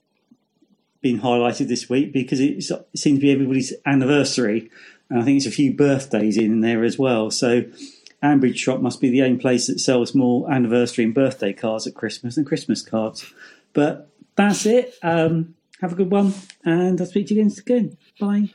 been 1.01 1.21
highlighted 1.21 1.69
this 1.69 1.89
week 1.89 2.13
because 2.13 2.41
it 2.41 2.63
seems 2.97 3.19
to 3.19 3.21
be 3.21 3.33
everybody's 3.33 3.73
anniversary, 3.87 4.71
and 5.09 5.21
I 5.21 5.25
think 5.25 5.39
it's 5.39 5.47
a 5.47 5.51
few 5.51 5.75
birthdays 5.75 6.37
in 6.37 6.61
there 6.61 6.85
as 6.85 6.99
well. 6.99 7.31
So 7.31 7.65
Ambridge 8.23 8.57
Shop 8.57 8.81
must 8.81 9.01
be 9.01 9.11
the 9.11 9.23
only 9.23 9.39
place 9.39 9.67
that 9.67 9.81
sells 9.81 10.15
more 10.15 10.51
anniversary 10.51 11.05
and 11.05 11.15
birthday 11.15 11.53
cards 11.53 11.87
at 11.87 11.95
Christmas 11.95 12.35
than 12.35 12.45
Christmas 12.45 12.83
cards. 12.83 13.33
But 13.73 14.11
that's 14.37 14.67
it. 14.67 14.95
Um, 15.03 15.55
have 15.81 15.93
a 15.93 15.97
good 15.97 16.11
one, 16.11 16.35
and 16.65 17.01
I'll 17.01 17.07
speak 17.07 17.29
to 17.29 17.35
you 17.35 17.41
again. 17.41 17.51
Soon. 17.51 17.99
Bye. 18.19 18.51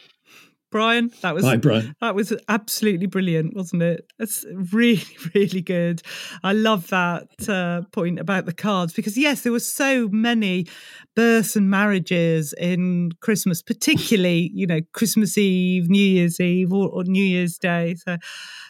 Brian. 0.76 1.10
That 1.22 1.34
was 1.34 1.46
Hi, 1.46 1.56
Brian. 1.56 1.96
That 2.02 2.16
was 2.16 2.34
absolutely 2.50 3.06
brilliant, 3.06 3.56
wasn't 3.56 3.82
it? 3.82 4.12
It's 4.20 4.44
really, 4.74 5.06
really 5.34 5.62
good. 5.62 6.02
I 6.44 6.52
love 6.52 6.90
that 6.90 7.30
uh, 7.48 7.84
point 7.94 8.20
about 8.20 8.46
the 8.46 8.52
cards 8.52 8.92
because 8.92 9.18
yes, 9.18 9.44
there 9.44 9.54
were 9.54 9.62
so 9.62 10.10
many 10.10 10.68
births 11.16 11.56
and 11.56 11.70
marriages 11.70 12.54
in 12.58 13.14
Christmas, 13.22 13.62
particularly 13.62 14.52
you 14.54 14.68
know 14.68 14.82
Christmas 14.92 15.38
Eve, 15.38 15.90
New 15.90 15.98
Year's 16.06 16.42
Eve, 16.42 16.74
or, 16.74 16.90
or 16.90 17.06
New 17.06 17.24
Year's 17.24 17.58
Day. 17.58 17.96
So 17.96 18.18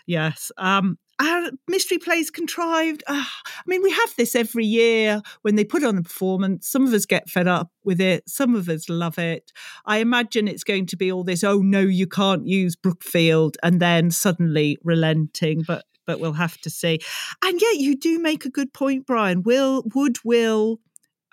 yes, 0.06 0.52
um, 0.60 1.00
our 1.20 1.52
mystery 1.68 1.98
plays 1.98 2.30
contrived. 2.30 3.04
Uh, 3.08 3.24
I 3.24 3.62
mean, 3.68 3.82
we 3.82 3.92
have 3.92 4.16
this 4.18 4.36
every 4.36 4.66
year 4.66 5.22
when 5.44 5.56
they 5.56 5.64
put 5.64 5.84
on 5.84 5.98
a 5.98 6.02
performance. 6.02 6.68
Some 6.68 6.86
of 6.86 6.94
us 6.94 7.06
get 7.06 7.30
fed 7.30 7.48
up 7.48 7.72
with 7.84 8.02
it, 8.02 8.30
some 8.30 8.56
of 8.56 8.68
us 8.70 8.90
love 8.90 9.18
it. 9.18 9.52
I 9.86 9.98
imagine 9.98 10.48
it's 10.48 10.64
going 10.64 10.88
to 10.88 10.98
be 10.98 11.12
all 11.12 11.24
this, 11.24 11.44
oh 11.44 11.60
no, 11.60 11.80
you 11.80 12.08
can't 12.08 12.48
use 12.48 12.76
Brookfield, 12.76 13.58
and 13.64 13.80
then 13.80 14.12
suddenly 14.12 14.78
relenting, 14.84 15.64
but 15.66 15.86
but 16.06 16.20
we'll 16.20 16.34
have 16.34 16.60
to 16.60 16.70
see. 16.70 17.00
And 17.44 17.60
yet 17.60 17.78
you 17.78 17.98
do 17.98 18.20
make 18.20 18.46
a 18.46 18.50
good 18.50 18.74
point, 18.74 19.08
Brian. 19.08 19.42
Will 19.42 19.84
would 19.96 20.18
Will 20.24 20.80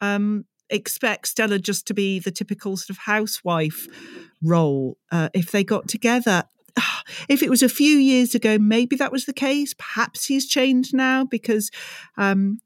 um 0.00 0.44
expect 0.70 1.28
Stella 1.28 1.58
just 1.58 1.86
to 1.86 1.94
be 1.94 2.18
the 2.18 2.30
typical 2.30 2.76
sort 2.76 2.90
of 2.90 2.98
housewife 2.98 3.86
role 4.42 4.96
uh, 5.10 5.28
if 5.34 5.50
they 5.50 5.62
got 5.62 5.86
together 5.86 6.44
if 7.28 7.42
it 7.42 7.50
was 7.50 7.62
a 7.62 7.68
few 7.68 7.96
years 7.96 8.34
ago, 8.34 8.58
maybe 8.58 8.96
that 8.96 9.12
was 9.12 9.24
the 9.24 9.32
case. 9.32 9.74
Perhaps 9.74 10.26
he's 10.26 10.46
changed 10.46 10.94
now 10.94 11.24
because 11.24 11.70
um, 12.16 12.60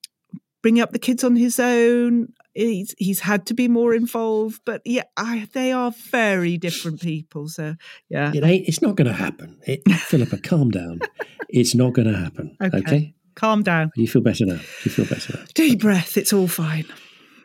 bringing 0.63 0.83
up 0.83 0.93
the 0.93 0.99
kids 0.99 1.25
on 1.25 1.37
his 1.37 1.59
own 1.61 2.33
he's 2.57 2.95
he's 2.99 3.21
had 3.21 3.47
to 3.47 3.55
be 3.55 3.69
more 3.69 3.95
involved. 3.95 4.61
But 4.65 4.83
yeah, 4.85 5.05
I, 5.17 5.49
they 5.53 5.73
are 5.73 5.93
very 6.11 6.57
different 6.57 7.01
people. 7.01 7.49
So 7.49 7.75
yeah, 8.09 8.33
It 8.35 8.43
ain't. 8.43 8.69
It's 8.69 8.83
not 8.83 8.97
going 8.97 9.07
to 9.07 9.13
happen. 9.15 9.59
It, 9.67 9.89
Philippa, 9.91 10.39
calm 10.39 10.71
down. 10.71 11.01
It's 11.49 11.75
not 11.75 11.93
going 11.93 12.11
to 12.11 12.19
happen. 12.19 12.57
Okay. 12.63 12.79
Okay. 12.79 13.15
calm 13.35 13.63
down, 13.63 13.91
you 13.97 14.09
feel 14.09 14.23
better 14.23 14.47
now? 14.47 14.61
You 14.85 14.91
feel 14.91 15.05
better 15.05 15.37
now? 15.37 15.45
deep 15.55 15.81
breath. 15.81 16.17
It's 16.17 16.33
all 16.33 16.49
fine. 16.49 16.87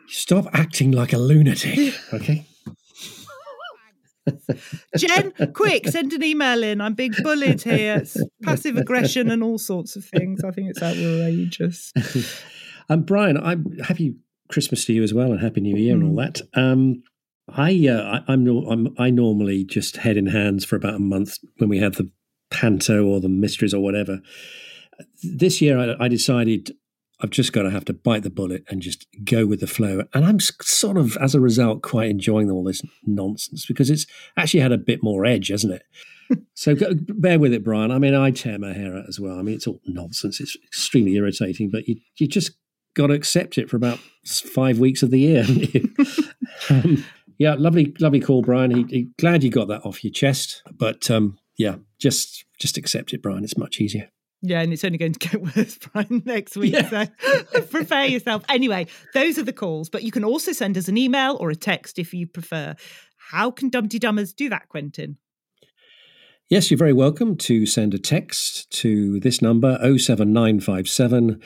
Stop 0.08 0.46
acting 0.52 0.90
like 0.90 1.12
a 1.12 1.18
lunatic. 1.18 1.94
Okay. 2.12 2.46
Jen, 4.96 5.32
quick, 5.54 5.88
send 5.88 6.12
an 6.12 6.22
email 6.22 6.62
in. 6.62 6.80
I'm 6.80 6.94
being 6.94 7.12
bullied 7.22 7.62
here. 7.62 7.96
It's 7.98 8.16
passive 8.42 8.76
aggression 8.76 9.30
and 9.30 9.42
all 9.42 9.58
sorts 9.58 9.96
of 9.96 10.04
things. 10.04 10.44
I 10.44 10.50
think 10.50 10.70
it's 10.70 10.82
outrageous. 10.82 11.92
Um, 12.88 13.02
Brian, 13.04 13.36
I'm 13.38 13.78
happy 13.78 14.16
Christmas 14.50 14.84
to 14.86 14.92
you 14.92 15.04
as 15.04 15.14
well, 15.14 15.30
and 15.30 15.40
Happy 15.40 15.60
New 15.60 15.76
Year 15.76 15.94
and 15.94 16.02
all 16.02 16.10
Mm. 16.16 16.16
that. 16.34 16.40
Um, 16.60 17.02
I, 17.48 17.86
uh, 17.88 18.20
I 18.26 18.32
I'm, 18.32 18.46
I'm 18.48 18.94
I 18.98 19.08
normally 19.08 19.62
just 19.64 19.98
head 19.98 20.16
in 20.16 20.26
hands 20.26 20.64
for 20.64 20.74
about 20.74 20.96
a 20.96 20.98
month 20.98 21.38
when 21.58 21.70
we 21.70 21.78
have 21.78 21.94
the 21.94 22.10
panto 22.50 23.04
or 23.06 23.20
the 23.20 23.28
mysteries 23.28 23.72
or 23.72 23.80
whatever. 23.80 24.20
This 25.22 25.62
year, 25.62 25.78
I, 25.78 26.04
I 26.04 26.08
decided 26.08 26.72
I've 27.22 27.30
just 27.30 27.52
got 27.52 27.62
to 27.62 27.70
have 27.70 27.84
to 27.86 27.92
bite 27.92 28.24
the 28.24 28.30
bullet 28.30 28.64
and 28.68 28.82
just 28.82 29.06
go 29.24 29.46
with 29.46 29.60
the 29.60 29.66
flow. 29.68 30.04
And 30.12 30.24
I'm 30.24 30.40
sort 30.40 30.96
of, 30.96 31.16
as 31.18 31.34
a 31.34 31.40
result, 31.40 31.82
quite 31.82 32.10
enjoying 32.10 32.50
all 32.50 32.64
this 32.64 32.82
nonsense 33.04 33.64
because 33.64 33.90
it's 33.90 34.06
actually 34.36 34.60
had 34.60 34.72
a 34.72 34.78
bit 34.78 35.02
more 35.02 35.24
edge, 35.24 35.48
hasn't 35.48 35.74
it? 35.74 35.82
so 36.54 36.74
go, 36.74 36.92
bear 36.94 37.38
with 37.38 37.52
it, 37.52 37.62
Brian. 37.62 37.92
I 37.92 37.98
mean, 37.98 38.14
I 38.14 38.32
tear 38.32 38.58
my 38.58 38.72
hair 38.72 38.96
out 38.96 39.08
as 39.08 39.20
well. 39.20 39.38
I 39.38 39.42
mean, 39.42 39.54
it's 39.54 39.68
all 39.68 39.80
nonsense. 39.86 40.40
It's 40.40 40.56
extremely 40.66 41.14
irritating, 41.14 41.70
but 41.70 41.86
you 41.86 41.96
you 42.16 42.26
just 42.26 42.52
got 42.94 43.08
to 43.08 43.14
accept 43.14 43.56
it 43.56 43.70
for 43.70 43.76
about 43.76 43.98
five 44.26 44.78
weeks 44.78 45.02
of 45.02 45.10
the 45.10 45.20
year. 45.20 45.44
um, 46.70 47.04
yeah, 47.38 47.54
lovely, 47.58 47.94
lovely 48.00 48.20
call, 48.20 48.42
Brian. 48.42 48.70
He, 48.70 48.84
he, 48.88 49.08
glad 49.18 49.42
you 49.42 49.50
got 49.50 49.68
that 49.68 49.84
off 49.84 50.04
your 50.04 50.12
chest. 50.12 50.62
But 50.72 51.10
um, 51.10 51.38
yeah, 51.56 51.76
just 51.98 52.44
just 52.58 52.76
accept 52.76 53.12
it, 53.12 53.22
Brian. 53.22 53.44
It's 53.44 53.56
much 53.56 53.80
easier. 53.80 54.10
Yeah, 54.42 54.60
and 54.60 54.72
it's 54.72 54.84
only 54.84 54.98
going 54.98 55.12
to 55.12 55.28
get 55.28 55.40
worse, 55.56 55.78
Brian, 55.78 56.22
next 56.24 56.56
week. 56.56 56.76
So 56.90 57.06
prepare 57.70 58.06
yourself. 58.06 58.44
Anyway, 58.48 58.88
those 59.14 59.38
are 59.38 59.44
the 59.44 59.52
calls, 59.52 59.88
but 59.88 60.02
you 60.02 60.10
can 60.10 60.24
also 60.24 60.52
send 60.52 60.76
us 60.76 60.88
an 60.88 60.98
email 60.98 61.36
or 61.40 61.50
a 61.50 61.56
text 61.56 61.98
if 61.98 62.12
you 62.12 62.26
prefer. 62.26 62.74
How 63.30 63.52
can 63.52 63.70
Dum 63.70 63.86
Dee 63.86 64.00
Dummers 64.00 64.34
do 64.34 64.48
that, 64.48 64.68
Quentin? 64.68 65.16
Yes, 66.48 66.70
you're 66.70 66.78
very 66.78 66.92
welcome 66.92 67.36
to 67.36 67.64
send 67.64 67.94
a 67.94 67.98
text 67.98 68.70
to 68.80 69.20
this 69.20 69.40
number 69.40 69.78
07957 69.78 71.40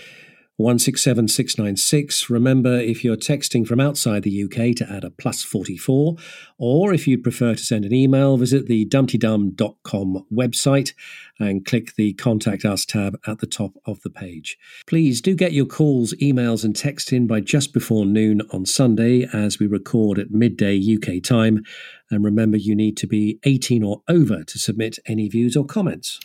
167 0.59 1.29
696. 1.29 2.31
Remember, 2.31 2.79
if 2.81 3.05
you're 3.05 3.17
texting 3.17 3.67
from 3.67 3.79
outside 3.79 4.23
the 4.23 4.45
UK, 4.45 4.75
to 4.77 4.87
add 4.91 5.05
a 5.05 5.11
plus 5.11 5.43
44, 5.43 6.17
or 6.57 6.95
if 6.95 7.07
you'd 7.07 7.23
prefer 7.23 7.55
to 7.55 7.63
send 7.63 7.85
an 7.85 7.93
email, 7.93 8.39
visit 8.39 8.67
the 8.67 8.87
dumdeedum.com 8.87 10.27
website 10.33 10.95
and 11.39 11.67
click 11.67 11.95
the 11.97 12.15
Contact 12.15 12.65
Us 12.65 12.87
tab 12.87 13.19
at 13.27 13.41
the 13.41 13.47
top 13.47 13.73
of 13.85 14.01
the 14.01 14.09
page. 14.09 14.57
Please 14.87 15.21
do 15.21 15.35
get 15.35 15.53
your 15.53 15.67
calls, 15.67 16.15
emails, 16.15 16.65
and 16.65 16.75
text 16.75 17.13
in 17.13 17.27
by 17.27 17.41
just 17.41 17.75
before 17.75 18.07
noon 18.07 18.41
on 18.51 18.65
Sunday 18.65 19.29
as 19.35 19.59
we 19.59 19.67
record 19.67 20.19
at 20.19 20.31
midday 20.31 20.81
UK 20.81 21.23
time. 21.23 21.63
And 22.11 22.25
remember, 22.25 22.57
you 22.57 22.75
need 22.75 22.97
to 22.99 23.07
be 23.07 23.39
18 23.45 23.83
or 23.83 24.03
over 24.09 24.43
to 24.43 24.59
submit 24.59 24.99
any 25.07 25.29
views 25.29 25.55
or 25.55 25.67
comments. 25.67 26.19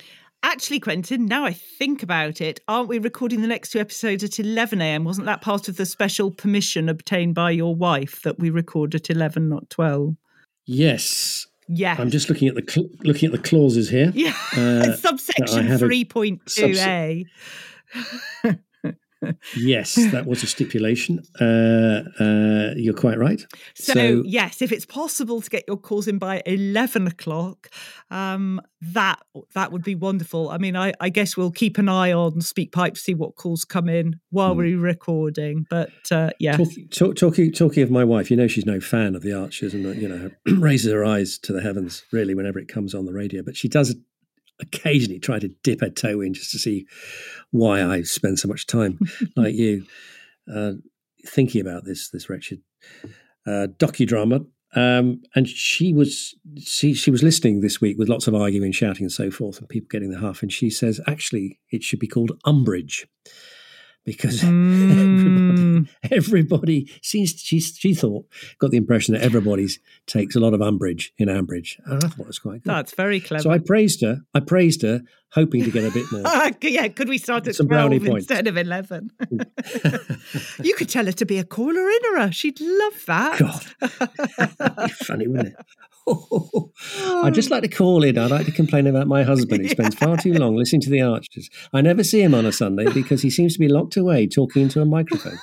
Actually, 0.44 0.80
Quentin, 0.80 1.26
now 1.28 1.46
I 1.46 1.54
think 1.54 2.02
about 2.02 2.42
it, 2.42 2.60
aren't 2.68 2.90
we 2.90 2.98
recording 2.98 3.42
the 3.42 3.48
next 3.48 3.70
two 3.72 3.80
episodes 3.80 4.24
at 4.24 4.40
11 4.40 4.82
a.m.? 4.82 5.04
Wasn't 5.04 5.26
that 5.28 5.42
part 5.42 5.68
of 5.68 5.78
the 5.78 5.86
special 5.86 6.32
permission 6.32 6.90
obtained 6.90 7.36
by 7.36 7.52
your 7.52 7.76
wife 7.76 8.22
that 8.24 8.40
we 8.40 8.50
record 8.50 8.96
at 8.96 9.10
11, 9.12 9.48
not 9.48 9.70
12? 9.70 10.16
Yes. 10.66 11.46
Yes. 11.68 12.00
I'm 12.00 12.10
just 12.10 12.28
looking 12.28 12.48
at 12.48 12.56
the 12.56 12.64
cl- 12.68 12.90
looking 13.04 13.28
at 13.28 13.32
the 13.34 13.48
clauses 13.48 13.90
here. 13.90 14.12
Yeah, 14.16 14.36
Uh, 14.58 14.96
subsection 14.98 15.60
I 15.60 15.62
have 15.64 15.84
a- 15.84 15.88
3.2a. 15.88 17.26
Yes, 19.56 19.96
that 20.12 20.26
was 20.26 20.44
a 20.44 20.48
stipulation. 20.48 21.22
Uh, 21.40 22.04
uh, 22.20 22.74
you're 22.76 22.94
quite 22.94 23.20
right. 23.20 23.46
So, 23.76 24.24
yes, 24.26 24.62
if 24.62 24.72
it's 24.72 24.86
possible 24.86 25.42
to 25.42 25.50
get 25.50 25.64
your 25.68 25.78
calls 25.78 26.08
in 26.08 26.18
by 26.18 26.42
eleven 26.46 27.08
o'clock, 27.08 27.70
um, 28.10 28.62
that 28.82 29.20
that 29.54 29.72
would 29.72 29.84
be 29.84 29.96
wonderful. 29.96 30.50
I 30.50 30.58
mean, 30.58 30.76
I, 30.76 30.94
I 31.00 31.10
guess 31.10 31.38
we'll 31.38 31.52
keep 31.52 31.78
an 31.78 31.90
eye 31.90 32.12
on 32.12 32.34
SpeakPipe 32.34 32.96
to 32.96 33.00
see 33.00 33.14
what 33.14 33.36
calls 33.36 33.64
come 33.64 33.90
in 33.90 34.20
while 34.32 34.56
we're 34.56 34.80
recording. 34.80 35.66
But 35.70 35.92
uh, 36.12 36.32
yeah, 36.40 36.58
Talk, 36.58 36.70
talk, 36.92 37.16
talking, 37.16 37.52
talking 37.52 37.84
of 37.84 37.92
my 37.92 38.04
wife, 38.04 38.32
you 38.32 38.38
know 38.38 38.48
she's 38.48 38.66
no 38.66 38.80
fan 38.80 39.16
of 39.16 39.22
the 39.22 39.34
Archers, 39.34 39.74
and 39.74 39.84
you 40.02 40.08
know 40.08 40.32
raises 40.60 40.92
her 40.92 41.06
eyes 41.06 41.38
to 41.40 41.54
the 41.54 41.62
heavens 41.62 42.04
really 42.12 42.34
whenever 42.34 42.60
it 42.60 42.68
comes 42.68 42.96
on 42.96 43.06
the 43.06 43.14
radio. 43.14 43.44
But 43.44 43.56
she 43.56 43.68
does 43.68 43.96
occasionally 44.62 45.20
try 45.20 45.40
to 45.40 45.50
dip 45.64 45.82
her 45.82 45.90
toe 45.90 46.22
in 46.22 46.34
just 46.34 46.52
to 46.52 46.60
see 46.60 46.86
why 47.52 47.84
I 47.84 48.04
spend 48.04 48.40
so 48.40 48.48
much 48.48 48.68
time, 48.68 49.00
like 49.36 49.56
you, 49.56 49.86
uh, 50.54 50.74
thinking 51.26 51.62
about 51.62 51.86
this 51.86 52.10
this 52.10 52.30
wretched 52.30 52.62
uh, 53.46 53.68
docudrama. 53.78 54.46
Um, 54.74 55.22
and 55.36 55.50
she 55.50 55.94
was 55.94 56.34
she 56.58 56.94
she 56.94 57.12
was 57.12 57.24
listening 57.24 57.60
this 57.60 57.82
week 57.82 57.98
with 57.98 58.08
lots 58.08 58.28
of 58.28 58.36
arguing, 58.36 58.72
shouting, 58.72 59.04
and 59.04 59.12
so 59.12 59.30
forth, 59.30 59.60
and 59.60 59.68
people 59.68 59.90
getting 59.90 60.12
the 60.12 60.20
huff. 60.20 60.42
And 60.42 60.52
she 60.52 60.70
says, 60.70 61.02
actually, 61.08 61.60
it 61.72 61.84
should 61.84 62.00
be 62.00 62.08
called 62.08 62.40
Umbridge 62.46 63.06
because 64.06 64.44
everybody, 64.44 65.62
mm. 65.62 65.90
everybody 66.10 66.92
seems 67.02 67.32
she 67.32 67.60
she 67.60 67.94
thought 67.94 68.26
got 68.60 68.72
the 68.72 68.78
impression 68.78 69.14
that 69.14 69.24
everybody's 69.24 69.80
takes 70.08 70.36
a 70.36 70.40
lot 70.40 70.54
of 70.54 70.62
umbrage 70.62 71.14
in 71.18 71.28
Ambridge. 71.28 71.80
And 71.86 72.04
I 72.04 72.08
thought 72.08 72.20
it 72.20 72.28
was 72.28 72.40
quite 72.40 72.64
good. 72.64 72.72
that's 72.72 72.94
very 72.96 73.20
clever. 73.20 73.44
So 73.44 73.52
I 73.52 73.60
praised 73.60 74.02
her. 74.02 74.22
I 74.34 74.40
praised 74.40 74.82
her, 74.82 75.02
hoping 75.32 75.64
to 75.64 75.72
get 75.72 75.84
a 75.84 75.92
bit 75.92 76.06
more. 76.12 76.22
Ah, 76.34 76.52
yeah, 76.62 76.88
could 76.88 77.10
we 77.10 77.18
start 77.18 77.48
at 77.48 77.56
Some 77.56 77.68
brownie 77.68 78.00
12 78.00 78.12
points. 78.12 78.32
instead 78.32 78.48
of 78.48 78.58
11? 78.58 79.12
you 80.64 80.74
could 80.76 80.90
tell 80.90 81.06
her 81.06 81.12
to 81.12 81.26
be 81.26 81.38
a 81.38 81.44
caller 81.44 81.90
innerer. 81.90 82.32
She'd 82.32 82.60
love 82.60 83.06
that. 83.08 83.40
God. 83.40 84.92
Funny, 84.92 85.28
wouldn't 85.28 85.50
it? 85.50 85.56
I'd 86.08 87.34
just 87.34 87.52
like 87.52 87.64
to 87.64 87.70
call 87.70 88.04
in. 88.04 88.18
I'd 88.18 88.32
like 88.32 88.46
to 88.46 88.52
complain 88.52 88.88
about 88.88 89.08
my 89.08 89.24
husband 89.24 89.62
who 89.62 89.70
spends 89.70 89.96
far 89.96 90.18
too 90.18 90.34
long 90.34 90.56
listening 90.56 90.82
to 90.82 90.90
the 90.90 91.02
Archers. 91.02 91.50
I 91.74 91.82
never 91.82 92.04
see 92.04 92.22
him 92.22 92.34
on 92.34 92.46
a 92.46 92.52
Sunday 92.52 92.92
because 92.92 93.22
he 93.22 93.30
seems 93.30 93.54
to 93.54 93.60
be 93.60 93.68
locked 93.68 93.98
away 93.98 94.28
talking 94.28 94.64
into 94.64 94.82
a 94.82 94.86
microphone. 94.86 95.40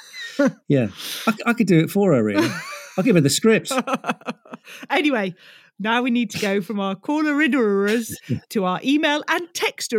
Yeah, 0.68 0.88
I, 1.26 1.32
I 1.46 1.52
could 1.52 1.66
do 1.66 1.80
it 1.80 1.90
for 1.90 2.14
her, 2.14 2.22
really. 2.22 2.48
I'll 2.96 3.04
give 3.04 3.16
her 3.16 3.20
the 3.20 3.30
scripts. 3.30 3.72
anyway, 4.90 5.34
now 5.78 6.02
we 6.02 6.10
need 6.10 6.30
to 6.30 6.38
go 6.38 6.60
from 6.60 6.80
our 6.80 6.94
caller 6.96 7.40
to 8.50 8.64
our 8.64 8.80
email 8.84 9.22
and 9.28 9.48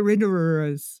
innerers. 0.08 1.00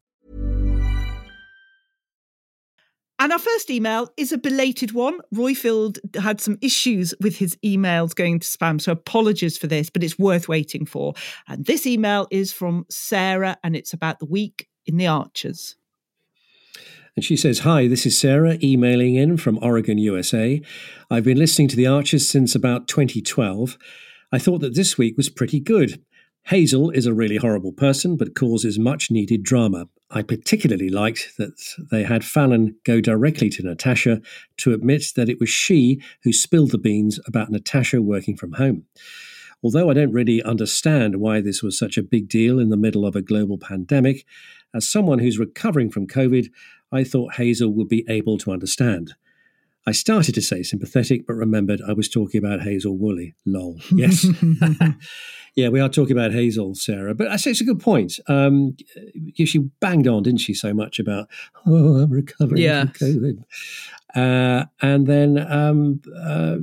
And 3.21 3.31
our 3.31 3.37
first 3.37 3.69
email 3.69 4.09
is 4.17 4.31
a 4.31 4.37
belated 4.39 4.93
one. 4.93 5.19
Roifield 5.31 5.99
had 6.19 6.41
some 6.41 6.57
issues 6.59 7.13
with 7.21 7.37
his 7.37 7.55
emails 7.63 8.15
going 8.15 8.39
to 8.39 8.47
spam, 8.47 8.81
so 8.81 8.93
apologies 8.93 9.59
for 9.59 9.67
this, 9.67 9.91
but 9.91 10.03
it's 10.03 10.17
worth 10.17 10.47
waiting 10.47 10.87
for. 10.87 11.13
And 11.47 11.63
this 11.63 11.85
email 11.85 12.27
is 12.31 12.51
from 12.51 12.87
Sarah, 12.89 13.57
and 13.63 13.75
it's 13.75 13.93
about 13.93 14.17
the 14.17 14.25
week 14.25 14.67
in 14.87 14.97
the 14.97 15.05
Archers. 15.05 15.75
And 17.15 17.23
she 17.23 17.37
says, 17.37 17.59
Hi, 17.59 17.87
this 17.87 18.07
is 18.07 18.17
Sarah 18.17 18.57
emailing 18.63 19.13
in 19.13 19.37
from 19.37 19.59
Oregon, 19.61 19.99
USA. 19.99 20.59
I've 21.11 21.25
been 21.25 21.37
listening 21.37 21.67
to 21.67 21.75
The 21.75 21.85
Archers 21.85 22.27
since 22.27 22.55
about 22.55 22.87
2012. 22.87 23.77
I 24.31 24.39
thought 24.39 24.61
that 24.61 24.73
this 24.73 24.97
week 24.97 25.15
was 25.15 25.29
pretty 25.29 25.59
good. 25.59 26.03
Hazel 26.45 26.89
is 26.89 27.05
a 27.05 27.13
really 27.13 27.37
horrible 27.37 27.71
person, 27.71 28.17
but 28.17 28.35
causes 28.35 28.79
much 28.79 29.11
needed 29.11 29.43
drama. 29.43 29.87
I 30.09 30.21
particularly 30.21 30.89
liked 30.89 31.33
that 31.37 31.61
they 31.91 32.03
had 32.03 32.25
Fallon 32.25 32.75
go 32.83 32.99
directly 32.99 33.49
to 33.51 33.63
Natasha 33.63 34.21
to 34.57 34.73
admit 34.73 35.13
that 35.15 35.29
it 35.29 35.39
was 35.39 35.49
she 35.49 36.01
who 36.23 36.33
spilled 36.33 36.71
the 36.71 36.77
beans 36.77 37.19
about 37.25 37.51
Natasha 37.51 38.01
working 38.01 38.35
from 38.35 38.53
home. 38.53 38.85
Although 39.63 39.89
I 39.89 39.93
don't 39.93 40.11
really 40.11 40.41
understand 40.41 41.17
why 41.17 41.39
this 41.39 41.61
was 41.61 41.77
such 41.77 41.97
a 41.97 42.03
big 42.03 42.27
deal 42.27 42.59
in 42.59 42.69
the 42.69 42.77
middle 42.77 43.05
of 43.05 43.15
a 43.15 43.21
global 43.21 43.57
pandemic, 43.57 44.25
as 44.73 44.89
someone 44.89 45.19
who's 45.19 45.37
recovering 45.37 45.91
from 45.91 46.07
COVID, 46.07 46.49
I 46.91 47.03
thought 47.03 47.35
Hazel 47.35 47.71
would 47.71 47.87
be 47.87 48.03
able 48.09 48.37
to 48.39 48.51
understand. 48.51 49.13
I 49.87 49.91
started 49.93 50.35
to 50.35 50.41
say 50.41 50.61
sympathetic, 50.63 51.25
but 51.25 51.33
remembered 51.33 51.81
I 51.87 51.93
was 51.93 52.07
talking 52.07 52.37
about 52.37 52.61
Hazel 52.61 52.97
Woolley. 52.97 53.33
Lol. 53.45 53.77
Yes. 53.91 54.25
yeah, 55.55 55.69
we 55.69 55.79
are 55.79 55.89
talking 55.89 56.15
about 56.15 56.31
Hazel, 56.31 56.75
Sarah. 56.75 57.15
But 57.15 57.27
I 57.29 57.35
say 57.37 57.51
it's 57.51 57.61
a 57.61 57.65
good 57.65 57.79
point. 57.79 58.19
Um, 58.27 58.75
she 59.43 59.59
banged 59.79 60.07
on, 60.07 60.23
didn't 60.23 60.41
she, 60.41 60.53
so 60.53 60.73
much 60.73 60.99
about, 60.99 61.27
oh, 61.65 61.95
I'm 62.01 62.11
recovering 62.11 62.61
Yes. 62.61 62.95
from 62.97 63.07
COVID. 63.07 63.43
Uh, 64.15 64.65
and 64.81 65.07
then 65.07 65.37
um, 65.51 66.01
uh, 66.15 66.57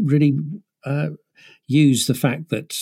really 0.00 0.38
uh, 0.84 1.08
used 1.66 2.08
the 2.08 2.14
fact 2.14 2.48
that 2.48 2.74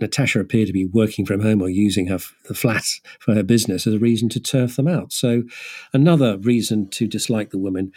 Natasha 0.00 0.40
appeared 0.40 0.66
to 0.66 0.72
be 0.72 0.86
working 0.86 1.24
from 1.24 1.40
home 1.40 1.62
or 1.62 1.68
using 1.68 2.08
her 2.08 2.18
the 2.48 2.54
flat 2.54 2.84
for 3.20 3.34
her 3.34 3.44
business 3.44 3.86
as 3.86 3.94
a 3.94 3.98
reason 3.98 4.28
to 4.30 4.40
turf 4.40 4.74
them 4.74 4.88
out. 4.88 5.12
So 5.12 5.44
another 5.92 6.36
reason 6.38 6.88
to 6.90 7.06
dislike 7.06 7.50
the 7.50 7.58
woman 7.58 7.92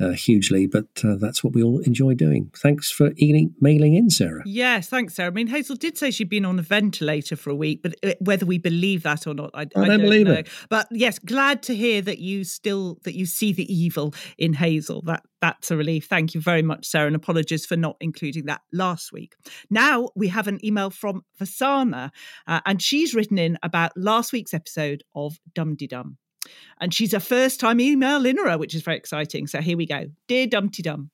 uh, 0.00 0.10
hugely, 0.10 0.66
but 0.66 0.86
uh, 1.04 1.16
that's 1.16 1.42
what 1.42 1.52
we 1.52 1.62
all 1.62 1.80
enjoy 1.80 2.14
doing. 2.14 2.50
Thanks 2.56 2.90
for 2.90 3.10
e- 3.16 3.48
mailing 3.60 3.94
in, 3.94 4.10
Sarah. 4.10 4.42
Yes, 4.46 4.88
thanks, 4.88 5.14
Sarah. 5.14 5.28
I 5.28 5.32
mean, 5.32 5.48
Hazel 5.48 5.76
did 5.76 5.98
say 5.98 6.10
she'd 6.10 6.28
been 6.28 6.44
on 6.44 6.58
a 6.58 6.62
ventilator 6.62 7.36
for 7.36 7.50
a 7.50 7.54
week, 7.54 7.82
but 7.82 7.94
uh, 8.04 8.12
whether 8.20 8.46
we 8.46 8.58
believe 8.58 9.02
that 9.02 9.26
or 9.26 9.34
not, 9.34 9.50
I, 9.54 9.62
I 9.62 9.86
don't 9.86 10.00
believe 10.00 10.26
know. 10.26 10.34
it. 10.34 10.48
But 10.68 10.86
yes, 10.90 11.18
glad 11.18 11.62
to 11.64 11.74
hear 11.74 12.00
that 12.02 12.18
you 12.18 12.44
still 12.44 12.98
that 13.04 13.16
you 13.16 13.26
see 13.26 13.52
the 13.52 13.72
evil 13.72 14.14
in 14.38 14.54
Hazel. 14.54 15.02
That 15.02 15.22
that's 15.40 15.70
a 15.70 15.76
relief. 15.76 16.06
Thank 16.06 16.34
you 16.34 16.40
very 16.40 16.62
much, 16.62 16.86
Sarah, 16.86 17.06
and 17.06 17.16
apologies 17.16 17.66
for 17.66 17.76
not 17.76 17.96
including 18.00 18.46
that 18.46 18.60
last 18.72 19.12
week. 19.12 19.34
Now 19.70 20.08
we 20.14 20.28
have 20.28 20.46
an 20.46 20.64
email 20.64 20.90
from 20.90 21.22
Vasana, 21.40 22.10
uh, 22.46 22.60
and 22.66 22.80
she's 22.80 23.14
written 23.14 23.38
in 23.38 23.58
about 23.62 23.92
last 23.96 24.32
week's 24.32 24.54
episode 24.54 25.02
of 25.14 25.38
Dum 25.54 25.74
Dum. 25.76 26.18
And 26.80 26.92
she's 26.92 27.14
a 27.14 27.20
first 27.20 27.60
time 27.60 27.80
email 27.80 28.24
innerer, 28.24 28.58
which 28.58 28.74
is 28.74 28.82
very 28.82 28.96
exciting. 28.96 29.46
So 29.46 29.60
here 29.60 29.76
we 29.76 29.86
go. 29.86 30.06
Dear 30.26 30.46
Dum 30.46 30.68
Dee 30.68 30.82
Dum, 30.82 31.10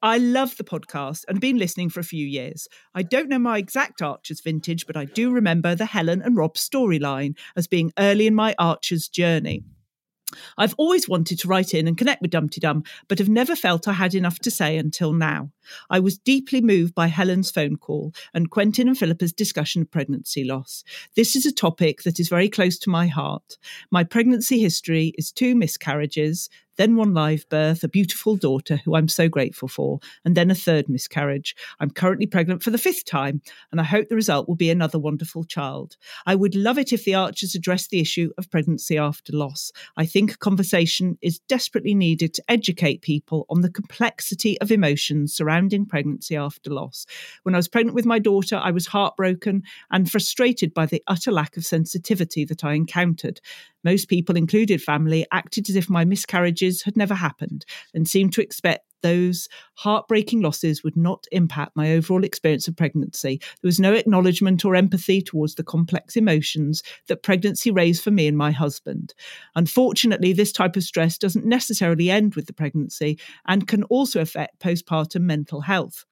I 0.00 0.18
love 0.18 0.56
the 0.56 0.64
podcast 0.64 1.24
and 1.28 1.40
been 1.40 1.58
listening 1.58 1.90
for 1.90 1.98
a 1.98 2.04
few 2.04 2.24
years. 2.24 2.68
I 2.94 3.02
don't 3.02 3.28
know 3.28 3.38
my 3.38 3.58
exact 3.58 4.00
Archers 4.00 4.40
vintage, 4.40 4.86
but 4.86 4.96
I 4.96 5.06
do 5.06 5.32
remember 5.32 5.74
the 5.74 5.86
Helen 5.86 6.22
and 6.22 6.36
Rob 6.36 6.54
storyline 6.54 7.36
as 7.56 7.66
being 7.66 7.92
early 7.98 8.28
in 8.28 8.34
my 8.34 8.54
Archers 8.58 9.08
journey. 9.08 9.64
I've 10.56 10.74
always 10.76 11.08
wanted 11.08 11.38
to 11.40 11.48
write 11.48 11.74
in 11.74 11.88
and 11.88 11.96
connect 11.96 12.22
with 12.22 12.30
Dum 12.30 12.48
Dee 12.48 12.60
Dum, 12.60 12.84
but 13.08 13.18
have 13.18 13.28
never 13.28 13.56
felt 13.56 13.88
I 13.88 13.92
had 13.92 14.14
enough 14.14 14.38
to 14.40 14.50
say 14.50 14.76
until 14.76 15.12
now. 15.12 15.50
I 15.90 16.00
was 16.00 16.18
deeply 16.18 16.60
moved 16.60 16.94
by 16.94 17.06
Helen's 17.06 17.50
phone 17.50 17.76
call 17.76 18.14
and 18.34 18.50
Quentin 18.50 18.88
and 18.88 18.98
Philippa's 18.98 19.32
discussion 19.32 19.82
of 19.82 19.90
pregnancy 19.90 20.44
loss. 20.44 20.84
This 21.16 21.36
is 21.36 21.46
a 21.46 21.52
topic 21.52 22.02
that 22.02 22.20
is 22.20 22.28
very 22.28 22.48
close 22.48 22.78
to 22.80 22.90
my 22.90 23.06
heart. 23.06 23.58
My 23.90 24.04
pregnancy 24.04 24.60
history 24.60 25.12
is 25.18 25.32
two 25.32 25.54
miscarriages, 25.54 26.48
then 26.78 26.96
one 26.96 27.12
live 27.12 27.46
birth, 27.50 27.84
a 27.84 27.88
beautiful 27.88 28.36
daughter 28.36 28.76
who 28.76 28.94
I'm 28.94 29.08
so 29.08 29.28
grateful 29.28 29.68
for, 29.68 30.00
and 30.24 30.34
then 30.34 30.50
a 30.50 30.54
third 30.54 30.88
miscarriage. 30.88 31.54
I'm 31.80 31.90
currently 31.90 32.26
pregnant 32.26 32.62
for 32.62 32.70
the 32.70 32.78
fifth 32.78 33.04
time, 33.04 33.42
and 33.70 33.80
I 33.80 33.84
hope 33.84 34.08
the 34.08 34.14
result 34.14 34.48
will 34.48 34.56
be 34.56 34.70
another 34.70 34.98
wonderful 34.98 35.44
child. 35.44 35.96
I 36.24 36.34
would 36.34 36.54
love 36.54 36.78
it 36.78 36.92
if 36.92 37.04
the 37.04 37.14
Archers 37.14 37.54
addressed 37.54 37.90
the 37.90 38.00
issue 38.00 38.30
of 38.38 38.50
pregnancy 38.50 38.96
after 38.96 39.36
loss. 39.36 39.72
I 39.96 40.06
think 40.06 40.32
a 40.32 40.38
conversation 40.38 41.18
is 41.20 41.40
desperately 41.40 41.94
needed 41.94 42.32
to 42.34 42.44
educate 42.48 43.02
people 43.02 43.44
on 43.50 43.60
the 43.60 43.70
complexity 43.70 44.58
of 44.60 44.70
emotions 44.70 45.34
surrounding 45.34 45.84
pregnancy 45.84 46.36
after 46.36 46.70
loss. 46.70 47.06
When 47.42 47.54
I 47.54 47.58
was 47.58 47.68
pregnant 47.68 47.96
with 47.96 48.06
my 48.06 48.20
daughter, 48.20 48.56
I 48.56 48.70
was 48.70 48.86
heartbroken 48.86 49.64
and 49.90 50.10
frustrated 50.10 50.72
by 50.72 50.86
the 50.86 51.02
utter 51.08 51.32
lack 51.32 51.56
of 51.56 51.66
sensitivity 51.66 52.44
that 52.44 52.64
I 52.64 52.74
encountered. 52.74 53.40
Most 53.88 54.10
people, 54.10 54.36
included 54.36 54.82
family, 54.82 55.24
acted 55.32 55.70
as 55.70 55.74
if 55.74 55.88
my 55.88 56.04
miscarriages 56.04 56.82
had 56.82 56.94
never 56.94 57.14
happened 57.14 57.64
and 57.94 58.06
seemed 58.06 58.34
to 58.34 58.42
expect 58.42 58.84
those 59.02 59.48
heartbreaking 59.76 60.42
losses 60.42 60.84
would 60.84 60.94
not 60.94 61.24
impact 61.32 61.74
my 61.74 61.92
overall 61.92 62.22
experience 62.22 62.68
of 62.68 62.76
pregnancy. 62.76 63.38
There 63.62 63.68
was 63.68 63.80
no 63.80 63.94
acknowledgement 63.94 64.62
or 64.66 64.76
empathy 64.76 65.22
towards 65.22 65.54
the 65.54 65.64
complex 65.64 66.16
emotions 66.16 66.82
that 67.06 67.22
pregnancy 67.22 67.70
raised 67.70 68.04
for 68.04 68.10
me 68.10 68.26
and 68.26 68.36
my 68.36 68.50
husband. 68.50 69.14
Unfortunately, 69.54 70.34
this 70.34 70.52
type 70.52 70.76
of 70.76 70.84
stress 70.84 71.16
doesn't 71.16 71.46
necessarily 71.46 72.10
end 72.10 72.34
with 72.34 72.44
the 72.44 72.52
pregnancy 72.52 73.18
and 73.46 73.68
can 73.68 73.84
also 73.84 74.20
affect 74.20 74.60
postpartum 74.60 75.22
mental 75.22 75.62
health. 75.62 76.04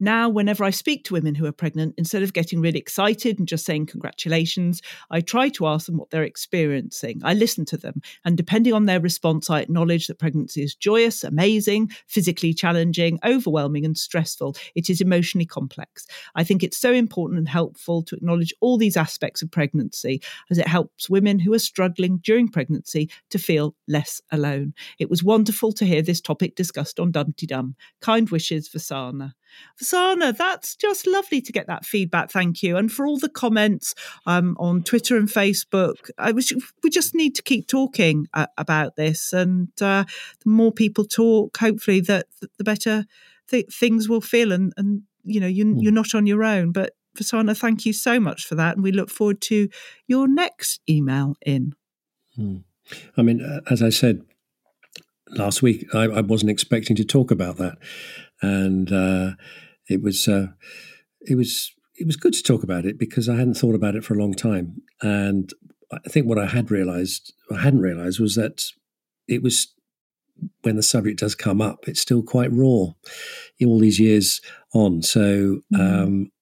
Now, 0.00 0.28
whenever 0.28 0.64
I 0.64 0.70
speak 0.70 1.04
to 1.04 1.14
women 1.14 1.34
who 1.34 1.46
are 1.46 1.52
pregnant, 1.52 1.94
instead 1.96 2.22
of 2.22 2.32
getting 2.32 2.60
really 2.60 2.78
excited 2.78 3.38
and 3.38 3.48
just 3.48 3.64
saying 3.64 3.86
congratulations, 3.86 4.82
I 5.10 5.20
try 5.20 5.48
to 5.50 5.66
ask 5.66 5.86
them 5.86 5.96
what 5.96 6.10
they're 6.10 6.22
experiencing. 6.22 7.20
I 7.24 7.34
listen 7.34 7.64
to 7.66 7.76
them, 7.76 8.02
and 8.24 8.36
depending 8.36 8.72
on 8.72 8.86
their 8.86 9.00
response, 9.00 9.50
I 9.50 9.60
acknowledge 9.60 10.06
that 10.06 10.18
pregnancy 10.18 10.62
is 10.62 10.74
joyous, 10.74 11.24
amazing, 11.24 11.90
physically 12.06 12.54
challenging, 12.54 13.18
overwhelming, 13.24 13.84
and 13.84 13.96
stressful. 13.96 14.56
It 14.74 14.90
is 14.90 15.00
emotionally 15.00 15.46
complex. 15.46 16.06
I 16.34 16.44
think 16.44 16.62
it's 16.62 16.78
so 16.78 16.92
important 16.92 17.38
and 17.38 17.48
helpful 17.48 18.02
to 18.04 18.16
acknowledge 18.16 18.54
all 18.60 18.78
these 18.78 18.96
aspects 18.96 19.42
of 19.42 19.50
pregnancy 19.50 20.22
as 20.50 20.58
it 20.58 20.68
helps 20.68 21.10
women 21.10 21.38
who 21.38 21.52
are 21.52 21.58
struggling 21.58 22.18
during 22.18 22.48
pregnancy 22.48 23.10
to 23.30 23.38
feel 23.38 23.74
less 23.88 24.20
alone. 24.30 24.74
It 24.98 25.10
was 25.10 25.22
wonderful 25.22 25.72
to 25.74 25.84
hear 25.84 26.02
this 26.02 26.20
topic 26.20 26.54
discussed 26.54 26.98
on 26.98 27.12
Dum 27.12 27.34
Dee 27.36 27.46
Dum. 27.46 27.76
Kind 28.00 28.30
wishes, 28.30 28.68
Vasana. 28.68 29.02
Vasana, 29.12 29.32
that's 30.32 30.76
just 30.76 31.06
lovely 31.06 31.40
to 31.40 31.52
get 31.52 31.66
that 31.66 31.84
feedback. 31.84 32.30
Thank 32.30 32.62
you. 32.62 32.76
And 32.76 32.90
for 32.90 33.06
all 33.06 33.18
the 33.18 33.28
comments 33.28 33.94
um, 34.26 34.56
on 34.58 34.82
Twitter 34.82 35.16
and 35.16 35.28
Facebook, 35.28 36.10
I 36.18 36.32
wish 36.32 36.52
we 36.82 36.90
just 36.90 37.14
need 37.14 37.34
to 37.36 37.42
keep 37.42 37.68
talking 37.68 38.26
uh, 38.34 38.46
about 38.56 38.96
this. 38.96 39.32
And 39.32 39.68
uh, 39.80 40.04
the 40.44 40.50
more 40.50 40.72
people 40.72 41.04
talk, 41.04 41.56
hopefully, 41.56 42.00
that 42.00 42.26
the 42.58 42.64
better 42.64 43.06
th- 43.48 43.72
things 43.72 44.08
will 44.08 44.20
feel. 44.20 44.52
And, 44.52 44.72
and 44.76 45.02
you 45.24 45.40
know, 45.40 45.46
you, 45.46 45.76
you're 45.78 45.92
not 45.92 46.14
on 46.14 46.26
your 46.26 46.44
own. 46.44 46.72
But 46.72 46.92
Vasana, 47.16 47.56
thank 47.56 47.84
you 47.86 47.92
so 47.92 48.18
much 48.18 48.46
for 48.46 48.54
that. 48.54 48.74
And 48.74 48.82
we 48.82 48.92
look 48.92 49.10
forward 49.10 49.40
to 49.42 49.68
your 50.06 50.26
next 50.28 50.80
email 50.88 51.34
in. 51.44 51.74
Hmm. 52.36 52.58
I 53.16 53.22
mean, 53.22 53.42
uh, 53.42 53.60
as 53.70 53.82
I 53.82 53.90
said 53.90 54.22
last 55.28 55.62
week, 55.62 55.86
I, 55.94 56.04
I 56.04 56.20
wasn't 56.20 56.50
expecting 56.50 56.96
to 56.96 57.04
talk 57.04 57.30
about 57.30 57.56
that, 57.58 57.78
and 58.40 58.92
uh, 58.92 59.30
it 59.92 60.02
was 60.02 60.28
uh, 60.28 60.48
it 61.20 61.36
was 61.36 61.72
it 61.96 62.06
was 62.06 62.16
good 62.16 62.32
to 62.32 62.42
talk 62.42 62.62
about 62.62 62.84
it 62.84 62.98
because 62.98 63.28
I 63.28 63.36
hadn't 63.36 63.54
thought 63.54 63.74
about 63.74 63.94
it 63.94 64.04
for 64.04 64.14
a 64.14 64.18
long 64.18 64.34
time, 64.34 64.82
and 65.00 65.52
I 65.92 66.08
think 66.08 66.26
what 66.26 66.38
I 66.38 66.46
had 66.46 66.70
realised, 66.70 67.32
I 67.50 67.60
hadn't 67.60 67.80
realised, 67.80 68.18
was 68.18 68.34
that 68.36 68.64
it 69.28 69.42
was 69.42 69.68
when 70.62 70.76
the 70.76 70.82
subject 70.82 71.20
does 71.20 71.34
come 71.34 71.60
up, 71.60 71.86
it's 71.86 72.00
still 72.00 72.22
quite 72.22 72.52
raw 72.52 72.86
all 73.64 73.78
these 73.78 74.00
years 74.00 74.40
on. 74.74 75.02
So 75.02 75.60
um, 75.78 76.32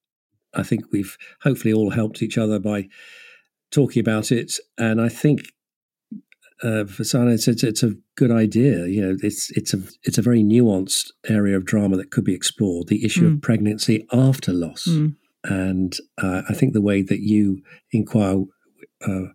I 0.54 0.62
think 0.62 0.84
we've 0.92 1.16
hopefully 1.42 1.74
all 1.74 1.90
helped 1.90 2.22
each 2.22 2.38
other 2.38 2.58
by 2.58 2.88
talking 3.70 4.00
about 4.00 4.32
it. 4.32 4.54
And 4.78 5.00
I 5.00 5.08
think 5.08 5.52
uh, 6.62 6.84
Vasana, 6.84 7.32
it's, 7.34 7.48
it's, 7.48 7.62
it's 7.62 7.82
a 7.82 7.94
good 8.16 8.30
idea. 8.30 8.86
You 8.86 9.02
know, 9.02 9.16
it's 9.22 9.50
it's 9.56 9.72
a 9.74 9.78
it's 10.02 10.18
a 10.18 10.22
very 10.22 10.42
nuanced 10.42 11.10
area 11.28 11.56
of 11.56 11.64
drama 11.64 11.96
that 11.96 12.10
could 12.10 12.24
be 12.24 12.34
explored. 12.34 12.88
The 12.88 13.04
issue 13.04 13.28
Mm. 13.30 13.34
of 13.36 13.42
pregnancy 13.42 14.06
after 14.12 14.52
loss, 14.52 14.86
Mm. 14.86 15.16
and 15.44 15.96
uh, 16.22 16.42
I 16.48 16.54
think 16.54 16.72
the 16.72 16.82
way 16.82 17.02
that 17.02 17.20
you 17.20 17.62
inquire 17.92 18.44
uh, 19.08 19.28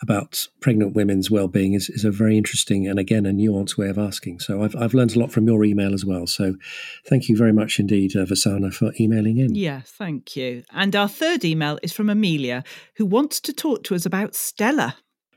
about 0.00 0.48
pregnant 0.60 0.96
women's 0.96 1.30
well-being 1.30 1.74
is, 1.74 1.88
is 1.88 2.04
a 2.04 2.10
very 2.10 2.36
interesting 2.36 2.88
and 2.88 2.98
again 2.98 3.24
a 3.24 3.30
nuanced 3.30 3.78
way 3.78 3.88
of 3.88 3.96
asking. 3.96 4.40
So 4.40 4.64
I've 4.64 4.74
I've 4.74 4.94
learned 4.94 5.14
a 5.14 5.20
lot 5.20 5.30
from 5.30 5.46
your 5.46 5.64
email 5.64 5.94
as 5.94 6.04
well. 6.04 6.26
So 6.26 6.56
thank 7.06 7.28
you 7.28 7.36
very 7.36 7.52
much 7.52 7.78
indeed, 7.78 8.16
uh, 8.16 8.24
Vasana, 8.24 8.74
for 8.74 8.92
emailing 8.98 9.38
in. 9.38 9.54
Yeah, 9.54 9.82
thank 9.84 10.34
you. 10.34 10.64
And 10.72 10.96
our 10.96 11.08
third 11.08 11.44
email 11.44 11.78
is 11.84 11.92
from 11.92 12.10
Amelia, 12.10 12.64
who 12.96 13.06
wants 13.06 13.38
to 13.42 13.52
talk 13.52 13.84
to 13.84 13.94
us 13.94 14.04
about 14.04 14.34
Stella. 14.34 14.96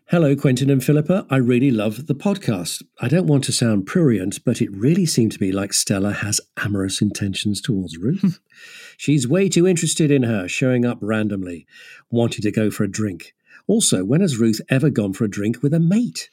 Hello, 0.09 0.35
Quentin 0.35 0.69
and 0.69 0.83
Philippa. 0.83 1.25
I 1.31 1.37
really 1.37 1.71
love 1.71 2.05
the 2.05 2.13
podcast. 2.13 2.83
I 3.01 3.07
don't 3.07 3.25
want 3.25 3.43
to 3.45 3.51
sound 3.51 3.87
prurient, 3.87 4.45
but 4.45 4.61
it 4.61 4.69
really 4.71 5.07
seemed 5.07 5.31
to 5.31 5.41
me 5.41 5.51
like 5.51 5.73
Stella 5.73 6.13
has 6.13 6.39
amorous 6.57 7.01
intentions 7.01 7.59
towards 7.59 7.97
Ruth. 7.97 8.21
Hmm. 8.21 8.29
She's 8.97 9.27
way 9.27 9.49
too 9.49 9.65
interested 9.65 10.11
in 10.11 10.21
her, 10.21 10.47
showing 10.47 10.85
up 10.85 10.99
randomly, 11.01 11.65
wanting 12.11 12.43
to 12.43 12.51
go 12.51 12.69
for 12.69 12.83
a 12.83 12.91
drink. 12.91 13.33
Also, 13.65 14.05
when 14.05 14.21
has 14.21 14.37
Ruth 14.37 14.61
ever 14.69 14.91
gone 14.91 15.11
for 15.11 15.25
a 15.25 15.29
drink 15.29 15.63
with 15.63 15.73
a 15.73 15.79
mate? 15.79 16.29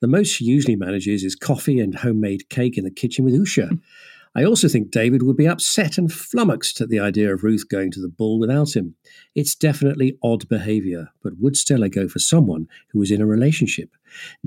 The 0.00 0.08
most 0.08 0.30
she 0.30 0.44
usually 0.44 0.74
manages 0.74 1.22
is 1.22 1.36
coffee 1.36 1.78
and 1.78 1.94
homemade 1.94 2.48
cake 2.48 2.76
in 2.76 2.82
the 2.82 2.90
kitchen 2.90 3.24
with 3.24 3.34
Usha. 3.34 3.68
Hmm. 3.68 3.74
I 4.34 4.44
also 4.44 4.68
think 4.68 4.90
David 4.90 5.22
would 5.22 5.36
be 5.36 5.46
upset 5.46 5.96
and 5.96 6.12
flummoxed 6.12 6.80
at 6.80 6.88
the 6.88 6.98
idea 6.98 7.32
of 7.32 7.44
Ruth 7.44 7.68
going 7.68 7.90
to 7.92 8.00
the 8.00 8.08
ball 8.08 8.38
without 8.38 8.74
him. 8.74 8.96
It's 9.34 9.54
definitely 9.54 10.18
odd 10.22 10.48
behaviour, 10.48 11.10
but 11.22 11.38
would 11.38 11.56
Stella 11.56 11.88
go 11.88 12.08
for 12.08 12.18
someone 12.18 12.68
who 12.88 12.98
was 12.98 13.10
in 13.10 13.20
a 13.20 13.26
relationship? 13.26 13.90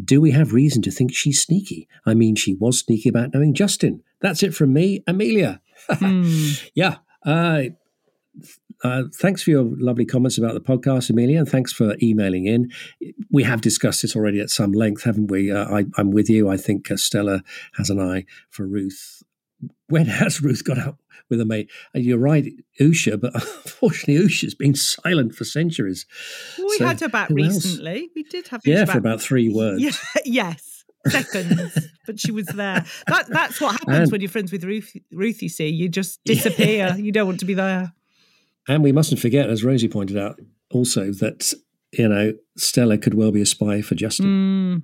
Do 0.01 0.19
we 0.19 0.31
have 0.31 0.53
reason 0.53 0.81
to 0.83 0.91
think 0.91 1.13
she's 1.13 1.41
sneaky? 1.41 1.87
I 2.05 2.13
mean, 2.13 2.35
she 2.35 2.53
was 2.53 2.79
sneaky 2.79 3.09
about 3.09 3.33
knowing 3.33 3.53
Justin. 3.53 4.03
That's 4.19 4.43
it 4.43 4.53
from 4.53 4.73
me, 4.73 5.03
Amelia. 5.07 5.61
yeah. 6.75 6.97
Uh, 7.25 7.63
uh, 8.83 9.03
thanks 9.15 9.41
for 9.41 9.49
your 9.49 9.63
lovely 9.63 10.05
comments 10.05 10.37
about 10.37 10.53
the 10.53 10.59
podcast, 10.59 11.09
Amelia, 11.09 11.39
and 11.39 11.49
thanks 11.49 11.73
for 11.73 11.95
emailing 12.01 12.45
in. 12.45 12.71
We 13.31 13.43
have 13.43 13.61
discussed 13.61 14.01
this 14.01 14.15
already 14.15 14.39
at 14.39 14.49
some 14.49 14.71
length, 14.71 15.03
haven't 15.03 15.31
we? 15.31 15.51
Uh, 15.51 15.65
I, 15.65 15.85
I'm 15.97 16.11
with 16.11 16.29
you. 16.29 16.49
I 16.49 16.57
think 16.57 16.91
uh, 16.91 16.97
Stella 16.97 17.41
has 17.77 17.89
an 17.89 17.99
eye 17.99 18.25
for 18.49 18.67
Ruth. 18.67 19.23
When 19.89 20.05
has 20.21 20.41
Ruth 20.41 20.63
got 20.63 20.77
out 20.77 20.97
with 21.29 21.39
a 21.41 21.45
mate? 21.45 21.69
And 21.93 22.03
you're 22.03 22.17
right, 22.17 22.45
Usha, 22.79 23.19
but 23.19 23.33
unfortunately, 23.65 24.25
Usha's 24.27 24.53
been 24.55 24.75
silent 24.75 25.33
for 25.35 25.45
centuries. 25.45 26.05
We 26.57 26.77
So 26.77 26.85
had 26.87 26.99
her 26.99 27.09
back 27.09 27.29
who 27.29 27.41
else? 27.43 27.65
recently. 27.65 28.09
We 28.15 28.23
did 28.23 28.47
have 28.49 28.61
Yeah, 28.65 28.83
Usha 28.85 28.91
for 28.93 28.97
about 28.97 29.21
three 29.21 29.49
words. 29.53 29.81
Yeah, 29.81 29.91
yes, 30.25 30.83
seconds, 31.07 31.87
but 32.05 32.19
she 32.19 32.31
was 32.31 32.47
there. 32.47 32.85
That 33.07 33.27
that's 33.29 33.59
what 33.61 33.71
happens 33.73 33.97
And- 33.97 34.11
when 34.11 34.21
you're 34.21 34.29
friends 34.29 34.51
with 34.51 34.63
Ruth. 34.63 34.93
Ruth, 35.11 35.41
you 35.41 35.49
see, 35.49 35.67
you 35.69 35.89
just 35.89 36.19
disappear. 36.25 36.95
You 36.97 37.11
don't 37.11 37.27
want 37.27 37.39
to 37.39 37.45
be 37.45 37.53
there. 37.53 37.93
And 38.67 38.83
we 38.83 38.91
mustn't 38.91 39.21
forget, 39.21 39.49
as 39.49 39.63
Rosie 39.63 39.87
pointed 39.87 40.17
out, 40.17 40.39
also 40.71 41.11
that 41.13 41.53
you 41.93 42.07
know 42.09 42.33
Stella 42.57 42.97
could 42.97 43.13
well 43.13 43.31
be 43.31 43.41
a 43.41 43.45
spy 43.45 43.81
for 43.81 43.95
Justin. 43.95 44.25
Mm. 44.25 44.83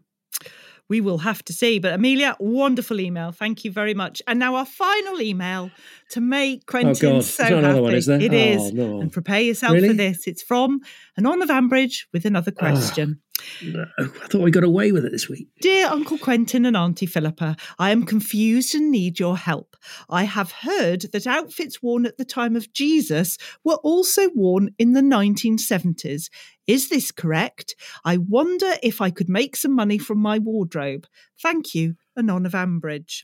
We 0.93 1.01
will 1.01 1.17
have 1.17 1.43
to 1.45 1.53
see. 1.53 1.79
But 1.79 1.93
Amelia, 1.93 2.37
wonderful 2.39 2.99
email. 2.99 3.31
Thank 3.31 3.65
you 3.65 3.71
very 3.71 3.95
much. 3.95 4.21
And 4.27 4.37
now 4.37 4.53
our 4.53 4.63
final 4.63 5.19
email 5.19 5.71
to 6.13 6.21
make 6.21 6.65
Quentin 6.65 7.11
Oh, 7.11 7.21
so 7.21 7.43
happy. 7.43 7.79
one, 7.79 7.93
is? 7.93 8.07
It 8.07 8.31
Oh, 8.33 8.35
is. 8.35 8.73
no. 8.73 9.01
And 9.01 9.11
prepare 9.11 9.41
yourself 9.41 9.73
Really? 9.73 9.89
for 9.89 9.93
this. 9.93 10.25
It's 10.27 10.41
from 10.41 10.79
Anon 11.17 11.41
of 11.41 11.49
Ambridge 11.49 12.05
with 12.13 12.25
another 12.25 12.51
Ah. 12.55 12.59
question. 12.59 13.19
No, 13.61 13.85
I 13.99 14.05
thought 14.29 14.41
we 14.41 14.51
got 14.51 14.63
away 14.63 14.91
with 14.93 15.03
it 15.05 15.11
this 15.11 15.27
week. 15.27 15.47
Dear 15.59 15.87
Uncle 15.87 16.17
Quentin 16.17 16.65
and 16.65 16.77
Auntie 16.77 17.05
Philippa, 17.07 17.57
I 17.77 17.91
am 17.91 18.03
confused 18.05 18.73
and 18.73 18.89
need 18.89 19.19
your 19.19 19.35
help. 19.37 19.75
I 20.09 20.23
have 20.23 20.51
heard 20.51 21.01
that 21.11 21.27
outfits 21.27 21.81
worn 21.83 22.05
at 22.05 22.17
the 22.17 22.23
time 22.25 22.55
of 22.55 22.71
Jesus 22.71 23.37
were 23.63 23.75
also 23.83 24.29
worn 24.33 24.69
in 24.79 24.93
the 24.93 25.01
1970s. 25.01 26.29
Is 26.67 26.87
this 26.89 27.11
correct? 27.11 27.75
I 28.05 28.17
wonder 28.17 28.75
if 28.81 29.01
I 29.01 29.09
could 29.09 29.27
make 29.29 29.57
some 29.57 29.73
money 29.75 29.97
from 29.97 30.19
my 30.19 30.37
wardrobe. 30.39 31.05
Thank 31.41 31.75
you, 31.75 31.95
Anon 32.17 32.45
of 32.45 32.53
Ambridge. 32.53 33.23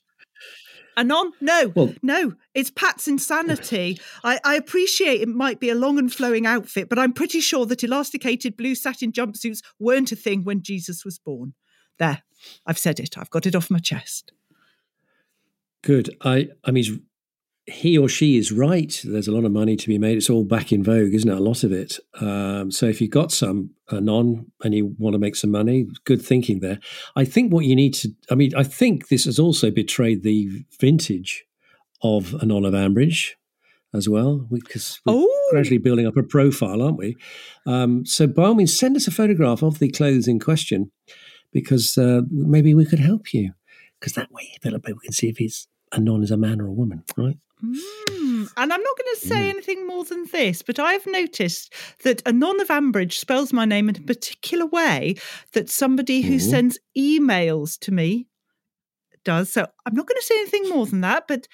Anon, 1.00 1.32
no, 1.40 1.72
no, 2.04 2.34
it's 2.54 2.70
Pat's 2.72 3.08
insanity. 3.08 3.98
I, 4.22 4.38
I 4.44 4.56
appreciate 4.56 5.22
it 5.22 5.30
might 5.30 5.62
be 5.62 5.70
a 5.70 5.76
long 5.76 5.98
and 5.98 6.14
flowing 6.14 6.46
outfit, 6.46 6.90
but 6.90 7.00
I'm 7.00 7.14
pretty 7.14 7.40
sure 7.40 7.66
that 7.68 7.86
elasticated 7.86 8.58
blue 8.58 8.76
satin 8.76 9.14
jumpsuits 9.14 9.62
weren't 9.80 10.12
a 10.12 10.18
thing 10.18 10.44
when 10.44 10.62
Jesus 10.62 11.06
was 11.06 11.18
born. 11.18 11.54
There, 12.00 12.24
I've 12.66 12.78
said 12.78 13.00
it. 13.00 13.18
I've 13.18 13.30
got 13.30 13.46
it 13.46 13.56
off 13.56 13.72
my 13.72 13.80
chest. 13.80 14.34
Good. 15.84 16.14
I, 16.22 16.50
I 16.66 16.72
mean, 16.72 17.06
he 17.70 17.98
or 17.98 18.10
she 18.10 18.38
is 18.38 18.52
right. 18.52 19.00
There's 19.04 19.28
a 19.28 19.32
lot 19.32 19.46
of 19.46 19.52
money 19.52 19.76
to 19.76 19.88
be 19.88 19.98
made. 19.98 20.18
It's 20.18 20.30
all 20.30 20.44
back 20.44 20.72
in 20.72 20.84
vogue, 20.84 21.14
isn't 21.14 21.30
it? 21.30 21.38
A 21.38 21.40
lot 21.42 21.64
of 21.64 21.72
it. 21.72 21.98
Um, 22.20 22.72
so 22.72 22.86
if 22.86 23.00
you've 23.02 23.12
got 23.12 23.32
some 23.32 23.72
uh, 23.90 24.00
non 24.00 24.52
and 24.64 24.74
you 24.74 24.96
want 24.98 25.14
to 25.14 25.20
make 25.20 25.36
some 25.36 25.52
money, 25.52 25.88
good 26.06 26.22
thinking 26.22 26.60
there. 26.60 26.80
I 27.16 27.26
think 27.26 27.54
what 27.54 27.66
you 27.66 27.76
need 27.76 27.94
to, 27.96 28.10
I 28.30 28.36
mean, 28.36 28.52
I 28.56 28.64
think 28.64 29.08
this 29.08 29.26
has 29.26 29.40
also 29.40 29.72
betrayed 29.72 30.24
the 30.24 30.66
vintage 30.80 31.46
of 32.02 32.34
Anon 32.42 32.66
of 32.66 32.74
Ambridge 32.74 33.32
as 33.94 34.08
well, 34.08 34.48
because 34.52 35.02
we're 35.06 35.26
gradually 35.52 35.80
building 35.80 36.06
up 36.06 36.16
a 36.16 36.22
profile, 36.22 36.82
aren't 36.82 36.98
we? 36.98 37.18
Um, 37.66 38.06
so 38.06 38.28
by 38.28 38.44
all 38.44 38.54
means, 38.54 38.78
send 38.78 38.96
us 38.96 39.08
a 39.08 39.12
photograph 39.12 39.64
of 39.64 39.80
the 39.80 39.90
clothes 39.90 40.28
in 40.28 40.40
question, 40.40 40.92
because 41.52 41.98
uh, 41.98 42.22
maybe 42.30 42.76
we 42.76 42.86
could 42.86 43.00
help 43.00 43.34
you. 43.34 43.54
Because 44.00 44.14
that 44.14 44.32
way, 44.32 44.56
Philippa, 44.62 44.92
we 44.94 45.00
can 45.04 45.12
see 45.12 45.28
if 45.28 45.38
he's 45.38 45.68
a 45.92 46.00
non 46.00 46.24
is 46.24 46.32
a 46.32 46.38
man 46.38 46.62
or 46.62 46.68
a 46.68 46.72
woman, 46.72 47.04
right? 47.18 47.38
Mm, 47.64 48.50
and 48.56 48.74
I'm 48.74 48.82
not 48.82 48.98
going 48.98 49.16
to 49.16 49.28
say 49.28 49.50
anything 49.50 49.86
more 49.86 50.06
than 50.06 50.26
this, 50.32 50.62
but 50.62 50.80
I've 50.80 51.06
noticed 51.06 51.74
that 52.04 52.26
Anon 52.26 52.62
of 52.62 52.70
Ambridge 52.70 53.14
spells 53.14 53.52
my 53.52 53.66
name 53.66 53.90
in 53.90 53.98
a 53.98 54.02
particular 54.02 54.66
way 54.66 55.16
that 55.54 55.70
somebody 55.70 56.22
who 56.22 56.40
sends 56.40 56.80
emails 56.98 57.78
to 57.80 57.92
me 57.92 58.28
does. 59.26 59.52
So 59.52 59.68
I'm 59.86 59.94
not 59.94 60.08
going 60.08 60.20
to 60.20 60.26
say 60.26 60.40
anything 60.40 60.70
more 60.70 60.86
than 60.86 61.02
that, 61.02 61.26
but 61.28 61.48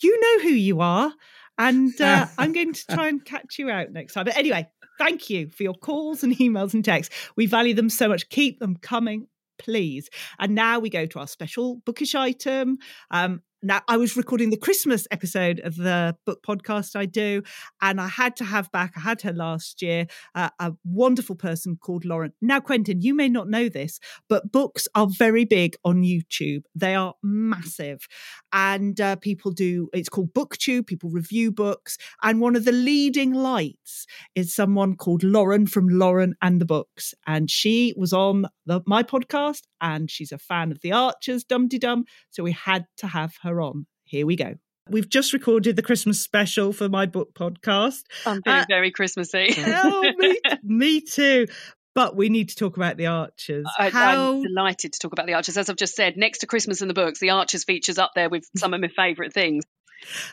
you 0.00 0.20
know 0.20 0.42
who 0.42 0.54
you 0.54 0.80
are. 0.80 1.12
And 1.58 1.98
uh, 2.00 2.26
I'm 2.38 2.52
going 2.52 2.72
to 2.72 2.86
try 2.86 3.08
and 3.08 3.24
catch 3.24 3.58
you 3.58 3.70
out 3.70 3.92
next 3.92 4.14
time. 4.14 4.24
But 4.24 4.36
anyway, 4.36 4.66
thank 4.98 5.30
you 5.30 5.48
for 5.50 5.62
your 5.62 5.74
calls 5.74 6.24
and 6.24 6.36
emails 6.38 6.74
and 6.74 6.84
texts. 6.84 7.14
We 7.36 7.46
value 7.46 7.74
them 7.74 7.90
so 7.90 8.08
much. 8.08 8.28
Keep 8.30 8.58
them 8.58 8.76
coming, 8.76 9.28
please. 9.58 10.08
And 10.38 10.54
now 10.54 10.78
we 10.78 10.90
go 10.90 11.06
to 11.06 11.18
our 11.20 11.26
special 11.26 11.76
bookish 11.84 12.14
item. 12.14 12.78
Um, 13.10 13.42
now, 13.62 13.82
I 13.88 13.98
was 13.98 14.16
recording 14.16 14.48
the 14.48 14.56
Christmas 14.56 15.06
episode 15.10 15.60
of 15.60 15.76
the 15.76 16.16
book 16.24 16.42
podcast 16.42 16.96
I 16.96 17.04
do, 17.04 17.42
and 17.82 18.00
I 18.00 18.08
had 18.08 18.34
to 18.36 18.44
have 18.44 18.72
back, 18.72 18.92
I 18.96 19.00
had 19.00 19.20
her 19.20 19.34
last 19.34 19.82
year, 19.82 20.06
uh, 20.34 20.48
a 20.58 20.72
wonderful 20.84 21.36
person 21.36 21.76
called 21.76 22.06
Lauren. 22.06 22.32
Now, 22.40 22.60
Quentin, 22.60 23.02
you 23.02 23.14
may 23.14 23.28
not 23.28 23.50
know 23.50 23.68
this, 23.68 24.00
but 24.30 24.50
books 24.50 24.88
are 24.94 25.06
very 25.06 25.44
big 25.44 25.76
on 25.84 26.02
YouTube. 26.02 26.62
They 26.74 26.94
are 26.94 27.14
massive. 27.22 28.08
And 28.52 29.00
uh, 29.00 29.16
people 29.16 29.50
do, 29.52 29.88
it's 29.92 30.08
called 30.08 30.32
BookTube, 30.34 30.86
people 30.86 31.10
review 31.10 31.52
books. 31.52 31.96
And 32.22 32.40
one 32.40 32.56
of 32.56 32.64
the 32.64 32.72
leading 32.72 33.32
lights 33.32 34.06
is 34.34 34.54
someone 34.54 34.96
called 34.96 35.22
Lauren 35.22 35.66
from 35.66 35.88
Lauren 35.88 36.34
and 36.42 36.60
the 36.60 36.64
Books. 36.66 37.14
And 37.26 37.50
she 37.50 37.94
was 37.96 38.12
on 38.12 38.46
the, 38.66 38.80
my 38.86 39.02
podcast, 39.02 39.62
and 39.80 40.10
she's 40.10 40.32
a 40.32 40.38
fan 40.38 40.72
of 40.72 40.80
The 40.80 40.92
Archers, 40.92 41.44
Dum 41.44 41.68
Dee 41.68 41.78
Dum. 41.78 42.04
So 42.30 42.42
we 42.42 42.52
had 42.52 42.86
to 42.98 43.06
have 43.06 43.34
her 43.42 43.60
on. 43.60 43.86
Here 44.04 44.26
we 44.26 44.36
go. 44.36 44.54
We've 44.88 45.08
just 45.08 45.32
recorded 45.32 45.76
the 45.76 45.82
Christmas 45.82 46.20
special 46.20 46.72
for 46.72 46.88
my 46.88 47.06
book 47.06 47.32
podcast. 47.34 48.02
I'm 48.26 48.42
feeling 48.42 48.60
Uh, 48.62 48.64
very 48.68 48.90
Christmassy. 48.90 49.54
oh, 49.58 50.12
me, 50.18 50.38
me 50.64 51.00
too. 51.00 51.46
But 51.94 52.14
we 52.14 52.28
need 52.28 52.50
to 52.50 52.56
talk 52.56 52.76
about 52.76 52.96
the 52.96 53.06
Archers. 53.06 53.66
I, 53.78 53.90
How 53.90 54.34
I'm 54.36 54.42
delighted 54.42 54.92
to 54.92 54.98
talk 55.00 55.12
about 55.12 55.26
the 55.26 55.34
Archers. 55.34 55.56
As 55.56 55.68
I've 55.68 55.76
just 55.76 55.96
said, 55.96 56.16
next 56.16 56.38
to 56.38 56.46
Christmas 56.46 56.82
in 56.82 56.88
the 56.88 56.94
books, 56.94 57.18
the 57.18 57.30
Archers 57.30 57.64
features 57.64 57.98
up 57.98 58.12
there 58.14 58.28
with 58.28 58.44
some 58.56 58.74
of 58.74 58.80
my 58.80 58.88
favourite 58.88 59.32
things. 59.32 59.64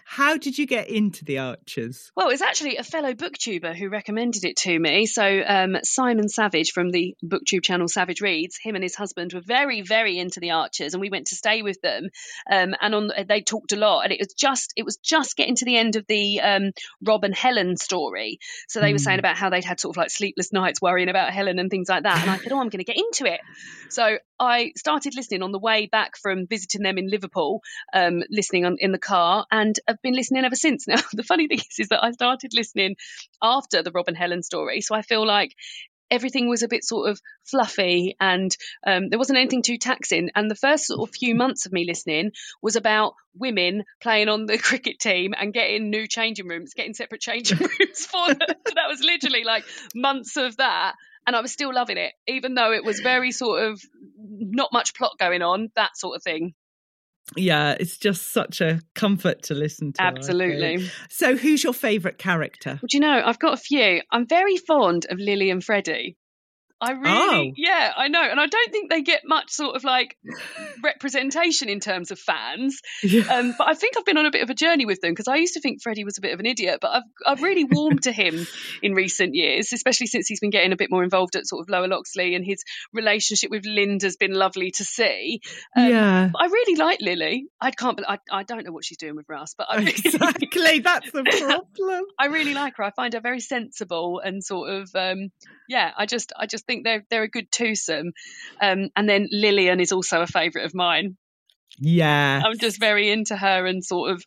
How 0.06 0.38
did 0.38 0.58
you 0.58 0.66
get 0.66 0.90
into 0.90 1.26
the 1.26 1.40
Archers? 1.40 2.12
Well, 2.16 2.30
it's 2.30 2.42
actually 2.42 2.78
a 2.78 2.84
fellow 2.84 3.14
booktuber 3.14 3.76
who 3.76 3.90
recommended 3.90 4.46
it 4.46 4.56
to 4.58 4.80
me. 4.80 5.06
So 5.06 5.42
um, 5.46 5.78
Simon 5.84 6.30
Savage 6.30 6.72
from 6.72 6.90
the 6.92 7.16
booktube 7.24 7.64
channel 7.64 7.88
Savage 7.88 8.22
Reads, 8.22 8.58
him 8.58 8.76
and 8.76 8.84
his 8.84 8.96
husband 8.96 9.34
were 9.34 9.42
very, 9.42 9.82
very 9.82 10.18
into 10.18 10.40
the 10.40 10.52
Archers, 10.52 10.94
and 10.94 11.02
we 11.02 11.10
went 11.10 11.28
to 11.28 11.36
stay 11.36 11.62
with 11.62 11.82
them. 11.82 12.10
Um, 12.50 12.76
and 12.80 12.96
on 12.96 13.12
they 13.28 13.42
talked 13.42 13.74
a 13.74 13.78
lot, 13.78 14.04
and 14.04 14.14
it 14.14 14.20
was 14.20 14.34
just 14.34 14.74
it 14.76 14.84
was 14.84 14.98
just 14.98 15.36
getting 15.36 15.56
to 15.56 15.66
the 15.66 15.78
end 15.78 15.96
of 15.96 16.06
the 16.08 16.40
um, 16.42 16.72
Rob 17.04 17.24
and 17.24 17.36
Helen 17.36 17.78
story. 17.78 18.40
So 18.68 18.80
they 18.80 18.94
were 18.94 19.00
saying 19.00 19.18
Mm. 19.18 19.20
about 19.20 19.38
how 19.38 19.50
they'd 19.50 19.64
had 19.64 19.80
sort 19.80 19.94
of 19.96 19.98
like 19.98 20.12
sleepless 20.12 20.54
nights 20.54 20.82
worrying 20.82 21.10
about 21.10 21.34
Helen 21.34 21.60
and 21.60 21.70
things 21.70 21.90
like 21.90 22.04
that. 22.04 22.22
And 22.22 22.30
I 22.30 22.38
said, 22.38 22.52
oh, 22.52 22.60
I'm 22.60 22.70
going 22.70 22.80
to 22.80 22.84
get 22.84 22.98
into 22.98 23.26
it. 23.26 23.42
So 23.90 24.18
I 24.40 24.74
started 24.76 25.16
listening 25.16 25.44
on 25.44 25.52
the 25.52 25.60
way 25.60 25.88
back 25.88 26.18
from 26.18 26.48
visiting 26.48 26.84
them 26.84 26.98
in 26.98 27.10
Liverpool, 27.10 27.62
um, 27.94 28.24
listening 28.30 28.66
on, 28.66 28.78
in 28.80 28.92
the 28.92 29.00
car, 29.00 29.46
and 29.52 29.78
I've 29.88 30.02
been 30.02 30.16
listening 30.16 30.46
ever 30.46 30.56
since. 30.56 30.88
Now, 30.98 31.02
the 31.14 31.24
funny 31.24 31.48
thing 31.48 31.60
is, 31.60 31.80
is 31.80 31.90
that 31.90 32.04
I 32.04 32.12
started 32.12 32.54
listening 32.54 32.96
after 33.42 33.84
the 33.84 33.92
Rob 33.92 34.08
and 34.08 34.18
Helen 34.18 34.42
story, 34.44 34.82
so 34.82 34.96
I 34.96 35.02
feel 35.02 35.26
like 35.26 35.54
everything 36.10 36.48
was 36.48 36.64
a 36.64 36.68
bit 36.68 36.84
sort 36.84 37.10
of 37.10 37.22
fluffy 37.44 38.16
and 38.20 38.56
um, 38.86 39.10
there 39.10 39.20
wasn't 39.20 39.38
anything 39.38 39.62
too 39.62 39.78
taxing. 39.78 40.30
And 40.36 40.50
the 40.50 40.56
first 40.56 40.88
sort 40.88 41.08
of 41.08 41.16
few 41.16 41.36
months 41.36 41.66
of 41.66 41.74
me 41.74 41.86
listening 41.86 42.32
was 42.62 42.76
about 42.76 43.14
women 43.36 43.84
playing 44.02 44.30
on 44.30 44.46
the 44.46 44.58
cricket 44.58 45.00
team 45.00 45.34
and 45.38 45.54
getting 45.54 45.90
new 45.90 46.08
changing 46.08 46.48
rooms, 46.48 46.74
getting 46.74 46.94
separate 46.94 47.22
changing 47.22 47.58
rooms 47.80 48.06
for 48.06 48.28
them. 48.28 48.40
so 48.40 48.74
that 48.76 48.88
was 48.88 49.02
literally 49.02 49.44
like 49.44 49.66
months 49.94 50.38
of 50.38 50.58
that. 50.58 50.96
And 51.28 51.36
I 51.36 51.42
was 51.42 51.52
still 51.52 51.74
loving 51.74 51.98
it, 51.98 52.14
even 52.28 52.56
though 52.56 52.72
it 52.72 52.84
was 52.84 53.02
very 53.02 53.32
sort 53.32 53.64
of 53.64 53.82
not 54.18 54.70
much 54.72 54.96
plot 54.96 55.12
going 55.20 55.42
on, 55.42 55.70
that 55.76 55.98
sort 55.98 56.16
of 56.16 56.24
thing. 56.24 56.54
Yeah, 57.36 57.76
it's 57.78 57.98
just 57.98 58.32
such 58.32 58.62
a 58.62 58.80
comfort 58.96 59.44
to 59.44 59.54
listen 59.54 59.92
to. 59.94 60.02
Absolutely. 60.02 60.90
So, 61.10 61.36
who's 61.36 61.64
your 61.64 61.74
favourite 61.74 62.18
character? 62.18 62.80
Well, 62.82 62.88
do 62.90 62.98
you 62.98 63.02
know, 63.02 63.22
I've 63.24 63.40
got 63.40 63.54
a 63.54 63.58
few. 63.58 64.02
I'm 64.10 64.26
very 64.26 64.56
fond 64.56 65.06
of 65.10 65.20
Lily 65.20 65.50
and 65.50 65.62
Freddie. 65.62 66.16
I 66.80 66.92
really, 66.92 67.50
Oh. 67.50 67.54
yeah, 67.58 67.92
I 67.98 68.08
know, 68.08 68.22
and 68.22 68.40
I 68.40 68.46
don't 68.46 68.72
think 68.72 68.90
they 68.92 69.02
get 69.02 69.22
much 69.26 69.50
sort 69.50 69.76
of 69.76 69.84
like 69.84 70.16
representation 70.84 71.70
in 71.70 71.80
terms 71.80 72.12
of 72.12 72.20
fans. 72.20 72.80
Um, 73.30 73.54
but 73.58 73.68
I 73.68 73.74
think 73.74 73.98
I've 73.98 74.06
been 74.06 74.18
on 74.18 74.26
a 74.26 74.32
bit 74.32 74.44
of 74.44 74.50
a 74.50 74.54
journey 74.54 74.86
with 74.86 75.02
them 75.02 75.12
because 75.12 75.28
I 75.28 75.38
used 75.38 75.56
to 75.56 75.60
think 75.60 75.82
Freddie 75.82 76.04
was 76.04 76.18
a 76.18 76.22
bit 76.22 76.34
of 76.34 76.40
an 76.40 76.46
idiot, 76.46 76.80
but 76.82 76.92
I've 76.92 77.04
I've 77.26 77.42
really 77.42 77.64
warmed 77.64 78.04
to 78.04 78.12
him 78.12 78.46
in 78.82 78.94
recent 78.94 79.36
years, 79.36 79.74
especially 79.74 80.08
since 80.08 80.28
he's 80.28 80.40
been 80.40 80.50
getting 80.50 80.72
a 80.72 80.76
bit 80.76 80.92
more 80.92 81.04
involved 81.04 81.36
at 81.36 81.48
sort 81.48 81.62
of 81.62 81.70
Lower 81.70 81.88
Loxley, 81.88 82.36
and 82.36 82.46
his 82.46 82.64
relationship 82.94 83.50
with 83.52 83.66
Linda's 83.66 84.18
been 84.18 84.34
lovely 84.34 84.72
to 84.72 84.84
see. 84.84 85.42
Um, 85.76 85.90
Yeah. 85.90 86.30
I 86.40 86.46
really 86.46 86.76
like 86.76 87.02
Lily. 87.02 87.48
I 87.60 87.72
can't, 87.72 88.00
I 88.08 88.18
I 88.32 88.44
don't 88.44 88.66
know 88.66 88.72
what 88.72 88.86
she's 88.86 88.98
doing 88.98 89.16
with 89.16 89.28
Russ, 89.30 89.56
but 89.58 89.68
I 89.70 89.78
really, 89.80 89.92
exactly 89.92 90.80
that's 90.80 91.12
the 91.12 91.24
problem. 91.76 92.06
I 92.20 92.28
really 92.28 92.54
like 92.54 92.78
her. 92.78 92.84
I 92.84 92.92
find 92.92 93.14
her 93.14 93.20
very 93.22 93.40
sensible 93.40 94.22
and 94.24 94.44
sort 94.44 94.70
of 94.70 94.90
um, 94.96 95.30
yeah. 95.68 95.92
I 95.98 96.06
just 96.06 96.34
I 96.38 96.46
just 96.46 96.67
think 96.68 96.84
they're 96.84 97.04
they're 97.10 97.24
a 97.24 97.30
good 97.30 97.52
twosome. 97.52 98.12
Um, 98.62 98.90
and 98.96 99.10
then 99.10 99.28
Lillian 99.32 99.80
is 99.80 99.92
also 99.92 100.22
a 100.22 100.28
favourite 100.28 100.66
of 100.66 100.76
mine. 100.76 101.18
Yeah. 101.80 102.42
I'm 102.44 102.58
just 102.58 102.80
very 102.80 103.10
into 103.10 103.36
her 103.36 103.66
and 103.66 103.84
sort 103.84 104.12
of 104.12 104.24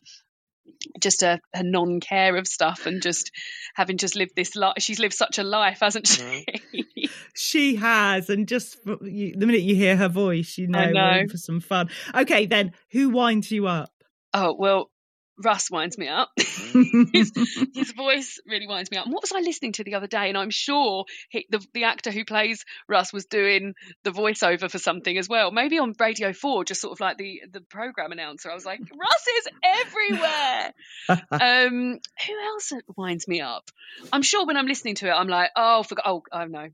just 0.99 1.23
a, 1.23 1.39
a 1.53 1.63
non-care 1.63 2.35
of 2.37 2.47
stuff 2.47 2.85
and 2.85 3.01
just 3.01 3.31
having 3.75 3.97
just 3.97 4.15
lived 4.15 4.31
this 4.35 4.55
life. 4.55 4.75
She's 4.79 4.99
lived 4.99 5.13
such 5.13 5.37
a 5.37 5.43
life, 5.43 5.79
hasn't 5.81 6.07
she? 6.07 6.45
She 7.33 7.75
has, 7.75 8.29
and 8.29 8.47
just 8.47 8.77
you, 9.01 9.35
the 9.35 9.45
minute 9.45 9.61
you 9.61 9.73
hear 9.73 9.95
her 9.95 10.09
voice, 10.09 10.57
you 10.57 10.67
know, 10.67 10.79
I 10.79 10.91
we're 10.91 11.19
in 11.19 11.25
know. 11.25 11.31
for 11.31 11.37
some 11.37 11.61
fun. 11.61 11.89
Okay, 12.13 12.45
then 12.45 12.73
who 12.91 13.09
winds 13.09 13.51
you 13.51 13.67
up? 13.67 13.91
Oh 14.33 14.55
well, 14.57 14.89
Russ 15.37 15.71
winds 15.71 15.97
me 15.97 16.07
up. 16.07 16.29
his, 16.37 17.31
his 17.73 17.91
voice 17.93 18.39
really 18.45 18.67
winds 18.67 18.91
me 18.91 18.97
up. 18.97 19.05
And 19.05 19.13
what 19.13 19.23
was 19.23 19.31
I 19.31 19.39
listening 19.39 19.73
to 19.73 19.83
the 19.83 19.95
other 19.95 20.07
day? 20.07 20.29
And 20.29 20.37
I'm 20.37 20.49
sure 20.49 21.05
he, 21.29 21.45
the 21.49 21.65
the 21.73 21.85
actor 21.85 22.11
who 22.11 22.25
plays 22.25 22.65
Russ 22.87 23.11
was 23.11 23.25
doing 23.25 23.73
the 24.03 24.11
voiceover 24.11 24.69
for 24.69 24.77
something 24.77 25.17
as 25.17 25.27
well. 25.27 25.51
Maybe 25.51 25.79
on 25.79 25.93
Radio 25.99 26.33
Four, 26.33 26.65
just 26.65 26.81
sort 26.81 26.93
of 26.93 26.99
like 26.99 27.17
the 27.17 27.41
the 27.51 27.61
program 27.61 28.11
announcer. 28.11 28.51
I 28.51 28.55
was 28.55 28.65
like, 28.65 28.79
Russ 28.79 29.27
is 29.37 29.47
everywhere. 29.63 30.73
um, 31.31 31.99
who 32.27 32.45
else 32.45 32.73
winds 32.95 33.27
me 33.27 33.41
up? 33.41 33.69
I'm 34.11 34.23
sure 34.23 34.45
when 34.45 34.57
I'm 34.57 34.67
listening 34.67 34.95
to 34.95 35.07
it, 35.07 35.11
I'm 35.11 35.27
like, 35.27 35.49
oh, 35.55 35.83
forgot. 35.83 36.05
Oh, 36.07 36.23
oh 36.31 36.45
no, 36.45 36.69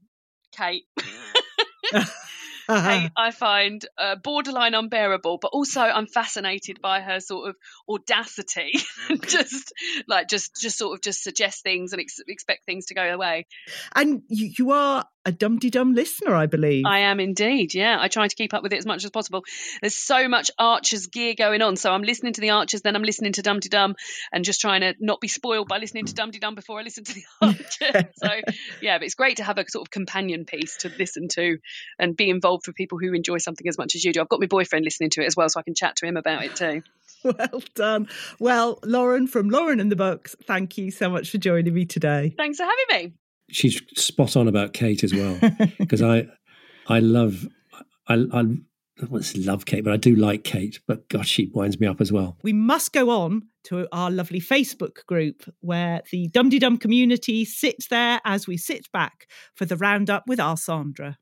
Kate. 0.52 0.86
Kate, 2.68 3.12
I 3.16 3.32
find 3.32 3.86
uh, 3.98 4.16
borderline 4.16 4.74
unbearable, 4.74 5.38
but 5.38 5.50
also 5.50 5.82
I'm 5.82 6.08
fascinated 6.08 6.82
by 6.82 7.02
her 7.02 7.20
sort 7.20 7.50
of 7.50 7.56
audacity, 7.90 8.74
just 9.28 9.74
like 10.08 10.28
just 10.28 10.60
just 10.60 10.78
sort 10.78 10.96
of 10.96 11.02
just 11.02 11.24
suggest 11.24 11.64
things 11.64 11.94
and 11.94 12.02
ex- 12.02 12.20
expect 12.28 12.66
things 12.66 12.88
to 12.88 12.94
go 12.94 13.04
away. 13.04 13.48
And 13.96 14.24
you, 14.28 14.52
you 14.58 14.72
are 14.72 15.06
a 15.28 15.32
Dum 15.32 15.60
Dee 15.60 15.70
Dum 15.70 15.94
listener, 15.94 16.34
I 16.34 16.46
believe. 16.46 16.86
I 16.86 17.00
am 17.00 17.20
indeed, 17.20 17.74
yeah. 17.74 17.98
I 18.00 18.08
try 18.08 18.30
to 18.30 18.36
keep 18.36 18.54
up 18.54 18.64
with 18.64 18.72
it 18.72 18.78
as 18.78 18.86
much 18.86 19.04
as 19.04 19.12
possible. 19.12 19.44
There's 19.82 19.98
so 19.98 20.30
much 20.30 20.52
Archers 20.58 21.08
gear 21.08 21.36
going 21.38 21.62
on, 21.62 21.76
so 21.76 21.92
I'm 21.92 22.04
listening 22.04 22.32
to 22.34 22.42
the 22.42 22.52
Archers, 22.52 22.82
then 22.82 22.96
I'm 22.96 23.04
listening 23.04 23.34
to 23.34 23.42
Dum 23.42 23.60
Dee 23.60 23.68
Dum, 23.68 23.96
and 24.32 24.46
just 24.46 24.62
trying 24.62 24.82
to 24.82 24.96
not 25.02 25.20
be 25.20 25.28
spoiled 25.28 25.68
by 25.68 25.80
listening 25.80 26.06
to 26.06 26.14
Dum 26.14 26.32
Dee 26.32 26.40
Dum 26.40 26.56
before 26.56 26.80
I 26.80 26.84
listen 26.84 27.04
to 27.04 27.14
the 27.14 27.24
Archers. 27.42 28.06
so 28.16 28.30
yeah, 28.82 28.98
but 28.98 29.06
it's 29.06 29.16
great 29.16 29.38
to 29.38 29.44
have 29.44 29.58
a 29.58 29.66
sort 29.68 29.86
of 29.86 29.92
companion 29.92 30.46
piece 30.46 30.78
to 30.78 30.92
listen 30.98 31.28
to 31.34 31.58
and 32.00 32.16
be 32.16 32.30
involved 32.30 32.57
with 32.66 32.76
people 32.76 32.98
who 32.98 33.14
enjoy 33.14 33.38
something 33.38 33.68
as 33.68 33.78
much 33.78 33.94
as 33.94 34.04
you 34.04 34.14
do. 34.14 34.22
I've 34.22 34.30
got 34.30 34.40
my 34.40 34.48
boyfriend 34.48 34.86
listening 34.86 35.10
to 35.12 35.22
it 35.22 35.26
as 35.26 35.36
well, 35.36 35.50
so 35.50 35.60
I 35.60 35.64
can 35.64 35.76
chat 35.76 35.98
to 35.98 36.06
him 36.08 36.18
about 36.18 36.44
it 36.44 36.56
too. 36.56 36.82
Well 37.24 37.64
done. 37.76 38.08
Well, 38.40 38.80
Lauren 38.84 39.26
from 39.28 39.50
Lauren 39.50 39.80
and 39.80 39.92
the 39.92 39.96
Books, 39.96 40.36
thank 40.46 40.78
you 40.78 40.92
so 40.92 41.10
much 41.10 41.30
for 41.32 41.40
joining 41.40 41.74
me 41.74 41.84
today. 41.84 42.34
Thanks 42.38 42.58
for 42.60 42.64
having 42.64 42.86
me. 43.08 43.14
she's 43.50 43.82
spot 43.98 44.38
on 44.38 44.48
about 44.48 44.74
Kate 44.74 45.04
as 45.04 45.14
well 45.14 45.38
because 45.80 46.02
I 46.02 46.28
I 46.88 47.00
love 47.00 47.48
I 48.08 48.14
I 48.14 48.44
I 48.98 49.02
don't 49.02 49.12
want 49.12 49.24
to 49.26 49.30
say 49.30 49.40
love 49.40 49.66
Kate, 49.66 49.84
but 49.84 49.94
I 49.94 49.98
do 49.98 50.16
like 50.16 50.44
Kate. 50.44 50.80
But 50.88 51.08
gosh, 51.10 51.28
she 51.28 51.52
winds 51.54 51.80
me 51.80 51.88
up 51.88 52.02
as 52.02 52.12
well. 52.12 52.38
We 52.44 52.54
must 52.54 52.94
go 52.94 53.10
on 53.10 53.44
to 53.66 53.88
our 53.92 54.10
lovely 54.10 54.40
Facebook 54.40 55.06
group 55.08 55.44
where 55.60 56.02
the 56.12 56.28
Dum 56.30 56.50
Dum 56.50 56.78
community 56.78 57.46
sits 57.46 57.88
there 57.90 58.22
as 58.26 58.48
we 58.48 58.58
sit 58.58 58.92
back 58.92 59.28
for 59.56 59.66
the 59.66 59.76
roundup 59.78 60.24
with 60.28 60.40
our 60.40 60.56
Sandra. 60.58 61.18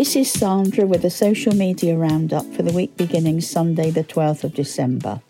This 0.00 0.16
is 0.16 0.32
Sandra 0.32 0.86
with 0.86 1.04
a 1.04 1.10
social 1.10 1.54
media 1.54 1.94
roundup 1.94 2.46
for 2.54 2.62
the 2.62 2.72
week 2.72 2.96
beginning 2.96 3.42
Sunday, 3.42 3.90
the 3.90 4.02
12th 4.02 4.44
of 4.44 4.54
December. 4.54 5.20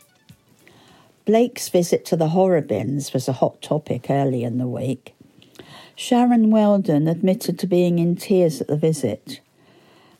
Blake's 1.24 1.68
visit 1.68 2.04
to 2.04 2.16
the 2.16 2.28
Horrobins 2.28 3.12
was 3.12 3.26
a 3.26 3.32
hot 3.32 3.60
topic 3.62 4.06
early 4.08 4.44
in 4.44 4.58
the 4.58 4.68
week. 4.68 5.12
Sharon 5.96 6.52
Weldon 6.52 7.08
admitted 7.08 7.58
to 7.58 7.66
being 7.66 7.98
in 7.98 8.14
tears 8.14 8.60
at 8.60 8.68
the 8.68 8.76
visit. 8.76 9.40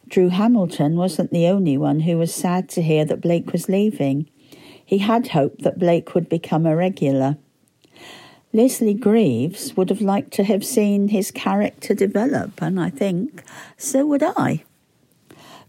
Drew 0.08 0.30
Hamilton 0.30 0.96
wasn't 0.96 1.30
the 1.30 1.46
only 1.46 1.78
one 1.78 2.00
who 2.00 2.18
was 2.18 2.34
sad 2.34 2.68
to 2.70 2.82
hear 2.82 3.04
that 3.04 3.20
Blake 3.20 3.52
was 3.52 3.68
leaving. 3.68 4.28
He 4.84 4.98
had 4.98 5.28
hoped 5.28 5.62
that 5.62 5.78
Blake 5.78 6.12
would 6.16 6.28
become 6.28 6.66
a 6.66 6.74
regular. 6.74 7.36
Leslie 8.52 8.94
Greaves 8.94 9.76
would 9.76 9.90
have 9.90 10.00
liked 10.00 10.32
to 10.32 10.44
have 10.44 10.64
seen 10.64 11.08
his 11.08 11.30
character 11.30 11.94
develop, 11.94 12.60
and 12.60 12.80
I 12.80 12.90
think 12.90 13.44
so 13.76 14.04
would 14.06 14.24
I. 14.24 14.64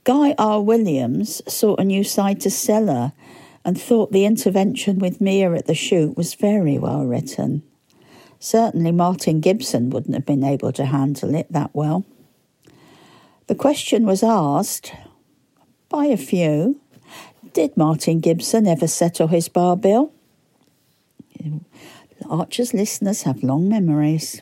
Guy 0.04 0.34
R. 0.40 0.60
Williams 0.62 1.44
saw 1.48 1.76
a 1.76 1.84
new 1.84 2.04
side 2.04 2.42
to 2.42 2.50
Stella 2.50 3.14
and 3.64 3.80
thought 3.80 4.12
the 4.12 4.26
intervention 4.26 4.98
with 4.98 5.22
Mia 5.22 5.54
at 5.54 5.68
the 5.68 5.76
shoot 5.76 6.18
was 6.18 6.34
very 6.34 6.80
well 6.80 7.06
written. 7.06 7.62
Certainly, 8.40 8.94
Martin 8.94 9.42
Gibson 9.42 9.92
wouldn't 9.92 10.16
have 10.16 10.26
been 10.26 10.44
able 10.44 10.72
to 10.72 10.86
handle 10.86 11.36
it 11.36 11.52
that 11.52 11.70
well. 11.74 12.04
The 13.46 13.54
question 13.54 14.08
was 14.08 14.24
asked 14.24 14.92
by 15.90 16.06
a 16.06 16.18
few 16.18 16.82
Did 17.54 17.78
Martin 17.78 18.22
Gibson 18.22 18.66
ever 18.66 18.88
settle 18.88 19.28
his 19.28 19.50
bar 19.50 19.78
bill? 19.78 20.12
Archer's 22.30 22.74
listeners 22.74 23.24
have 23.24 23.44
long 23.44 23.68
memories. 23.68 24.42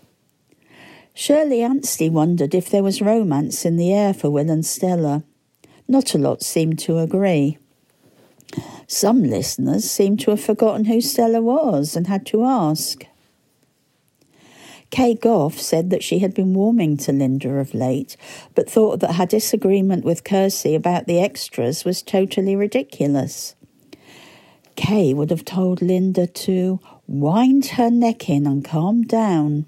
Shirley 1.13 1.61
Anstey 1.61 2.09
wondered 2.09 2.53
if 2.53 2.69
there 2.69 2.83
was 2.83 3.01
romance 3.01 3.65
in 3.65 3.77
the 3.77 3.93
air 3.93 4.13
for 4.13 4.29
Will 4.29 4.49
and 4.49 4.65
Stella. 4.65 5.23
Not 5.87 6.13
a 6.13 6.17
lot 6.17 6.41
seemed 6.43 6.79
to 6.79 6.99
agree. 6.99 7.57
Some 8.87 9.23
listeners 9.23 9.89
seemed 9.89 10.19
to 10.21 10.31
have 10.31 10.41
forgotten 10.41 10.85
who 10.85 11.01
Stella 11.01 11.41
was 11.41 11.95
and 11.95 12.07
had 12.07 12.25
to 12.27 12.43
ask. 12.43 13.05
Kay 14.89 15.13
Goff 15.13 15.59
said 15.59 15.91
that 15.91 16.03
she 16.03 16.19
had 16.19 16.33
been 16.33 16.53
warming 16.53 16.97
to 16.97 17.11
Linda 17.11 17.49
of 17.55 17.75
late, 17.75 18.17
but 18.55 18.69
thought 18.69 18.99
that 19.01 19.15
her 19.15 19.25
disagreement 19.25 20.03
with 20.03 20.23
Kersey 20.23 20.73
about 20.73 21.05
the 21.05 21.19
extras 21.19 21.85
was 21.85 22.01
totally 22.01 22.55
ridiculous. 22.55 23.55
Kay 24.75 25.13
would 25.13 25.29
have 25.29 25.45
told 25.45 25.81
Linda 25.81 26.25
to 26.25 26.79
wind 27.09 27.65
her 27.65 27.89
neck 27.89 28.29
in 28.29 28.45
and 28.45 28.63
calm 28.63 29.01
down. 29.01 29.65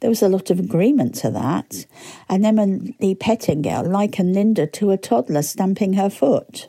There 0.00 0.10
was 0.10 0.22
a 0.22 0.28
lot 0.28 0.50
of 0.50 0.60
agreement 0.60 1.14
to 1.16 1.30
that, 1.30 1.86
and 2.28 2.44
Emily 2.44 3.14
Pettingale 3.14 3.90
likened 3.90 4.34
Linda 4.34 4.66
to 4.66 4.90
a 4.90 4.96
toddler 4.96 5.42
stamping 5.42 5.94
her 5.94 6.10
foot. 6.10 6.68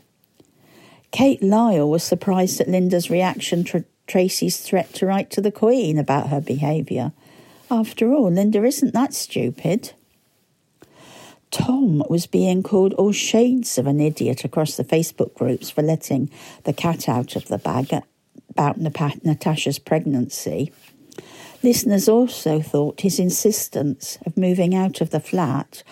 Kate 1.11 1.43
Lyle 1.43 1.89
was 1.89 2.03
surprised 2.03 2.61
at 2.61 2.69
Linda's 2.69 3.09
reaction 3.09 3.63
to 3.65 3.85
Tracy's 4.07 4.57
threat 4.61 4.93
to 4.95 5.05
write 5.05 5.29
to 5.31 5.41
the 5.41 5.51
Queen 5.51 5.97
about 5.97 6.29
her 6.29 6.41
behaviour. 6.41 7.11
After 7.69 8.13
all, 8.13 8.31
Linda 8.31 8.63
isn't 8.63 8.93
that 8.93 9.13
stupid. 9.13 9.91
Tom 11.51 12.03
was 12.09 12.27
being 12.27 12.63
called 12.63 12.93
all 12.93 13.11
shades 13.11 13.77
of 13.77 13.87
an 13.87 13.99
idiot 13.99 14.45
across 14.45 14.77
the 14.77 14.85
Facebook 14.85 15.33
groups 15.33 15.69
for 15.69 15.81
letting 15.81 16.29
the 16.63 16.73
cat 16.73 17.09
out 17.09 17.35
of 17.35 17.47
the 17.49 17.57
bag 17.57 17.93
about 18.51 18.77
Natasha's 18.79 19.79
pregnancy. 19.79 20.71
Listeners 21.63 22.07
also 22.07 22.61
thought 22.61 23.01
his 23.01 23.19
insistence 23.19 24.17
of 24.25 24.37
moving 24.37 24.75
out 24.75 25.01
of 25.01 25.09
the 25.09 25.19
flat 25.19 25.83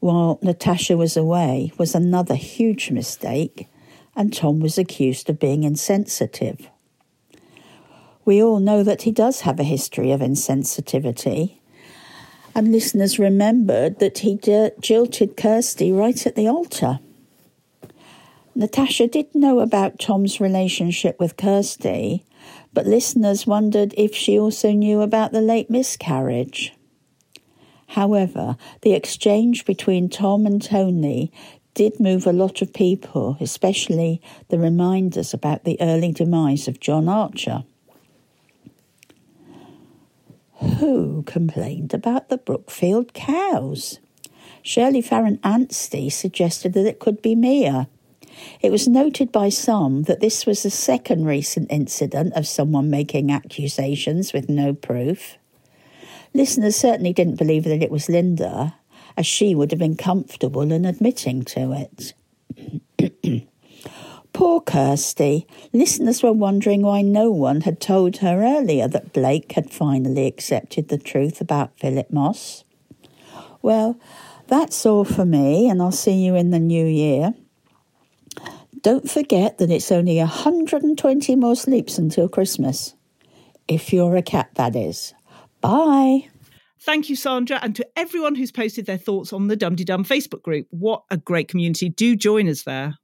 while 0.00 0.38
Natasha 0.42 0.96
was 0.96 1.16
away 1.16 1.72
was 1.78 1.94
another 1.94 2.34
huge 2.34 2.90
mistake, 2.90 3.66
and 4.14 4.32
Tom 4.32 4.60
was 4.60 4.78
accused 4.78 5.28
of 5.28 5.40
being 5.40 5.64
insensitive. 5.64 6.68
We 8.24 8.42
all 8.42 8.60
know 8.60 8.82
that 8.82 9.02
he 9.02 9.10
does 9.10 9.40
have 9.40 9.58
a 9.58 9.64
history 9.64 10.12
of 10.12 10.20
insensitivity, 10.20 11.58
and 12.54 12.72
listeners 12.72 13.18
remembered 13.18 13.98
that 13.98 14.18
he 14.18 14.38
jilted 14.80 15.36
Kirsty 15.36 15.92
right 15.92 16.26
at 16.26 16.34
the 16.36 16.48
altar. 16.48 17.00
Natasha 18.58 19.06
did 19.06 19.32
know 19.36 19.60
about 19.60 20.00
Tom's 20.00 20.40
relationship 20.40 21.20
with 21.20 21.36
Kirsty, 21.36 22.24
but 22.72 22.88
listeners 22.88 23.46
wondered 23.46 23.94
if 23.96 24.16
she 24.16 24.36
also 24.36 24.72
knew 24.72 25.00
about 25.00 25.30
the 25.30 25.40
late 25.40 25.70
miscarriage. 25.70 26.74
However, 27.86 28.56
the 28.82 28.94
exchange 28.94 29.64
between 29.64 30.08
Tom 30.08 30.44
and 30.44 30.60
Tony 30.60 31.30
did 31.74 32.00
move 32.00 32.26
a 32.26 32.32
lot 32.32 32.60
of 32.60 32.72
people, 32.72 33.36
especially 33.40 34.20
the 34.48 34.58
reminders 34.58 35.32
about 35.32 35.62
the 35.62 35.80
early 35.80 36.10
demise 36.10 36.66
of 36.66 36.80
John 36.80 37.08
Archer. 37.08 37.62
Who 40.80 41.22
complained 41.22 41.94
about 41.94 42.28
the 42.28 42.38
Brookfield 42.38 43.14
cows? 43.14 44.00
Shirley 44.62 45.00
Farron 45.00 45.38
Anstey 45.44 46.10
suggested 46.10 46.72
that 46.72 46.88
it 46.88 46.98
could 46.98 47.22
be 47.22 47.36
Mia. 47.36 47.88
It 48.60 48.70
was 48.70 48.88
noted 48.88 49.30
by 49.32 49.48
some 49.48 50.02
that 50.04 50.20
this 50.20 50.46
was 50.46 50.62
the 50.62 50.70
second 50.70 51.26
recent 51.26 51.70
incident 51.70 52.34
of 52.34 52.46
someone 52.46 52.90
making 52.90 53.30
accusations 53.30 54.32
with 54.32 54.48
no 54.48 54.74
proof. 54.74 55.38
Listeners 56.34 56.76
certainly 56.76 57.12
didn't 57.12 57.38
believe 57.38 57.64
that 57.64 57.82
it 57.82 57.90
was 57.90 58.08
Linda, 58.08 58.74
as 59.16 59.26
she 59.26 59.54
would 59.54 59.70
have 59.70 59.80
been 59.80 59.96
comfortable 59.96 60.72
in 60.72 60.84
admitting 60.84 61.42
to 61.42 61.72
it. 61.72 62.14
Poor 64.32 64.60
Kirsty. 64.60 65.46
Listeners 65.72 66.22
were 66.22 66.32
wondering 66.32 66.82
why 66.82 67.02
no 67.02 67.30
one 67.30 67.62
had 67.62 67.80
told 67.80 68.18
her 68.18 68.42
earlier 68.42 68.86
that 68.86 69.12
Blake 69.12 69.52
had 69.52 69.70
finally 69.70 70.26
accepted 70.26 70.88
the 70.88 70.98
truth 70.98 71.40
about 71.40 71.76
Philip 71.78 72.12
Moss. 72.12 72.62
Well, 73.62 73.98
that's 74.46 74.86
all 74.86 75.04
for 75.04 75.24
me, 75.24 75.68
and 75.68 75.82
I'll 75.82 75.90
see 75.90 76.24
you 76.24 76.36
in 76.36 76.50
the 76.50 76.60
new 76.60 76.86
year. 76.86 77.34
Don't 78.82 79.10
forget 79.10 79.58
that 79.58 79.70
it's 79.70 79.90
only 79.90 80.18
120 80.18 81.36
more 81.36 81.56
sleeps 81.56 81.98
until 81.98 82.28
Christmas. 82.28 82.94
If 83.66 83.92
you're 83.92 84.16
a 84.16 84.22
cat, 84.22 84.50
that 84.54 84.76
is. 84.76 85.14
Bye. 85.60 86.28
Thank 86.80 87.10
you, 87.10 87.16
Sandra, 87.16 87.58
and 87.62 87.74
to 87.76 87.86
everyone 87.96 88.34
who's 88.34 88.52
posted 88.52 88.86
their 88.86 88.98
thoughts 88.98 89.32
on 89.32 89.48
the 89.48 89.56
Dum 89.56 89.74
Dum 89.74 90.04
Facebook 90.04 90.42
group. 90.42 90.66
What 90.70 91.02
a 91.10 91.16
great 91.16 91.48
community. 91.48 91.88
Do 91.88 92.14
join 92.14 92.48
us 92.48 92.62
there. 92.62 92.96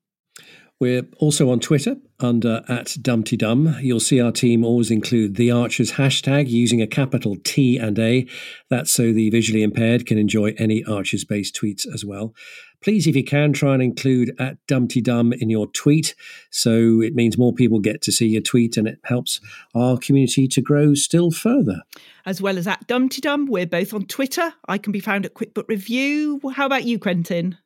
We're 0.80 1.06
also 1.18 1.50
on 1.50 1.60
Twitter 1.60 1.96
under 2.20 2.62
at 2.68 2.96
Dum 3.00 3.22
Dee 3.22 3.36
Dum. 3.36 3.76
You'll 3.80 4.00
see 4.00 4.20
our 4.20 4.32
team 4.32 4.64
always 4.64 4.90
include 4.90 5.36
the 5.36 5.50
Archers 5.50 5.92
hashtag 5.92 6.48
using 6.48 6.82
a 6.82 6.86
capital 6.86 7.36
T 7.44 7.78
and 7.78 7.98
A. 7.98 8.26
That's 8.70 8.92
so 8.92 9.12
the 9.12 9.30
visually 9.30 9.62
impaired 9.62 10.04
can 10.04 10.18
enjoy 10.18 10.54
any 10.58 10.84
Archers 10.84 11.24
based 11.24 11.54
tweets 11.54 11.86
as 11.92 12.04
well. 12.04 12.34
Please, 12.82 13.06
if 13.06 13.16
you 13.16 13.24
can, 13.24 13.54
try 13.54 13.72
and 13.72 13.82
include 13.82 14.34
at 14.38 14.58
Dum 14.66 14.86
Dee 14.86 15.00
Dum 15.00 15.32
in 15.32 15.48
your 15.48 15.68
tweet. 15.68 16.14
So 16.50 17.00
it 17.00 17.14
means 17.14 17.38
more 17.38 17.54
people 17.54 17.78
get 17.78 18.02
to 18.02 18.12
see 18.12 18.26
your 18.26 18.42
tweet 18.42 18.76
and 18.76 18.86
it 18.86 18.98
helps 19.04 19.40
our 19.74 19.96
community 19.96 20.46
to 20.48 20.60
grow 20.60 20.94
still 20.94 21.30
further. 21.30 21.82
As 22.26 22.42
well 22.42 22.58
as 22.58 22.66
at 22.66 22.86
Dum 22.86 23.08
Dee 23.08 23.22
Dum, 23.22 23.46
we're 23.46 23.64
both 23.64 23.94
on 23.94 24.06
Twitter. 24.06 24.52
I 24.68 24.76
can 24.78 24.92
be 24.92 25.00
found 25.00 25.24
at 25.24 25.34
QuickBook 25.34 25.68
Review. 25.68 26.40
How 26.54 26.66
about 26.66 26.84
you, 26.84 26.98
Quentin? 26.98 27.56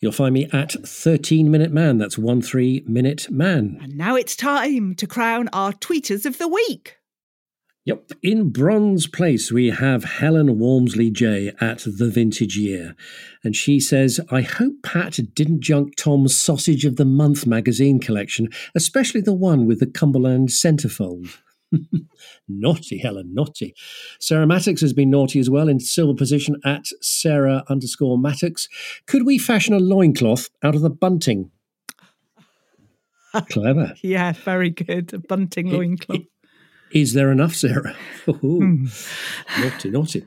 You'll 0.00 0.12
find 0.12 0.32
me 0.32 0.48
at 0.50 0.72
13 0.72 1.50
Minute 1.50 1.72
Man. 1.72 1.98
That's 1.98 2.16
one 2.16 2.40
three 2.40 2.82
minute 2.86 3.30
man. 3.30 3.78
And 3.82 3.96
now 3.96 4.16
it's 4.16 4.34
time 4.34 4.94
to 4.94 5.06
crown 5.06 5.48
our 5.52 5.72
tweeters 5.72 6.24
of 6.24 6.38
the 6.38 6.48
week. 6.48 6.96
Yep. 7.84 8.12
In 8.22 8.50
bronze 8.50 9.06
place, 9.06 9.50
we 9.50 9.70
have 9.70 10.04
Helen 10.04 10.58
Walmsley 10.58 11.10
J 11.10 11.52
at 11.60 11.78
The 11.80 12.10
Vintage 12.10 12.56
Year. 12.56 12.94
And 13.42 13.56
she 13.56 13.80
says, 13.80 14.20
I 14.30 14.42
hope 14.42 14.74
Pat 14.82 15.18
didn't 15.34 15.60
junk 15.60 15.96
Tom's 15.96 16.36
Sausage 16.36 16.84
of 16.84 16.96
the 16.96 17.06
Month 17.06 17.46
magazine 17.46 17.98
collection, 17.98 18.48
especially 18.74 19.22
the 19.22 19.34
one 19.34 19.66
with 19.66 19.80
the 19.80 19.86
Cumberland 19.86 20.48
centerfold. 20.48 21.38
Naughty, 22.48 22.98
Helen, 22.98 23.34
naughty. 23.34 23.74
Sarah 24.18 24.46
Mattocks 24.46 24.80
has 24.80 24.92
been 24.92 25.10
naughty 25.10 25.38
as 25.38 25.50
well 25.50 25.68
in 25.68 25.80
silver 25.80 26.14
position 26.14 26.56
at 26.64 26.86
Sarah 27.00 27.64
underscore 27.68 28.18
Mattocks. 28.18 28.68
Could 29.06 29.26
we 29.26 29.38
fashion 29.38 29.74
a 29.74 29.80
loincloth 29.80 30.50
out 30.62 30.74
of 30.74 30.82
the 30.82 30.90
bunting? 30.90 31.50
Clever. 33.50 33.94
yeah, 34.02 34.32
very 34.32 34.70
good. 34.70 35.14
A 35.14 35.18
bunting 35.18 35.70
loincloth. 35.70 36.22
Is 36.92 37.12
there 37.12 37.30
enough, 37.30 37.54
Sarah? 37.54 37.94
Hmm. 38.26 38.86
naughty, 39.60 39.90
naughty. 39.90 40.24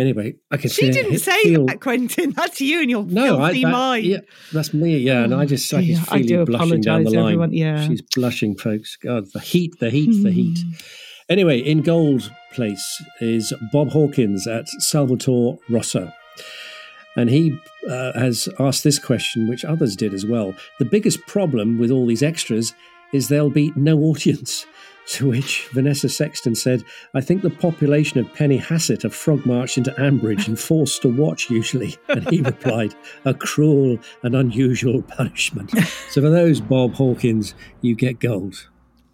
Anyway, 0.00 0.34
I 0.50 0.56
can 0.56 0.70
see 0.70 0.86
she 0.86 0.92
didn't 0.92 1.18
say 1.18 1.42
feel... 1.42 1.66
that, 1.66 1.80
Quentin. 1.80 2.30
That's 2.36 2.60
you 2.60 2.80
and 2.80 2.90
your 2.90 3.04
no, 3.04 3.36
filthy 3.36 3.64
I, 3.64 3.68
that, 3.68 3.72
mind. 3.72 4.06
Yeah, 4.06 4.18
that's 4.52 4.72
me. 4.72 4.96
Yeah, 4.96 5.24
and 5.24 5.34
I 5.34 5.44
just 5.44 5.72
I 5.74 5.84
can 5.84 5.96
feel 5.96 6.14
I 6.14 6.16
you 6.16 6.44
blushing 6.46 6.80
down 6.80 7.04
the 7.04 7.10
line. 7.10 7.24
Everyone. 7.24 7.52
Yeah, 7.52 7.86
she's 7.86 8.00
blushing, 8.00 8.56
folks. 8.56 8.96
God, 8.96 9.26
the 9.34 9.40
heat, 9.40 9.78
the 9.78 9.90
heat, 9.90 10.22
the 10.22 10.30
heat. 10.30 10.58
Hmm. 10.58 10.72
Anyway, 11.28 11.58
in 11.58 11.82
gold 11.82 12.30
place 12.52 13.02
is 13.20 13.52
Bob 13.72 13.90
Hawkins 13.90 14.46
at 14.46 14.66
Salvatore 14.68 15.58
Rosso. 15.68 16.10
And 17.16 17.28
he 17.28 17.58
uh, 17.88 18.18
has 18.18 18.48
asked 18.58 18.84
this 18.84 18.98
question, 18.98 19.48
which 19.48 19.64
others 19.64 19.96
did 19.96 20.14
as 20.14 20.24
well. 20.24 20.54
The 20.78 20.84
biggest 20.84 21.26
problem 21.26 21.78
with 21.78 21.90
all 21.90 22.06
these 22.06 22.22
extras 22.22 22.72
is 23.12 23.28
there'll 23.28 23.50
be 23.50 23.72
no 23.76 23.98
audience. 24.00 24.66
To 25.14 25.30
which 25.30 25.66
Vanessa 25.72 26.08
Sexton 26.08 26.54
said, 26.54 26.84
I 27.14 27.20
think 27.20 27.42
the 27.42 27.50
population 27.50 28.20
of 28.20 28.32
Penny 28.32 28.58
Hassett 28.58 29.02
have 29.02 29.14
frog 29.14 29.44
marched 29.44 29.76
into 29.76 29.90
Ambridge 29.92 30.46
and 30.46 30.56
forced 30.56 31.02
to 31.02 31.08
watch 31.08 31.50
usually. 31.50 31.96
And 32.08 32.28
he 32.30 32.42
replied, 32.42 32.94
A 33.24 33.34
cruel 33.34 33.98
and 34.22 34.36
unusual 34.36 35.02
punishment. 35.02 35.72
So 36.10 36.20
for 36.20 36.30
those, 36.30 36.60
Bob 36.60 36.94
Hawkins, 36.94 37.54
you 37.80 37.96
get 37.96 38.20
gold. 38.20 38.68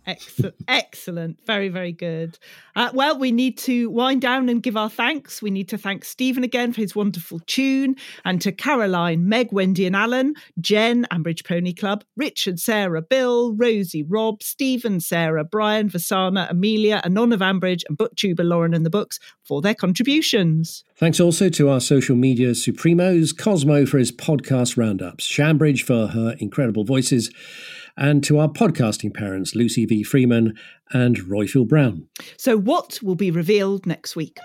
Excellent, 0.07 0.55
excellent, 0.69 1.45
very, 1.47 1.69
very 1.69 1.91
good. 1.91 2.39
Uh, 2.77 2.91
well, 2.95 3.19
we 3.19 3.33
need 3.33 3.59
to 3.59 3.91
wind 3.91 4.23
down 4.23 4.49
and 4.49 4.63
give 4.63 4.77
our 4.77 4.89
thanks. 4.89 5.43
We 5.43 5.51
need 5.51 5.69
to 5.71 5.79
thank 5.79 6.05
Stephen 6.05 6.45
again 6.45 6.73
for 6.73 6.81
his 6.81 6.95
wonderful 6.95 7.41
tune, 7.47 7.97
and 8.25 8.41
to 8.43 8.53
Caroline, 8.53 9.29
Meg, 9.29 9.51
Wendy, 9.51 9.85
and 9.85 9.97
Alan, 9.97 10.35
Jen, 10.61 11.07
Ambridge 11.11 11.45
Pony 11.45 11.73
Club, 11.73 12.05
Richard, 12.17 12.61
Sarah, 12.61 13.03
Bill, 13.03 13.55
Rosie, 13.55 14.05
Rob, 14.05 14.45
Stephen, 14.45 15.01
Sarah, 15.01 15.45
Brian, 15.45 15.91
Vasana, 15.91 16.49
Amelia, 16.51 17.01
Anon 17.05 17.33
of 17.33 17.41
Ambridge, 17.41 17.83
and 17.89 17.99
Booktuber 17.99 18.45
Lauren 18.45 18.75
and 18.75 18.87
the 18.87 18.91
Books 18.91 19.19
for 19.43 19.61
their 19.61 19.75
contributions. 19.75 20.85
Thanks 20.97 21.19
also 21.19 21.49
to 21.49 21.69
our 21.69 21.81
social 21.81 22.15
media 22.15 22.51
supremos, 22.51 23.37
Cosmo 23.37 23.87
for 23.87 23.99
his 23.99 24.13
podcast 24.13 24.77
roundups, 24.77 25.25
Shambridge 25.25 25.83
for 25.83 26.09
her 26.09 26.37
incredible 26.39 26.85
voices 26.85 27.31
and 27.97 28.23
to 28.25 28.39
our 28.39 28.49
podcasting 28.49 29.15
parents, 29.15 29.55
Lucy 29.55 29.87
V. 29.87 30.03
Freeman 30.03 30.55
and 30.93 31.17
Roifield 31.19 31.69
Brown. 31.69 32.07
So, 32.37 32.57
what 32.57 33.03
will 33.03 33.15
be 33.15 33.31
revealed 33.31 33.87
next 33.87 34.15
week? 34.15 34.39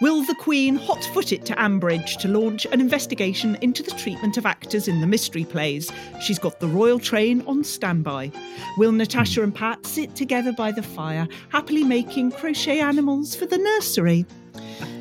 Will 0.00 0.24
the 0.24 0.34
Queen 0.36 0.76
hot 0.76 1.04
foot 1.12 1.32
it 1.32 1.44
to 1.46 1.54
Ambridge 1.54 2.16
to 2.18 2.28
launch 2.28 2.64
an 2.66 2.80
investigation 2.80 3.58
into 3.60 3.82
the 3.82 3.90
treatment 3.92 4.36
of 4.36 4.46
actors 4.46 4.88
in 4.88 5.00
the 5.00 5.06
mystery 5.06 5.44
plays? 5.44 5.90
She's 6.20 6.38
got 6.38 6.60
the 6.60 6.68
royal 6.68 6.98
train 6.98 7.42
on 7.46 7.64
standby. 7.64 8.30
Will 8.78 8.92
Natasha 8.92 9.42
and 9.42 9.54
Pat 9.54 9.84
sit 9.86 10.14
together 10.14 10.52
by 10.52 10.72
the 10.72 10.82
fire, 10.82 11.26
happily 11.50 11.84
making 11.84 12.32
crochet 12.32 12.80
animals 12.80 13.34
for 13.34 13.46
the 13.46 13.58
nursery? 13.58 14.26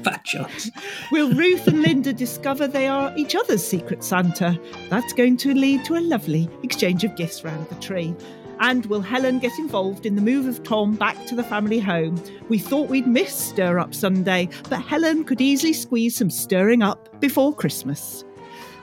Fat 0.03 0.23
chance. 0.23 0.69
Will 1.11 1.33
Ruth 1.33 1.67
and 1.67 1.81
Linda 1.81 2.13
discover 2.13 2.67
they 2.67 2.87
are 2.87 3.13
each 3.15 3.35
other's 3.35 3.65
secret 3.65 4.03
Santa? 4.03 4.59
That's 4.89 5.13
going 5.13 5.37
to 5.37 5.53
lead 5.53 5.85
to 5.85 5.95
a 5.95 6.01
lovely 6.01 6.49
exchange 6.63 7.03
of 7.03 7.15
gifts 7.15 7.43
round 7.43 7.67
the 7.69 7.75
tree. 7.75 8.15
And 8.59 8.85
will 8.85 9.01
Helen 9.01 9.39
get 9.39 9.57
involved 9.57 10.05
in 10.05 10.15
the 10.15 10.21
move 10.21 10.47
of 10.47 10.61
Tom 10.63 10.95
back 10.95 11.25
to 11.25 11.35
the 11.35 11.43
family 11.43 11.79
home? 11.79 12.21
We 12.47 12.59
thought 12.59 12.89
we'd 12.89 13.07
miss 13.07 13.33
Stir 13.33 13.79
Up 13.79 13.95
Sunday, 13.95 14.49
but 14.69 14.81
Helen 14.83 15.23
could 15.23 15.41
easily 15.41 15.73
squeeze 15.73 16.15
some 16.15 16.29
stirring 16.29 16.83
up 16.83 17.19
before 17.19 17.55
Christmas. 17.55 18.23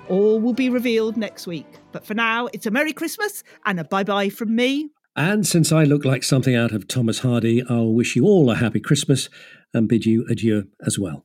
All 0.09 0.41
will 0.41 0.53
be 0.53 0.69
revealed 0.69 1.17
next 1.17 1.47
week. 1.47 1.67
But 1.93 2.05
for 2.05 2.15
now, 2.15 2.49
it's 2.53 2.67
a 2.67 2.71
Merry 2.73 2.93
Christmas 2.93 3.45
and 3.67 3.79
a 3.79 3.85
bye 3.85 4.05
bye 4.05 4.31
from 4.31 4.57
me. 4.57 4.91
And 5.15 5.47
since 5.47 5.73
I 5.73 5.85
look 5.85 6.05
like 6.05 6.23
something 6.23 6.55
out 6.55 6.73
of 6.73 6.89
Thomas 6.89 7.21
Hardy, 7.21 7.63
I'll 7.69 7.93
wish 7.93 8.17
you 8.17 8.25
all 8.25 8.51
a 8.51 8.55
happy 8.55 8.81
Christmas 8.81 9.29
and 9.75 9.89
bid 9.89 10.07
you 10.07 10.27
adieu 10.29 10.69
as 10.87 10.99
well. 10.99 11.25